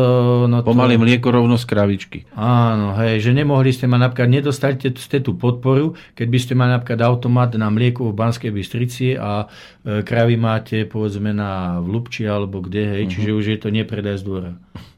Ono 0.47 0.63
Pomaly 0.63 0.95
to... 0.95 1.03
mlieko 1.03 1.27
rovno 1.27 1.59
z 1.59 1.67
kravičky. 1.67 2.23
Áno, 2.39 2.95
hej, 2.95 3.19
že 3.19 3.35
nemohli 3.35 3.75
ste 3.75 3.83
mať 3.83 3.99
napríklad, 3.99 4.31
nedostali 4.31 4.79
ste 4.79 5.19
tú 5.19 5.35
podporu, 5.35 5.99
keď 6.15 6.27
by 6.31 6.39
ste 6.39 6.53
mali 6.55 6.71
napríklad 6.71 7.03
automat 7.03 7.51
na 7.59 7.67
mlieko 7.67 8.07
v 8.07 8.15
Banskej 8.15 8.51
Bystrici 8.55 9.19
a 9.19 9.43
e, 9.83 10.07
kravy 10.07 10.39
máte 10.39 10.87
povedzme 10.87 11.35
na 11.35 11.83
Vlubči 11.83 12.23
alebo 12.23 12.63
kde, 12.63 12.95
hej, 12.95 13.03
hmm. 13.07 13.11
čiže 13.11 13.29
už 13.35 13.45
je 13.51 13.57
to 13.59 13.75
nepredaj 13.75 14.19
z 14.19 14.23
dvora. 14.23 14.51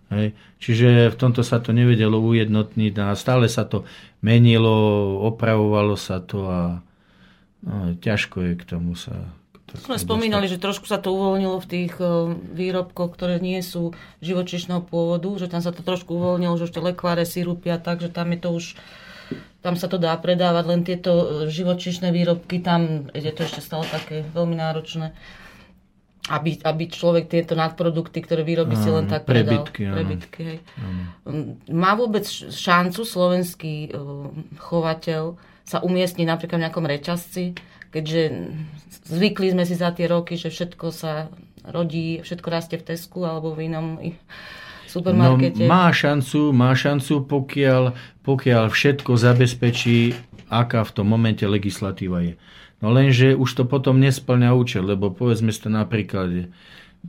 Hej. 0.10 0.34
Čiže 0.58 1.14
v 1.14 1.20
tomto 1.20 1.46
sa 1.46 1.62
to 1.62 1.70
nevedelo 1.70 2.18
ujednotniť 2.18 2.94
a 2.98 3.14
stále 3.14 3.46
sa 3.46 3.66
to 3.70 3.86
menilo, 4.26 5.18
opravovalo 5.30 5.94
sa 5.94 6.18
to 6.18 6.50
a 6.50 6.62
no, 7.62 7.94
ťažko 8.02 8.38
je 8.42 8.54
k 8.58 8.64
tomu 8.66 8.98
sa 8.98 9.30
Sme 9.86 10.02
spomínali, 10.02 10.50
že 10.50 10.58
trošku 10.58 10.90
sa 10.90 10.98
to 10.98 11.14
uvoľnilo 11.14 11.62
v 11.62 11.70
tých 11.70 11.94
e, 12.02 12.34
výrobkoch, 12.34 13.14
ktoré 13.14 13.38
nie 13.38 13.62
sú 13.62 13.94
živočišného 14.26 14.82
pôvodu, 14.82 15.30
že 15.38 15.46
tam 15.46 15.62
sa 15.62 15.70
to 15.70 15.86
trošku 15.86 16.18
uvoľnilo, 16.18 16.58
že 16.58 16.66
už 16.66 16.74
tie 16.74 16.84
lekváre, 16.90 17.22
sirupy 17.22 17.70
a 17.70 17.78
tak, 17.78 18.02
že 18.02 18.10
tam 18.10 18.34
je 18.34 18.40
to 18.42 18.50
už 18.50 18.66
tam 19.60 19.76
sa 19.76 19.92
to 19.92 20.00
dá 20.00 20.16
predávať, 20.16 20.64
len 20.66 20.82
tieto 20.88 21.12
e, 21.14 21.26
živočišné 21.52 22.10
výrobky, 22.10 22.64
tam 22.64 23.12
je 23.12 23.30
to 23.30 23.46
ešte 23.46 23.62
stále 23.62 23.86
také 23.86 24.26
veľmi 24.26 24.56
náročné. 24.58 25.14
Aby, 26.30 26.62
aby 26.62 26.86
človek 26.86 27.26
tieto 27.26 27.58
nadprodukty, 27.58 28.22
ktoré 28.22 28.46
vyrobí, 28.46 28.78
si 28.78 28.94
len 28.94 29.10
tak 29.10 29.26
predal. 29.26 29.66
prebytky, 29.66 29.82
áno. 29.90 29.96
prebytky 29.98 30.40
hej. 30.46 30.60
Má 31.74 31.98
vôbec 31.98 32.22
šancu 32.54 33.02
slovenský 33.02 33.90
uh, 33.90 34.30
chovateľ 34.62 35.42
sa 35.66 35.82
umiestniť 35.82 36.26
napríklad 36.30 36.62
v 36.62 36.64
nejakom 36.70 36.86
reťazci, 36.86 37.58
keďže 37.90 38.22
zvykli 39.10 39.58
sme 39.58 39.66
si 39.66 39.74
za 39.74 39.90
tie 39.90 40.06
roky, 40.06 40.38
že 40.38 40.54
všetko 40.54 40.86
sa 40.94 41.34
rodí, 41.66 42.22
všetko 42.22 42.48
rastie 42.50 42.78
v 42.78 42.94
Tesku 42.94 43.26
alebo 43.26 43.54
v 43.54 43.70
inom 43.70 43.98
supermarkete. 44.90 45.66
No, 45.66 45.70
má 45.70 45.94
šancu, 45.94 46.50
má 46.50 46.74
šancu, 46.74 47.26
pokiaľ, 47.30 47.94
pokiaľ 48.26 48.64
všetko 48.74 49.12
zabezpečí, 49.14 50.18
aká 50.50 50.82
v 50.82 50.92
tom 50.94 51.06
momente 51.06 51.46
legislatíva 51.46 52.26
je. 52.26 52.34
No 52.80 52.96
lenže 52.96 53.36
už 53.36 53.50
to 53.60 53.64
potom 53.68 54.00
nesplňa 54.00 54.56
účel, 54.56 54.88
lebo 54.88 55.12
povedzme 55.12 55.52
si 55.52 55.60
to 55.60 55.70
napríklad, 55.72 56.48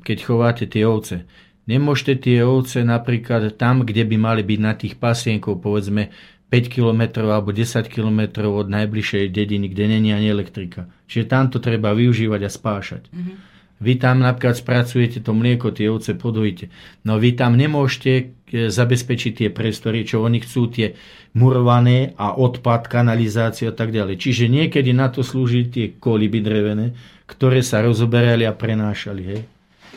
keď 0.02 0.18
chováte 0.26 0.64
tie 0.66 0.82
ovce. 0.82 1.30
Nemôžete 1.70 2.26
tie 2.26 2.42
ovce 2.42 2.82
napríklad 2.82 3.54
tam, 3.54 3.86
kde 3.86 4.02
by 4.02 4.16
mali 4.18 4.42
byť 4.42 4.58
na 4.58 4.74
tých 4.74 4.98
pasienkov, 4.98 5.62
povedzme 5.62 6.10
5 6.50 6.66
km 6.66 7.22
alebo 7.30 7.54
10 7.54 7.86
km 7.86 8.42
od 8.50 8.66
najbližšej 8.66 9.30
dediny, 9.30 9.70
kde 9.70 9.84
není 9.86 10.10
ani 10.10 10.34
elektrika. 10.34 10.90
Čiže 11.06 11.30
tam 11.30 11.46
to 11.46 11.62
treba 11.62 11.94
využívať 11.94 12.40
a 12.42 12.50
spášať. 12.50 13.02
Mm-hmm. 13.14 13.36
Vy 13.80 13.96
tam 13.96 14.20
napríklad 14.20 14.60
spracujete 14.60 15.24
to 15.24 15.32
mlieko, 15.32 15.72
tie 15.72 15.88
ovce 15.88 16.12
podojíte. 16.12 16.68
No 17.06 17.16
vy 17.16 17.32
tam 17.32 17.56
nemôžete 17.56 18.36
zabezpečiť 18.50 19.32
tie 19.32 19.48
priestory, 19.48 20.02
čo 20.02 20.20
oni 20.26 20.42
chcú, 20.42 20.70
tie 20.70 20.98
murované 21.38 22.12
a 22.18 22.34
odpad, 22.34 22.90
kanalizáciu 22.90 23.70
a 23.70 23.74
tak 23.74 23.94
ďalej. 23.94 24.18
Čiže 24.18 24.50
niekedy 24.50 24.90
na 24.90 25.08
to 25.08 25.22
slúži 25.22 25.70
tie 25.70 25.94
koliby 25.94 26.42
drevené, 26.42 26.98
ktoré 27.30 27.62
sa 27.62 27.78
rozoberali 27.80 28.42
a 28.42 28.52
prenášali. 28.52 29.22
Hej? 29.22 29.40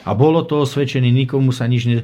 A 0.05 0.13
bolo 0.13 0.45
to 0.45 0.61
osvedčené, 0.61 1.09
nikomu 1.09 1.49
sa 1.49 1.65
nič 1.65 1.83
ne, 1.89 1.99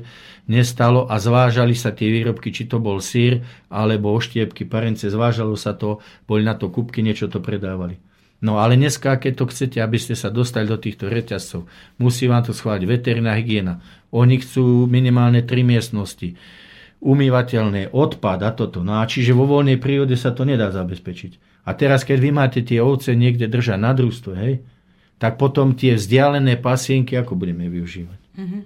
nestalo 0.49 1.05
a 1.05 1.21
zvážali 1.21 1.77
sa 1.77 1.93
tie 1.93 2.09
výrobky, 2.09 2.49
či 2.49 2.65
to 2.65 2.81
bol 2.81 2.97
sír 3.03 3.45
alebo 3.69 4.15
oštiepky, 4.15 4.65
parence, 4.65 5.05
zvážalo 5.05 5.53
sa 5.53 5.77
to, 5.77 6.01
boli 6.25 6.41
na 6.41 6.57
to 6.57 6.73
kúbky, 6.73 7.05
niečo 7.05 7.29
to 7.29 7.37
predávali. 7.37 8.01
No 8.39 8.55
ale 8.63 8.79
dneska, 8.79 9.19
keď 9.19 9.33
to 9.35 9.45
chcete, 9.51 9.77
aby 9.83 9.99
ste 9.99 10.15
sa 10.15 10.31
dostali 10.31 10.63
do 10.63 10.79
týchto 10.79 11.11
reťazcov, 11.11 11.67
musí 11.99 12.23
vám 12.31 12.47
to 12.47 12.55
schváliť 12.55 12.87
veterná 12.87 13.35
hygiena. 13.35 13.83
Oni 14.09 14.41
chcú 14.41 14.89
minimálne 14.89 15.45
tri 15.45 15.61
miestnosti, 15.61 16.33
umývateľné, 16.99 17.93
odpad 17.93 18.39
a 18.43 18.51
toto. 18.51 18.81
No 18.81 18.99
a 18.99 19.07
čiže 19.07 19.37
vo 19.37 19.45
voľnej 19.45 19.77
prírode 19.77 20.17
sa 20.17 20.33
to 20.33 20.43
nedá 20.43 20.73
zabezpečiť. 20.73 21.63
A 21.67 21.77
teraz, 21.77 22.01
keď 22.01 22.17
vy 22.17 22.31
máte 22.33 22.59
tie 22.65 22.81
ovce 22.81 23.13
niekde 23.13 23.45
držať 23.45 23.77
na 23.77 23.93
družstve, 23.93 24.33
hej, 24.33 24.65
tak 25.19 25.37
potom 25.37 25.75
tie 25.75 25.99
vzdialené 25.99 26.57
pasienky, 26.57 27.13
ako 27.19 27.35
budeme 27.35 27.67
využívať? 27.67 28.19
Mm-hmm. 28.39 28.61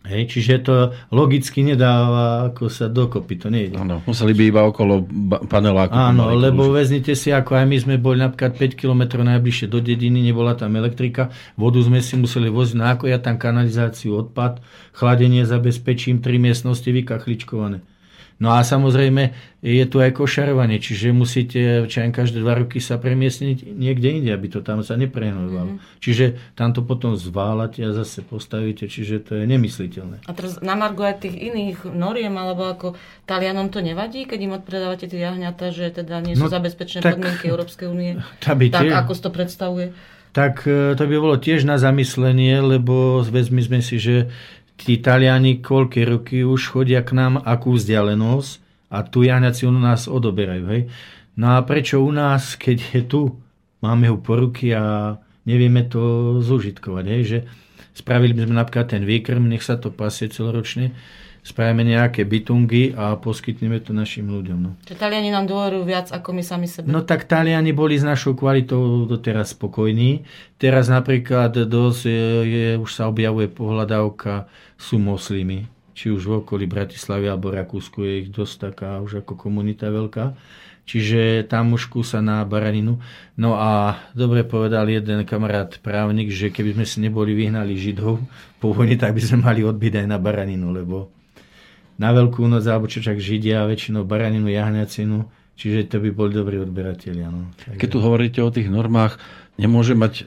Hej, 0.00 0.32
čiže 0.32 0.64
to 0.64 0.74
logicky 1.12 1.60
nedáva 1.60 2.48
ako 2.48 2.72
sa 2.72 2.88
dokopy, 2.88 3.36
to 3.36 3.52
nie 3.52 3.68
je. 3.68 3.76
Áno, 3.76 4.00
museli 4.08 4.32
by 4.32 4.42
iba 4.48 4.62
okolo 4.64 5.04
paneláku. 5.44 5.92
Áno, 5.92 6.32
lebo 6.32 6.72
vezmite 6.72 7.12
si, 7.12 7.28
ako 7.28 7.52
aj 7.52 7.66
my 7.68 7.76
sme 7.76 7.94
boli 8.00 8.24
napríklad 8.24 8.56
5 8.56 8.80
km 8.80 9.20
najbližšie 9.20 9.68
do 9.68 9.76
dediny, 9.76 10.24
nebola 10.24 10.56
tam 10.56 10.72
elektrika, 10.80 11.28
vodu 11.52 11.84
sme 11.84 12.00
si 12.00 12.16
museli 12.16 12.48
voziť, 12.48 12.76
no 12.80 12.88
ako 12.88 13.12
ja 13.12 13.20
tam 13.20 13.36
kanalizáciu, 13.36 14.16
odpad, 14.24 14.64
chladenie 14.96 15.44
zabezpečím, 15.44 16.24
tri 16.24 16.40
miestnosti 16.40 16.88
vykachličkované. 16.88 17.84
No 18.40 18.56
a 18.56 18.64
samozrejme 18.64 19.36
je 19.60 19.84
tu 19.84 20.00
aj 20.00 20.16
košarovanie, 20.16 20.80
čiže 20.80 21.12
musíte 21.12 21.84
čo 21.84 22.00
každé 22.08 22.40
dva 22.40 22.56
roky 22.56 22.80
sa 22.80 22.96
premiestniť 22.96 23.68
niekde 23.68 24.16
inde, 24.16 24.32
aby 24.32 24.48
to 24.48 24.64
tam 24.64 24.80
sa 24.80 24.96
neprehnovalo. 24.96 25.76
Mm-hmm. 25.76 26.00
Čiže 26.00 26.56
tam 26.56 26.72
to 26.72 26.80
potom 26.80 27.20
zválate 27.20 27.84
a 27.84 27.92
zase 27.92 28.24
postavíte, 28.24 28.88
čiže 28.88 29.20
to 29.20 29.36
je 29.36 29.44
nemysliteľné. 29.44 30.24
A 30.24 30.32
teraz 30.32 30.56
na 30.64 30.72
Margo 30.72 31.04
aj 31.04 31.20
tých 31.20 31.36
iných 31.36 31.92
noriem, 31.92 32.32
alebo 32.32 32.64
ako 32.64 32.96
Talianom 33.28 33.68
to 33.68 33.84
nevadí, 33.84 34.24
keď 34.24 34.38
im 34.40 34.56
odpredávate 34.56 35.04
tie 35.04 35.20
jahňata, 35.20 35.68
že 35.68 35.92
teda 35.92 36.24
nie 36.24 36.32
sú 36.32 36.48
no, 36.48 36.56
zabezpečené 36.56 37.04
tak, 37.04 37.20
podmienky 37.20 37.52
Európskej 37.52 37.86
únie? 37.92 38.16
Tak, 38.40 38.86
ako 39.04 39.12
si 39.12 39.22
to 39.22 39.30
predstavuje? 39.30 39.86
Tak 40.30 40.62
e, 40.62 40.94
to 40.94 41.02
by 41.10 41.16
bolo 41.18 41.36
tiež 41.42 41.66
na 41.66 41.74
zamyslenie, 41.74 42.62
lebo 42.62 43.18
vezmi 43.26 43.66
sme 43.66 43.82
si, 43.82 43.98
že 43.98 44.30
tí 44.80 44.96
Taliani 44.98 45.60
koľké 45.60 46.08
roky 46.08 46.40
už 46.40 46.72
chodia 46.72 47.04
k 47.04 47.12
nám, 47.12 47.44
akú 47.44 47.76
vzdialenosť 47.76 48.50
a 48.90 49.04
tu 49.04 49.22
jahňaci 49.22 49.68
u 49.68 49.72
nás 49.76 50.08
odoberajú. 50.08 50.64
Hej? 50.72 50.82
No 51.36 51.54
a 51.54 51.62
prečo 51.62 52.00
u 52.00 52.10
nás, 52.10 52.56
keď 52.56 52.78
je 52.96 53.02
tu, 53.04 53.20
máme 53.84 54.08
ho 54.08 54.16
po 54.18 54.40
ruky 54.40 54.72
a 54.72 55.16
nevieme 55.44 55.84
to 55.86 56.36
zužitkovať. 56.40 57.04
Hej? 57.06 57.22
Že 57.22 57.38
spravili 57.92 58.32
by 58.32 58.40
sme 58.48 58.54
napríklad 58.56 58.86
ten 58.88 59.04
výkrm, 59.04 59.44
nech 59.46 59.62
sa 59.62 59.76
to 59.76 59.92
pasie 59.92 60.32
celoročne, 60.32 60.96
spravíme 61.40 61.82
nejaké 61.82 62.28
bytungy 62.28 62.92
a 62.92 63.16
poskytneme 63.16 63.80
to 63.80 63.96
našim 63.96 64.28
ľuďom. 64.28 64.58
No. 64.60 64.70
Čiže 64.84 65.00
Taliani 65.00 65.32
nám 65.32 65.48
dôverujú 65.48 65.84
viac 65.88 66.12
ako 66.12 66.36
my 66.36 66.42
sami 66.44 66.68
sebe. 66.68 66.92
No 66.92 67.00
tak 67.00 67.24
Taliani 67.24 67.72
boli 67.72 67.96
s 67.96 68.04
našou 68.04 68.36
kvalitou 68.36 69.08
doteraz 69.08 69.56
spokojní. 69.56 70.28
Teraz 70.60 70.92
napríklad 70.92 71.56
dosť 71.56 72.00
je, 72.04 72.24
je, 72.44 72.66
už 72.76 72.90
sa 72.92 73.08
objavuje 73.08 73.48
pohľadávka, 73.48 74.46
sú 74.76 75.00
moslimy. 75.00 75.68
Či 75.96 76.12
už 76.12 76.22
v 76.28 76.32
okolí 76.44 76.64
Bratislavy 76.64 77.28
alebo 77.28 77.52
Rakúsku 77.52 78.04
je 78.04 78.12
ich 78.24 78.28
dosť 78.32 78.72
taká 78.72 79.00
už 79.00 79.24
ako 79.24 79.36
komunita 79.36 79.88
veľká. 79.88 80.36
Čiže 80.90 81.46
tam 81.46 81.76
už 81.76 81.86
kúsa 81.86 82.18
na 82.18 82.42
baraninu. 82.42 82.98
No 83.38 83.54
a 83.54 84.00
dobre 84.10 84.42
povedal 84.42 84.90
jeden 84.90 85.22
kamarát 85.22 85.70
právnik, 85.78 86.34
že 86.34 86.50
keby 86.50 86.74
sme 86.74 86.86
si 86.88 86.98
neboli 86.98 87.30
vyhnali 87.30 87.78
Židov 87.78 88.18
po 88.58 88.74
vojne, 88.74 88.98
tak 88.98 89.14
by 89.14 89.22
sme 89.22 89.38
mali 89.46 89.62
odbyť 89.62 90.02
aj 90.02 90.06
na 90.10 90.18
baraninu, 90.18 90.74
lebo 90.74 91.19
na 92.00 92.16
Veľkú 92.16 92.48
noc, 92.48 92.64
alebo 92.64 92.88
čo 92.88 93.04
čak 93.04 93.20
Židia, 93.20 93.68
väčšinou 93.68 94.08
baraninu, 94.08 94.48
jahňacinu, 94.48 95.28
čiže 95.60 95.92
to 95.92 96.00
by 96.00 96.08
boli 96.16 96.32
dobrí 96.32 96.56
odberatelia. 96.56 97.28
No. 97.28 97.52
Takže... 97.60 97.76
Keď 97.76 97.88
tu 97.92 97.98
hovoríte 98.00 98.40
o 98.40 98.48
tých 98.48 98.72
normách, 98.72 99.20
nemôže 99.60 99.92
mať 99.92 100.14
e, 100.16 100.22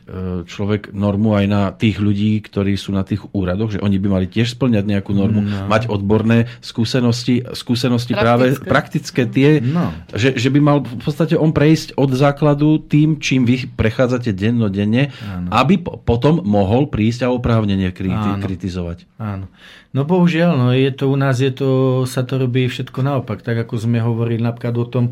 človek 0.46 0.94
normu 0.94 1.34
aj 1.34 1.46
na 1.50 1.62
tých 1.74 1.98
ľudí, 1.98 2.38
ktorí 2.46 2.78
sú 2.78 2.94
na 2.94 3.02
tých 3.02 3.26
úradoch, 3.34 3.74
že 3.74 3.82
oni 3.82 3.98
by 3.98 4.08
mali 4.14 4.28
tiež 4.30 4.54
splňať 4.54 4.86
nejakú 4.86 5.18
normu, 5.18 5.42
no. 5.42 5.66
mať 5.66 5.90
odborné 5.90 6.46
skúsenosti, 6.62 7.42
skúsenosti 7.58 8.14
praktické. 8.14 8.22
práve 8.22 8.46
praktické 8.62 9.22
tie, 9.26 9.50
no. 9.58 9.90
že, 10.14 10.38
že 10.38 10.54
by 10.54 10.60
mal 10.62 10.78
v 10.86 11.02
podstate 11.02 11.34
on 11.34 11.50
prejsť 11.50 11.98
od 11.98 12.14
základu 12.14 12.78
tým, 12.86 13.18
čím 13.18 13.50
vy 13.50 13.66
prechádzate 13.74 14.30
dennodenne, 14.38 15.10
Áno. 15.26 15.50
aby 15.50 15.82
potom 15.82 16.46
mohol 16.46 16.86
prísť 16.94 17.26
a 17.26 17.34
oprávnenie 17.34 17.90
kriti- 17.90 18.38
Áno. 18.38 18.46
kritizovať. 18.46 19.10
Áno. 19.18 19.50
No 19.94 20.06
bohužiaľ, 20.06 20.52
no 20.58 20.68
je 20.74 20.90
to 20.94 21.10
u 21.10 21.18
nás, 21.18 21.42
je 21.42 21.50
to, 21.54 21.70
sa 22.06 22.22
to 22.22 22.38
robí 22.38 22.70
všetko 22.70 23.02
naopak, 23.02 23.42
tak 23.42 23.66
ako 23.66 23.82
sme 23.82 24.02
hovorili 24.02 24.42
napríklad 24.42 24.76
o 24.78 24.86
tom, 24.86 25.06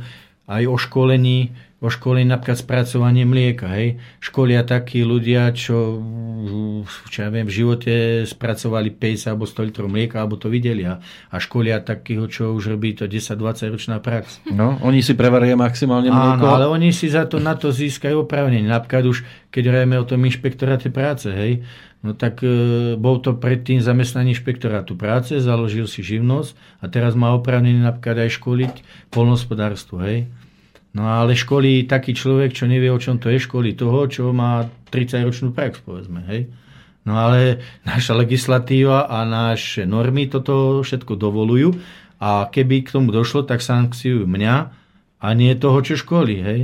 aj 0.49 0.63
o 0.67 0.75
školení, 0.75 1.53
o 1.81 1.89
školení 1.89 2.29
napríklad 2.29 2.61
spracovanie 2.61 3.25
mlieka. 3.25 3.65
Hej. 3.73 3.97
Školia 4.21 4.61
takí 4.61 5.01
ľudia, 5.01 5.49
čo, 5.49 5.97
čo 7.09 7.17
ja 7.25 7.29
viem, 7.33 7.49
v 7.49 7.57
živote 7.57 7.93
spracovali 8.29 8.93
50 8.93 9.33
alebo 9.33 9.49
100 9.49 9.67
litrov 9.73 9.89
mlieka, 9.89 10.21
alebo 10.21 10.37
to 10.37 10.45
videli. 10.45 10.85
A, 10.85 11.01
a 11.01 11.35
školia 11.41 11.81
takého, 11.81 12.29
čo 12.29 12.53
už 12.53 12.77
robí 12.77 12.93
to 12.93 13.09
10-20 13.09 13.73
ročná 13.73 13.97
prax. 13.97 14.45
No, 14.53 14.77
oni 14.85 15.01
si 15.01 15.17
prevaria 15.17 15.57
maximálne 15.57 16.13
mlieko. 16.13 16.45
Áno, 16.45 16.53
ale 16.53 16.69
oni 16.69 16.93
si 16.93 17.09
za 17.09 17.25
to, 17.25 17.41
na 17.41 17.57
to 17.57 17.73
získajú 17.73 18.29
opravnenie. 18.29 18.69
Napríklad 18.69 19.09
už, 19.09 19.25
keď 19.49 19.73
hovoríme 19.73 19.97
o 19.97 20.05
tom 20.05 20.21
inšpektoráte 20.21 20.93
práce, 20.93 21.33
hej, 21.33 21.65
No 22.01 22.17
tak 22.17 22.41
e, 22.41 22.49
bol 22.97 23.21
to 23.21 23.37
predtým 23.37 23.77
zamestnaný 23.77 24.33
inšpektorátu 24.33 24.97
práce, 24.97 25.37
založil 25.37 25.85
si 25.85 26.01
živnosť 26.01 26.81
a 26.81 26.89
teraz 26.89 27.13
má 27.13 27.29
oprávnený 27.37 27.77
napríklad 27.77 28.25
aj 28.25 28.41
školiť 28.41 28.73
polnospodárstvo, 29.13 30.01
hej. 30.01 30.25
No 30.91 31.07
ale 31.07 31.39
školí 31.39 31.87
taký 31.87 32.11
človek, 32.11 32.51
čo 32.51 32.67
nevie, 32.67 32.91
o 32.91 32.99
čom 32.99 33.15
to 33.15 33.31
je, 33.31 33.39
školí 33.39 33.79
toho, 33.79 34.11
čo 34.11 34.35
má 34.35 34.67
30-ročnú 34.91 35.55
prax, 35.55 35.79
povedzme. 35.87 36.19
Hej? 36.27 36.51
No 37.07 37.15
ale 37.15 37.63
naša 37.87 38.19
legislatíva 38.19 39.07
a 39.07 39.23
naše 39.23 39.87
normy 39.87 40.27
toto 40.27 40.83
všetko 40.83 41.15
dovolujú 41.15 41.79
a 42.19 42.51
keby 42.51 42.83
k 42.83 42.93
tomu 42.99 43.09
došlo, 43.15 43.47
tak 43.47 43.63
sankciujú 43.63 44.27
mňa 44.27 44.55
a 45.23 45.27
nie 45.31 45.55
toho, 45.55 45.79
čo 45.79 45.95
školí. 45.95 46.37
Hej? 46.43 46.61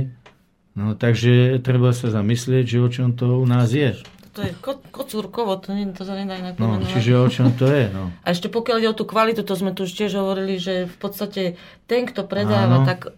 No 0.76 0.92
takže 0.94 1.58
treba 1.64 1.96
sa 1.96 2.12
zamyslieť, 2.12 2.64
že 2.68 2.78
o 2.84 2.88
čom 2.92 3.16
to 3.16 3.40
u 3.40 3.46
nás 3.48 3.72
je. 3.72 3.96
To 4.38 4.46
je 4.46 4.54
ko, 4.54 4.78
kocúrkovo, 4.94 5.58
to, 5.58 5.74
nie, 5.74 5.90
to 5.90 6.06
sa 6.06 6.14
nedá 6.14 6.38
inak 6.38 6.54
No, 6.56 6.78
čiže 6.78 7.18
o 7.18 7.26
čom 7.26 7.50
to 7.50 7.66
je, 7.66 7.90
no. 7.90 8.14
A 8.24 8.30
ešte 8.30 8.46
pokiaľ 8.46 8.76
ide 8.78 8.90
o 8.90 8.94
tú 8.94 9.02
kvalitu, 9.02 9.42
to 9.42 9.58
sme 9.58 9.74
tu 9.74 9.82
už 9.82 9.90
tiež 9.90 10.14
hovorili, 10.14 10.56
že 10.56 10.86
v 10.86 10.96
podstate 10.96 11.42
ten, 11.84 12.06
kto 12.06 12.22
predáva, 12.22 12.78
Áno. 12.78 12.86
tak 12.86 13.10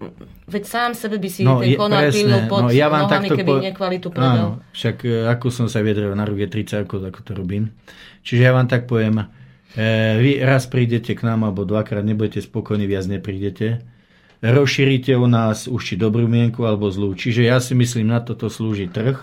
veď 0.49 0.63
sám 0.65 0.91
sebe 0.97 1.21
by 1.21 1.29
si 1.29 1.45
No, 1.45 1.61
ten 1.61 1.77
konár 1.77 2.09
presne, 2.09 2.17
pílil 2.17 2.41
pod 2.49 2.61
no, 2.65 2.69
ja 2.71 2.89
vám 2.89 3.05
nohami, 3.05 3.29
keby 3.29 3.53
po- 3.53 3.61
nekvalitu 3.63 4.09
Áno, 4.09 4.17
predal. 4.17 4.49
však 4.73 4.97
e, 5.03 5.11
ako 5.29 5.47
som 5.53 5.67
sa 5.69 5.85
vyjadril 5.85 6.17
na 6.17 6.25
ruke 6.25 6.49
30, 6.49 6.89
ako, 6.89 6.95
ako 7.05 7.21
to 7.21 7.33
robím. 7.37 7.77
Čiže 8.23 8.41
ja 8.41 8.53
vám 8.53 8.65
tak 8.65 8.89
poviem, 8.89 9.21
e, 9.21 9.85
vy 10.17 10.41
raz 10.41 10.65
prídete 10.65 11.13
k 11.13 11.21
nám, 11.21 11.45
alebo 11.45 11.63
dvakrát 11.63 12.01
nebudete 12.01 12.41
spokojní, 12.41 12.89
viac 12.89 13.05
neprídete. 13.05 13.85
Rozšírite 14.41 15.13
o 15.15 15.29
nás 15.29 15.69
už 15.69 15.85
či 15.85 15.95
dobrú 15.95 16.25
mienku, 16.25 16.65
alebo 16.65 16.89
zlú. 16.89 17.13
Čiže 17.13 17.45
ja 17.45 17.61
si 17.61 17.77
myslím, 17.77 18.09
na 18.09 18.25
toto 18.25 18.49
slúži 18.49 18.89
trh 18.89 19.21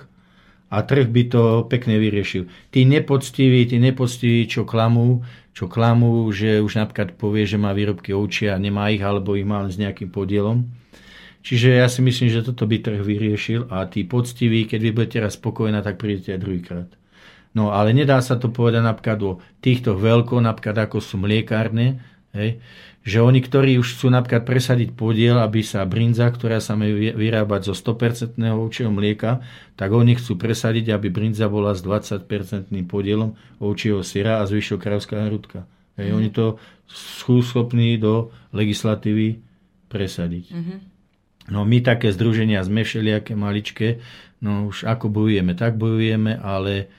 a 0.67 0.83
trh 0.83 1.07
by 1.07 1.23
to 1.31 1.41
pekne 1.71 1.95
vyriešil. 1.95 2.51
Tí 2.71 2.83
nepoctiví, 2.83 3.67
tí 3.71 3.79
nepoctiví, 3.79 4.47
čo 4.51 4.67
klamú, 4.67 5.23
čo 5.55 5.71
klamú, 5.71 6.27
že 6.29 6.59
už 6.59 6.77
napríklad 6.77 7.15
povie, 7.15 7.47
že 7.47 7.57
má 7.57 7.71
výrobky 7.71 8.11
ovčia 8.11 8.53
a 8.53 8.61
nemá 8.61 8.91
ich, 8.91 9.01
alebo 9.01 9.33
ich 9.33 9.47
má 9.47 9.63
len 9.63 9.71
s 9.71 9.79
nejakým 9.79 10.11
podielom. 10.11 10.67
Čiže 11.41 11.79
ja 11.79 11.87
si 11.87 12.03
myslím, 12.03 12.27
že 12.27 12.43
toto 12.43 12.67
by 12.67 12.83
trh 12.83 12.99
vyriešil 12.99 13.71
a 13.71 13.87
tí 13.87 14.03
poctiví, 14.03 14.67
keď 14.67 14.79
vy 14.83 14.91
budete 14.91 15.17
raz 15.23 15.39
spokojná, 15.39 15.79
tak 15.79 15.95
prídete 15.95 16.35
aj 16.35 16.43
druhýkrát. 16.43 16.89
No 17.55 17.71
ale 17.71 17.95
nedá 17.95 18.19
sa 18.19 18.35
to 18.35 18.51
povedať 18.51 18.83
napríklad 18.83 19.19
o 19.23 19.31
týchto 19.63 19.95
veľko, 19.95 20.43
napríklad 20.43 20.77
ako 20.77 20.99
sú 20.99 21.15
mliekárne, 21.17 22.03
hej, 22.35 22.59
že 23.07 23.23
oni, 23.23 23.39
ktorí 23.39 23.79
už 23.79 23.95
chcú 23.95 24.11
napríklad 24.11 24.43
presadiť 24.43 24.91
podiel, 24.91 25.39
aby 25.39 25.63
sa 25.63 25.87
brinza, 25.87 26.27
ktorá 26.27 26.59
sa 26.59 26.75
má 26.75 26.91
vy- 26.91 27.15
vyrábať 27.15 27.71
zo 27.71 27.73
100% 27.73 28.35
ovčieho 28.35 28.91
mlieka, 28.91 29.39
tak 29.79 29.95
oni 29.95 30.19
chcú 30.19 30.35
presadiť, 30.35 30.91
aby 30.91 31.07
brinza 31.07 31.47
bola 31.47 31.71
s 31.71 31.79
20% 31.87 32.27
podielom 32.83 33.39
ovčieho 33.63 34.03
syra 34.03 34.43
a 34.43 34.47
zvyšok 34.51 34.83
kravská 34.83 35.23
hrudka. 35.23 35.63
Hej, 35.95 36.19
Oni 36.19 36.29
to 36.35 36.59
sú 36.91 37.39
schopní 37.39 37.95
do 37.95 38.35
legislatívy 38.51 39.39
presadiť. 39.87 40.51
No 41.47 41.63
my 41.63 41.79
také 41.79 42.11
združenia 42.11 42.59
sme 42.67 42.83
všelijaké 42.83 43.39
maličké, 43.39 44.03
no 44.43 44.67
už 44.67 44.83
ako 44.83 45.07
bojujeme, 45.07 45.55
tak 45.55 45.79
bojujeme, 45.79 46.35
ale 46.43 46.91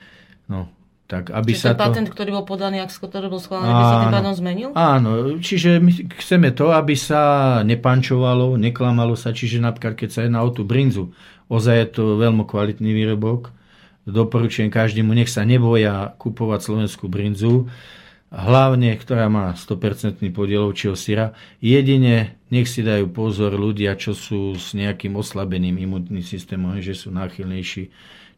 no, 0.49 0.73
tak 1.09 1.33
aby 1.33 1.57
Čiže 1.57 1.65
sa 1.65 1.69
ten 1.73 1.77
to... 1.77 1.81
patent, 1.81 2.07
ktorý 2.13 2.29
bol 2.37 2.45
podaný, 2.45 2.85
ak 2.85 2.93
ktorý 2.93 3.33
bol 3.33 3.41
schválený, 3.41 3.73
by 3.73 3.81
sa 3.81 3.97
tým 3.97 4.13
pádom 4.13 4.33
zmenil? 4.37 4.69
Áno, 4.77 5.11
čiže 5.41 5.81
my 5.81 5.91
chceme 6.21 6.53
to, 6.53 6.69
aby 6.69 6.93
sa 6.93 7.21
nepančovalo, 7.65 8.61
neklamalo 8.61 9.17
sa, 9.17 9.33
čiže 9.33 9.57
napríklad 9.57 9.97
keď 9.97 10.09
sa 10.13 10.19
jedná 10.29 10.45
o 10.45 10.53
tú 10.53 10.61
brinzu, 10.61 11.09
ozaj 11.49 11.75
je 11.81 11.87
to 11.97 12.03
veľmi 12.21 12.45
kvalitný 12.45 12.93
výrobok, 12.93 13.49
doporučujem 14.05 14.69
každému, 14.69 15.09
nech 15.17 15.33
sa 15.33 15.41
neboja 15.49 16.13
kupovať 16.21 16.59
slovenskú 16.61 17.09
brinzu, 17.09 17.65
hlavne, 18.29 18.93
ktorá 18.93 19.25
má 19.33 19.57
100% 19.57 20.21
podiel 20.29 20.69
ovčieho 20.69 20.93
syra. 20.93 21.33
Jedine 21.57 22.37
nech 22.53 22.69
si 22.69 22.85
dajú 22.85 23.09
pozor 23.09 23.57
ľudia, 23.57 23.97
čo 23.97 24.13
sú 24.13 24.53
s 24.53 24.77
nejakým 24.77 25.17
oslabeným 25.17 25.73
imunitným 25.73 26.21
systémom, 26.21 26.77
že 26.77 26.93
sú 26.93 27.09
náchylnejší, 27.09 27.89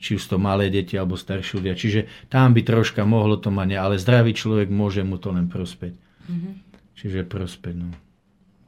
či 0.02 0.18
už 0.18 0.24
to 0.26 0.42
malé 0.42 0.74
deti 0.74 0.98
alebo 0.98 1.14
starší 1.14 1.62
ľudia. 1.62 1.78
Čiže 1.78 2.10
tam 2.34 2.58
by 2.58 2.66
troška 2.66 3.06
mohlo 3.06 3.38
to 3.38 3.54
mať, 3.54 3.78
ale 3.78 4.02
zdravý 4.02 4.34
človek 4.34 4.74
môže 4.74 5.06
mu 5.06 5.22
to 5.22 5.30
len 5.30 5.46
prospeť. 5.46 5.94
Mhm. 6.26 6.50
Čiže 6.98 7.30
prospeť, 7.30 7.76
no. 7.78 7.90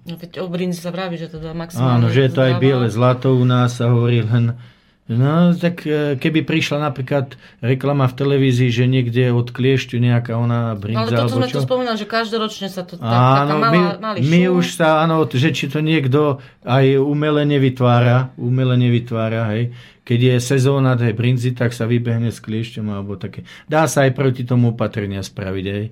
No, 0.03 0.19
veď 0.19 0.43
o 0.43 0.51
brinzi 0.51 0.83
sa 0.83 0.91
vraví, 0.91 1.15
že 1.15 1.31
to 1.31 1.39
dá 1.39 1.55
maximálne 1.55 2.05
Áno, 2.05 2.07
že 2.11 2.27
je 2.27 2.31
to 2.35 2.43
aj 2.43 2.59
biele 2.59 2.91
zlato 2.91 3.31
u 3.39 3.45
nás 3.47 3.79
sa 3.79 3.87
hovorí 3.87 4.19
len 4.19 4.59
No, 5.03 5.51
tak 5.51 5.83
e, 5.83 6.15
keby 6.15 6.47
prišla 6.47 6.79
napríklad 6.79 7.35
reklama 7.59 8.07
v 8.07 8.15
televízii, 8.15 8.71
že 8.71 8.87
niekde 8.87 9.35
od 9.35 9.51
kliešťu 9.51 9.99
nejaká 9.99 10.31
ona 10.39 10.71
No, 10.71 10.79
ale 10.79 10.79
brinza, 10.79 11.11
to, 11.11 11.27
čo 11.27 11.35
sme 11.43 11.47
tu 11.51 11.59
spomínali, 11.59 11.97
že 11.99 12.07
každoročne 12.07 12.71
sa 12.71 12.87
to 12.87 12.95
tak, 12.95 13.03
taká 13.03 13.43
Áno, 13.43 13.59
malá, 13.59 13.71
my, 13.75 13.79
malý 13.99 14.17
my 14.23 14.41
šum. 14.47 14.55
už 14.63 14.65
sa, 14.79 15.03
áno, 15.03 15.27
že 15.27 15.51
či 15.51 15.67
to 15.67 15.83
niekto 15.83 16.39
aj 16.63 17.03
umele 17.03 17.43
nevytvára, 17.43 18.31
umele 18.39 18.79
nevytvára, 18.79 19.51
hej. 19.51 19.75
Keď 20.07 20.19
je 20.23 20.35
sezóna 20.39 20.95
tej 20.95 21.11
brinzy, 21.11 21.51
tak 21.51 21.75
sa 21.75 21.83
vybehne 21.83 22.31
s 22.31 22.39
kliešťom 22.39 22.87
alebo 22.87 23.19
také. 23.19 23.43
Dá 23.67 23.91
sa 23.91 24.07
aj 24.07 24.15
proti 24.15 24.47
tomu 24.47 24.71
opatrenia 24.71 25.19
spraviť, 25.19 25.65
hej. 25.67 25.91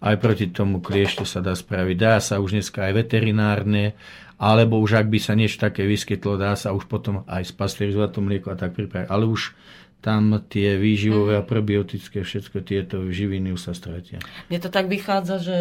Aj 0.00 0.16
proti 0.16 0.48
tomu 0.48 0.80
kliešťu 0.80 1.24
sa 1.28 1.44
dá 1.44 1.52
spraviť. 1.52 1.96
Dá 1.96 2.20
sa 2.24 2.40
už 2.40 2.56
dneska 2.56 2.88
aj 2.88 3.04
veterinárne, 3.04 3.96
alebo 4.36 4.76
už 4.80 5.00
ak 5.00 5.08
by 5.08 5.18
sa 5.20 5.32
niečo 5.32 5.56
také 5.56 5.88
vyskytlo, 5.88 6.36
dá 6.36 6.52
sa 6.56 6.76
už 6.76 6.84
potom 6.88 7.24
aj 7.24 7.48
spasterizovať 7.48 8.10
to 8.12 8.20
mlieko 8.20 8.48
a 8.52 8.56
tak 8.56 8.76
pripraviť. 8.76 9.08
Ale 9.08 9.24
už 9.24 9.56
tam 10.04 10.38
tie 10.52 10.76
výživové 10.76 11.40
a 11.40 11.42
probiotické, 11.42 12.22
všetko 12.22 12.62
tieto 12.62 13.02
živiny 13.08 13.56
už 13.56 13.60
sa 13.60 13.72
stratia. 13.72 14.22
Mne 14.52 14.60
to 14.60 14.70
tak 14.70 14.86
vychádza, 14.86 15.36
že 15.40 15.56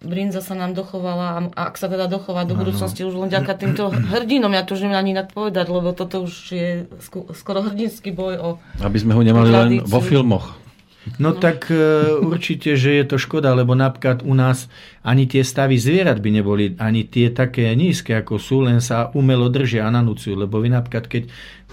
brinza 0.00 0.40
sa 0.44 0.54
nám 0.54 0.76
dochovala 0.76 1.26
a 1.36 1.68
ak 1.68 1.74
sa 1.80 1.90
teda 1.90 2.06
dochová 2.06 2.46
do 2.46 2.54
budúcnosti 2.54 3.02
už 3.02 3.18
len 3.18 3.30
ďaká 3.32 3.58
týmto 3.58 3.90
hrdinom, 4.14 4.52
ja 4.54 4.62
to 4.62 4.78
už 4.78 4.86
neviem 4.86 5.00
ani 5.00 5.10
inak 5.16 5.34
povedať, 5.34 5.66
lebo 5.68 5.90
toto 5.90 6.24
už 6.24 6.34
je 6.54 6.68
skoro 7.34 7.66
hrdinský 7.66 8.14
boj 8.14 8.34
o... 8.38 8.48
Aby 8.78 8.98
sme 9.02 9.12
ho 9.16 9.22
nemali 9.24 9.48
len 9.50 9.70
Tradíciu. 9.80 9.90
vo 9.90 10.00
filmoch. 10.00 10.46
No 11.20 11.36
tak 11.36 11.68
e, 11.68 11.76
určite, 12.16 12.80
že 12.80 12.96
je 12.96 13.04
to 13.04 13.20
škoda, 13.20 13.52
lebo 13.52 13.76
napríklad 13.76 14.24
u 14.24 14.32
nás 14.32 14.72
ani 15.04 15.28
tie 15.28 15.44
stavy 15.44 15.76
zvierat 15.76 16.24
by 16.24 16.30
neboli 16.40 16.64
ani 16.80 17.04
tie 17.04 17.28
také 17.28 17.68
nízke, 17.76 18.16
ako 18.16 18.40
sú, 18.40 18.64
len 18.64 18.80
sa 18.80 19.12
umelo 19.12 19.52
držia 19.52 19.84
a 19.84 19.92
nanúcujú. 19.92 20.32
Lebo 20.32 20.64
vy 20.64 20.72
napríklad, 20.72 21.04
keď 21.04 21.22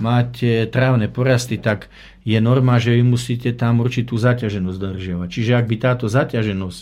máte 0.03 0.68
trávne 0.68 1.08
porasty, 1.08 1.56
tak 1.64 1.88
je 2.28 2.38
norma, 2.44 2.76
že 2.78 2.91
vy 2.91 3.03
musíte 3.08 3.56
tam 3.56 3.80
určitú 3.80 4.20
zaťaženosť 4.20 4.78
dodržiavať. 4.78 5.28
Čiže 5.32 5.52
ak 5.56 5.66
by 5.66 5.76
táto 5.80 6.06
zaťaženosť 6.12 6.80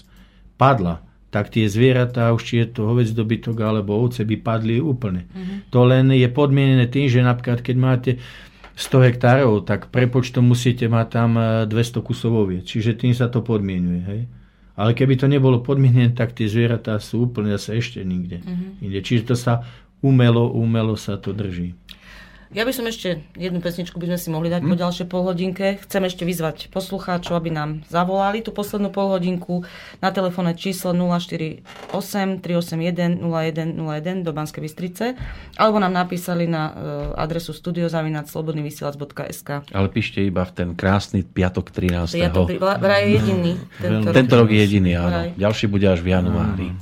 padla, 0.58 1.06
tak 1.30 1.54
tie 1.54 1.70
zvieratá, 1.70 2.34
už 2.34 2.42
či 2.42 2.54
je 2.66 2.68
to 2.74 2.90
hovec 2.90 3.06
dobytok 3.14 3.62
alebo 3.62 4.02
ovce, 4.02 4.26
by 4.26 4.42
padli 4.42 4.82
úplne. 4.82 5.30
To 5.70 5.86
len 5.86 6.10
je 6.10 6.26
podmienené 6.26 6.90
tým, 6.90 7.06
že 7.06 7.22
napríklad, 7.22 7.62
keď 7.62 7.76
máte 7.78 8.12
100 8.80 9.12
hektárov, 9.12 9.68
tak 9.68 9.92
prepočtom 9.92 10.48
musíte 10.48 10.88
mať 10.88 11.08
tam 11.12 11.36
e, 11.36 11.68
200 11.68 12.00
kusov 12.00 12.32
oviec. 12.48 12.64
Čiže 12.64 12.96
tým 12.96 13.12
sa 13.12 13.28
to 13.28 13.44
podmienuje. 13.44 14.02
Hej? 14.08 14.22
Ale 14.80 14.96
keby 14.96 15.20
to 15.20 15.28
nebolo 15.28 15.60
podmienené, 15.60 16.16
tak 16.16 16.32
tie 16.32 16.48
zvieratá 16.48 16.96
sú 17.04 17.28
úplne 17.28 17.52
zase 17.60 17.76
ešte 17.76 18.00
nikde. 18.08 18.40
Inde. 18.80 19.00
Čiže 19.04 19.24
to 19.28 19.36
sa 19.36 19.68
umelo, 20.00 20.48
umelo 20.56 20.96
sa 20.96 21.20
to 21.20 21.36
drží. 21.36 21.76
Ja 22.50 22.62
by 22.62 22.72
som 22.72 22.84
ešte 22.84 23.24
jednu 23.38 23.60
pesničku 23.60 23.96
by 23.96 24.10
sme 24.10 24.18
si 24.18 24.28
mohli 24.28 24.48
dať 24.48 24.62
po 24.64 24.74
Hm? 24.74 24.80
ďalšej 24.80 25.06
polhodinke. 25.06 25.66
Chcem 25.80 26.02
ešte 26.02 26.24
vyzvať 26.24 26.70
poslucháčov, 26.70 27.36
aby 27.36 27.50
nám 27.50 27.70
zavolali 27.86 28.42
tú 28.42 28.50
poslednú 28.50 28.90
polhodinku 28.90 29.62
na 29.98 30.10
telefónne 30.10 30.54
číslo 30.54 30.90
048 30.90 31.62
381 32.42 33.22
0101 33.22 34.22
do 34.22 34.30
Banskej 34.32 34.60
Bystrice 34.60 35.14
alebo 35.56 35.78
nám 35.78 35.94
napísali 35.94 36.44
na 36.44 36.68
e, 36.68 36.72
adresu 37.16 37.52
studiozavinac.slobodnyvysielac.sk 37.52 39.50
Ale 39.70 39.88
píšte 39.88 40.20
iba 40.20 40.42
v 40.42 40.52
ten 40.52 40.70
krásny 40.74 41.22
piatok 41.22 41.70
13. 41.70 42.18
Ja 42.18 42.30
to 42.30 42.44
pri- 42.44 42.58
vraj 42.58 43.02
je 43.04 43.10
jediný. 43.14 43.52
Tento, 43.80 44.10
Tento 44.10 44.34
rok 44.36 44.50
je 44.50 44.60
jediný, 44.60 44.92
áno. 44.96 45.08
Vraj. 45.08 45.28
Ďalší 45.38 45.66
bude 45.68 45.86
až 45.86 46.00
v 46.02 46.08
januári. 46.10 46.66
Jenom 46.66 46.78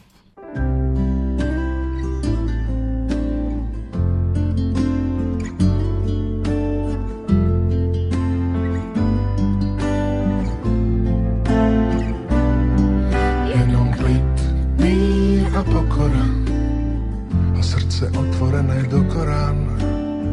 otvorené 18.57 18.89
do 18.89 19.05
Korán. 19.13 19.59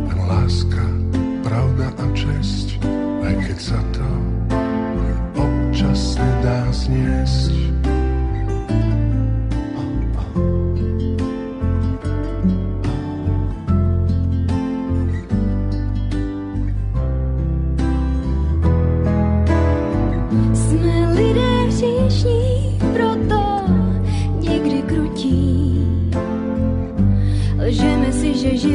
Len 0.09 0.19
láska, 0.25 0.85
pravda 1.45 1.93
a 1.93 2.05
česť, 2.17 2.81
aj 3.21 3.35
keď 3.45 3.59
sa 3.61 3.81
to 3.93 4.09
občas 5.37 6.17
nedá 6.17 6.65
zniesť. 6.73 7.74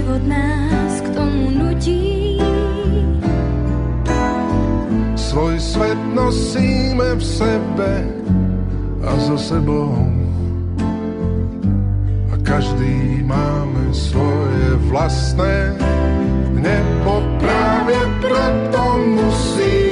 Život 0.09 0.27
nás 0.27 1.01
k 1.01 1.07
tomu 1.13 1.49
nutí. 1.53 2.41
Svoj 5.15 5.59
svet 5.61 5.99
nosíme 6.17 7.13
v 7.15 7.23
sebe 7.23 7.91
a 9.05 9.11
so 9.21 9.37
sebou. 9.37 9.93
A 12.33 12.35
každý 12.41 13.21
máme 13.21 13.93
svoje 13.93 14.81
vlastné 14.89 15.77
nebo 16.57 17.21
práve 17.37 17.95
preto 18.17 18.81
musí 19.05 19.88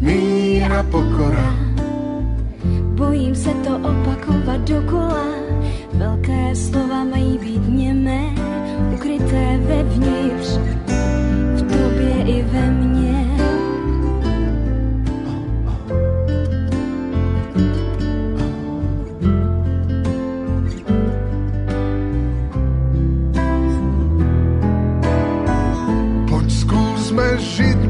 mír 0.00 0.72
a 0.72 0.82
pokora. 0.82 1.56
Bojím 2.94 3.34
se 3.34 3.50
to 3.50 3.76
opakovat 3.76 4.60
dokola, 4.60 5.26
velké 5.92 6.56
slova 6.56 7.04
mají 7.04 7.38
být 7.38 7.68
němé, 7.68 8.22
ukryté 8.94 9.58
vevnitř, 9.58 10.58
v 11.56 11.60
tobě 11.60 12.36
i 12.36 12.42
ve 12.42 12.70
mně. 12.70 12.91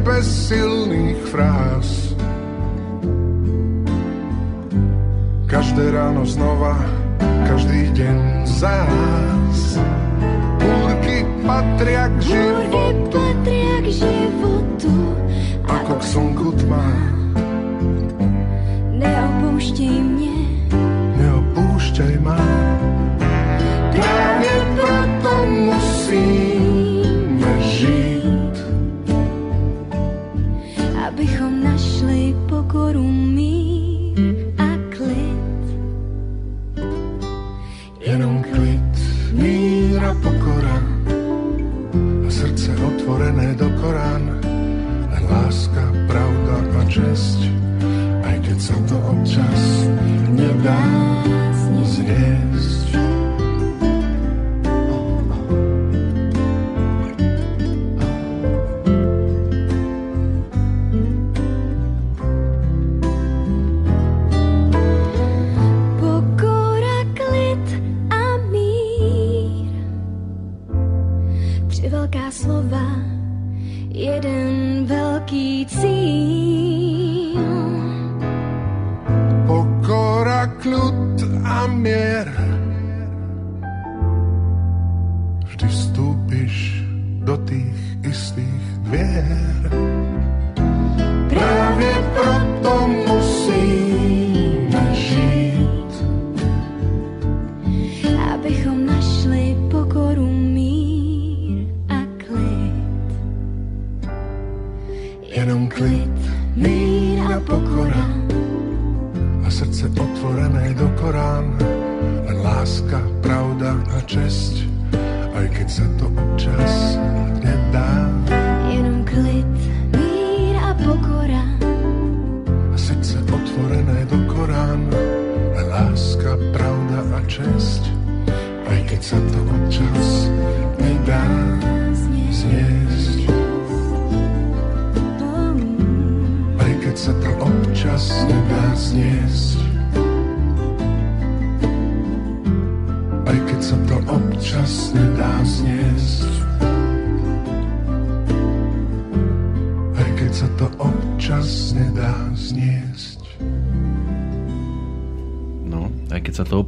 Bez 0.03 0.51
silných 0.51 1.19
fráz. 1.31 2.19
Každé 5.47 5.95
ráno 5.95 6.27
znova, 6.27 6.75
každý 7.47 7.87
deň 7.95 8.19
zás. 8.47 9.79
Búrky 10.59 11.23
patria 11.47 12.11
k 12.19 12.35
životu, 12.35 12.92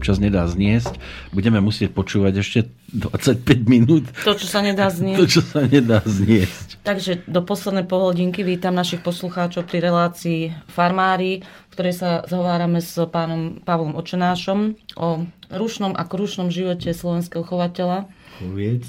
občas 0.05 0.21
nedá 0.21 0.45
zniesť, 0.45 1.01
budeme 1.33 1.65
musieť 1.65 1.97
počúvať 1.97 2.45
ešte 2.45 2.69
25 2.93 3.41
minút 3.65 4.05
To, 4.21 4.37
čo 4.37 4.45
sa 4.45 4.61
nedá 4.61 4.93
znieť. 5.01 5.17
to, 5.17 5.25
čo 5.25 5.41
sa 5.41 5.65
nedá 5.65 6.05
zniesť. 6.05 6.77
Takže 6.85 7.25
do 7.25 7.41
poslednej 7.41 7.89
polhodinky 7.89 8.45
vítam 8.45 8.77
našich 8.77 9.01
poslucháčov 9.01 9.65
pri 9.65 9.81
relácii 9.81 10.41
Farmári, 10.69 11.41
v 11.41 11.73
ktorej 11.73 11.97
sa 11.97 12.11
zhovárame 12.29 12.85
s 12.85 13.01
pánom 13.09 13.65
Pavlom 13.65 13.97
Očenášom 13.97 14.77
o 15.01 15.25
rušnom 15.49 15.97
a 15.97 16.05
krušnom 16.05 16.53
živote 16.53 16.93
slovenského 16.93 17.41
chovateľa 17.41 18.05
Poviec, 18.45 18.85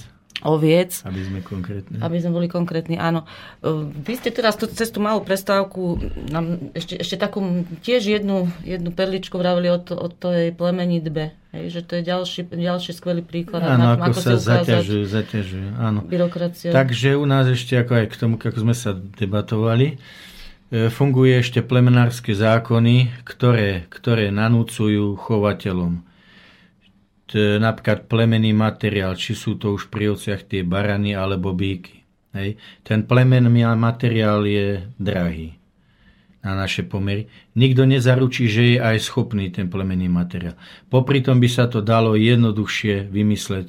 oviec. 0.45 1.01
aby 1.01 1.21
sme 1.25 1.39
konkrétne. 1.41 1.97
Aby 1.99 2.21
sme 2.21 2.31
boli 2.37 2.47
konkrétni, 2.47 3.01
áno. 3.01 3.25
Vy 4.05 4.21
ste 4.21 4.29
teraz 4.29 4.55
tú 4.55 4.69
cez 4.69 4.93
tú 4.93 5.01
malú 5.01 5.25
prestávku 5.25 5.97
nám 6.29 6.71
ešte, 6.77 7.01
ešte 7.01 7.17
takú 7.17 7.65
tiež 7.81 8.05
jednu, 8.05 8.47
jednu 8.61 8.93
perličku 8.93 9.35
vravili 9.41 9.73
o, 9.73 9.81
to, 9.81 9.97
o 9.97 10.07
tej 10.07 10.53
plemenitbe. 10.53 11.33
Hej, 11.55 11.65
že 11.71 11.81
to 11.87 11.97
je 11.97 12.03
ďalší, 12.03 12.41
ďalší 12.51 12.91
skvelý 12.91 13.23
príklad. 13.23 13.63
Áno, 13.63 13.95
tom, 13.95 14.11
ako, 14.11 14.19
sa 14.19 14.35
zaťažujú, 14.35 15.03
zaťažujú, 15.07 15.67
áno. 15.79 16.03
Byrokracia. 16.03 16.69
Takže 16.75 17.15
u 17.15 17.25
nás 17.25 17.47
ešte 17.47 17.79
ako 17.79 17.91
aj 18.03 18.05
k 18.11 18.15
tomu, 18.19 18.35
ako 18.35 18.59
sme 18.59 18.75
sa 18.75 18.91
debatovali, 18.91 19.95
e, 19.95 20.91
funguje 20.91 21.39
ešte 21.39 21.63
plemenárske 21.63 22.35
zákony, 22.35 23.23
ktoré, 23.23 23.87
ktoré 23.87 24.35
nanúcujú 24.35 25.15
chovateľom. 25.15 26.03
Napríklad 27.33 28.05
plemenný 28.05 28.53
materiál, 28.53 29.17
či 29.17 29.33
sú 29.33 29.57
to 29.57 29.73
už 29.73 29.89
pri 29.89 30.13
ovciach 30.13 30.45
tie 30.45 30.61
barany 30.61 31.17
alebo 31.17 31.57
bíky. 31.57 32.05
Hej. 32.37 32.59
Ten 32.85 33.07
plemenný 33.09 33.65
materiál 33.73 34.45
je 34.45 34.85
drahý 34.99 35.55
na 36.45 36.53
naše 36.53 36.85
pomery. 36.85 37.25
Nikto 37.57 37.89
nezaručí, 37.89 38.45
že 38.45 38.63
je 38.75 38.77
aj 38.77 39.01
schopný 39.01 39.49
ten 39.49 39.65
plemenný 39.65 40.05
materiál. 40.05 40.53
Popri 40.93 41.25
tom 41.25 41.41
by 41.41 41.49
sa 41.49 41.65
to 41.65 41.81
dalo 41.81 42.13
jednoduchšie 42.13 43.09
vymysleť, 43.09 43.67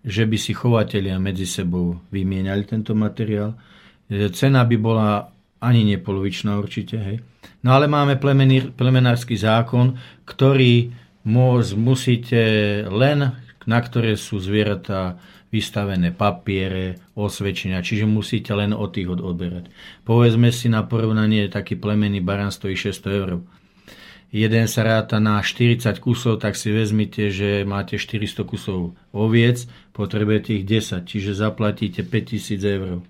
že 0.00 0.24
by 0.24 0.36
si 0.40 0.56
chovatelia 0.56 1.20
medzi 1.20 1.44
sebou 1.44 2.00
vymieniali 2.08 2.64
tento 2.64 2.96
materiál. 2.96 3.60
E, 4.08 4.32
Cena 4.32 4.64
by 4.64 4.76
bola 4.80 5.28
ani 5.60 5.84
nepolovičná 5.92 6.56
určite. 6.56 6.96
Hej. 6.96 7.16
No 7.60 7.76
ale 7.76 7.84
máme 7.84 8.16
plemený, 8.16 8.72
plemenársky 8.72 9.36
zákon, 9.36 9.92
ktorý 10.24 10.88
môž, 11.26 11.74
musíte 11.74 12.40
len, 12.86 13.34
na 13.66 13.78
ktoré 13.82 14.14
sú 14.14 14.38
zvieratá 14.38 15.18
vystavené 15.50 16.14
papiere, 16.14 17.02
osvedčenia, 17.18 17.82
čiže 17.82 18.06
musíte 18.06 18.54
len 18.54 18.70
od 18.70 18.94
tých 18.94 19.10
od- 19.10 19.22
odberať. 19.22 19.70
Povedzme 20.06 20.54
si 20.54 20.70
na 20.70 20.86
porovnanie, 20.86 21.50
taký 21.50 21.74
plemenný 21.74 22.22
barán 22.22 22.54
stojí 22.54 22.78
600 22.78 23.10
eur. 23.10 23.30
Jeden 24.34 24.66
sa 24.66 24.82
ráta 24.82 25.22
na 25.22 25.38
40 25.38 26.02
kusov, 26.02 26.42
tak 26.42 26.58
si 26.58 26.74
vezmite, 26.74 27.30
že 27.30 27.62
máte 27.62 27.94
400 27.96 28.42
kusov 28.42 28.98
oviec, 29.14 29.70
potrebujete 29.94 30.60
ich 30.60 30.64
10, 30.66 31.06
čiže 31.06 31.32
zaplatíte 31.32 32.02
5000 32.02 32.60
eur. 32.66 33.06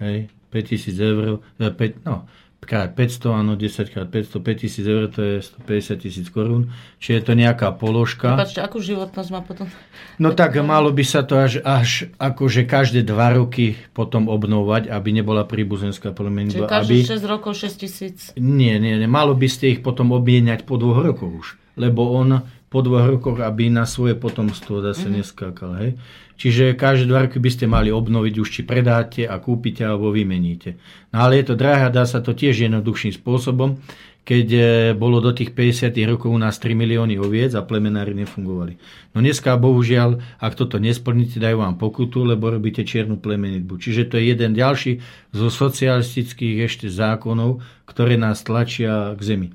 Hej, 0.00 0.32
5000 0.50 0.98
eur, 0.98 1.44
e, 1.60 1.68
päť- 1.68 2.00
no, 2.08 2.26
krát 2.64 2.92
500, 2.96 3.40
áno, 3.40 3.52
10 3.54 3.92
krát 3.94 4.08
500, 4.08 4.40
5000 4.40 4.84
eur, 4.84 5.04
to 5.08 5.20
je 5.22 5.34
150 5.40 6.04
tisíc 6.04 6.26
korún. 6.32 6.72
Čiže 6.98 7.12
je 7.14 7.24
to 7.24 7.32
nejaká 7.36 7.72
položka. 7.76 8.34
Prepačte, 8.34 8.60
akú 8.64 8.82
životnosť 8.82 9.28
má 9.32 9.40
potom? 9.44 9.68
No 10.16 10.32
tak 10.32 10.56
malo 10.60 10.90
by 10.90 11.04
sa 11.04 11.22
to 11.22 11.38
až, 11.38 11.60
až 11.62 12.08
akože 12.18 12.66
každé 12.66 13.04
dva 13.04 13.36
roky 13.36 13.78
potom 13.92 14.26
obnovať, 14.26 14.90
aby 14.90 15.08
nebola 15.14 15.46
príbuzenská 15.46 16.10
Čiže 16.10 16.18
plemenitba. 16.18 16.66
každých 16.66 17.04
Aby... 17.06 17.20
6 17.20 17.32
rokov 17.32 17.52
6 17.56 17.82
tisíc. 17.82 18.18
Nie, 18.40 18.82
nie, 18.82 18.96
nie, 18.98 19.08
malo 19.08 19.36
by 19.36 19.46
ste 19.46 19.78
ich 19.78 19.80
potom 19.84 20.10
obmieniať 20.16 20.66
po 20.66 20.80
dvoch 20.80 21.04
rokoch 21.04 21.32
už. 21.32 21.46
Lebo 21.74 22.14
on 22.14 22.42
po 22.74 22.82
dvoch 22.82 23.06
rokoch, 23.06 23.38
aby 23.38 23.70
na 23.70 23.86
svoje 23.86 24.18
potomstvo 24.18 24.82
zase 24.82 25.06
mm-hmm. 25.06 25.18
neskákal. 25.22 25.70
Hej? 25.78 25.90
Čiže 26.34 26.74
každé 26.74 27.06
dva 27.06 27.30
roky 27.30 27.38
by 27.38 27.50
ste 27.50 27.70
mali 27.70 27.94
obnoviť 27.94 28.34
už, 28.42 28.48
či 28.50 28.60
predáte 28.66 29.22
a 29.24 29.38
kúpite 29.38 29.86
alebo 29.86 30.10
vymeníte. 30.10 30.74
No 31.14 31.22
ale 31.26 31.38
je 31.40 31.50
to 31.50 31.54
drahé 31.54 31.94
dá 31.94 32.02
sa 32.04 32.18
to 32.18 32.34
tiež 32.34 32.66
jednoduchším 32.66 33.14
spôsobom, 33.14 33.78
keď 34.24 34.46
e, 34.50 34.60
bolo 34.96 35.20
do 35.20 35.36
tých 35.36 35.52
50 35.52 35.92
rokov 36.08 36.32
u 36.32 36.40
nás 36.40 36.56
3 36.56 36.72
milióny 36.72 37.20
oviec 37.20 37.52
a 37.52 37.62
plemenári 37.62 38.16
nefungovali. 38.16 38.80
No 39.12 39.20
dneska 39.20 39.54
bohužiaľ, 39.60 40.16
ak 40.40 40.56
toto 40.56 40.80
nesplníte, 40.80 41.36
dajú 41.36 41.60
vám 41.60 41.76
pokutu, 41.76 42.24
lebo 42.24 42.48
robíte 42.48 42.82
čiernu 42.88 43.20
plemenitbu. 43.20 43.76
Čiže 43.76 44.08
to 44.08 44.14
je 44.16 44.32
jeden 44.32 44.56
ďalší 44.56 45.04
zo 45.30 45.52
socialistických 45.52 46.64
ešte 46.64 46.88
zákonov, 46.88 47.60
ktoré 47.84 48.16
nás 48.16 48.40
tlačia 48.40 49.12
k 49.14 49.20
zemi. 49.20 49.48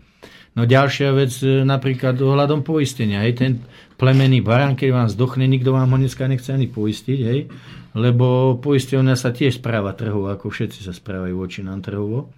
No 0.53 0.69
ďalšia 0.69 1.17
vec, 1.17 1.33
e, 1.41 1.65
napríklad 1.65 2.21
ohľadom 2.21 2.61
poistenia. 2.61 3.25
Hej, 3.25 3.33
ten 3.41 3.51
plemený 3.99 4.39
barán, 4.39 4.79
keď 4.79 4.89
vám 4.95 5.07
zdochne, 5.11 5.43
nikto 5.43 5.75
vám 5.75 5.91
ho 5.91 5.97
dneska 5.99 6.23
nechce 6.31 6.55
ani 6.55 6.71
poistiť, 6.71 7.19
hej, 7.19 7.51
lebo 7.99 8.55
poisťovňa 8.63 9.15
sa 9.19 9.35
tiež 9.35 9.59
správa 9.59 9.91
trhovo, 9.91 10.31
ako 10.31 10.47
všetci 10.47 10.87
sa 10.87 10.95
správajú 10.95 11.35
voči 11.35 11.59
nám 11.61 11.83
trhovo. 11.83 12.31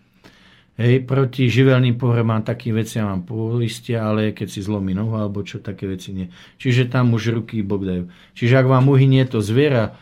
Hej, 0.81 1.05
proti 1.05 1.45
živelným 1.45 2.01
pohromám 2.01 2.41
takým 2.41 2.73
veciam 2.73 3.05
vám 3.05 3.21
poistia, 3.27 4.09
ale 4.09 4.33
keď 4.33 4.47
si 4.49 4.65
zlomí 4.65 4.97
nohu 4.97 5.13
alebo 5.13 5.45
čo, 5.45 5.61
také 5.61 5.85
veci 5.85 6.09
nie. 6.09 6.33
Čiže 6.57 6.89
tam 6.89 7.13
už 7.13 7.37
ruky 7.37 7.61
bok 7.61 7.85
dajú. 7.85 8.09
Čiže 8.33 8.65
ak 8.65 8.67
vám 8.71 8.89
uhynie 8.89 9.21
to 9.29 9.45
zviera, 9.45 9.93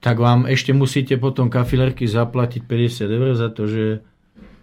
tak 0.00 0.16
vám 0.16 0.48
ešte 0.48 0.72
musíte 0.72 1.20
potom 1.20 1.52
kafilerky 1.52 2.08
zaplatiť 2.08 2.64
50 2.64 3.06
eur 3.12 3.28
za 3.36 3.52
to, 3.52 3.68
že 3.68 3.84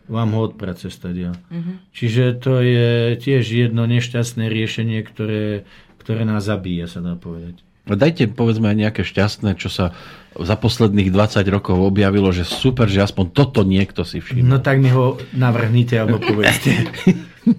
vám 0.09 0.34
ho 0.34 0.49
odprace 0.49 0.89
stadia. 0.89 1.38
Uh-huh. 1.53 1.77
Čiže 1.93 2.41
to 2.41 2.59
je 2.65 3.13
tiež 3.21 3.45
jedno 3.45 3.85
nešťastné 3.85 4.49
riešenie, 4.49 5.05
ktoré, 5.05 5.69
ktoré 5.99 6.23
nás 6.23 6.47
zabíja, 6.47 6.88
sa 6.88 7.03
dá 7.03 7.19
povedať. 7.19 7.61
Dajte 7.89 8.30
povedzme 8.30 8.69
aj 8.69 8.77
nejaké 8.77 9.01
šťastné, 9.01 9.57
čo 9.57 9.71
sa 9.71 9.97
za 10.38 10.53
posledných 10.53 11.09
20 11.09 11.41
rokov 11.49 11.81
objavilo, 11.81 12.30
že 12.30 12.45
super, 12.45 12.85
že 12.85 13.01
aspoň 13.01 13.26
toto 13.34 13.65
niekto 13.65 14.05
si 14.05 14.21
všimol. 14.21 14.45
No 14.45 14.57
tak 14.61 14.77
mi 14.77 14.93
ho 14.93 15.17
navrhnite 15.34 15.97
alebo 15.97 16.21
povedzte. 16.30 16.85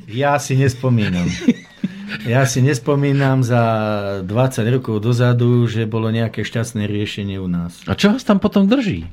ja 0.07 0.39
si 0.39 0.55
nespomínam. 0.55 1.27
Ja 2.27 2.47
si 2.47 2.63
nespomínam 2.63 3.43
za 3.43 3.63
20 4.23 4.77
rokov 4.79 5.03
dozadu, 5.03 5.67
že 5.67 5.87
bolo 5.87 6.11
nejaké 6.15 6.47
šťastné 6.47 6.87
riešenie 6.87 7.39
u 7.43 7.51
nás. 7.51 7.83
A 7.91 7.99
čo 7.99 8.15
vás 8.15 8.23
tam 8.23 8.39
potom 8.39 8.71
drží? 8.71 9.07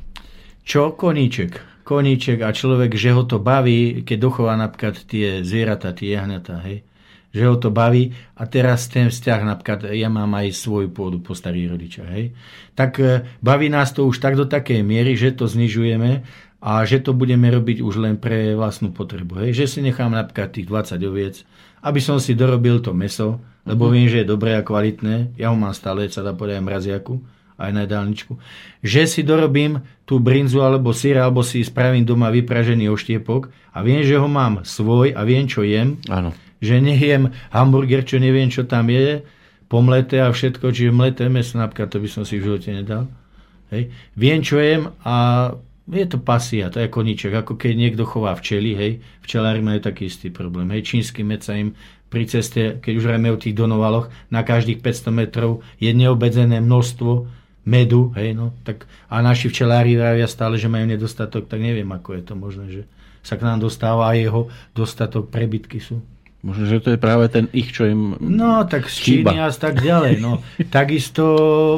Čo? 0.65 0.93
Koníček. 0.93 1.81
Koníček 1.81 2.43
a 2.43 2.51
človek, 2.51 2.93
že 2.99 3.15
ho 3.15 3.23
to 3.23 3.39
baví, 3.39 4.03
keď 4.03 4.17
dochová 4.19 4.53
napríklad 4.59 5.01
tie 5.07 5.41
zvieratá, 5.41 5.95
tie 5.95 6.19
jahnatá, 6.19 6.61
hej 6.67 6.83
že 7.31 7.43
ho 7.43 7.55
to 7.59 7.69
baví 7.69 8.15
a 8.39 8.47
teraz 8.47 8.87
ten 8.87 9.11
vzťah, 9.11 9.39
napríklad 9.43 9.79
ja 9.93 10.07
mám 10.07 10.31
aj 10.37 10.55
svoju 10.55 10.89
pôdu 10.89 11.19
po 11.19 11.35
starých 11.35 11.67
rodičoch, 11.75 12.07
hej, 12.09 12.25
tak 12.73 12.97
e, 12.97 13.27
baví 13.43 13.67
nás 13.67 13.91
to 13.91 14.07
už 14.07 14.17
tak 14.23 14.39
do 14.39 14.47
takej 14.47 14.81
miery, 14.81 15.13
že 15.19 15.35
to 15.35 15.45
znižujeme 15.45 16.23
a 16.57 16.81
že 16.83 17.05
to 17.05 17.13
budeme 17.13 17.45
robiť 17.53 17.85
už 17.85 18.01
len 18.01 18.15
pre 18.17 18.57
vlastnú 18.57 18.89
potrebu. 18.89 19.45
Hej. 19.45 19.61
Že 19.61 19.65
si 19.69 19.79
nechám 19.85 20.09
napríklad 20.09 20.49
tých 20.49 20.65
20 20.65 20.97
oviec, 21.05 21.35
aby 21.85 21.99
som 22.01 22.17
si 22.17 22.33
dorobil 22.33 22.81
to 22.81 22.97
meso, 22.97 23.37
lebo 23.61 23.87
mm-hmm. 23.87 23.93
viem, 23.93 24.07
že 24.09 24.19
je 24.25 24.31
dobré 24.33 24.57
a 24.57 24.65
kvalitné. 24.65 25.37
Ja 25.37 25.53
ho 25.53 25.57
mám 25.57 25.77
stále, 25.77 26.09
sa 26.09 26.25
dá 26.25 26.33
povedať 26.33 26.65
mraziaku, 26.65 27.21
aj 27.61 27.71
na 27.73 27.85
jedálničku. 27.85 28.33
Že 28.81 29.01
si 29.05 29.21
dorobím 29.21 29.85
tú 30.09 30.17
brinzu 30.17 30.65
alebo 30.65 30.93
syr, 30.97 31.21
alebo 31.21 31.45
si 31.45 31.61
spravím 31.61 32.05
doma 32.05 32.33
vypražený 32.33 32.89
oštiepok 32.89 33.53
a 33.77 33.85
viem, 33.85 34.01
že 34.01 34.17
ho 34.17 34.25
mám 34.25 34.65
svoj 34.65 35.13
a 35.13 35.21
viem, 35.21 35.45
čo 35.45 35.61
jem. 35.61 36.01
Áno 36.09 36.33
že 36.63 36.81
nejem 36.81 37.33
hamburger, 37.53 38.01
čo 38.03 38.17
neviem, 38.17 38.49
čo 38.49 38.65
tam 38.65 38.89
je, 38.89 39.21
pomleté 39.67 40.23
a 40.23 40.31
všetko, 40.31 40.71
čiže 40.71 40.95
mleté 40.95 41.27
meso, 41.27 41.59
napríklad 41.59 41.91
to 41.91 41.99
by 41.99 42.09
som 42.09 42.23
si 42.23 42.39
v 42.39 42.51
živote 42.51 42.71
nedal. 42.71 43.11
Hej. 43.67 43.91
Viem, 44.15 44.39
čo 44.39 44.63
jem 44.63 44.95
a 45.03 45.51
je 45.87 46.05
to 46.07 46.19
pasia, 46.19 46.67
to 46.71 46.83
je 46.83 46.91
koníček, 46.91 47.31
ako 47.31 47.55
keď 47.55 47.73
niekto 47.75 48.03
chová 48.03 48.35
včely, 48.35 48.75
hej, 48.75 48.91
včelári 49.23 49.63
majú 49.63 49.79
taký 49.79 50.11
istý 50.11 50.31
problém, 50.31 50.67
hej, 50.75 50.83
čínsky 50.83 51.23
med 51.23 51.43
sa 51.43 51.55
im 51.55 51.75
pri 52.07 52.27
ceste, 52.27 52.79
keď 52.79 52.93
už 52.95 53.05
rajme 53.11 53.27
o 53.31 53.39
tých 53.39 53.55
donovaloch, 53.55 54.07
na 54.31 54.43
každých 54.43 54.79
500 54.79 55.11
metrov 55.11 55.63
je 55.79 55.91
neobedzené 55.91 56.63
množstvo 56.63 57.27
medu, 57.67 58.15
hej, 58.15 58.35
no, 58.35 58.55
tak 58.63 58.87
a 59.11 59.19
naši 59.19 59.51
včelári 59.51 59.99
vravia 59.99 60.27
stále, 60.27 60.55
že 60.55 60.71
majú 60.71 60.87
nedostatok, 60.87 61.51
tak 61.51 61.59
neviem, 61.59 61.87
ako 61.91 62.15
je 62.15 62.23
to 62.23 62.33
možné, 62.35 62.65
že 62.71 62.81
sa 63.23 63.35
k 63.35 63.43
nám 63.43 63.59
dostáva 63.59 64.07
a 64.07 64.15
jeho 64.15 64.47
dostatok 64.71 65.27
prebytky 65.27 65.83
sú. 65.83 65.99
Možno, 66.47 66.63
že 66.63 66.79
to 66.79 66.95
je 66.95 66.99
práve 66.99 67.27
ten 67.27 67.51
ich, 67.51 67.75
čo 67.75 67.83
im 67.83 68.15
No, 68.23 68.63
tak 68.63 68.87
z 68.87 69.03
Číny 69.03 69.35
a 69.35 69.51
tak 69.51 69.83
ďalej. 69.83 70.23
No. 70.23 70.39
Takisto 70.79 71.23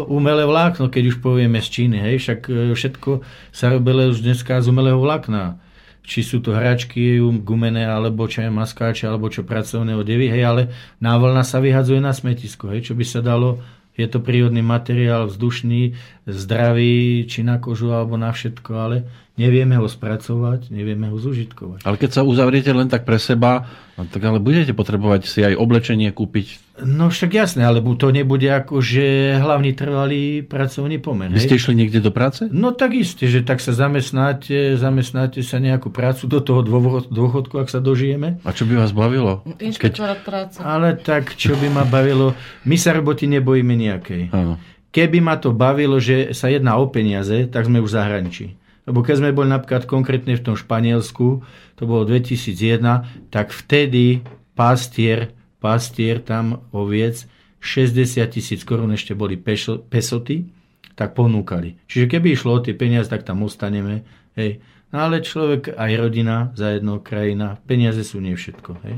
umelé 0.06 0.46
vlákno, 0.46 0.94
keď 0.94 1.10
už 1.10 1.26
povieme 1.26 1.58
z 1.58 1.68
Číny. 1.74 1.98
Hej, 1.98 2.22
však 2.22 2.40
e, 2.54 2.78
všetko 2.78 3.26
sa 3.50 3.74
robilo 3.74 4.14
už 4.14 4.22
dneska 4.22 4.62
z 4.62 4.70
umelého 4.70 5.02
vlákna. 5.02 5.58
Či 6.06 6.22
sú 6.22 6.38
to 6.38 6.54
hračky 6.54 7.18
gumené, 7.42 7.90
alebo 7.90 8.30
čo 8.30 8.46
je 8.46 8.54
maskáče, 8.54 9.10
alebo 9.10 9.34
čo 9.34 9.42
pracovné 9.42 9.98
odevy, 9.98 10.30
hej, 10.30 10.46
ale 10.46 10.62
návlna 11.02 11.42
sa 11.42 11.58
vyhadzuje 11.58 11.98
na 11.98 12.14
smetisko, 12.14 12.70
hej, 12.70 12.90
čo 12.90 12.94
by 12.94 13.06
sa 13.06 13.26
dalo 13.26 13.62
je 14.00 14.08
to 14.08 14.24
prírodný 14.24 14.64
materiál, 14.64 15.28
vzdušný, 15.28 15.92
zdravý, 16.24 17.28
či 17.28 17.44
na 17.44 17.60
kožu, 17.60 17.92
alebo 17.92 18.16
na 18.16 18.32
všetko, 18.32 18.72
ale 18.72 19.04
nevieme 19.40 19.80
ho 19.80 19.88
spracovať, 19.88 20.68
nevieme 20.68 21.08
ho 21.08 21.16
zužitkovať. 21.16 21.88
Ale 21.88 21.96
keď 21.96 22.10
sa 22.12 22.22
uzavriete 22.28 22.76
len 22.76 22.92
tak 22.92 23.08
pre 23.08 23.16
seba, 23.16 23.64
no 23.96 24.04
tak 24.04 24.20
ale 24.28 24.44
budete 24.44 24.76
potrebovať 24.76 25.22
si 25.24 25.40
aj 25.40 25.56
oblečenie 25.56 26.12
kúpiť. 26.12 26.76
No 26.84 27.08
však 27.08 27.32
jasné, 27.32 27.64
ale 27.64 27.80
to 27.80 28.12
nebude 28.12 28.48
ako, 28.48 28.84
že 28.84 29.36
hlavný 29.40 29.72
trvalý 29.76 30.44
pracovný 30.44 31.00
pomer. 31.00 31.32
Vy 31.32 31.48
ste 31.48 31.56
išli 31.56 31.80
niekde 31.80 32.04
do 32.04 32.12
práce? 32.12 32.52
No 32.52 32.76
tak 32.76 33.00
isté, 33.00 33.32
že 33.32 33.48
tak 33.48 33.64
sa 33.64 33.72
zamestnáte, 33.72 34.76
zamestnáte 34.76 35.40
sa 35.40 35.64
nejakú 35.64 35.88
prácu 35.88 36.28
do 36.28 36.40
toho 36.44 36.60
dôchodku, 37.08 37.56
ak 37.56 37.72
sa 37.72 37.80
dožijeme. 37.80 38.44
A 38.44 38.52
čo 38.52 38.68
by 38.68 38.76
vás 38.76 38.92
bavilo? 38.92 39.48
Inšpektorát 39.60 40.20
keď... 40.20 40.28
práce. 40.28 40.58
Ale 40.60 41.00
tak, 41.00 41.40
čo 41.40 41.56
by 41.56 41.72
ma 41.72 41.84
bavilo? 41.88 42.36
My 42.68 42.76
sa 42.76 42.92
roboty 42.92 43.28
nebojíme 43.32 43.76
nejakej. 43.76 44.36
Áno. 44.36 44.60
Keby 44.90 45.22
ma 45.22 45.38
to 45.38 45.54
bavilo, 45.54 46.02
že 46.02 46.34
sa 46.34 46.50
jedná 46.50 46.82
o 46.82 46.90
peniaze, 46.90 47.46
tak 47.46 47.70
sme 47.70 47.78
už 47.78 47.94
v 47.94 47.98
zahraničí. 48.00 48.46
Lebo 48.90 49.06
keď 49.06 49.16
sme 49.22 49.38
boli 49.38 49.54
napríklad 49.54 49.86
konkrétne 49.86 50.34
v 50.34 50.42
tom 50.42 50.58
Španielsku, 50.58 51.46
to 51.78 51.84
bolo 51.86 52.10
2001, 52.10 53.30
tak 53.30 53.54
vtedy 53.54 54.26
pastier, 54.58 55.30
pastier 55.62 56.18
tam 56.26 56.66
oviec 56.74 57.30
60 57.62 58.18
tisíc 58.34 58.66
korún 58.66 58.90
ešte 58.98 59.14
boli 59.14 59.38
pesoty, 59.38 60.50
tak 60.98 61.14
ponúkali. 61.14 61.78
Čiže 61.86 62.10
keby 62.10 62.34
išlo 62.34 62.58
o 62.58 62.64
tie 62.66 62.74
peniaze, 62.74 63.08
tak 63.08 63.24
tam 63.24 63.46
ostaneme. 63.46 64.04
Hej. 64.34 64.58
No 64.90 65.06
ale 65.06 65.22
človek, 65.22 65.78
aj 65.78 65.92
rodina, 66.02 66.50
za 66.58 66.74
jedno 66.74 66.98
krajina, 66.98 67.62
peniaze 67.70 68.02
sú 68.02 68.18
nie 68.18 68.34
všetko. 68.34 68.72
Hej. 68.90 68.98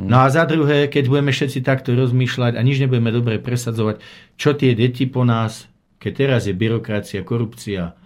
No 0.00 0.24
a 0.24 0.28
za 0.28 0.42
druhé, 0.48 0.90
keď 0.90 1.06
budeme 1.06 1.30
všetci 1.32 1.62
takto 1.62 1.94
rozmýšľať 1.94 2.58
a 2.58 2.60
nič 2.66 2.82
nebudeme 2.82 3.14
dobre 3.14 3.38
presadzovať, 3.38 4.02
čo 4.34 4.58
tie 4.58 4.74
deti 4.74 5.06
po 5.06 5.22
nás, 5.22 5.70
keď 6.00 6.12
teraz 6.12 6.48
je 6.48 6.56
byrokracia, 6.56 7.22
korupcia, 7.22 7.99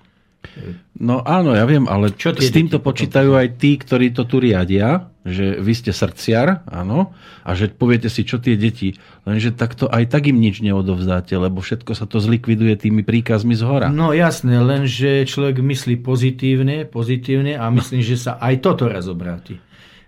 No 0.94 1.24
áno, 1.26 1.56
ja 1.56 1.66
viem, 1.66 1.90
ale 1.90 2.14
Čo 2.14 2.36
s 2.36 2.54
týmto 2.54 2.78
počítajú 2.78 3.34
aj 3.34 3.58
tí, 3.58 3.74
ktorí 3.74 4.14
to 4.14 4.28
tu 4.28 4.38
riadia, 4.38 5.10
že 5.24 5.56
vy 5.58 5.72
ste 5.72 5.90
srdciar, 5.90 6.68
áno, 6.68 7.16
a 7.42 7.50
že 7.56 7.72
poviete 7.72 8.12
si, 8.12 8.22
čo 8.28 8.36
tie 8.38 8.54
deti, 8.54 8.94
lenže 9.24 9.56
takto 9.56 9.88
aj 9.88 10.12
tak 10.12 10.28
im 10.28 10.38
nič 10.38 10.60
neodovzdáte, 10.60 11.34
lebo 11.34 11.64
všetko 11.64 11.96
sa 11.96 12.04
to 12.04 12.20
zlikviduje 12.20 12.76
tými 12.76 13.02
príkazmi 13.02 13.56
z 13.56 13.62
hora. 13.64 13.88
No 13.88 14.12
jasné, 14.12 14.60
lenže 14.60 15.24
človek 15.24 15.64
myslí 15.64 16.04
pozitívne, 16.04 16.84
pozitívne 16.84 17.56
a 17.56 17.64
myslím, 17.72 18.04
že 18.04 18.20
sa 18.20 18.36
aj 18.38 18.54
toto 18.60 18.86
raz 18.86 19.08
obráti. 19.08 19.58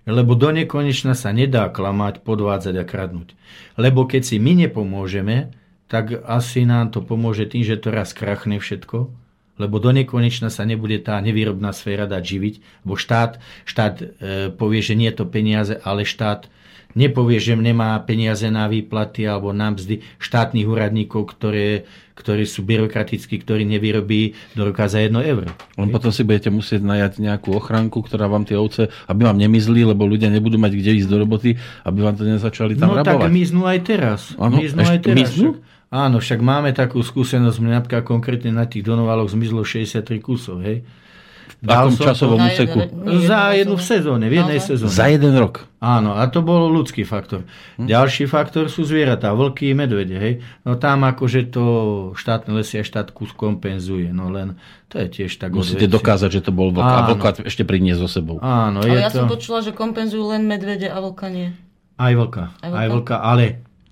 Lebo 0.07 0.39
do 0.39 0.55
nekonečna 0.55 1.19
sa 1.19 1.35
nedá 1.35 1.67
klamať, 1.67 2.23
podvádzať 2.23 2.75
a 2.79 2.85
kradnúť. 2.87 3.35
Lebo 3.75 4.07
keď 4.07 4.23
si 4.23 4.37
my 4.39 4.55
nepomôžeme, 4.69 5.51
tak 5.91 6.15
asi 6.23 6.63
nám 6.63 6.95
to 6.95 7.03
pomôže 7.03 7.51
tým, 7.51 7.67
že 7.67 7.79
to 7.79 7.91
raz 7.91 8.15
krachne 8.15 8.63
všetko, 8.63 9.26
lebo 9.57 9.81
do 9.81 9.91
nekonečna 9.93 10.53
sa 10.53 10.69
nebude 10.69 11.01
tá 11.01 11.21
nevýrobná 11.21 11.73
sféra 11.73 12.05
dať 12.05 12.23
živiť, 12.23 12.55
lebo 12.85 12.95
štát, 12.95 13.41
štát 13.65 13.95
e, 14.01 14.07
povie, 14.53 14.81
že 14.81 14.95
nie 14.95 15.09
je 15.09 15.17
to 15.21 15.27
peniaze, 15.29 15.73
ale 15.83 16.05
štát 16.05 16.49
nepovie, 16.97 17.37
že 17.37 17.53
nemá 17.55 18.01
peniaze 18.01 18.49
na 18.49 18.67
výplaty 18.67 19.29
alebo 19.29 19.53
na 19.53 19.77
mzdy 19.77 20.01
štátnych 20.17 20.65
úradníkov, 20.65 21.29
ktoré, 21.37 21.85
ktorí 22.17 22.49
sú 22.49 22.65
byrokratickí, 22.65 23.45
ktorí 23.45 23.69
nevyrobí 23.69 24.33
do 24.57 24.73
roka 24.73 24.89
za 24.89 25.05
1 25.05 25.13
euro. 25.13 25.53
Len 25.77 25.89
potom 25.93 26.09
si 26.09 26.25
budete 26.25 26.49
musieť 26.49 26.81
najať 26.81 27.21
nejakú 27.21 27.53
ochranku, 27.53 28.01
ktorá 28.01 28.27
vám 28.33 28.49
tie 28.49 28.57
ovce, 28.57 28.89
aby 29.13 29.29
vám 29.29 29.37
nemizli, 29.37 29.85
lebo 29.85 30.09
ľudia 30.09 30.33
nebudú 30.33 30.57
mať 30.57 30.73
kde 30.73 30.91
ísť 31.05 31.09
do 31.13 31.21
roboty, 31.21 31.61
aby 31.85 31.99
vám 32.01 32.17
to 32.17 32.25
nezačali 32.25 32.73
tam 32.81 32.97
no 32.97 33.05
rabovať. 33.05 33.29
tak 33.29 33.37
miznú 33.37 33.69
aj 33.69 33.79
teraz. 33.85 34.21
Áno, 34.41 34.57
miznú 34.57 34.81
ešte 34.81 34.97
aj 34.97 35.03
teraz. 35.05 35.21
miznú? 35.21 35.51
Áno, 35.87 36.19
však 36.19 36.39
máme 36.39 36.71
takú 36.71 36.99
skúsenosť, 36.99 37.57
mne 37.59 37.79
napríklad 37.79 38.03
konkrétne 38.03 38.51
na 38.51 38.67
tých 38.67 38.83
donovaloch 38.83 39.31
zmizlo 39.31 39.63
63 39.63 40.03
kusov, 40.19 40.61
hej. 40.61 40.83
V 41.57 41.71
akom 41.71 41.95
časovom 41.95 42.43
úseku? 42.43 42.79
Za 43.23 43.55
jednu 43.55 43.79
v 43.79 43.85
sezóne, 43.87 44.25
v 44.27 44.35
jednej 44.37 44.59
Naozaj? 44.59 44.71
sezóne. 44.77 44.91
Za 44.93 45.07
jeden 45.09 45.33
rok. 45.33 45.65
Áno, 45.79 46.13
a 46.13 46.27
to 46.27 46.43
bol 46.43 46.69
ľudský 46.69 47.07
faktor. 47.07 47.47
Hm? 47.79 47.87
Ďalší 47.87 48.27
faktor 48.27 48.67
sú 48.67 48.83
zvieratá, 48.83 49.31
vlky, 49.33 49.73
medvede, 49.73 50.19
hej. 50.19 50.35
No 50.63 50.75
tam 50.75 51.07
akože 51.07 51.49
to 51.49 51.65
štátne 52.13 52.51
lesy 52.53 52.77
a 52.77 52.85
štát 52.85 53.09
kus 53.09 53.31
kompenzuje, 53.31 54.11
no 54.11 54.29
len 54.29 54.59
to 54.87 54.99
je 54.99 55.07
tiež 55.09 55.33
tak 55.33 55.55
Musíte 55.55 55.87
odveci. 55.87 55.95
dokázať, 55.97 56.31
že 56.33 56.41
to 56.43 56.53
bol 56.53 56.69
vlk. 56.69 56.83
A 56.83 56.93
Áno. 57.01 57.15
vlka 57.15 57.47
ešte 57.47 57.63
priniesť 57.63 58.01
so 58.01 58.11
sebou. 58.11 58.37
Áno, 58.39 58.83
Ale 58.83 59.01
ja 59.01 59.09
to... 59.09 59.23
som 59.23 59.31
počula, 59.31 59.63
že 59.63 59.71
kompenzujú 59.71 60.27
len 60.29 60.45
medvede 60.45 60.91
a 60.91 60.99
vlka 60.99 61.31
nie. 61.31 61.55
Aj 61.95 62.13
vlka, 62.13 62.53
Aj 62.59 62.69
aj 62.69 62.75
vlka? 62.85 62.93
vlka, 62.93 63.17
ale 63.17 63.45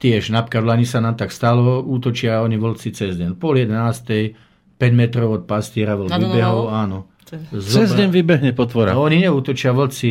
tiež, 0.05 0.28
napríklad 0.28 0.60
v 0.60 0.68
Lani 0.68 0.85
sa 0.85 1.01
nám 1.01 1.16
tak 1.16 1.32
stalo, 1.32 1.81
útočia 1.81 2.39
oni 2.39 2.55
vlci 2.55 2.93
cez 2.93 3.16
deň. 3.16 3.35
Pol 3.35 3.56
jedenástej, 3.59 4.36
5 4.76 4.93
metrov 4.93 5.32
od 5.32 5.43
pastiera 5.44 5.97
vlk 5.97 6.12
vybehol, 6.12 6.68
áno. 6.68 7.09
Cez 7.24 7.89
deň 7.90 8.12
vybehne 8.12 8.52
potvora. 8.52 8.93
No, 8.93 9.01
oni 9.02 9.24
neútočia 9.24 9.72
vlci 9.72 10.09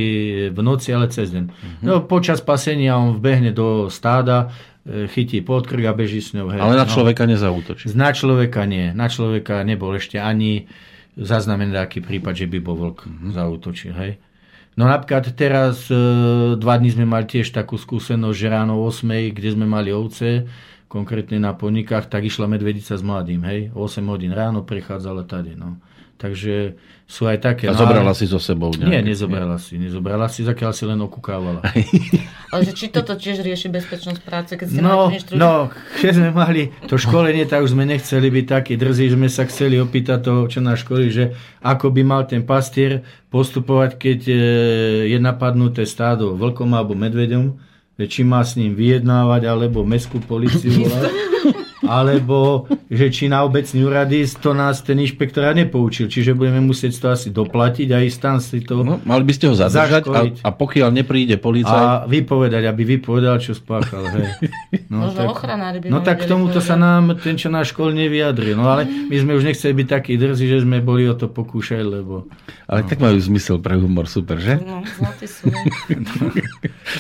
v 0.50 0.60
noci, 0.60 0.90
ale 0.90 1.08
cez 1.08 1.30
deň. 1.30 1.46
Mhm. 1.46 1.84
No, 1.84 2.02
počas 2.02 2.42
pasenia 2.42 2.98
on 2.98 3.14
vbehne 3.14 3.54
do 3.54 3.86
stáda, 3.88 4.50
e, 4.84 5.06
chytí 5.08 5.40
pod 5.40 5.64
krk 5.64 5.86
a 5.86 5.94
beží 5.94 6.20
s 6.20 6.34
ňou. 6.34 6.50
Hej. 6.50 6.60
Ale 6.60 6.74
na 6.74 6.84
No. 6.84 6.92
človeka 6.92 7.24
nezautočí. 7.24 7.94
Na 7.94 8.12
človeka 8.12 8.66
nie. 8.66 8.92
Na 8.92 9.08
človeka 9.08 9.62
nebol 9.62 9.94
ešte 9.94 10.18
ani 10.18 10.66
zaznamený 11.14 11.78
taký 11.78 12.02
prípad, 12.02 12.34
že 12.36 12.48
by 12.48 12.58
bol 12.60 12.76
vlk 12.82 13.00
Mhm. 13.06 13.30
zautočil. 13.32 13.94
Hej. 13.94 14.12
No 14.74 14.90
napríklad 14.90 15.30
teraz 15.38 15.86
e, 15.94 15.98
dva 16.58 16.76
dní 16.82 16.90
sme 16.90 17.06
mali 17.06 17.30
tiež 17.30 17.54
takú 17.54 17.78
skúsenosť, 17.78 18.38
že 18.38 18.48
ráno 18.50 18.82
o 18.82 18.90
8, 18.90 19.30
kde 19.30 19.50
sme 19.54 19.70
mali 19.70 19.94
ovce, 19.94 20.50
konkrétne 20.90 21.38
na 21.38 21.54
ponikách, 21.54 22.10
tak 22.10 22.26
išla 22.26 22.50
medvedica 22.50 22.98
s 22.98 23.06
mladým, 23.06 23.46
hej, 23.46 23.70
8 23.74 24.02
hodín 24.10 24.34
ráno 24.34 24.66
prechádzala 24.66 25.30
tady, 25.30 25.54
no. 25.54 25.78
Takže 26.16 26.80
sú 27.04 27.28
aj 27.28 27.38
také. 27.38 27.68
A 27.68 27.76
no, 27.76 27.78
zobrala 27.78 28.10
ale- 28.10 28.18
si 28.18 28.26
so 28.26 28.40
sebou 28.40 28.72
Nie, 28.72 29.04
nejaké? 29.04 29.12
nezobrala 29.12 29.58
si, 29.60 29.76
nezobrala 29.76 30.32
si, 30.32 30.42
zakiaľ 30.42 30.72
si 30.72 30.84
len 30.84 30.96
okúkávala. 30.98 31.60
Ale 32.54 32.62
že 32.64 32.72
či 32.72 32.88
toto 32.88 33.14
tiež 33.14 33.44
rieši 33.44 33.68
bezpečnosť 33.68 34.22
práce, 34.22 34.56
keď 34.56 34.68
ste 34.70 34.80
No, 34.80 35.10
mali 35.10 35.20
no, 35.36 35.52
keď 36.00 36.12
sme 36.16 36.30
mali 36.32 36.62
to 36.86 36.96
školenie, 36.96 37.44
tak 37.44 37.62
už 37.62 37.74
sme 37.74 37.84
nechceli 37.84 38.30
byť 38.30 38.46
takí 38.48 38.74
drzí, 38.74 39.10
že 39.10 39.16
sme 39.16 39.28
sa 39.28 39.44
chceli 39.44 39.76
opýtať 39.78 40.20
toho, 40.22 40.48
čo 40.48 40.60
na 40.60 40.74
školi, 40.74 41.12
že 41.12 41.34
ako 41.60 41.92
by 41.92 42.02
mal 42.02 42.24
ten 42.24 42.42
pastier 42.42 43.04
postupovať, 43.28 43.98
keď 43.98 44.20
e, 44.24 44.36
je 45.10 45.18
napadnuté 45.18 45.84
stádo 45.84 46.34
vlkom 46.34 46.72
alebo 46.72 46.94
medvedom, 46.94 47.58
že 47.94 48.06
či 48.08 48.22
má 48.22 48.42
s 48.42 48.54
ním 48.54 48.74
vyjednávať, 48.74 49.44
alebo 49.44 49.82
mestskú 49.84 50.18
policiu 50.20 50.72
volať, 50.82 51.12
alebo 51.84 52.68
že 52.88 53.12
či 53.12 53.28
na 53.28 53.44
obecný 53.44 53.84
úrady 53.84 54.26
to 54.40 54.52
nás 54.56 54.82
ten 54.82 55.00
inšpektorát 55.00 55.56
nepoučil. 55.56 56.08
Čiže 56.08 56.36
budeme 56.36 56.64
musieť 56.64 57.00
to 57.00 57.08
asi 57.12 57.30
doplatiť 57.30 57.88
a 57.92 57.98
ísť 58.04 58.20
tam 58.20 58.38
si 58.40 58.64
to... 58.64 58.82
No, 58.82 59.00
mali 59.04 59.24
by 59.24 59.34
ste 59.36 59.46
ho 59.52 59.56
zadržať 59.56 60.04
a, 60.04 60.12
Zaškoliť. 60.12 60.36
a 60.44 60.50
pokiaľ 60.52 60.90
nepríde 60.92 61.36
policajt, 61.40 61.88
A 61.88 62.06
vypovedať, 62.08 62.64
aby 62.68 62.84
vypovedal, 62.98 63.40
čo 63.40 63.56
spáchal. 63.56 64.04
Hej. 64.10 64.28
No, 64.90 65.10
Možno 65.10 65.32
ochranári 65.34 65.82
by 65.82 65.88
no 65.90 66.00
tak 66.02 66.24
k 66.24 66.30
tomuto 66.30 66.60
sa 66.64 66.78
nám 66.78 67.18
ten, 67.20 67.36
čo 67.36 67.50
náš 67.50 67.74
škol 67.74 67.94
nevyjadril. 67.94 68.56
No 68.56 68.70
ale 68.70 68.86
my 68.86 69.16
sme 69.18 69.32
už 69.38 69.44
nechceli 69.48 69.74
byť 69.74 69.88
takí 69.88 70.14
drzí, 70.16 70.46
že 70.48 70.58
sme 70.64 70.80
boli 70.80 71.08
o 71.10 71.16
to 71.18 71.30
pokúšať, 71.30 71.84
lebo... 71.84 72.30
ale 72.70 72.86
tak 72.86 73.02
majú 73.02 73.18
zmysel 73.18 73.60
pre 73.60 73.76
humor, 73.78 74.06
super, 74.06 74.38
že? 74.38 74.62
No, 74.62 74.86
zlatý 74.86 75.28
sú. 75.34 75.50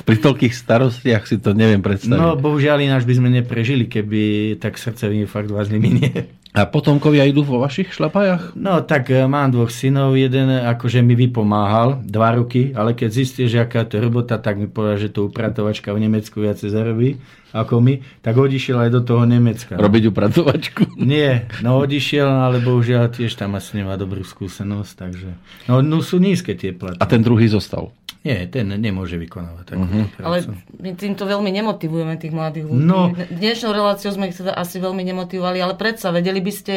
Pri 0.03 0.17
toľkých 0.17 0.53
starostiach 0.53 1.23
si 1.29 1.37
to 1.37 1.53
neviem 1.53 1.83
predstaviť. 1.83 2.17
No 2.17 2.33
bohužiaľ 2.39 2.81
ináč 2.81 3.05
by 3.05 3.13
sme 3.17 3.29
neprežili, 3.29 3.85
keby 3.85 4.55
tak 4.57 4.72
srdcevý 4.77 5.23
infarkt 5.23 5.51
vás 5.51 5.67
neminie. 5.69 6.31
A 6.53 6.69
potomkovia 6.69 7.25
idú 7.25 7.41
vo 7.41 7.57
vašich 7.57 7.97
šlapajach? 7.97 8.53
No 8.53 8.85
tak 8.85 9.09
e, 9.09 9.25
mám 9.25 9.49
dvoch 9.49 9.73
synov, 9.73 10.13
jeden 10.13 10.53
akože 10.53 11.01
mi 11.01 11.17
vypomáhal 11.17 12.05
dva 12.05 12.37
roky, 12.37 12.69
ale 12.77 12.93
keď 12.93 13.09
zistil, 13.09 13.49
že 13.49 13.65
aká 13.65 13.89
to 13.89 13.97
robota, 13.97 14.37
tak 14.37 14.61
mi 14.61 14.69
povedal, 14.69 15.01
že 15.01 15.09
to 15.09 15.25
upratovačka 15.33 15.89
v 15.89 16.05
Nemecku 16.05 16.45
viacej 16.45 16.69
zarobí 16.69 17.17
ako 17.53 17.85
my, 17.85 18.01
tak 18.25 18.33
odišiel 18.33 18.81
aj 18.81 18.89
do 18.89 19.01
toho 19.05 19.23
Nemecka. 19.29 19.77
Robiť 19.77 20.09
upratovačku? 20.09 20.97
Nie, 20.97 21.45
no 21.61 21.77
odišiel, 21.85 22.25
ale 22.25 22.57
bohužiaľ 22.57 23.13
tiež 23.13 23.37
tam 23.37 23.53
asi 23.53 23.77
nemá 23.77 23.93
dobrú 23.93 24.25
skúsenosť, 24.25 24.91
takže... 24.97 25.29
No, 25.69 25.85
no 25.85 26.01
sú 26.01 26.17
nízke 26.17 26.57
tie 26.57 26.73
platy. 26.73 26.97
A 26.97 27.05
ten 27.05 27.21
druhý 27.21 27.45
zostal. 27.45 27.93
Nie, 28.23 28.47
ten 28.47 28.71
nemôže 28.71 29.15
vykonávať 29.15 29.65
takú 29.67 29.83
Mhm. 29.83 30.03
prácu. 30.13 30.23
Ale 30.23 30.37
my 30.77 30.89
týmto 30.93 31.23
veľmi 31.23 31.51
nemotivujeme 31.51 32.15
tých 32.15 32.31
mladých 32.31 32.65
ľudí. 32.65 32.79
No. 32.81 33.11
Dnešnou 33.11 33.69
reláciou 33.69 34.09
sme 34.09 34.27
ich 34.27 34.35
teda 34.35 34.51
asi 34.53 34.77
veľmi 34.77 35.03
nemotivovali, 35.03 35.59
ale 35.59 35.75
predsa 35.75 36.07
vedeli 36.09 36.39
by 36.39 36.51
ste 36.51 36.73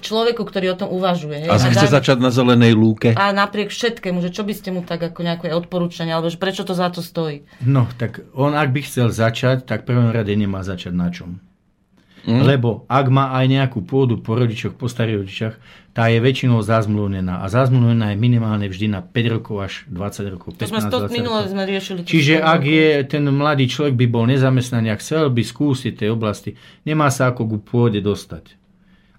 človeku, 0.00 0.42
ktorý 0.42 0.74
o 0.74 0.76
tom 0.76 0.90
uvažuje. 0.90 1.40
hej, 1.40 1.48
A 1.48 1.56
chce 1.56 1.86
dá- 1.86 1.96
začať 1.96 2.18
na 2.18 2.28
zelenej 2.28 2.74
lúke? 2.74 3.14
a 3.14 3.30
napriek 3.30 3.70
všetkému, 3.70 4.20
že 4.20 4.28
čo 4.28 4.42
by 4.42 4.52
ste 4.52 4.68
mu 4.68 4.82
tak 4.82 5.00
ako 5.00 5.22
nejaké 5.22 5.48
odporúčanie, 5.50 6.10
alebo 6.10 6.26
že 6.26 6.36
prečo 6.36 6.60
to 6.60 6.74
za 6.74 6.90
to 6.90 7.00
stojí. 7.00 7.46
No, 7.60 7.86
tak 7.94 8.26
on 8.34 8.52
ak 8.52 8.68
by 8.68 8.82
chcel 8.82 9.08
začať, 9.08 9.62
tak 9.62 9.86
prvom 9.86 10.10
rade 10.10 10.34
nemá 10.34 10.60
začať 10.60 10.92
na 10.92 11.08
čom. 11.08 11.38
Hm? 12.24 12.40
Lebo 12.40 12.88
ak 12.88 13.06
má 13.12 13.36
aj 13.36 13.46
nejakú 13.52 13.84
pôdu 13.84 14.16
po 14.16 14.32
rodičoch, 14.32 14.72
po 14.80 14.88
starých 14.88 15.16
rodičach, 15.20 15.54
tá 15.92 16.08
je 16.08 16.18
väčšinou 16.18 16.64
zazmluvnená. 16.64 17.44
A 17.44 17.46
zazmluvnená 17.52 18.16
je 18.16 18.18
minimálne 18.18 18.66
vždy 18.66 18.90
na 18.90 19.04
5 19.04 19.34
rokov 19.36 19.56
až 19.60 19.72
20 19.92 20.32
rokov. 20.32 20.48
To 20.56 20.64
sme 20.64 20.80
15, 20.88 20.90
to 20.90 20.98
20 21.06 21.12
minule 21.12 21.38
rokov. 21.44 21.52
sme 21.52 21.62
riešili. 21.68 21.98
Čiže 22.02 22.34
ak 22.40 22.62
roku. 22.64 22.72
je 22.72 22.88
ten 23.04 23.24
mladý 23.28 23.64
človek 23.68 23.94
by 23.94 24.06
bol 24.08 24.24
nezamestnaný 24.24 24.88
a 24.90 24.96
chcel 24.96 25.28
by 25.28 25.42
skúsiť 25.44 25.92
tej 26.00 26.16
oblasti, 26.16 26.56
nemá 26.88 27.12
sa 27.12 27.28
ako 27.30 27.44
ku 27.44 27.58
pôde 27.60 28.00
dostať. 28.00 28.56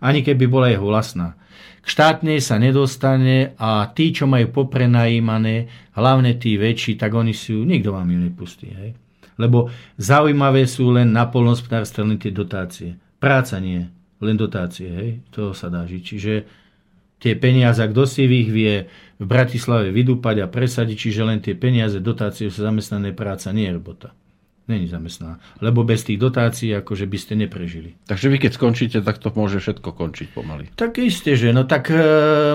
Ani 0.01 0.25
keby 0.25 0.49
bola 0.49 0.73
jeho 0.73 0.89
vlastná. 0.89 1.37
K 1.85 1.87
štátnej 1.87 2.41
sa 2.41 2.57
nedostane 2.57 3.53
a 3.61 3.85
tí, 3.93 4.09
čo 4.09 4.25
majú 4.25 4.49
poprenajímané, 4.49 5.69
hlavne 5.93 6.33
tí 6.41 6.57
väčší, 6.57 6.97
tak 6.97 7.13
oni 7.13 7.37
si 7.37 7.53
ju, 7.53 7.61
nikto 7.61 7.93
vám 7.93 8.09
ju 8.09 8.17
nepustí. 8.17 8.73
Hej? 8.73 9.04
Lebo 9.35 9.67
zaujímavé 9.99 10.63
sú 10.65 10.91
len 10.95 11.11
na 11.11 11.27
polnospodárstve 11.27 12.07
len 12.07 12.19
tie 12.19 12.31
dotácie. 12.31 12.95
Práca 13.19 13.59
nie, 13.59 13.87
len 14.23 14.35
dotácie. 14.39 14.87
Hej? 14.87 15.09
To 15.35 15.51
sa 15.51 15.67
dá 15.67 15.83
žiť. 15.83 16.01
Čiže 16.01 16.33
tie 17.19 17.33
peniaze, 17.35 17.81
kto 17.81 18.03
si 18.07 18.27
ich 18.27 18.49
vie 18.51 18.87
v 19.15 19.25
Bratislave 19.25 19.91
vydúpať 19.91 20.43
a 20.43 20.51
presadiť, 20.51 20.97
čiže 20.97 21.21
len 21.23 21.39
tie 21.39 21.55
peniaze, 21.55 21.99
dotácie 22.03 22.51
sú 22.51 22.63
zamestnané 22.63 23.15
práca, 23.15 23.55
nie 23.55 23.67
je 23.67 23.75
robota. 23.75 24.09
Není 24.65 24.89
zamestnaná. 24.89 25.37
Lebo 25.61 25.85
bez 25.85 26.01
tých 26.01 26.17
dotácií 26.17 26.73
akože 26.73 27.05
by 27.05 27.17
ste 27.21 27.33
neprežili. 27.37 28.01
Takže 28.09 28.33
vy 28.33 28.37
keď 28.41 28.51
skončíte, 28.57 28.97
tak 29.05 29.21
to 29.21 29.29
môže 29.37 29.61
všetko 29.61 29.93
končiť 29.93 30.27
pomaly. 30.33 30.73
Tak 30.73 30.97
isté, 31.05 31.37
že 31.37 31.53
no 31.53 31.69
tak 31.69 31.93
e, 31.93 32.01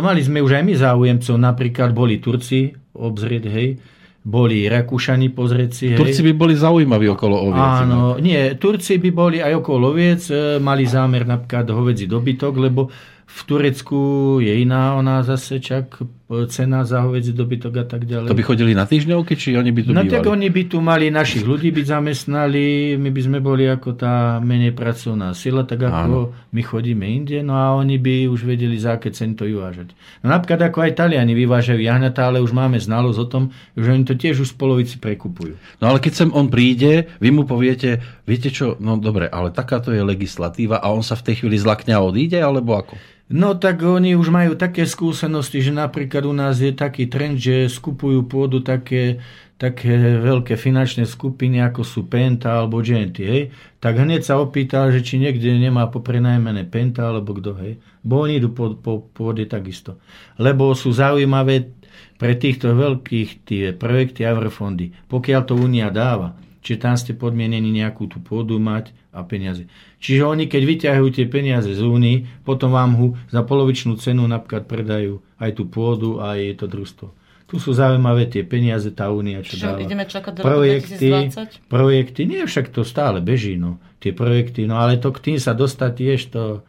mali 0.02 0.19
sme 0.19 0.43
už 0.43 0.59
aj 0.59 0.65
my 0.66 0.74
záujemcov, 0.74 1.35
napríklad 1.39 1.94
boli 1.94 2.19
Turci 2.19 2.74
obzrieť, 2.98 3.44
hej, 3.47 3.78
boli 4.21 4.69
Rakúšani 4.69 5.33
pozrieť 5.33 5.71
si, 5.73 5.85
hej. 5.93 5.99
Turci 5.99 6.21
by 6.21 6.33
boli 6.37 6.53
zaujímaví 6.53 7.09
okolo 7.09 7.41
oviec. 7.49 7.57
inak. 7.57 7.89
Áno, 7.89 8.01
nie, 8.21 8.53
Turci 8.61 9.01
by 9.01 9.11
boli 9.11 9.39
aj 9.41 9.65
okolo 9.65 9.97
oviec, 9.97 10.29
e, 10.29 10.61
mali 10.61 10.85
zámer 10.85 11.25
napríklad 11.25 11.73
hovedzí 11.73 12.05
dobytok, 12.05 12.55
lebo 12.61 12.93
v 13.31 13.41
Turecku 13.49 14.01
je 14.45 14.53
iná 14.61 14.99
ona 14.99 15.25
zase 15.25 15.63
čak 15.63 16.05
cena 16.47 16.86
za 16.86 17.02
hovedzí 17.02 17.35
dobytok 17.35 17.82
a 17.82 17.85
tak 17.85 18.07
ďalej. 18.07 18.31
To 18.31 18.39
by 18.39 18.47
chodili 18.47 18.70
na 18.70 18.86
týždňovky, 18.86 19.35
či 19.35 19.59
oni 19.59 19.74
by 19.74 19.81
tu 19.82 19.90
No 19.90 20.07
bývali? 20.07 20.15
tak 20.15 20.31
oni 20.31 20.47
by 20.47 20.62
tu 20.70 20.78
mali 20.78 21.11
našich 21.11 21.43
ľudí 21.43 21.74
byť 21.74 21.86
zamestnali, 21.90 22.94
my 22.94 23.11
by 23.11 23.20
sme 23.20 23.39
boli 23.43 23.66
ako 23.66 23.98
tá 23.98 24.39
menej 24.39 24.70
pracovná 24.70 25.35
sila, 25.35 25.66
tak 25.66 25.82
ako 25.82 26.31
my 26.55 26.62
chodíme 26.62 27.02
inde, 27.02 27.43
no 27.43 27.59
a 27.59 27.74
oni 27.74 27.98
by 27.98 28.31
už 28.31 28.47
vedeli, 28.47 28.78
za 28.78 28.94
aké 28.94 29.11
ceny 29.11 29.35
to 29.35 29.43
vyvážať. 29.43 29.90
No 30.23 30.31
napríklad 30.31 30.70
ako 30.70 30.86
aj 30.86 30.93
Taliani 30.94 31.35
vyvážajú 31.35 31.82
jahnatá, 31.82 32.31
ale 32.31 32.39
už 32.39 32.55
máme 32.55 32.78
znalosť 32.78 33.19
o 33.19 33.27
tom, 33.27 33.43
že 33.74 33.90
oni 33.90 34.07
to 34.07 34.15
tiež 34.15 34.39
už 34.39 34.55
v 34.55 34.59
polovici 34.59 35.02
prekupujú. 35.02 35.59
No 35.82 35.90
ale 35.90 35.98
keď 35.98 36.12
sem 36.15 36.31
on 36.31 36.47
príde, 36.47 37.11
vy 37.19 37.35
mu 37.35 37.43
poviete, 37.43 37.98
viete 38.23 38.55
čo, 38.55 38.78
no 38.78 38.94
dobre, 38.94 39.27
ale 39.27 39.51
takáto 39.51 39.90
je 39.90 39.98
legislatíva 39.98 40.78
a 40.78 40.94
on 40.94 41.02
sa 41.02 41.19
v 41.19 41.27
tej 41.27 41.43
chvíli 41.43 41.59
zlakne 41.59 41.90
a 41.90 42.01
odíde, 42.07 42.39
alebo 42.39 42.78
ako? 42.78 42.94
No 43.31 43.55
tak 43.55 43.86
oni 43.86 44.19
už 44.19 44.27
majú 44.35 44.59
také 44.59 44.82
skúsenosti, 44.82 45.62
že 45.62 45.70
napríklad 45.70 46.27
u 46.27 46.35
nás 46.35 46.59
je 46.59 46.74
taký 46.74 47.07
trend, 47.07 47.39
že 47.39 47.70
skupujú 47.70 48.27
pôdu 48.27 48.59
také, 48.59 49.23
také 49.55 50.19
veľké 50.19 50.59
finančné 50.59 51.07
skupiny, 51.07 51.62
ako 51.62 51.86
sú 51.86 52.11
Penta 52.11 52.59
alebo 52.59 52.82
Genty, 52.82 53.23
hej. 53.23 53.43
Tak 53.78 54.02
hneď 54.02 54.27
sa 54.27 54.43
opýtal, 54.43 54.90
že 54.90 55.07
či 55.07 55.23
niekde 55.23 55.47
nemá 55.55 55.86
poprenajmené 55.86 56.66
Penta 56.66 57.07
alebo 57.07 57.39
kto, 57.39 57.55
hej. 57.62 57.78
Bo 58.02 58.27
oni 58.27 58.43
idú 58.43 58.51
po, 58.51 58.74
po 58.74 58.98
pôde 58.98 59.47
takisto. 59.47 60.02
Lebo 60.35 60.74
sú 60.74 60.90
zaujímavé 60.90 61.70
pre 62.19 62.35
týchto 62.35 62.74
veľkých 62.74 63.47
tie 63.47 63.65
projekty 63.70 64.27
Eurofondy, 64.27 64.90
pokiaľ 65.07 65.40
to 65.47 65.55
Únia 65.55 65.86
dáva, 65.94 66.35
či 66.66 66.82
tam 66.82 66.98
ste 66.98 67.15
podmienení 67.15 67.70
nejakú 67.70 68.11
tú 68.11 68.19
pôdu 68.19 68.59
mať 68.59 68.90
a 69.11 69.27
peniaze. 69.27 69.66
Čiže 69.99 70.23
oni, 70.23 70.45
keď 70.47 70.62
vyťahujú 70.66 71.09
tie 71.11 71.27
peniaze 71.27 71.70
z 71.74 71.82
Únii, 71.82 72.47
potom 72.47 72.70
vám 72.70 72.95
ho 72.95 73.07
za 73.31 73.43
polovičnú 73.43 73.99
cenu 73.99 74.23
napríklad 74.31 74.70
predajú 74.70 75.19
aj 75.43 75.51
tú 75.59 75.66
pôdu, 75.66 76.23
aj 76.23 76.62
to 76.62 76.70
družstvo. 76.70 77.07
Tu 77.51 77.59
sú 77.59 77.74
zaujímavé 77.74 78.31
tie 78.31 78.47
peniaze, 78.47 78.95
tá 78.95 79.11
únia, 79.11 79.43
čo 79.43 79.59
Čiže 79.59 79.66
dáva. 79.66 79.82
ideme 79.82 80.07
čakať 80.07 80.32
do 80.39 80.43
projekty, 80.47 81.07
roku 81.11 81.35
2020? 81.35 81.66
projekty, 81.66 82.20
nie 82.23 82.43
však 82.47 82.70
to 82.70 82.87
stále 82.87 83.19
beží, 83.19 83.59
no, 83.59 83.82
tie 83.99 84.15
projekty, 84.15 84.70
no 84.70 84.78
ale 84.78 85.03
to 85.03 85.11
k 85.11 85.35
tým 85.35 85.39
sa 85.43 85.51
dostať 85.51 85.91
tiež 85.99 86.20
to, 86.31 86.62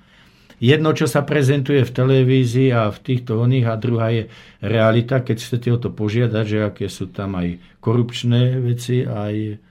jedno, 0.57 0.89
čo 0.97 1.05
sa 1.05 1.22
prezentuje 1.22 1.85
v 1.85 1.91
televízii 1.93 2.69
a 2.73 2.89
v 2.89 2.97
týchto 2.97 3.38
oných 3.38 3.65
a 3.69 3.77
druhá 3.77 4.09
je 4.09 4.23
realita, 4.57 5.22
keď 5.22 5.38
chcete 5.38 5.69
o 5.69 5.77
to 5.77 5.89
požiadať, 5.93 6.45
že 6.49 6.57
aké 6.65 6.85
sú 6.89 7.09
tam 7.13 7.38
aj 7.38 7.61
korupčné 7.77 8.57
veci, 8.57 9.05
aj 9.05 9.61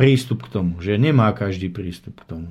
prístup 0.00 0.48
k 0.48 0.56
tomu, 0.56 0.80
že 0.80 0.96
nemá 0.96 1.28
každý 1.36 1.68
prístup 1.68 2.16
k 2.24 2.24
tomu. 2.24 2.48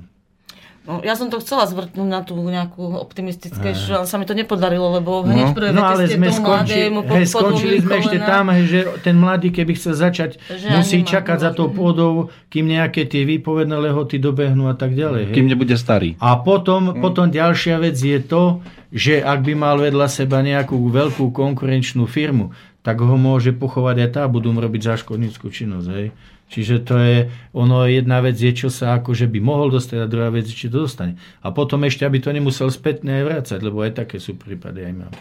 No, 0.80 1.04
ja 1.04 1.12
som 1.12 1.28
to 1.28 1.38
chcela 1.44 1.68
zvrtnúť 1.68 2.08
na 2.08 2.24
tú 2.24 2.40
nejakú 2.40 2.96
optimistickejšiu, 3.04 4.00
ale 4.00 4.06
sa 4.08 4.16
mi 4.16 4.24
to 4.24 4.32
nepodarilo, 4.32 4.96
lebo 4.96 5.22
hneď 5.28 5.52
prvé 5.52 5.76
no 5.76 5.84
ale 5.84 6.08
sme 6.08 6.32
tomu 6.32 6.40
skonči, 6.40 6.88
mladému 6.88 7.00
hej, 7.04 7.26
skončili 7.28 7.76
sme 7.84 7.94
ešte 8.00 8.18
tam, 8.18 8.44
že 8.64 8.78
ten 9.04 9.12
mladý, 9.12 9.52
keby 9.52 9.76
chcel 9.76 9.92
začať, 9.92 10.40
Že 10.40 10.80
musí 10.80 10.98
ani 10.98 11.04
má 11.04 11.10
čakať 11.12 11.38
za 11.42 11.50
tou 11.52 11.68
pôdou, 11.68 12.32
kým 12.48 12.64
nejaké 12.64 13.04
tie 13.04 13.28
výpovedné 13.28 13.76
lehoty 13.76 14.16
dobehnú 14.16 14.72
a 14.72 14.74
tak 14.74 14.96
ďalej. 14.96 15.30
Hej. 15.30 15.34
Kým 15.36 15.46
nebude 15.52 15.76
starý. 15.76 16.16
A 16.16 16.40
potom, 16.40 16.96
potom 16.96 17.28
ďalšia 17.28 17.76
vec 17.76 18.00
je 18.00 18.16
to, 18.16 18.64
že 18.88 19.20
ak 19.20 19.44
by 19.44 19.52
mal 19.52 19.76
vedľa 19.76 20.08
seba 20.08 20.40
nejakú 20.40 20.80
veľkú 20.80 21.28
konkurenčnú 21.28 22.08
firmu, 22.08 22.56
tak 22.80 23.04
ho 23.04 23.16
môže 23.20 23.52
pochovať 23.52 23.96
aj 24.00 24.10
tá, 24.16 24.22
budú 24.24 24.56
mu 24.56 24.64
robiť 24.64 24.96
záškodníckú 24.96 25.52
činnosť. 25.52 25.88
Hej. 25.92 26.08
Čiže 26.50 26.82
to 26.82 26.98
je, 26.98 27.18
ono 27.54 27.86
jedna 27.86 28.18
vec 28.18 28.34
je, 28.34 28.50
čo 28.50 28.68
sa 28.68 28.98
akože 28.98 29.30
by 29.30 29.38
mohol 29.38 29.70
dostať 29.70 29.98
a 30.02 30.10
druhá 30.10 30.34
vec 30.34 30.50
je, 30.50 30.58
či 30.58 30.66
to 30.66 30.82
dostane. 30.82 31.14
A 31.46 31.54
potom 31.54 31.86
ešte, 31.86 32.02
aby 32.02 32.18
to 32.18 32.34
nemusel 32.34 32.66
spätne 32.74 33.22
aj 33.22 33.24
vrácať, 33.24 33.58
lebo 33.62 33.86
aj 33.86 34.02
také 34.02 34.18
sú 34.18 34.34
prípady 34.34 34.90
aj 34.90 34.94
máme. 34.98 35.20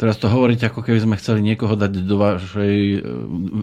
Teraz 0.00 0.16
to 0.16 0.32
hovoríte, 0.32 0.64
ako 0.64 0.80
keby 0.80 0.96
sme 0.96 1.20
chceli 1.20 1.44
niekoho 1.44 1.76
dať 1.76 1.92
do 2.08 2.16
vašej, 2.16 2.76
e, 2.96 2.98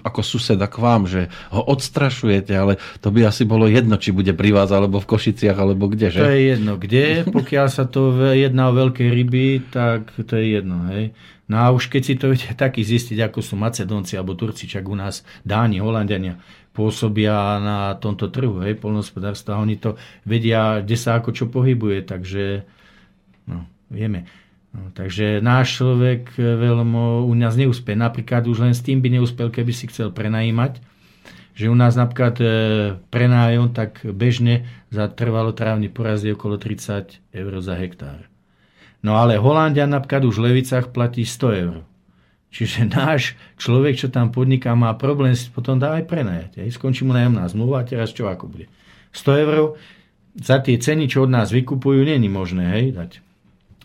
ako 0.05 0.21
suseda 0.21 0.69
k 0.69 0.77
vám, 0.77 1.09
že 1.09 1.33
ho 1.49 1.65
odstrašujete, 1.65 2.53
ale 2.53 2.77
to 3.01 3.09
by 3.09 3.25
asi 3.25 3.41
bolo 3.41 3.65
jedno, 3.65 3.97
či 3.97 4.13
bude 4.13 4.37
pri 4.37 4.53
vás, 4.53 4.69
alebo 4.69 5.01
v 5.01 5.09
Košiciach, 5.09 5.57
alebo 5.57 5.89
kde, 5.89 6.13
že? 6.13 6.21
To 6.21 6.29
je 6.29 6.41
jedno, 6.53 6.77
kde, 6.77 7.25
pokiaľ 7.25 7.67
sa 7.73 7.89
to 7.89 8.13
jedná 8.37 8.69
o 8.69 8.77
veľké 8.77 9.09
ryby, 9.09 9.65
tak 9.73 10.13
to 10.13 10.37
je 10.37 10.61
jedno, 10.61 10.85
hej. 10.93 11.17
No 11.49 11.63
a 11.63 11.71
už 11.71 11.87
keď 11.89 12.01
si 12.05 12.13
to 12.19 12.29
viete 12.29 12.53
taký 12.69 12.85
zistiť, 12.85 13.17
ako 13.17 13.41
sú 13.41 13.57
Macedónci 13.57 14.13
alebo 14.13 14.37
Turci, 14.37 14.69
čak 14.69 14.85
u 14.85 14.93
nás 14.93 15.25
Dáni, 15.41 15.81
Holandiania, 15.81 16.37
pôsobia 16.77 17.57
na 17.57 17.97
tomto 17.97 18.29
trhu, 18.29 18.61
hej, 18.61 18.77
polnospodárstva, 18.77 19.57
oni 19.57 19.81
to 19.81 19.97
vedia, 20.21 20.85
kde 20.85 20.93
sa 20.93 21.17
ako 21.17 21.33
čo 21.33 21.49
pohybuje, 21.49 22.05
takže 22.05 22.61
no, 23.49 23.65
vieme. 23.89 24.29
No, 24.77 24.93
takže 24.93 25.41
náš 25.41 25.81
človek 25.81 26.37
veľmi 26.37 27.25
u 27.25 27.33
nás 27.33 27.57
neúspie. 27.57 27.97
Napríklad 27.97 28.45
už 28.45 28.61
len 28.61 28.77
s 28.77 28.85
tým 28.85 29.01
by 29.01 29.09
neúspel, 29.09 29.49
keby 29.49 29.73
si 29.73 29.89
chcel 29.89 30.13
prenajímať, 30.13 30.77
že 31.57 31.65
u 31.65 31.73
nás 31.73 31.97
napríklad 31.97 32.35
e, 32.37 32.45
prenájom 33.09 33.73
tak 33.73 34.05
bežne 34.05 34.69
za 34.93 35.09
trvalo 35.09 35.57
trávny 35.57 35.89
poraz 35.89 36.21
je 36.21 36.37
okolo 36.37 36.61
30 36.61 37.33
eur 37.33 37.53
za 37.57 37.73
hektár. 37.73 38.29
No 39.01 39.17
ale 39.17 39.41
Holandia 39.41 39.89
napríklad 39.89 40.29
už 40.29 40.37
v 40.37 40.45
Levicách 40.53 40.93
platí 40.93 41.25
100 41.25 41.61
eur. 41.65 41.75
Čiže 42.47 42.87
náš 42.89 43.35
človek, 43.59 43.99
čo 43.99 44.07
tam 44.07 44.31
podniká, 44.31 44.73
má 44.73 44.95
problém 44.95 45.35
si 45.35 45.51
potom 45.51 45.77
dá 45.77 45.99
aj 45.99 46.07
prenajať. 46.07 46.51
Hej. 46.63 46.79
Skončí 46.79 47.03
mu 47.03 47.11
nájomná 47.11 47.45
zmluva 47.51 47.83
a 47.83 47.87
teraz 47.87 48.15
čo 48.15 48.31
ako 48.31 48.47
bude. 48.47 48.65
100 49.11 49.43
eur 49.43 49.75
za 50.37 50.61
tie 50.61 50.77
ceny, 50.77 51.09
čo 51.09 51.25
od 51.25 51.33
nás 51.33 51.49
vykupujú, 51.49 52.05
není 52.05 52.29
možné 52.29 52.65
hej, 52.77 52.85
dať. 52.93 53.11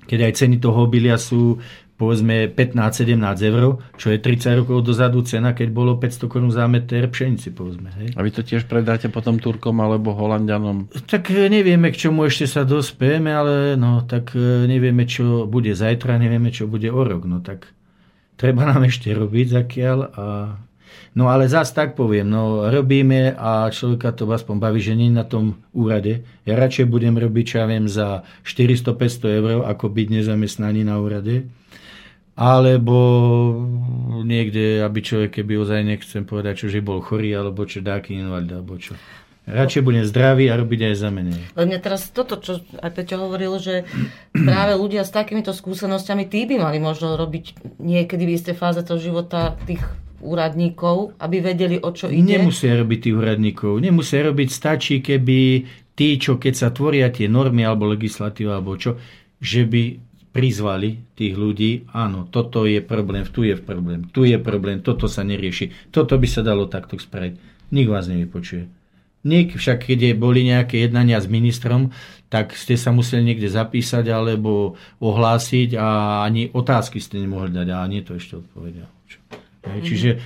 Keď 0.05 0.19
aj 0.29 0.33
ceny 0.37 0.57
toho 0.61 0.85
obilia 0.85 1.17
sú 1.17 1.63
povedzme 1.97 2.51
15-17 2.51 3.15
eur, 3.47 3.79
čo 3.95 4.11
je 4.11 4.19
30 4.19 4.59
rokov 4.65 4.83
dozadu 4.83 5.23
cena, 5.23 5.55
keď 5.55 5.69
bolo 5.71 5.95
500 6.03 6.27
korun 6.27 6.51
za 6.51 6.67
meter 6.67 7.07
pšenici, 7.07 7.55
povedzme. 7.55 7.95
Hej. 7.95 8.19
A 8.19 8.21
vy 8.27 8.31
to 8.35 8.43
tiež 8.43 8.67
predáte 8.67 9.07
potom 9.07 9.39
Turkom 9.39 9.79
alebo 9.79 10.11
Holandianom? 10.11 10.91
Tak 11.07 11.31
e, 11.31 11.47
nevieme, 11.47 11.95
k 11.95 12.11
čomu 12.11 12.27
ešte 12.27 12.51
sa 12.51 12.67
dospieme, 12.67 13.31
ale 13.31 13.55
no, 13.79 14.03
tak 14.03 14.35
e, 14.35 14.67
nevieme, 14.67 15.07
čo 15.07 15.47
bude 15.47 15.79
zajtra, 15.79 16.19
nevieme, 16.19 16.51
čo 16.51 16.67
bude 16.67 16.91
o 16.91 17.07
rok. 17.07 17.23
No 17.23 17.39
tak 17.39 17.71
treba 18.43 18.67
nám 18.67 18.83
ešte 18.91 19.15
robiť 19.15 19.63
zakiaľ. 19.63 19.99
A... 20.19 20.25
No 21.15 21.31
ale 21.31 21.47
zás 21.47 21.71
tak 21.71 21.95
poviem, 21.95 22.27
no 22.27 22.67
robíme 22.67 23.39
a 23.39 23.71
človeka 23.71 24.11
to 24.11 24.27
aspoň 24.27 24.57
baví, 24.59 24.83
že 24.83 24.99
nie 24.99 25.15
na 25.15 25.23
tom 25.23 25.63
úrade. 25.71 26.27
Ja 26.43 26.59
radšej 26.59 26.91
budem 26.91 27.15
robiť, 27.15 27.45
čo 27.47 27.57
ja 27.63 27.67
viem, 27.71 27.87
za 27.87 28.27
400-500 28.43 29.39
eur, 29.39 29.49
ako 29.71 29.95
byť 29.95 30.07
nezamestnaný 30.11 30.83
na 30.83 30.99
úrade. 30.99 31.47
Alebo 32.33 32.97
niekde, 34.25 34.81
aby 34.81 34.99
človek, 35.05 35.39
keby 35.39 35.63
ozaj 35.63 35.85
nechcem 35.85 36.25
povedať, 36.25 36.65
čo, 36.65 36.67
že 36.73 36.81
bol 36.81 37.05
chorý, 37.05 37.37
alebo 37.37 37.69
čo 37.69 37.85
dáky 37.85 38.17
invalid, 38.17 38.57
alebo 38.57 38.81
čo. 38.81 38.97
Radšej 39.43 39.83
budem 39.83 40.07
zdravý 40.07 40.47
a 40.49 40.55
robiť 40.55 40.81
aj 40.87 40.95
za 40.95 41.11
menej. 41.11 41.43
Len 41.59 41.67
mňa 41.67 41.81
teraz 41.83 42.07
toto, 42.15 42.39
čo 42.39 42.63
aj 42.79 42.91
Peťo 42.95 43.27
hovoril, 43.27 43.59
že 43.59 43.83
práve 44.31 44.79
ľudia 44.79 45.03
s 45.03 45.11
takýmito 45.11 45.51
skúsenosťami, 45.51 46.31
tí 46.31 46.47
by 46.47 46.63
mali 46.63 46.79
možno 46.79 47.19
robiť 47.19 47.59
niekedy 47.83 48.23
v 48.23 48.35
istej 48.39 48.55
fáze 48.55 48.87
toho 48.87 49.03
života 49.03 49.59
tých 49.67 49.83
úradníkov, 50.23 51.19
aby 51.19 51.43
vedeli, 51.43 51.83
o 51.83 51.91
čo 51.91 52.07
ide. 52.07 52.39
Nemusia 52.39 52.79
robiť 52.79 52.99
tých 53.11 53.17
úradníkov. 53.19 53.83
Nemusia 53.83 54.23
robiť, 54.23 54.49
stačí, 54.55 55.03
keby 55.03 55.67
tí, 55.99 56.09
čo 56.23 56.39
keď 56.39 56.55
sa 56.55 56.69
tvoria 56.71 57.11
tie 57.11 57.27
normy 57.27 57.67
alebo 57.67 57.91
legislatíva 57.91 58.63
alebo 58.63 58.79
čo, 58.79 58.95
že 59.43 59.67
by 59.67 59.99
prizvali 60.33 61.03
tých 61.19 61.35
ľudí, 61.35 61.91
áno, 61.93 62.31
toto 62.31 62.65
je 62.65 62.79
problém, 62.81 63.27
tu 63.27 63.43
je 63.45 63.59
problém, 63.59 64.07
tu 64.15 64.23
je 64.25 64.39
problém, 64.39 64.81
toto 64.81 65.11
sa 65.11 65.27
nerieši, 65.27 65.93
toto 65.93 66.17
by 66.17 66.25
sa 66.31 66.41
dalo 66.41 66.71
takto 66.71 66.97
spraviť. 66.97 67.67
Nik 67.75 67.91
vás 67.91 68.07
nevypočuje. 68.09 68.82
Nik, 69.23 69.55
však 69.55 69.87
keď 69.87 70.19
boli 70.19 70.43
nejaké 70.43 70.83
jednania 70.83 71.23
s 71.23 71.31
ministrom, 71.31 71.95
tak 72.27 72.59
ste 72.59 72.75
sa 72.75 72.91
museli 72.91 73.23
niekde 73.23 73.47
zapísať 73.47 74.09
alebo 74.11 74.75
ohlásiť 74.99 75.79
a 75.79 76.21
ani 76.27 76.51
otázky 76.51 76.99
ste 76.99 77.23
nemohli 77.23 77.55
dať 77.55 77.69
a 77.71 77.87
nie 77.87 78.03
to 78.03 78.19
ešte 78.19 78.43
odpovedal. 78.43 78.91
Hej, 79.63 79.81
Čiže 79.87 80.11
e, 80.11 80.19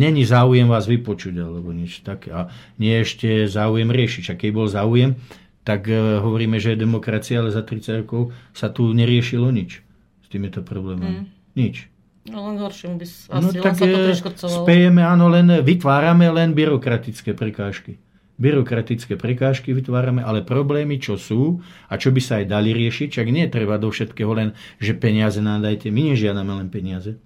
není 0.00 0.24
záujem 0.24 0.64
vás 0.64 0.88
vypočuť 0.88 1.44
alebo 1.44 1.76
niečo 1.76 2.00
také. 2.00 2.32
A 2.32 2.48
nie 2.80 3.04
ešte 3.04 3.44
záujem 3.44 3.92
riešiť. 3.92 4.32
A 4.32 4.34
keď 4.40 4.50
bol 4.56 4.64
záujem, 4.64 5.20
tak 5.60 5.92
e, 5.92 6.24
hovoríme, 6.24 6.56
že 6.56 6.72
je 6.72 6.80
demokracia, 6.80 7.44
ale 7.44 7.52
za 7.52 7.60
30 7.60 8.00
rokov 8.06 8.32
sa 8.56 8.72
tu 8.72 8.88
neriešilo 8.96 9.52
nič 9.52 9.84
s 10.24 10.26
týmito 10.32 10.64
problémami. 10.64 11.28
Nič. 11.52 11.92
No 12.32 12.48
len 12.48 12.56
horšiemu 12.62 12.96
by 12.96 13.06
No 13.34 13.50
asi 13.50 13.58
len 13.58 13.64
tak 13.66 13.74
sa 13.76 13.84
to 13.84 13.98
preškrcovalo. 14.08 14.58
spejeme, 14.64 15.02
áno, 15.02 15.26
len 15.28 15.46
vytvárame 15.60 16.30
len 16.32 16.54
byrokratické 16.56 17.34
prekážky. 17.36 17.98
Byrokratické 18.42 19.14
prekážky 19.14 19.70
vytvárame, 19.70 20.18
ale 20.18 20.42
problémy, 20.42 20.98
čo 20.98 21.14
sú 21.14 21.62
a 21.86 21.94
čo 21.94 22.10
by 22.10 22.18
sa 22.18 22.42
aj 22.42 22.50
dali 22.50 22.74
riešiť, 22.74 23.22
čak 23.22 23.30
nie 23.30 23.46
treba 23.46 23.78
do 23.78 23.94
všetkého 23.94 24.32
len, 24.34 24.58
že 24.82 24.98
peniaze 24.98 25.38
nám 25.38 25.62
dajte. 25.62 25.94
My 25.94 26.10
nežiadame 26.10 26.50
len 26.50 26.66
peniaze. 26.66 27.22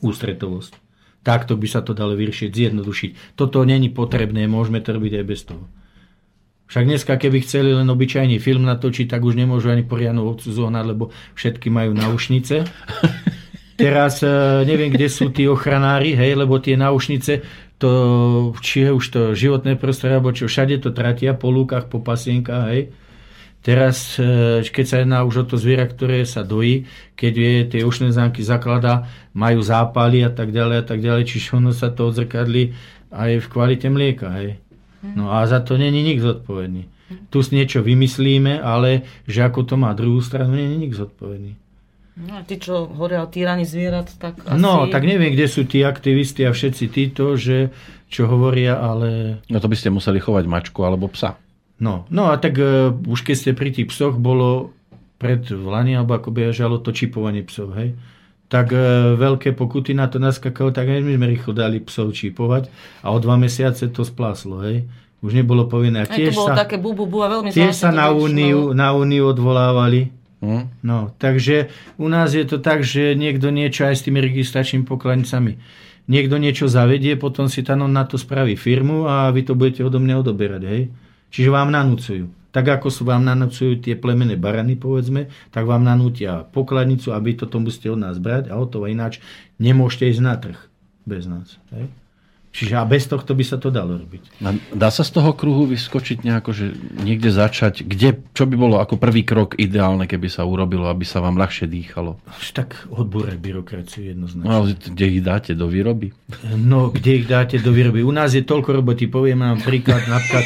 Ústretovosť. 0.00 0.80
Takto 1.20 1.60
by 1.60 1.68
sa 1.68 1.84
to 1.84 1.92
dalo 1.92 2.16
vyriešiť, 2.16 2.48
zjednodušiť. 2.48 3.10
Toto 3.36 3.60
není 3.68 3.92
potrebné, 3.92 4.48
môžeme 4.48 4.80
to 4.80 4.96
robiť 4.96 5.12
aj 5.20 5.24
bez 5.28 5.40
toho. 5.44 5.68
Však 6.68 6.84
dneska, 6.84 7.12
keby 7.16 7.44
chceli 7.44 7.72
len 7.72 7.88
obyčajný 7.88 8.40
film 8.40 8.64
natočiť, 8.64 9.08
tak 9.08 9.24
už 9.24 9.36
nemôžu 9.36 9.72
ani 9.72 9.84
poriadnu 9.84 10.24
ovcu 10.24 10.48
zohnať, 10.48 10.84
lebo 10.84 11.04
všetky 11.36 11.68
majú 11.68 11.92
náušnice. 11.96 12.64
Teraz 13.80 14.20
e, 14.20 14.28
neviem, 14.68 14.92
kde 14.92 15.08
sú 15.08 15.32
tí 15.32 15.48
ochranári, 15.48 16.12
hej, 16.12 16.34
lebo 16.36 16.60
tie 16.60 16.76
náušnice, 16.76 17.46
to, 17.78 17.92
či 18.58 18.86
je 18.86 18.90
už 18.92 19.04
to 19.08 19.20
životné 19.38 19.78
prostredie, 19.78 20.18
alebo 20.18 20.34
čo, 20.34 20.50
všade 20.50 20.82
to 20.82 20.90
tratia 20.90 21.34
po 21.34 21.48
lúkach, 21.54 21.86
po 21.86 22.02
pasienkách, 22.02 22.64
hej. 22.74 22.82
Teraz, 23.58 24.18
e, 24.18 24.62
keď 24.66 24.84
sa 24.86 24.96
jedná 25.02 25.18
už 25.26 25.34
o 25.42 25.44
to 25.46 25.56
zviera, 25.58 25.86
ktoré 25.86 26.22
sa 26.22 26.46
dojí, 26.46 26.86
keď 27.18 27.32
je 27.34 27.54
tie 27.74 27.80
ušné 27.82 28.14
zámky 28.14 28.42
zakladá, 28.42 29.10
majú 29.34 29.62
zápaly 29.62 30.22
a 30.22 30.30
tak 30.30 30.54
ďalej 30.54 30.76
a 30.82 30.84
tak 30.86 30.98
ďalej, 31.02 31.24
čiže 31.26 31.58
ono 31.58 31.74
sa 31.74 31.90
to 31.90 32.10
odzrkadli 32.10 32.74
aj 33.10 33.42
v 33.42 33.46
kvalite 33.50 33.86
mlieka, 33.90 34.28
hej. 34.42 34.58
No 35.02 35.30
a 35.30 35.46
za 35.46 35.62
to 35.62 35.78
není 35.78 36.02
nik 36.02 36.18
zodpovedný. 36.18 36.90
Tu 37.30 37.38
si 37.40 37.54
niečo 37.54 37.80
vymyslíme, 37.80 38.58
ale 38.58 39.06
že 39.24 39.46
ako 39.46 39.64
to 39.64 39.74
má 39.78 39.94
druhú 39.94 40.18
stranu, 40.18 40.58
není 40.58 40.86
nik 40.86 40.98
zodpovedný. 40.98 41.67
No 42.18 42.38
a 42.38 42.42
tí, 42.42 42.58
čo 42.58 42.90
hovoria 42.90 43.22
o 43.22 43.30
týraní 43.30 43.62
zvierat, 43.62 44.10
tak 44.18 44.42
asi... 44.42 44.58
No, 44.58 44.90
tak 44.90 45.06
neviem, 45.06 45.30
kde 45.30 45.46
sú 45.46 45.62
tí 45.62 45.86
aktivisti 45.86 46.42
a 46.42 46.50
všetci 46.50 46.84
títo, 46.90 47.38
že 47.38 47.70
čo 48.10 48.26
hovoria, 48.26 48.74
ale... 48.74 49.38
No 49.46 49.62
to 49.62 49.70
by 49.70 49.78
ste 49.78 49.94
museli 49.94 50.18
chovať 50.18 50.50
mačku 50.50 50.82
alebo 50.82 51.06
psa. 51.14 51.38
No, 51.78 52.10
no 52.10 52.34
a 52.34 52.34
tak 52.42 52.58
uh, 52.58 52.90
už 52.90 53.22
keď 53.22 53.36
ste 53.38 53.50
pri 53.54 53.70
tých 53.70 53.94
psoch, 53.94 54.18
bolo 54.18 54.74
pred 55.22 55.46
vlani, 55.46 55.94
alebo 55.94 56.18
ako 56.18 56.34
by 56.34 56.50
žalo 56.50 56.82
to 56.82 56.90
čipovanie 56.90 57.46
psov, 57.46 57.70
hej? 57.78 57.94
tak 58.48 58.72
e, 58.72 58.80
veľké 59.14 59.52
pokuty 59.52 59.92
na 59.92 60.08
to 60.08 60.16
naskakalo, 60.16 60.72
tak 60.72 60.88
aj 60.88 61.04
my 61.04 61.20
sme 61.20 61.26
rýchlo 61.28 61.52
dali 61.52 61.84
psov 61.84 62.16
čipovať 62.16 62.72
a 63.04 63.12
o 63.12 63.20
dva 63.20 63.36
mesiace 63.36 63.92
to 63.92 64.02
spláslo, 64.02 64.64
hej. 64.64 64.88
Už 65.20 65.36
nebolo 65.36 65.66
povinné. 65.68 66.06
A 66.06 66.08
Aj 66.08 66.16
tiež 66.16 66.32
to 66.32 66.46
bolo 66.46 66.48
sa, 66.54 66.64
také 66.64 66.80
bu, 66.80 66.94
bu, 66.96 67.04
bu 67.04 67.26
a 67.26 67.28
veľmi 67.28 67.50
tiež 67.52 67.74
sa 67.74 67.90
na 67.92 68.08
úniu, 68.14 68.72
na 68.72 68.94
úniu 68.94 69.28
odvolávali. 69.28 70.14
Hm? 70.38 70.70
No, 70.86 71.10
takže 71.18 71.66
u 71.98 72.06
nás 72.06 72.30
je 72.34 72.46
to 72.46 72.62
tak, 72.62 72.86
že 72.86 73.18
niekto 73.18 73.50
niečo 73.50 73.90
aj 73.90 73.94
s 73.98 74.04
tými 74.06 74.22
registračnými 74.22 74.86
pokladnicami. 74.86 75.58
Niekto 76.08 76.40
niečo 76.40 76.70
zavedie, 76.70 77.20
potom 77.20 77.52
si 77.52 77.60
tam 77.60 77.84
na 77.84 78.04
to 78.08 78.16
spraví 78.16 78.56
firmu 78.56 79.04
a 79.04 79.28
vy 79.28 79.44
to 79.44 79.52
budete 79.52 79.84
odo 79.84 80.00
mňa 80.00 80.14
odoberať, 80.24 80.62
hej. 80.64 80.82
Čiže 81.28 81.52
vám 81.52 81.68
nanúcujú. 81.68 82.32
Tak 82.48 82.80
ako 82.80 82.88
sú 82.88 83.04
vám 83.04 83.28
nanúcujú 83.28 83.76
tie 83.84 83.92
plemené 83.92 84.40
barany, 84.40 84.72
povedzme, 84.72 85.28
tak 85.52 85.68
vám 85.68 85.84
nanútia 85.84 86.48
pokladnicu 86.48 87.12
a 87.12 87.20
vy 87.20 87.36
toto 87.36 87.60
musíte 87.60 87.92
od 87.92 88.00
nás 88.00 88.16
brať 88.16 88.48
a 88.48 88.56
o 88.56 88.64
to 88.64 88.88
ináč 88.88 89.20
nemôžete 89.60 90.16
ísť 90.16 90.22
na 90.24 90.34
trh 90.40 90.58
bez 91.04 91.28
nás. 91.28 91.60
Hej. 91.76 91.92
Čiže 92.48 92.74
a 92.80 92.82
bez 92.88 93.04
tohto 93.04 93.36
by 93.36 93.44
sa 93.44 93.60
to 93.60 93.68
dalo 93.68 94.00
robiť. 94.00 94.40
Dá 94.72 94.88
sa 94.88 95.04
z 95.04 95.20
toho 95.20 95.36
kruhu 95.36 95.68
vyskočiť 95.68 96.24
nejako, 96.24 96.50
že 96.56 96.66
niekde 96.96 97.28
začať? 97.28 97.84
Kde, 97.84 98.24
čo 98.32 98.48
by 98.48 98.56
bolo 98.56 98.80
ako 98.80 98.96
prvý 98.96 99.22
krok 99.22 99.54
ideálne, 99.60 100.08
keby 100.08 100.32
sa 100.32 100.48
urobilo, 100.48 100.88
aby 100.88 101.04
sa 101.04 101.20
vám 101.20 101.36
ľahšie 101.36 101.68
dýchalo? 101.68 102.16
Už 102.40 102.56
tak 102.56 102.88
odbúrať 102.88 103.36
byrokraciu 103.38 104.10
jednoznačne. 104.10 104.48
No 104.48 104.64
ale 104.64 104.66
kde 104.74 105.06
ich 105.06 105.20
dáte 105.20 105.52
do 105.52 105.68
výroby? 105.68 106.16
No, 106.56 106.88
kde 106.88 107.22
ich 107.22 107.26
dáte 107.28 107.60
do 107.60 107.70
výroby? 107.70 108.00
U 108.00 108.10
nás 108.10 108.32
je 108.32 108.42
toľko 108.42 108.80
roboty, 108.80 109.12
poviem 109.12 109.44
vám 109.44 109.60
príklad 109.60 110.08
napríklad 110.08 110.44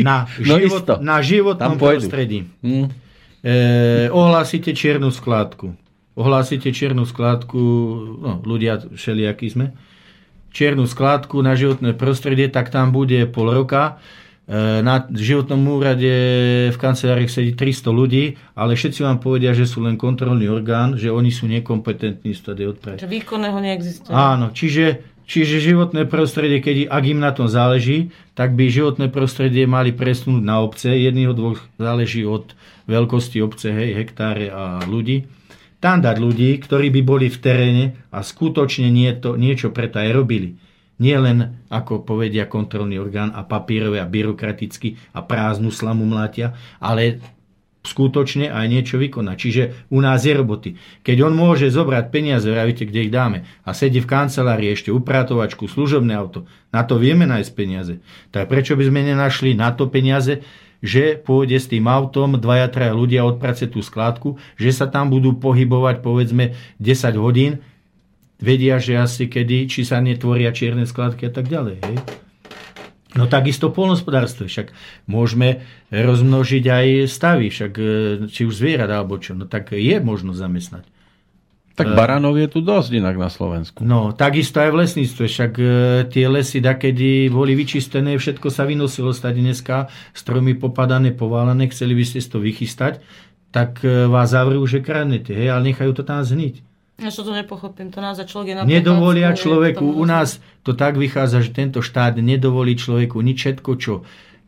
na, 0.00 0.24
No 0.50 0.56
život, 0.56 0.82
isto. 0.82 0.94
na 1.04 1.16
životnom 1.20 1.76
prostredí. 1.76 2.48
Hm? 2.64 2.88
E, 3.44 3.54
ohlásite 4.10 4.72
čiernu 4.72 5.12
skládku. 5.12 5.76
Ohlásite 6.16 6.72
čiernu 6.72 7.04
skládku, 7.04 7.60
no, 8.18 8.40
ľudia 8.40 8.80
všelijakí 8.88 9.52
sme, 9.52 9.76
čiernu 10.56 10.88
skládku 10.88 11.44
na 11.44 11.52
životné 11.52 11.92
prostredie, 11.92 12.48
tak 12.48 12.72
tam 12.72 12.88
bude 12.88 13.28
pol 13.28 13.52
roka. 13.52 14.00
E, 14.48 14.80
na 14.80 15.04
životnom 15.12 15.60
úrade 15.68 16.08
v 16.72 16.78
kanceláriách 16.80 17.28
sedí 17.28 17.52
300 17.52 17.92
ľudí, 17.92 18.40
ale 18.56 18.72
všetci 18.72 19.04
vám 19.04 19.20
povedia, 19.20 19.52
že 19.52 19.68
sú 19.68 19.84
len 19.84 20.00
kontrolný 20.00 20.48
orgán, 20.48 20.96
že 20.96 21.12
oni 21.12 21.28
sú 21.28 21.44
nekompetentní 21.44 22.32
z 22.32 22.40
tady 22.40 22.62
odprať. 22.72 23.04
Že 23.04 23.12
výkonného 23.12 23.58
neexistuje. 23.60 24.16
Áno, 24.16 24.48
čiže, 24.56 25.04
čiže 25.28 25.60
životné 25.60 26.08
prostredie, 26.08 26.64
keď, 26.64 26.88
ak 26.88 27.04
im 27.04 27.20
na 27.20 27.36
tom 27.36 27.52
záleží, 27.52 28.08
tak 28.32 28.56
by 28.56 28.72
životné 28.72 29.12
prostredie 29.12 29.68
mali 29.68 29.92
presnúť 29.92 30.40
na 30.40 30.64
obce. 30.64 30.88
Jedného 30.88 31.36
dvoch 31.36 31.60
záleží 31.76 32.24
od 32.24 32.56
veľkosti 32.88 33.44
obce, 33.44 33.76
hej, 33.76 33.92
hektáre 33.92 34.48
a 34.48 34.80
ľudí. 34.88 35.28
Tam 35.80 36.00
dať 36.00 36.16
ľudí, 36.16 36.56
ktorí 36.56 36.88
by 36.88 37.00
boli 37.04 37.26
v 37.28 37.38
teréne 37.38 37.84
a 38.08 38.24
skutočne 38.24 38.88
nie 38.88 39.12
to, 39.16 39.36
niečo 39.36 39.70
preto 39.70 40.00
aj 40.00 40.10
robili. 40.16 40.56
Nie 40.96 41.20
len, 41.20 41.60
ako 41.68 42.08
povedia, 42.08 42.48
kontrolný 42.48 42.96
orgán 42.96 43.28
a 43.36 43.44
papírové 43.44 44.00
a 44.00 44.08
byrokraticky 44.08 44.96
a 45.12 45.20
prázdnu 45.20 45.68
slamu 45.68 46.08
mlátia, 46.08 46.56
ale 46.80 47.20
skutočne 47.86 48.50
aj 48.50 48.66
niečo 48.66 48.96
vykonať. 48.98 49.36
Čiže 49.38 49.62
u 49.94 50.02
nás 50.02 50.26
je 50.26 50.34
roboty. 50.34 50.70
Keď 51.06 51.16
on 51.22 51.38
môže 51.38 51.70
zobrať 51.70 52.10
peniaze, 52.10 52.48
vravíte, 52.50 52.88
kde 52.88 53.06
ich 53.06 53.14
dáme, 53.14 53.46
a 53.62 53.70
sedí 53.76 54.02
v 54.02 54.10
kancelárii 54.10 54.74
ešte 54.74 54.90
upratovačku, 54.90 55.70
služobné 55.70 56.12
auto, 56.18 56.50
na 56.74 56.82
to 56.82 56.98
vieme 56.98 57.24
nájsť 57.24 57.50
peniaze. 57.54 58.02
Tak 58.34 58.50
prečo 58.50 58.74
by 58.74 58.84
sme 58.90 59.06
nenašli 59.06 59.54
na 59.54 59.70
to 59.70 59.86
peniaze, 59.86 60.42
že 60.84 61.16
pôjde 61.20 61.56
s 61.60 61.70
tým 61.70 61.88
autom 61.88 62.36
dvaja, 62.40 62.68
traja 62.68 62.92
ľudia 62.92 63.24
odprace 63.24 63.68
tú 63.68 63.80
skládku, 63.80 64.36
že 64.56 64.70
sa 64.72 64.86
tam 64.88 65.12
budú 65.12 65.36
pohybovať 65.36 66.04
povedzme 66.04 66.56
10 66.78 67.16
hodín, 67.20 67.64
vedia, 68.36 68.76
že 68.76 69.00
asi 69.00 69.28
kedy, 69.28 69.68
či 69.68 69.84
sa 69.84 70.00
netvoria 70.00 70.52
čierne 70.52 70.84
skladky 70.84 71.28
a 71.28 71.32
tak 71.32 71.48
ďalej. 71.48 71.76
Hej? 71.80 71.96
No 73.16 73.24
takisto 73.24 73.72
polnospodárstve, 73.72 74.44
však 74.44 74.76
môžeme 75.08 75.64
rozmnožiť 75.88 76.64
aj 76.68 76.86
stavy, 77.08 77.48
však 77.48 77.72
e, 77.80 77.84
či 78.28 78.44
už 78.44 78.60
zvierat 78.60 78.92
alebo 78.92 79.16
čo, 79.16 79.32
no 79.32 79.48
tak 79.48 79.72
je 79.72 79.96
možno 80.04 80.36
zamestnať. 80.36 80.84
Tak 81.76 81.92
baranov 81.92 82.40
je 82.40 82.48
tu 82.48 82.64
dosť 82.64 83.04
inak 83.04 83.20
na 83.20 83.28
Slovensku. 83.28 83.84
No, 83.84 84.16
takisto 84.16 84.64
aj 84.64 84.72
v 84.72 84.78
lesníctve, 84.80 85.24
však 85.28 85.52
e, 85.60 85.64
tie 86.08 86.24
lesy, 86.24 86.64
dakedy 86.64 87.28
boli 87.28 87.52
vyčistené, 87.52 88.16
všetko 88.16 88.48
sa 88.48 88.64
vynosilo 88.64 89.12
stať 89.12 89.34
dneska, 89.36 89.92
stromy 90.16 90.56
popadané, 90.56 91.12
poválané, 91.12 91.68
chceli 91.68 91.92
by 91.92 92.04
ste 92.08 92.24
si 92.24 92.28
to 92.32 92.40
vychystať, 92.40 93.04
tak 93.52 93.84
e, 93.84 94.08
vás 94.08 94.32
zavrú, 94.32 94.64
že 94.64 94.80
kradnete, 94.80 95.36
hej, 95.36 95.52
ale 95.52 95.68
nechajú 95.76 95.92
to 95.92 96.00
tam 96.00 96.24
zhniť. 96.24 96.64
Ja 96.96 97.12
to 97.12 97.28
nepochopím, 97.28 97.92
to 97.92 98.00
naozaj 98.00 98.24
človek 98.24 98.48
je 98.48 98.54
napríklad... 98.56 98.72
Nedovolia 98.80 99.30
človeku, 99.36 99.84
u 99.84 100.04
nás 100.08 100.40
to 100.64 100.72
tak 100.72 100.96
vychádza, 100.96 101.44
že 101.44 101.52
tento 101.52 101.84
štát 101.84 102.16
nedovolí 102.16 102.72
človeku 102.72 103.20
nič 103.20 103.36
všetko, 103.36 103.70
čo, 103.76 103.94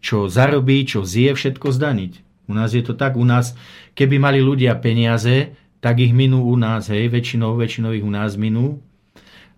čo 0.00 0.32
zarobí, 0.32 0.80
čo 0.88 1.05
zje, 1.05 1.36
všetko 1.36 1.76
zdaniť. 1.76 2.12
U 2.48 2.56
nás 2.56 2.72
je 2.72 2.80
to 2.80 2.96
tak, 2.96 3.20
u 3.20 3.24
nás, 3.28 3.52
keby 3.92 4.16
mali 4.16 4.40
ľudia 4.40 4.72
peniaze, 4.80 5.52
tak 5.78 6.02
ich 6.02 6.10
minú 6.10 6.46
u 6.46 6.55
nás, 6.59 6.90
hej, 6.90 7.06
väčšinou, 7.10 7.55
väčšinou 7.55 7.94
ich 7.94 8.02
u 8.02 8.10
nás 8.10 8.34
minú 8.34 8.82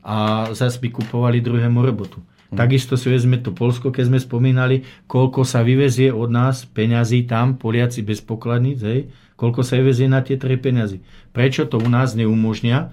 a 0.05 0.49
zase 0.53 0.81
by 0.81 0.89
kupovali 0.93 1.41
druhému 1.41 1.81
robotu. 1.81 2.21
Takisto 2.51 2.99
si 2.99 3.07
vezme 3.07 3.39
to 3.39 3.55
Polsko, 3.55 3.95
keď 3.95 4.11
sme 4.11 4.19
spomínali, 4.19 4.83
koľko 5.07 5.47
sa 5.47 5.63
vyvezie 5.63 6.11
od 6.11 6.35
nás 6.35 6.67
peňazí 6.67 7.31
tam, 7.31 7.55
Poliaci 7.55 8.03
bez 8.03 8.19
pokladníc, 8.19 8.83
hej, 8.83 9.01
koľko 9.39 9.63
sa 9.63 9.79
vyvezie 9.79 10.11
na 10.11 10.19
tie 10.19 10.35
tri 10.35 10.59
peniazy. 10.59 10.99
Prečo 11.31 11.71
to 11.71 11.79
u 11.79 11.87
nás 11.87 12.19
neumožňa? 12.19 12.91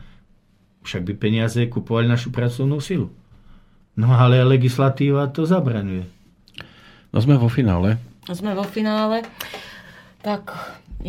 Však 0.85 1.01
by 1.03 1.13
peniaze 1.17 1.59
kupovali 1.65 2.05
našu 2.05 2.29
pracovnú 2.29 2.77
silu. 2.77 3.09
No 3.97 4.13
ale 4.13 4.45
legislatíva 4.45 5.25
to 5.33 5.41
zabraňuje. 5.49 6.05
No 7.09 7.17
sme 7.17 7.33
vo 7.41 7.49
finále. 7.49 7.97
Sme 8.29 8.53
vo 8.53 8.61
finále. 8.61 9.25
Tak 10.21 10.53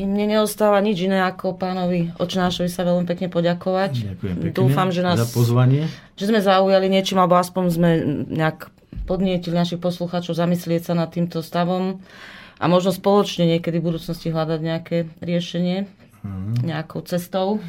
mne 0.02 0.36
neostáva 0.36 0.78
nič 0.78 1.00
iné 1.00 1.18
ako 1.18 1.54
pánovi 1.54 2.12
Očnášovi 2.14 2.68
sa 2.68 2.84
veľmi 2.84 3.02
pekne 3.04 3.26
poďakovať. 3.26 3.92
Ďakujem 4.14 4.36
pekne 4.38 4.54
Dúfam, 4.54 4.88
že, 4.90 5.00
nás, 5.00 5.16
za 5.16 5.26
pozvanie. 5.26 5.88
že 6.14 6.24
sme 6.26 6.38
zaujali 6.38 6.86
niečím, 6.86 7.16
alebo 7.16 7.34
aspoň 7.34 7.64
sme 7.68 7.90
nejak 8.28 8.68
podnietili 9.04 9.56
našich 9.56 9.78
poslucháčov 9.78 10.34
zamyslieť 10.34 10.90
sa 10.90 10.94
nad 10.94 11.08
týmto 11.08 11.40
stavom 11.40 12.04
a 12.58 12.64
možno 12.66 12.92
spoločne 12.92 13.48
niekedy 13.48 13.78
v 13.78 13.88
budúcnosti 13.88 14.28
hľadať 14.28 14.60
nejaké 14.60 14.96
riešenie 15.18 15.88
nejakou 16.60 17.00
cestou. 17.02 17.62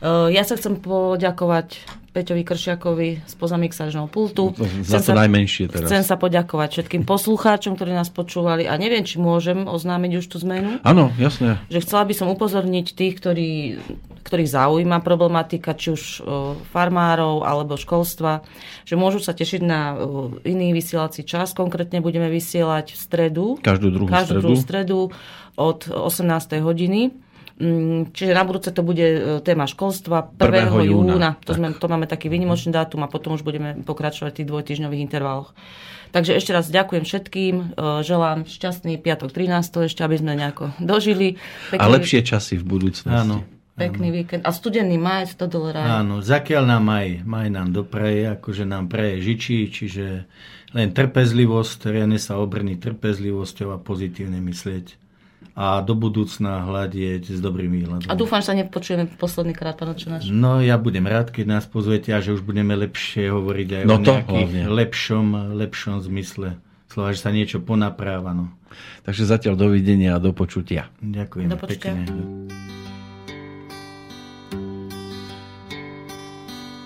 Eh, 0.00 0.28
Ja 0.30 0.42
sa 0.42 0.54
chcem 0.54 0.78
poďakovať 0.78 1.82
Peťovi 2.14 2.46
Kršiakovi 2.46 3.26
z 3.26 3.34
pozamixážneho 3.34 4.06
pultu. 4.06 4.54
Za 4.86 5.02
Chcem 5.02 5.18
to 5.18 5.18
najmenšie 5.18 5.64
teraz. 5.66 5.90
Chcem 5.90 6.06
sa 6.06 6.14
poďakovať 6.14 6.68
všetkým 6.78 7.02
poslucháčom, 7.02 7.74
ktorí 7.74 7.90
nás 7.90 8.06
počúvali 8.14 8.70
a 8.70 8.78
neviem, 8.78 9.02
či 9.02 9.18
môžem 9.18 9.66
oznámiť 9.66 10.22
už 10.22 10.26
tú 10.30 10.38
zmenu. 10.46 10.78
Áno, 10.86 11.10
jasné. 11.18 11.58
Že 11.74 11.82
chcela 11.82 12.06
by 12.06 12.14
som 12.14 12.30
upozorniť 12.30 12.86
tých, 12.94 13.18
ktorí, 13.18 13.50
ktorých 14.22 14.46
zaujíma 14.46 15.02
problematika, 15.02 15.74
či 15.74 15.90
už 15.90 16.02
o, 16.02 16.14
farmárov 16.70 17.42
alebo 17.42 17.74
školstva, 17.74 18.46
že 18.86 18.94
môžu 18.94 19.18
sa 19.18 19.34
tešiť 19.34 19.60
na 19.66 19.98
o, 19.98 20.38
iný 20.46 20.70
vysielací 20.70 21.26
čas. 21.26 21.50
Konkrétne 21.50 21.98
budeme 21.98 22.30
vysielať 22.30 22.94
v 22.94 22.98
stredu, 23.02 23.44
Každú 23.58 23.90
druhú 23.90 24.06
každú 24.06 24.38
stredu. 24.38 24.42
druhú 24.46 24.56
stredu 24.56 24.98
od 25.58 25.78
18. 25.90 26.62
hodiny. 26.62 27.23
Mm, 27.54 28.10
Čiže 28.10 28.34
na 28.34 28.42
budúce 28.42 28.74
to 28.74 28.82
bude 28.82 29.06
e, 29.06 29.18
téma 29.46 29.70
školstva 29.70 30.34
1. 30.42 30.74
1. 30.74 30.90
júna. 30.90 31.12
júna. 31.14 31.30
To, 31.46 31.54
Tak. 31.54 31.58
sme, 31.62 31.68
to 31.78 31.86
máme 31.86 32.10
taký 32.10 32.26
výnimočný 32.26 32.74
dátum 32.74 33.06
a 33.06 33.08
potom 33.08 33.38
už 33.38 33.46
budeme 33.46 33.78
pokračovať 33.86 34.30
v 34.34 34.38
tých 34.42 34.50
dvojtyžňových 34.50 35.04
intervaloch. 35.06 35.54
Takže 36.10 36.34
ešte 36.34 36.50
raz 36.50 36.66
ďakujem 36.66 37.06
všetkým, 37.06 37.54
e, 37.54 37.64
želám 38.02 38.42
šťastný 38.50 38.98
piatok 38.98 39.30
13. 39.30 39.86
ešte, 39.86 40.02
aby 40.02 40.18
sme 40.18 40.34
nejako 40.34 40.74
dožili. 40.82 41.38
A 41.74 41.86
lepšie 41.86 42.26
časy 42.26 42.58
v 42.58 42.66
budúcnosti. 42.66 43.14
Áno. 43.14 43.46
Pekný 43.74 44.14
víkend. 44.14 44.46
A 44.46 44.54
studený 44.54 44.94
maj, 45.02 45.34
100 45.34 45.50
dolarov. 45.50 45.82
Áno, 45.82 46.22
zakiaľ 46.22 46.62
nám 46.78 46.86
aj, 46.94 47.26
aj 47.26 47.48
nám 47.50 47.68
dopraje, 47.74 48.22
akože 48.38 48.62
nám 48.62 48.86
praje 48.86 49.18
žičí, 49.18 49.66
čiže 49.66 50.30
len 50.74 50.88
trpezlivosť, 50.94 51.90
riadne 51.90 52.18
sa 52.22 52.38
obrní 52.38 52.78
trpezlivosťou 52.78 53.74
a 53.74 53.78
pozitívne 53.82 54.38
myslieť. 54.42 55.03
A 55.54 55.78
do 55.80 55.94
budúcna 55.94 56.62
hľadieť 56.62 57.30
s 57.30 57.38
dobrým 57.38 57.70
výhľadom. 57.72 58.06
A 58.06 58.14
dúfam, 58.14 58.38
že 58.38 58.50
sa 58.50 58.56
nepočujeme 58.56 59.06
posledný 59.08 59.52
krát, 59.52 59.74
pán 59.74 59.88
Očenáš. 59.88 60.26
No 60.26 60.58
ja 60.58 60.74
budem 60.76 61.04
rád, 61.04 61.30
keď 61.30 61.46
nás 61.48 61.64
pozvete 61.64 62.10
a 62.10 62.18
že 62.18 62.32
už 62.32 62.42
budeme 62.42 62.74
lepšie 62.76 63.28
hovoriť 63.28 63.68
aj 63.72 63.82
No 63.84 63.94
o 63.94 63.98
to 63.98 64.18
nejakých 64.18 64.50
hlavne. 64.50 64.62
lepšom, 64.66 65.26
lepšom 65.54 65.96
zmysle. 66.02 66.58
Slova, 66.86 67.10
že 67.10 67.20
sa 67.20 67.30
niečo 67.30 67.58
ponapráva. 67.60 68.30
No. 68.30 68.50
Takže 69.02 69.22
zatiaľ 69.24 69.54
dovidenia 69.56 70.12
a 70.12 70.18
do 70.18 70.30
počutia. 70.30 70.90
Ďakujem 70.98 71.46
Do 71.46 71.56
počutia. 71.56 71.92
pekne. 71.92 72.12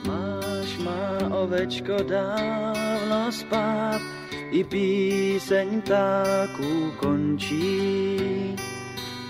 Máš 0.02 0.68
má 0.78 1.00
ovečko 1.30 2.04
dávno 2.04 3.28
spát, 3.30 4.00
i 4.50 4.64
píseň 4.64 5.80
ptáků 5.82 6.92
končí. 6.96 8.56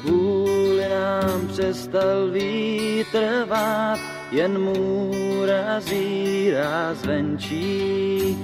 Kvůli 0.00 0.88
nám 0.88 1.48
přestal 1.48 2.30
vítr 2.30 3.44
jen 4.30 4.58
můra 4.58 5.80
zírá 5.80 6.94
zvenčí. 6.94 8.38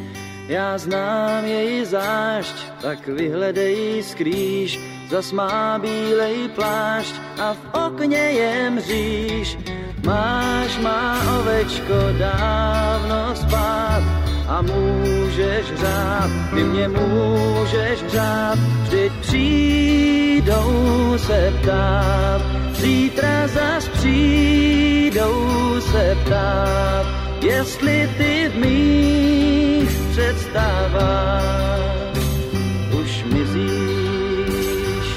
Já 0.48 0.78
znám 0.78 1.44
její 1.44 1.84
zášť, 1.84 2.56
tak 2.82 3.08
vyhledej 3.08 4.02
skrýž, 4.02 4.80
zas 5.10 5.32
má 5.32 5.78
bílej 5.78 6.48
plášť 6.48 7.14
a 7.40 7.54
v 7.54 7.60
okně 7.86 8.18
je 8.18 8.70
mříž. 8.70 9.58
Máš 10.04 10.78
má 10.78 11.16
ovečko 11.40 11.94
dávno 12.18 13.36
spát 13.36 14.23
a 14.48 14.62
můžeš 14.62 15.66
řád, 15.74 16.30
ty 16.54 16.64
mě 16.64 16.88
můžeš 16.88 18.04
řád, 18.08 18.58
vždyť 18.58 19.12
přijdou 19.20 21.14
se 21.16 21.52
ptát, 21.62 22.42
zítra 22.72 23.48
zas 23.48 23.88
přijdou 23.88 25.80
se 25.80 26.16
ptát, 26.24 27.06
jestli 27.42 28.10
ty 28.18 28.50
v 28.54 28.56
mých 28.56 29.90
představách 30.10 31.82
už 33.02 33.24
mizíš. 33.24 35.08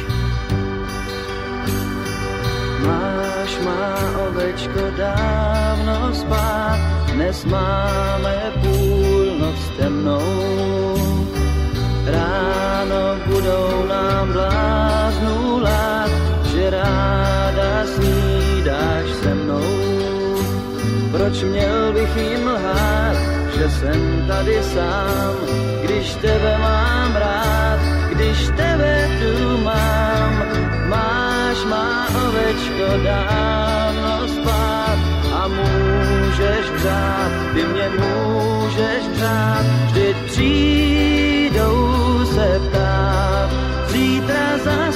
Máš 2.85 3.59
má 3.65 3.95
ovečko 4.27 4.79
dávno 4.97 6.15
spát, 6.15 6.79
dnes 7.13 7.45
máme 7.45 8.51
půlnoc 9.77 9.83
temnou. 9.83 10.95
Ráno 12.05 13.19
budou 13.25 13.85
nám 13.89 14.33
bláznu 14.33 15.61
lát, 15.61 16.09
že 16.51 16.69
ráda 16.69 17.85
snídáš 17.95 19.09
se 19.23 19.33
mnou. 19.33 19.61
Proč 21.11 21.43
měl 21.43 21.93
bych 21.93 22.15
jim 22.17 22.47
lhát, 22.47 23.17
že 23.57 23.69
jsem 23.69 24.25
tady 24.27 24.63
sám, 24.63 25.35
když 25.83 26.15
tebe 26.15 26.57
mám 26.57 27.15
rád, 27.15 27.79
když 28.11 28.47
tebe 28.47 29.09
tu 29.19 29.57
mám. 29.63 30.43
Máš 30.89 31.65
má 31.65 32.07
ovečko 32.27 33.03
dávno 33.03 34.16
můžeš 36.37 36.69
přát, 36.69 37.31
ty 37.53 37.63
mě 37.63 37.89
můžeš 37.89 39.03
přát, 39.15 39.65
vždyť 39.85 40.17
přijdou 40.25 42.25
se 42.25 42.61
ptát, 42.69 43.49
zítra 43.87 44.57
za 44.63 44.86